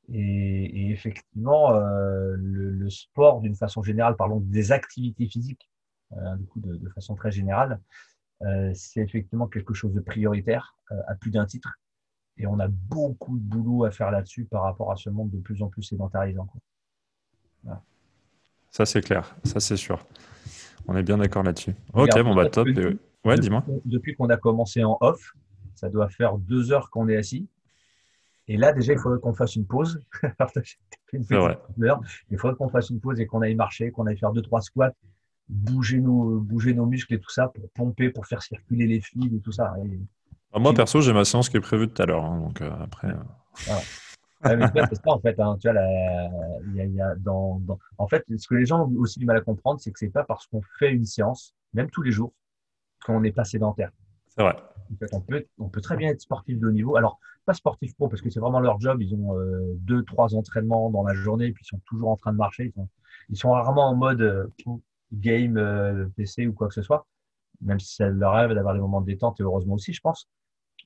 Et, 0.10 0.92
effectivement, 0.92 1.74
euh, 1.74 2.36
le, 2.38 2.90
sport, 2.90 3.42
d'une 3.42 3.56
façon 3.56 3.84
générale, 3.84 4.16
parlons 4.16 4.40
des 4.40 4.72
activités 4.72 5.28
physiques, 5.28 5.70
euh, 6.14 6.36
du 6.38 6.46
coup, 6.46 6.62
de, 6.62 6.90
façon 6.90 7.16
très 7.16 7.32
générale, 7.32 7.82
euh, 8.44 8.72
c'est 8.74 9.02
effectivement 9.02 9.48
quelque 9.48 9.74
chose 9.74 9.94
de 9.94 10.00
prioritaire 10.00 10.76
euh, 10.92 11.02
à 11.08 11.16
plus 11.16 11.32
d'un 11.32 11.46
titre. 11.46 11.78
Et 12.38 12.48
on 12.48 12.60
a 12.60 12.68
beaucoup 12.68 13.38
de 13.38 13.44
boulot 13.44 13.84
à 13.84 13.92
faire 13.92 14.12
là-dessus 14.12 14.46
par 14.46 14.64
rapport 14.64 14.92
à 14.92 14.96
ce 14.96 15.10
monde 15.10 15.32
de 15.32 15.40
plus 15.40 15.62
en 15.62 15.68
plus 15.68 15.84
sédentarisant. 15.84 16.48
Voilà. 16.54 16.67
Ça, 18.70 18.86
c'est 18.86 19.02
clair. 19.02 19.36
Ça, 19.44 19.60
c'est 19.60 19.78
sûr. 19.78 20.06
On 20.88 20.96
est 20.96 21.04
bien 21.04 21.18
d'accord 21.18 21.44
là-dessus. 21.44 21.74
Ok, 21.94 22.22
bon, 22.22 22.36
bah 22.36 22.50
top. 22.50 22.68
Depuis, 22.68 23.00
ouais, 23.26 23.38
dis-moi. 23.38 23.64
Depuis 23.86 24.16
qu'on 24.16 24.30
a 24.30 24.38
commencé 24.38 24.84
en 24.84 24.98
off, 25.02 25.34
ça 25.76 25.90
doit 25.90 26.10
faire 26.10 26.38
deux 26.38 26.72
heures 26.72 26.90
qu'on 26.90 27.08
est 27.10 27.18
assis. 27.18 27.48
Et 28.48 28.56
là, 28.56 28.72
déjà, 28.72 28.94
il 28.94 29.00
faudrait 29.00 29.20
qu'on 29.20 29.34
fasse 29.34 29.56
une 29.56 29.66
pause. 29.66 30.02
une. 31.14 31.26
Heure. 31.32 32.02
Il 32.32 32.38
faudrait 32.38 32.56
qu'on 32.56 32.70
fasse 32.70 32.90
une 32.90 33.00
pause 33.00 33.20
et 33.20 33.26
qu'on 33.26 33.42
aille 33.42 33.56
marcher, 33.56 33.92
qu'on 33.92 34.06
aille 34.06 34.18
faire 34.18 34.32
deux, 34.32 34.42
trois 34.42 34.62
squats, 34.62 34.94
bouger 35.50 36.00
nos, 36.00 36.40
bouger 36.40 36.74
nos 36.74 36.86
muscles 36.86 37.16
et 37.16 37.20
tout 37.20 37.30
ça 37.30 37.50
pour 37.50 37.70
pomper, 37.72 38.10
pour 38.10 38.26
faire 38.26 38.42
circuler 38.42 38.88
les 38.88 39.02
fluides 39.02 39.34
et 39.34 39.40
tout 39.40 39.52
ça. 39.52 39.74
Et... 39.86 40.00
Ah, 40.54 40.60
moi, 40.60 40.74
perso, 40.74 41.02
j'ai 41.02 41.14
ma 41.14 41.26
séance 41.26 41.50
qui 41.50 41.58
est 41.58 41.62
prévue 41.62 41.90
tout 41.90 42.02
à 42.02 42.06
l'heure. 42.06 42.24
Hein, 42.24 42.40
donc 42.40 42.62
euh, 42.62 42.72
après. 42.80 43.10
Euh... 43.10 43.18
Voilà. 43.66 43.82
Ouais, 44.46 44.58
c'est 44.90 44.96
ça 44.96 45.02
en 45.12 45.20
fait. 45.20 45.40
Hein, 45.40 45.58
tu 45.60 45.68
vois, 45.68 45.74
la, 45.74 46.30
y 46.74 46.82
a, 46.82 46.86
y 46.86 47.02
a 47.02 47.16
dans, 47.16 47.60
dans, 47.60 47.80
en 47.98 48.08
fait, 48.08 48.24
ce 48.38 48.48
que 48.48 48.56
les 48.56 48.66
gens 48.66 48.88
ont 48.88 48.96
aussi 48.98 49.20
du 49.20 49.26
mal 49.26 49.38
à 49.38 49.42
comprendre, 49.42 49.80
c'est 49.80 49.92
que 49.92 50.00
c'est 50.00 50.10
pas 50.10 50.24
parce 50.24 50.46
qu'on 50.48 50.62
fait 50.80 50.92
une 50.92 51.06
séance, 51.06 51.56
même 51.74 51.90
tous 51.90 52.02
les 52.04 52.12
jours, 52.12 52.34
qu'on 53.06 53.22
n'est 53.22 53.32
pas 53.32 53.46
sédentaire. 53.46 53.92
C'est 54.28 54.44
vrai. 54.44 54.56
En 54.92 54.96
fait, 54.98 55.14
on 55.14 55.22
peut, 55.22 55.46
on 55.58 55.70
peut 55.70 55.82
très 55.82 55.98
bien 55.98 56.10
être 56.10 56.22
sportif 56.22 56.60
de 56.60 56.68
haut 56.68 56.72
niveau. 56.72 56.96
Alors, 56.96 57.20
pas 57.46 57.54
sportif 57.54 57.96
pro, 57.96 58.08
parce 58.08 58.22
que 58.22 58.30
c'est 58.30 58.40
vraiment 58.40 58.60
leur 58.60 58.80
job. 58.80 59.02
Ils 59.02 59.16
ont 59.16 59.38
euh, 59.38 59.74
deux, 59.80 60.04
trois 60.04 60.36
entraînements 60.36 60.90
dans 60.92 61.04
la 61.04 61.14
journée, 61.14 61.52
puis 61.52 61.64
ils 61.66 61.68
sont 61.68 61.82
toujours 61.86 62.10
en 62.10 62.18
train 62.18 62.32
de 62.32 62.38
marcher. 62.38 62.66
Ils 62.66 62.74
sont, 62.74 62.90
ils 63.30 63.38
sont 63.38 63.52
rarement 63.52 63.90
en 63.90 63.96
mode 63.96 64.22
euh, 64.22 64.48
game 65.12 65.58
euh, 65.58 66.08
PC 66.16 66.48
ou 66.48 66.54
quoi 66.54 66.68
que 66.68 66.74
ce 66.74 66.82
soit, 66.82 67.08
même 67.62 67.80
si 67.80 67.96
ça 67.96 68.10
leur 68.10 68.34
rêve 68.34 68.54
d'avoir 68.54 68.74
des 68.74 68.80
moments 68.80 69.02
de 69.02 69.08
détente, 69.08 69.40
et 69.40 69.44
heureusement 69.44 69.76
aussi, 69.76 69.94
je 69.94 70.02
pense, 70.02 70.30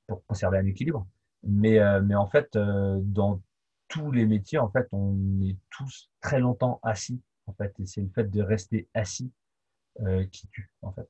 pour 0.08 0.24
conserver 0.26 0.60
un 0.60 0.66
équilibre. 0.66 1.06
Mais, 1.44 1.80
euh, 1.80 2.02
mais 2.02 2.16
en 2.16 2.28
fait, 2.28 2.56
euh, 2.56 3.00
dans 3.02 3.42
tous 3.88 4.12
les 4.12 4.26
métiers, 4.26 4.60
en 4.60 4.70
fait, 4.70 4.88
on 4.92 5.42
est 5.42 5.58
tous 5.70 6.10
très 6.22 6.40
longtemps 6.40 6.80
assis, 6.84 7.22
en 7.48 7.54
fait, 7.54 7.74
et 7.80 7.86
c'est 7.86 8.02
le 8.02 8.10
fait 8.10 8.30
de 8.30 8.42
rester 8.42 8.88
assis 8.94 9.32
qui 10.32 10.48
tue, 10.48 10.72
en 10.82 10.94
fait, 10.94 11.08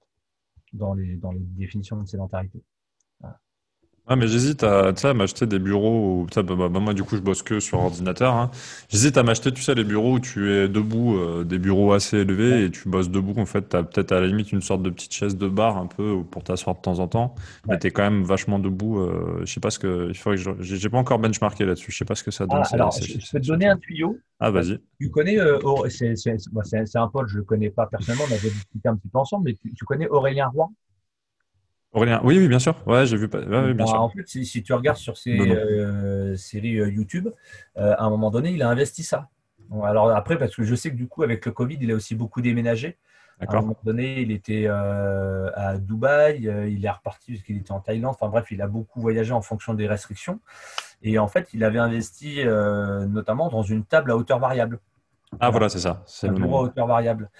dans 0.73 0.95
les, 0.95 1.15
dans 1.15 1.31
les 1.31 1.39
définitions 1.39 2.01
de 2.01 2.07
sédentarité. 2.07 2.63
Ah, 4.07 4.15
mais 4.15 4.27
j'hésite 4.27 4.63
à, 4.63 4.89
à 4.89 5.13
m'acheter 5.13 5.45
des 5.45 5.59
bureaux 5.59 6.23
où, 6.23 6.27
bah, 6.35 6.43
bah, 6.43 6.79
moi, 6.79 6.93
du 6.93 7.03
coup, 7.03 7.15
je 7.15 7.21
bosse 7.21 7.43
que 7.43 7.59
sur 7.59 7.79
ordinateur. 7.79 8.33
Hein. 8.33 8.51
J'hésite 8.89 9.15
à 9.15 9.23
m'acheter, 9.23 9.51
tu 9.53 9.61
sais, 9.61 9.73
les 9.73 9.83
bureaux 9.83 10.15
où 10.15 10.19
tu 10.19 10.51
es 10.51 10.67
debout, 10.67 11.17
euh, 11.17 11.43
des 11.43 11.59
bureaux 11.59 11.93
assez 11.93 12.17
élevés 12.17 12.51
ouais. 12.51 12.63
et 12.65 12.71
tu 12.71 12.89
bosses 12.89 13.09
debout. 13.09 13.39
En 13.39 13.45
fait, 13.45 13.69
tu 13.69 13.75
as 13.77 13.83
peut-être 13.83 14.11
à 14.11 14.19
la 14.19 14.27
limite 14.27 14.51
une 14.51 14.61
sorte 14.61 14.81
de 14.81 14.89
petite 14.89 15.13
chaise 15.13 15.37
de 15.37 15.47
bar 15.47 15.77
un 15.77 15.87
peu 15.87 16.23
pour 16.29 16.43
t'asseoir 16.43 16.75
de 16.75 16.81
temps 16.81 16.99
en 16.99 17.07
temps, 17.07 17.35
ouais. 17.37 17.73
mais 17.73 17.79
tu 17.79 17.87
es 17.87 17.91
quand 17.91 18.03
même 18.03 18.23
vachement 18.23 18.59
debout. 18.59 18.99
Euh, 18.99 19.41
je 19.45 19.53
sais 19.53 19.59
pas 19.61 19.69
ce 19.69 19.79
que. 19.79 20.09
Il 20.09 20.17
faudrait 20.17 20.37
que 20.37 20.43
je. 20.61 20.75
J'ai 20.75 20.89
pas 20.89 20.97
encore 20.97 21.19
benchmarké 21.19 21.63
là-dessus. 21.63 21.91
Je 21.91 21.97
sais 21.97 22.05
pas 22.05 22.15
ce 22.15 22.23
que 22.23 22.31
ça 22.31 22.45
donne. 22.47 22.63
Ah, 22.63 22.73
alors, 22.73 22.91
je, 22.91 23.05
je 23.05 23.31
peux 23.31 23.39
te 23.39 23.47
donner 23.47 23.67
un 23.67 23.77
tuyau. 23.77 24.17
Ah, 24.41 24.49
vas-y. 24.49 24.79
Tu 24.99 25.09
connais, 25.11 25.39
euh, 25.39 25.59
c'est 25.87 26.95
un 26.95 27.07
pote, 27.07 27.27
je 27.27 27.37
le 27.37 27.43
connais 27.43 27.69
pas 27.69 27.85
personnellement, 27.85 28.25
on 28.27 28.33
avait 28.33 28.49
discuté 28.49 28.89
un 28.89 28.95
petit 28.95 29.07
peu 29.07 29.19
ensemble, 29.19 29.45
mais 29.45 29.53
tu, 29.53 29.71
tu 29.73 29.85
connais 29.85 30.07
Aurélien 30.09 30.47
Roy? 30.47 30.67
Aurélien, 31.93 32.21
oui, 32.23 32.37
oui, 32.37 32.47
bien 32.47 32.59
sûr. 32.59 32.75
Ouais, 32.87 33.05
j'ai 33.05 33.17
vu. 33.17 33.25
Ouais, 33.25 33.41
oui, 33.43 33.73
bien 33.73 33.85
bah, 33.85 33.85
sûr. 33.85 34.01
En 34.01 34.09
fait, 34.09 34.25
si, 34.25 34.45
si, 34.45 34.63
tu 34.63 34.73
regardes 34.73 34.97
sur 34.97 35.17
ses 35.17 35.37
euh, 35.37 36.37
séries 36.37 36.79
euh, 36.79 36.89
YouTube, 36.89 37.27
euh, 37.77 37.95
à 37.97 38.03
un 38.03 38.09
moment 38.09 38.31
donné, 38.31 38.51
il 38.51 38.61
a 38.63 38.69
investi 38.69 39.03
ça. 39.03 39.27
Bon, 39.67 39.83
alors 39.83 40.09
après, 40.09 40.37
parce 40.37 40.55
que 40.55 40.63
je 40.63 40.73
sais 40.73 40.89
que 40.91 40.95
du 40.95 41.07
coup, 41.07 41.23
avec 41.23 41.45
le 41.45 41.51
Covid, 41.51 41.77
il 41.81 41.91
a 41.91 41.95
aussi 41.95 42.15
beaucoup 42.15 42.41
déménagé. 42.41 42.97
À 43.39 43.57
un 43.57 43.61
moment 43.61 43.77
donné, 43.83 44.21
il 44.21 44.31
était 44.31 44.65
euh, 44.67 45.49
à 45.55 45.79
Dubaï, 45.79 46.43
il 46.69 46.85
est 46.85 46.89
reparti 46.89 47.33
parce 47.33 47.43
qu'il 47.43 47.57
était 47.57 47.71
en 47.71 47.79
Thaïlande. 47.79 48.13
Enfin 48.13 48.29
bref, 48.29 48.45
il 48.51 48.61
a 48.61 48.67
beaucoup 48.67 49.01
voyagé 49.01 49.31
en 49.31 49.41
fonction 49.41 49.73
des 49.73 49.87
restrictions. 49.87 50.39
Et 51.01 51.17
en 51.17 51.27
fait, 51.27 51.49
il 51.55 51.63
avait 51.63 51.79
investi 51.79 52.43
notamment 52.45 53.49
dans 53.49 53.63
une 53.63 53.83
table 53.83 54.11
à 54.11 54.15
hauteur 54.15 54.37
variable. 54.37 54.79
Ah 55.39 55.49
voilà, 55.49 55.69
c'est 55.69 55.79
ça. 55.79 56.03
C'est 56.05 56.29
un 56.29 56.33
bureau 56.33 56.57
à 56.57 56.61
hauteur 56.61 56.85
variable. 56.85 57.31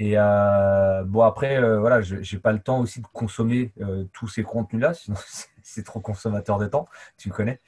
Et 0.00 0.14
euh, 0.16 1.04
bon, 1.04 1.20
après, 1.20 1.62
euh, 1.62 1.78
voilà, 1.78 2.00
je 2.00 2.16
n'ai 2.16 2.40
pas 2.40 2.52
le 2.52 2.58
temps 2.58 2.80
aussi 2.80 3.02
de 3.02 3.06
consommer 3.12 3.70
euh, 3.82 4.04
tous 4.14 4.28
ces 4.28 4.42
contenus-là, 4.42 4.94
sinon 4.94 5.18
c'est 5.62 5.84
trop 5.84 6.00
consommateur 6.00 6.58
de 6.58 6.66
temps, 6.66 6.88
tu 7.18 7.28
me 7.28 7.34
connais. 7.34 7.60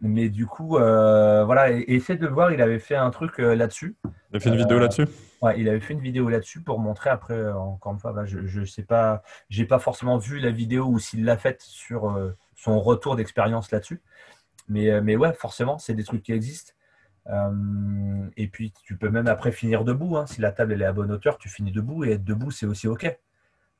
Mais 0.00 0.30
du 0.30 0.46
coup, 0.46 0.70
voilà, 0.70 1.70
et, 1.70 1.98
de 1.98 2.26
le 2.26 2.32
voir, 2.32 2.52
il 2.52 2.62
avait 2.62 2.78
fait 2.78 2.96
un 2.96 3.10
truc 3.10 3.38
là-dessus. 3.38 3.96
Il 4.32 4.36
a 4.36 4.40
fait 4.40 4.48
une 4.48 4.56
vidéo 4.56 4.78
là-dessus? 4.78 5.06
Ouais, 5.40 5.60
il 5.60 5.68
avait 5.68 5.80
fait 5.80 5.92
une 5.92 6.00
vidéo 6.00 6.28
là-dessus 6.28 6.62
pour 6.62 6.78
montrer 6.80 7.10
après, 7.10 7.52
encore 7.52 7.92
une 7.92 7.98
fois, 7.98 8.12
bah, 8.12 8.24
je 8.26 8.38
ne 8.38 8.64
sais 8.64 8.82
pas, 8.82 9.22
j'ai 9.50 9.66
pas 9.66 9.78
forcément 9.78 10.18
vu 10.18 10.40
la 10.40 10.50
vidéo 10.50 10.86
ou 10.86 10.98
s'il 10.98 11.24
l'a 11.24 11.36
faite 11.36 11.62
sur 11.62 12.18
son 12.56 12.80
retour 12.80 13.14
d'expérience 13.14 13.70
là-dessus. 13.70 14.02
Mais, 14.68 15.00
mais 15.00 15.16
ouais, 15.16 15.32
forcément, 15.32 15.78
c'est 15.78 15.94
des 15.94 16.04
trucs 16.04 16.22
qui 16.22 16.32
existent. 16.32 16.73
Euh, 17.28 18.28
et 18.36 18.48
puis, 18.48 18.72
tu 18.84 18.96
peux 18.96 19.10
même 19.10 19.26
après 19.26 19.52
finir 19.52 19.84
debout. 19.84 20.16
Hein. 20.16 20.26
Si 20.26 20.40
la 20.40 20.52
table 20.52 20.72
elle 20.72 20.82
est 20.82 20.86
à 20.86 20.92
bonne 20.92 21.10
hauteur, 21.10 21.38
tu 21.38 21.48
finis 21.48 21.72
debout. 21.72 22.04
Et 22.04 22.12
être 22.12 22.24
debout, 22.24 22.50
c'est 22.50 22.66
aussi 22.66 22.88
OK. 22.88 23.06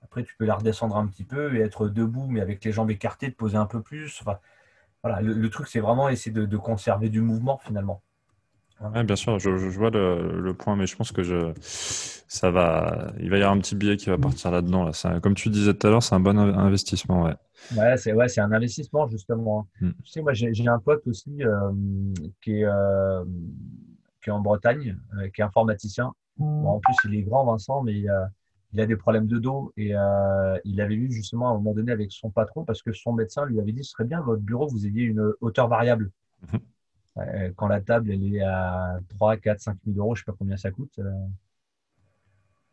Après, 0.03 0.23
tu 0.25 0.35
peux 0.37 0.45
la 0.45 0.55
redescendre 0.57 0.97
un 0.97 1.07
petit 1.07 1.25
peu 1.25 1.57
et 1.57 1.61
être 1.61 1.89
debout, 1.89 2.27
mais 2.29 2.41
avec 2.41 2.65
les 2.65 2.73
jambes 2.73 2.91
écartées, 2.91 3.31
te 3.33 3.37
poser 3.37 3.57
un 3.57 3.67
peu 3.67 3.83
plus. 3.83 4.19
Enfin, 4.21 4.39
voilà, 5.03 5.21
le, 5.21 5.51
truc, 5.51 5.69
c'est 5.69 5.81
vraiment 5.81 6.09
essayer 6.09 6.33
de, 6.33 6.57
conserver 6.57 7.09
du 7.09 7.21
mouvement 7.21 7.59
finalement. 7.59 8.03
Ouais, 8.81 9.05
bien 9.05 9.17
sûr, 9.17 9.39
je, 9.39 9.57
je 9.57 9.79
vois 9.79 9.91
le, 9.91 10.41
le, 10.41 10.55
point, 10.55 10.77
mais 10.77 10.87
je 10.87 10.97
pense 10.97 11.13
que 11.13 11.23
je, 11.23 11.53
ça 11.61 12.51
va, 12.51 13.13
il 13.21 13.31
va 13.31 13.39
y 13.39 13.41
avoir 13.41 13.57
un 13.57 13.61
petit 13.61 13.77
billet 13.77 13.97
qui 13.97 14.11
va 14.11 14.19
partir 14.19 14.51
là-dedans. 14.51 14.85
Là. 14.85 15.21
Comme 15.21 15.35
tu 15.35 15.49
disais 15.49 15.75
tout 15.75 15.87
à 15.87 15.91
l'heure, 15.91 16.03
c'est 16.03 16.15
un 16.15 16.21
bon 16.21 16.37
investissement. 16.39 17.23
Ouais. 17.25 17.35
Ouais, 17.77 17.97
c'est 17.97 18.13
ouais, 18.13 18.27
un 18.39 18.53
investissement 18.53 19.09
justement. 19.09 19.67
Mm. 19.81 19.91
Tu 20.05 20.11
sais, 20.11 20.23
moi 20.23 20.33
j'ai 20.35 20.69
un 20.69 20.79
pote 20.79 21.07
aussi 21.07 21.43
euh, 21.43 21.73
qui, 22.43 22.61
est, 22.61 22.65
euh, 22.65 23.25
qui 24.23 24.31
est 24.31 24.33
en 24.33 24.41
Bretagne, 24.41 24.99
euh, 25.17 25.29
qui 25.31 25.41
est 25.41 25.45
informaticien. 25.45 26.13
Bon, 26.37 26.67
en 26.67 26.81
plus, 26.81 26.95
il 27.05 27.15
est 27.15 27.23
grand, 27.23 27.45
Vincent, 27.45 27.83
mais 27.83 27.95
il 27.95 28.09
a, 28.09 28.87
des 28.87 28.97
problèmes 28.97 29.29
de 29.29 29.39
dos 29.39 29.73
et 29.77 29.93
il 30.65 30.81
avait 30.81 30.97
vu 30.97 31.13
justement 31.13 31.49
à 31.49 31.51
un 31.53 31.55
moment 31.55 31.75
donné 31.75 31.93
avec 31.93 32.11
son 32.11 32.31
patron 32.31 32.65
parce 32.65 32.83
que 32.83 32.93
son 32.93 33.13
médecin 33.13 33.47
lui 33.47 33.61
avait 33.61 33.71
dit 33.71 33.85
ce 33.85 33.93
serait 33.93 34.05
bien 34.05 34.21
votre 34.21 34.43
bureau 34.43 34.67
vous 34.67 34.85
ayez 34.85 35.05
une 35.05 35.33
hauteur 35.41 35.69
variable. 35.69 36.11
Mm 36.43 36.57
-hmm. 36.57 36.61
Quand 37.57 37.69
la 37.69 37.81
table 37.81 38.11
elle 38.11 38.35
est 38.35 38.43
à 38.43 38.99
3, 39.11 39.37
4, 39.37 39.61
5 39.61 39.77
000 39.87 39.99
euros, 39.99 40.15
je 40.15 40.21
sais 40.21 40.25
pas 40.25 40.35
combien 40.39 40.57
ça 40.57 40.71
coûte. 40.71 40.99
Euh, 40.99 41.11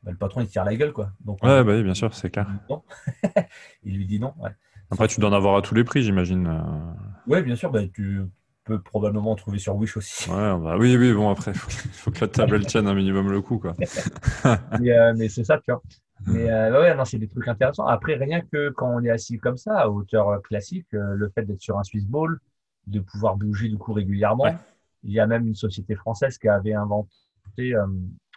bah, 0.04 0.12
le 0.12 0.18
patron 0.18 0.42
il 0.42 0.48
tire 0.48 0.66
la 0.66 0.76
gueule 0.76 0.94
quoi. 0.94 1.12
Donc, 1.24 1.44
ouais, 1.44 1.64
bah 1.64 1.74
oui, 1.74 1.84
bien 1.84 1.94
sûr, 1.94 2.14
c'est 2.14 2.30
clair. 2.30 2.48
il 3.84 3.98
lui 3.98 4.06
dit 4.06 4.20
non. 4.20 4.34
Ouais. 4.40 4.52
Après, 4.90 5.08
tu 5.08 5.20
dois 5.20 5.30
en 5.30 5.34
avoir 5.34 5.56
à 5.56 5.62
tous 5.62 5.74
les 5.74 5.84
prix, 5.84 6.04
j'imagine. 6.04 6.48
Euh. 6.48 6.94
Oui, 7.28 7.42
bien 7.44 7.56
sûr. 7.56 7.72
Bah, 7.72 7.82
tu 7.94 8.22
peux 8.66 8.82
probablement 8.82 9.32
en 9.32 9.36
trouver 9.36 9.58
sur 9.58 9.76
Wish 9.76 9.96
aussi. 9.96 10.30
Ouais, 10.30 10.36
bah, 10.36 10.76
oui, 10.78 10.98
oui, 10.98 11.14
bon, 11.14 11.30
après, 11.30 11.52
il 11.52 11.58
faut, 11.58 11.70
faut, 11.70 12.12
que 12.12 12.20
la 12.22 12.28
table 12.28 12.56
elle 12.56 12.66
tienne 12.66 12.88
un 12.88 12.94
minimum 12.94 13.32
le 13.32 13.42
coup. 13.42 13.58
Quoi. 13.58 13.74
mais, 14.80 14.92
euh, 14.92 15.14
mais 15.16 15.30
c'est 15.30 15.44
ça, 15.44 15.60
tu 15.60 15.72
vois. 15.72 15.82
Mais 16.28 16.50
euh, 16.50 16.82
ouais, 16.82 16.96
non, 16.96 17.06
c'est 17.06 17.18
des 17.18 17.28
trucs 17.28 17.48
intéressants. 17.48 17.86
Après, 17.86 18.16
rien 18.16 18.42
que 18.42 18.70
quand 18.70 18.90
on 18.90 19.04
est 19.04 19.10
assis 19.10 19.40
comme 19.40 19.58
ça, 19.58 19.80
à 19.80 19.88
hauteur 19.88 20.42
classique, 20.42 20.88
euh, 20.94 21.16
le 21.16 21.30
fait 21.30 21.44
d'être 21.44 21.62
sur 21.62 21.80
un 21.80 21.84
Swiss 21.84 22.06
Ball, 22.06 22.38
de 22.88 23.00
pouvoir 23.00 23.36
bouger 23.36 23.70
du 23.70 23.78
coup 23.78 23.94
régulièrement. 23.94 24.46
Ouais. 24.46 24.58
Il 25.04 25.12
y 25.12 25.20
a 25.20 25.28
même 25.28 25.48
une 25.48 25.56
société 25.56 25.96
française 25.96 26.38
qui 26.38 26.48
avait 26.48 26.74
inventé. 26.74 27.76
Euh, 27.76 27.86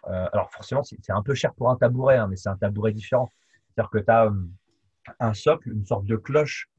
alors, 0.05 0.51
forcément, 0.51 0.83
c'est 0.83 1.13
un 1.13 1.23
peu 1.23 1.35
cher 1.35 1.55
pour 1.55 1.71
un 1.71 1.77
tabouret, 1.77 2.17
hein, 2.17 2.27
mais 2.29 2.37
c'est 2.37 2.49
un 2.49 2.57
tabouret 2.57 2.93
différent. 2.93 3.31
C'est-à-dire 3.69 3.91
que 3.91 3.99
tu 3.99 4.11
as 4.11 4.33
un 5.21 5.35
socle, 5.35 5.71
une 5.71 5.85
sorte 5.85 6.07
de 6.07 6.17
cloche 6.17 6.71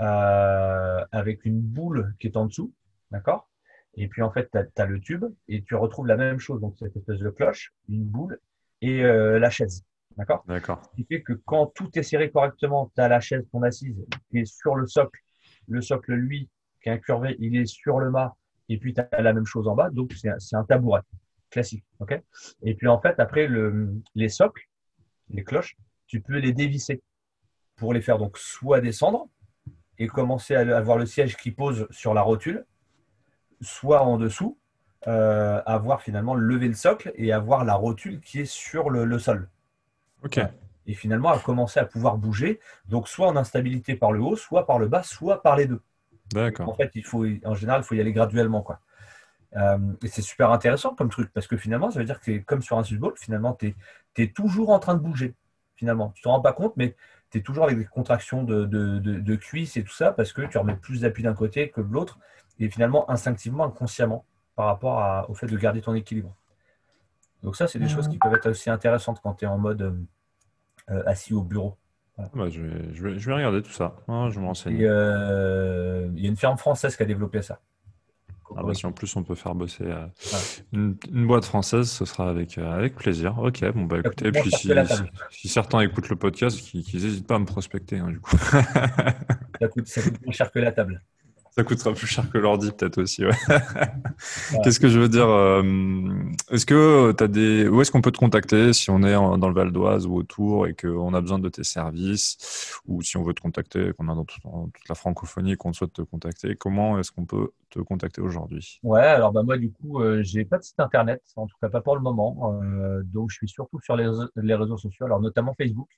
euh, 0.00 1.04
avec 1.10 1.44
une 1.44 1.60
boule 1.60 2.14
qui 2.20 2.28
est 2.28 2.36
en 2.36 2.46
dessous, 2.46 2.72
d'accord? 3.10 3.48
Et 3.94 4.06
puis 4.06 4.22
en 4.22 4.30
fait, 4.30 4.48
tu 4.50 4.82
as, 4.82 4.86
le 4.86 5.00
tube 5.00 5.24
et 5.48 5.62
tu 5.64 5.74
retrouves 5.74 6.06
la 6.06 6.16
même 6.16 6.38
chose, 6.38 6.60
donc 6.60 6.76
cette 6.78 6.96
espèce 6.96 7.18
de 7.18 7.30
cloche, 7.30 7.72
une 7.88 8.04
boule 8.04 8.38
et 8.80 9.02
euh, 9.02 9.38
la 9.38 9.50
chaise. 9.50 9.84
D'accord? 10.16 10.44
D'accord. 10.46 10.82
Ce 10.84 10.96
qui 10.96 11.04
fait 11.04 11.22
que 11.22 11.32
quand 11.32 11.66
tout 11.74 11.90
est 11.98 12.02
serré 12.02 12.30
correctement, 12.30 12.92
tu 12.94 13.00
as 13.00 13.08
la 13.08 13.20
chaise, 13.20 13.44
ton 13.50 13.62
assise, 13.62 14.04
qui 14.30 14.38
est 14.38 14.44
sur 14.44 14.76
le 14.76 14.86
socle. 14.86 15.20
Le 15.66 15.80
socle, 15.80 16.12
lui, 16.12 16.48
qui 16.88 16.92
est 16.92 16.92
incurvé, 16.92 17.36
il 17.38 17.56
est 17.56 17.66
sur 17.66 17.98
le 18.00 18.10
mât. 18.10 18.36
Et 18.68 18.78
puis, 18.78 18.94
tu 18.94 19.00
as 19.00 19.22
la 19.22 19.32
même 19.32 19.46
chose 19.46 19.68
en 19.68 19.74
bas. 19.74 19.90
Donc, 19.90 20.12
c'est 20.14 20.56
un, 20.56 20.64
tabouret 20.64 21.00
classique. 21.50 21.84
ok? 22.00 22.20
Et 22.62 22.74
puis, 22.74 22.88
en 22.88 23.00
fait, 23.00 23.18
après, 23.18 23.46
le, 23.46 23.94
les 24.14 24.28
socles, 24.28 24.62
les 25.30 25.44
cloches, 25.44 25.76
tu 26.06 26.20
peux 26.20 26.38
les 26.38 26.52
dévisser 26.52 27.02
pour 27.76 27.92
les 27.92 28.00
faire 28.00 28.18
donc 28.18 28.36
soit 28.38 28.80
descendre 28.80 29.28
et 29.98 30.06
commencer 30.06 30.54
à 30.54 30.76
avoir 30.76 30.98
le 30.98 31.06
siège 31.06 31.36
qui 31.36 31.50
pose 31.50 31.86
sur 31.90 32.14
la 32.14 32.22
rotule, 32.22 32.64
soit 33.60 34.02
en 34.02 34.16
dessous, 34.16 34.58
euh, 35.06 35.62
avoir 35.64 36.02
finalement 36.02 36.34
levé 36.34 36.68
le 36.68 36.74
socle 36.74 37.12
et 37.14 37.32
avoir 37.32 37.64
la 37.64 37.74
rotule 37.74 38.20
qui 38.20 38.40
est 38.40 38.50
sur 38.50 38.90
le 38.90 39.18
sol. 39.18 39.48
Ok. 40.24 40.40
Et 40.88 40.94
finalement, 40.94 41.28
à 41.28 41.38
commencer 41.38 41.78
à 41.78 41.84
pouvoir 41.84 42.16
bouger, 42.16 42.60
donc 42.86 43.08
soit 43.08 43.28
en 43.28 43.36
instabilité 43.36 43.94
par 43.94 44.10
le 44.10 44.20
haut, 44.20 44.36
soit 44.36 44.66
par 44.66 44.78
le 44.78 44.88
bas, 44.88 45.02
soit 45.02 45.42
par 45.42 45.54
les 45.54 45.66
deux. 45.66 45.82
D'accord. 46.32 46.68
En 46.68 46.74
fait, 46.74 46.90
il 46.94 47.04
faut, 47.04 47.24
en 47.44 47.54
général, 47.54 47.80
il 47.82 47.84
faut 47.84 47.94
y 47.94 48.00
aller 48.00 48.12
graduellement. 48.12 48.62
Quoi. 48.62 48.80
Euh, 49.56 49.78
et 50.02 50.08
c'est 50.08 50.22
super 50.22 50.50
intéressant 50.50 50.94
comme 50.94 51.08
truc, 51.08 51.30
parce 51.32 51.46
que 51.46 51.56
finalement, 51.56 51.90
ça 51.90 51.98
veut 51.98 52.04
dire 52.04 52.20
que 52.20 52.38
comme 52.38 52.62
sur 52.62 52.78
un 52.78 52.82
Ball, 52.92 53.12
finalement, 53.16 53.54
tu 53.54 53.74
es, 54.16 54.28
toujours 54.28 54.70
en 54.70 54.78
train 54.78 54.94
de 54.94 55.00
bouger. 55.00 55.34
Finalement, 55.76 56.10
tu 56.14 56.20
ne 56.20 56.24
te 56.24 56.28
rends 56.28 56.40
pas 56.40 56.52
compte, 56.52 56.76
mais 56.76 56.96
tu 57.30 57.38
es 57.38 57.40
toujours 57.40 57.64
avec 57.64 57.78
des 57.78 57.84
contractions 57.84 58.42
de, 58.42 58.64
de, 58.64 59.36
cuisses 59.36 59.76
et 59.76 59.84
tout 59.84 59.92
ça, 59.92 60.12
parce 60.12 60.32
que 60.32 60.42
tu 60.42 60.58
remets 60.58 60.76
plus 60.76 61.02
d'appui 61.02 61.22
d'un 61.22 61.34
côté 61.34 61.70
que 61.70 61.80
de 61.80 61.92
l'autre, 61.92 62.18
et 62.58 62.68
finalement, 62.68 63.08
instinctivement, 63.10 63.64
inconsciemment, 63.64 64.24
par 64.56 64.66
rapport 64.66 65.30
au 65.30 65.34
fait 65.34 65.46
de 65.46 65.56
garder 65.56 65.80
ton 65.80 65.94
équilibre. 65.94 66.34
Donc 67.42 67.56
ça, 67.56 67.68
c'est 67.68 67.78
des 67.78 67.88
choses 67.88 68.08
qui 68.08 68.18
peuvent 68.18 68.34
être 68.34 68.50
aussi 68.50 68.68
intéressantes 68.68 69.20
quand 69.22 69.34
tu 69.34 69.44
es 69.44 69.48
en 69.48 69.58
mode 69.58 69.82
euh, 69.82 69.92
euh, 70.90 71.02
assis 71.06 71.32
au 71.32 71.42
bureau. 71.42 71.76
Ah 72.18 72.28
bah, 72.34 72.48
je, 72.50 72.60
vais, 72.60 73.18
je, 73.18 73.28
vais, 73.28 73.34
regarder 73.34 73.62
tout 73.62 73.70
ça. 73.70 73.94
Ah, 74.08 74.28
je 74.30 74.40
me 74.40 74.46
renseigne. 74.46 74.78
Euh, 74.82 76.08
il 76.16 76.22
y 76.22 76.26
a 76.26 76.28
une 76.28 76.36
ferme 76.36 76.58
française 76.58 76.96
qui 76.96 77.02
a 77.02 77.06
développé 77.06 77.42
ça. 77.42 77.60
Ah 78.56 78.62
bah, 78.62 78.74
si 78.74 78.86
en 78.86 78.92
plus 78.92 79.14
on 79.14 79.22
peut 79.22 79.34
faire 79.34 79.54
bosser 79.54 79.84
une, 80.72 80.96
boîte 81.26 81.44
française, 81.44 81.88
ce 81.90 82.04
sera 82.04 82.30
avec, 82.30 82.56
avec 82.58 82.96
plaisir. 82.96 83.38
Ok, 83.38 83.62
bon 83.72 83.84
bah 83.84 83.98
écoutez, 83.98 84.32
puis 84.32 84.50
si, 84.50 84.70
si, 85.30 85.48
certains 85.48 85.80
écoutent 85.80 86.08
le 86.08 86.16
podcast, 86.16 86.58
qu'ils 86.58 86.80
n'hésitent 86.80 87.26
pas 87.26 87.36
à 87.36 87.38
me 87.38 87.44
prospecter 87.44 87.98
hein, 87.98 88.08
du 88.08 88.20
coup. 88.20 88.36
ça, 88.38 89.68
coûte, 89.68 89.86
ça 89.86 90.02
coûte 90.02 90.24
moins 90.24 90.32
cher 90.32 90.50
que 90.50 90.58
la 90.60 90.72
table. 90.72 91.02
Ça 91.58 91.64
coûtera 91.64 91.92
plus 91.92 92.06
cher 92.06 92.30
que 92.30 92.38
l'ordi, 92.38 92.70
peut-être 92.70 93.02
aussi. 93.02 93.24
Qu'est-ce 94.62 94.78
que 94.78 94.86
je 94.86 95.00
veux 95.00 95.08
dire 95.08 95.28
euh, 95.28 95.64
Est-ce 96.52 96.64
que 96.64 97.10
tu 97.10 97.24
as 97.24 97.26
des. 97.26 97.66
Où 97.66 97.80
est-ce 97.80 97.90
qu'on 97.90 98.00
peut 98.00 98.12
te 98.12 98.18
contacter 98.18 98.72
si 98.72 98.90
on 98.90 99.02
est 99.02 99.14
dans 99.14 99.48
le 99.48 99.54
Val 99.54 99.72
d'Oise 99.72 100.06
ou 100.06 100.14
autour 100.14 100.68
et 100.68 100.74
qu'on 100.74 101.12
a 101.14 101.20
besoin 101.20 101.40
de 101.40 101.48
tes 101.48 101.64
services 101.64 102.78
Ou 102.86 103.02
si 103.02 103.16
on 103.16 103.24
veut 103.24 103.34
te 103.34 103.40
contacter, 103.40 103.92
qu'on 103.94 104.04
est 104.04 104.14
dans, 104.14 104.24
toute 104.24 104.88
la 104.88 104.94
francophonie 104.94 105.54
et 105.54 105.56
qu'on 105.56 105.72
souhaite 105.72 105.94
te 105.94 106.02
contacter, 106.02 106.54
comment 106.54 106.96
est-ce 107.00 107.10
qu'on 107.10 107.24
peut 107.24 107.50
te 107.70 107.80
contacter 107.80 108.20
aujourd'hui? 108.20 108.78
Ouais, 108.84 109.00
alors 109.00 109.32
bah, 109.32 109.42
moi, 109.42 109.58
du 109.58 109.72
coup, 109.72 110.00
euh, 110.00 110.22
j'ai 110.22 110.44
pas 110.44 110.58
de 110.58 110.62
site 110.62 110.78
internet, 110.78 111.24
en 111.34 111.48
tout 111.48 111.56
cas 111.60 111.70
pas 111.70 111.80
pour 111.80 111.96
le 111.96 112.02
moment. 112.02 112.56
Euh, 112.62 113.02
donc, 113.02 113.32
je 113.32 113.34
suis 113.34 113.48
surtout 113.48 113.80
sur 113.80 113.96
les 113.96 114.08
les 114.36 114.54
réseaux 114.54 114.78
sociaux, 114.78 115.06
alors 115.06 115.20
notamment 115.20 115.54
Facebook. 115.54 115.88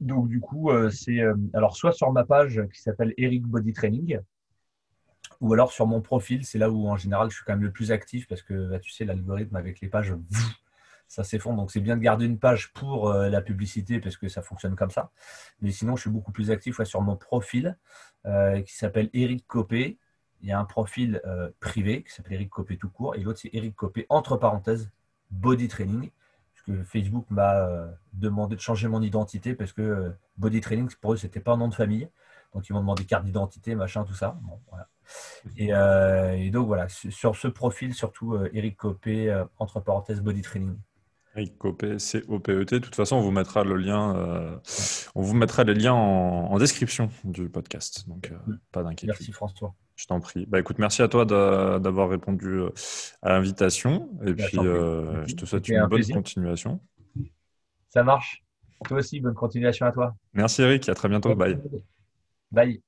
Donc, 0.00 0.28
du 0.28 0.40
coup, 0.40 0.70
euh, 0.70 0.90
c'est 0.90 1.20
euh, 1.20 1.34
alors 1.52 1.76
soit 1.76 1.92
sur 1.92 2.10
ma 2.12 2.24
page 2.24 2.62
qui 2.72 2.80
s'appelle 2.80 3.14
Eric 3.16 3.46
Body 3.46 3.72
Training, 3.72 4.18
ou 5.40 5.52
alors 5.52 5.72
sur 5.72 5.86
mon 5.86 6.00
profil. 6.00 6.44
C'est 6.44 6.58
là 6.58 6.70
où, 6.70 6.88
en 6.88 6.96
général, 6.96 7.30
je 7.30 7.36
suis 7.36 7.44
quand 7.44 7.52
même 7.52 7.62
le 7.62 7.70
plus 7.70 7.92
actif 7.92 8.26
parce 8.26 8.42
que, 8.42 8.68
bah, 8.68 8.78
tu 8.78 8.90
sais, 8.90 9.04
l'algorithme 9.04 9.56
avec 9.56 9.80
les 9.80 9.88
pages, 9.88 10.14
ça 11.08 11.24
s'effondre. 11.24 11.58
Donc, 11.58 11.70
c'est 11.70 11.80
bien 11.80 11.96
de 11.96 12.02
garder 12.02 12.26
une 12.26 12.38
page 12.38 12.72
pour 12.72 13.08
euh, 13.08 13.28
la 13.28 13.40
publicité 13.40 14.00
parce 14.00 14.16
que 14.16 14.28
ça 14.28 14.42
fonctionne 14.42 14.74
comme 14.74 14.90
ça. 14.90 15.10
Mais 15.60 15.70
sinon, 15.70 15.96
je 15.96 16.02
suis 16.02 16.10
beaucoup 16.10 16.32
plus 16.32 16.50
actif 16.50 16.82
sur 16.82 17.00
mon 17.00 17.16
profil 17.16 17.76
qui 18.64 18.74
s'appelle 18.74 19.10
Eric 19.12 19.46
Copé. 19.46 19.98
Il 20.40 20.48
y 20.48 20.52
a 20.52 20.58
un 20.58 20.64
profil 20.64 21.20
privé 21.60 22.02
qui 22.02 22.10
s'appelle 22.10 22.32
Eric 22.32 22.48
Copé 22.48 22.78
tout 22.78 22.88
court 22.88 23.14
et 23.16 23.20
l'autre, 23.20 23.38
c'est 23.38 23.50
Eric 23.52 23.76
Copé, 23.76 24.06
entre 24.08 24.38
parenthèses, 24.38 24.90
Body 25.30 25.68
Training. 25.68 26.10
Facebook 26.84 27.26
m'a 27.30 27.56
euh, 27.56 27.86
demandé 28.12 28.56
de 28.56 28.60
changer 28.60 28.88
mon 28.88 29.02
identité 29.02 29.54
parce 29.54 29.72
que 29.72 29.82
euh, 29.82 30.10
Body 30.38 30.60
Training, 30.60 30.88
pour 31.00 31.12
eux, 31.12 31.16
c'était 31.16 31.40
pas 31.40 31.52
un 31.52 31.56
nom 31.56 31.68
de 31.68 31.74
famille. 31.74 32.08
Donc, 32.54 32.68
ils 32.68 32.72
m'ont 32.72 32.80
demandé 32.80 33.04
carte 33.04 33.24
d'identité, 33.24 33.74
machin, 33.74 34.04
tout 34.04 34.14
ça. 34.14 34.38
Euh, 35.60 36.32
et, 36.32 36.50
donc, 36.50 36.68
voilà, 36.68 36.86
sur 36.88 37.34
ce 37.34 37.48
profil, 37.48 37.94
surtout 37.94 38.38
Eric 38.52 38.76
Copé, 38.76 39.44
entre 39.58 39.80
parenthèses, 39.80 40.20
Body 40.20 40.42
Training. 40.42 40.76
Eric 41.34 41.58
Copé, 41.58 41.98
C-O-P-E-T. 41.98 42.76
De 42.76 42.84
toute 42.84 42.94
façon, 42.94 43.16
on 43.16 43.20
vous 43.22 43.32
mettra 43.32 43.64
le 43.64 43.76
lien, 43.76 44.60
on 45.16 45.22
vous 45.22 45.34
mettra 45.34 45.64
les 45.64 45.74
liens 45.74 45.94
en, 45.94 46.56
description 46.58 47.10
du 47.24 47.48
podcast. 47.48 48.08
Donc, 48.08 48.32
pas 48.70 48.84
d'inquiétude. 48.84 49.08
Merci 49.08 49.32
François. 49.32 49.74
Je 49.96 50.06
t'en 50.06 50.20
prie. 50.20 50.46
Bah, 50.46 50.58
écoute, 50.58 50.78
merci 50.78 51.02
à 51.02 51.08
toi 51.08 51.24
d'avoir 51.24 52.08
répondu 52.08 52.48
euh, 52.48 52.70
à 53.22 53.30
l'invitation. 53.30 54.10
Et 54.26 54.32
bah, 54.32 54.44
puis, 54.46 54.58
euh, 54.58 55.24
je 55.26 55.34
te 55.34 55.46
souhaite 55.46 55.68
une 55.68 55.86
bonne 55.86 56.06
continuation. 56.08 56.80
Ça 57.88 58.02
marche. 58.02 58.42
Toi 58.86 58.98
aussi, 58.98 59.20
bonne 59.20 59.34
continuation 59.34 59.86
à 59.86 59.92
toi. 59.92 60.14
Merci 60.32 60.62
Eric, 60.62 60.88
à 60.88 60.94
très 60.94 61.08
bientôt. 61.08 61.34
Bye. 61.34 61.58
Bye. 62.50 62.82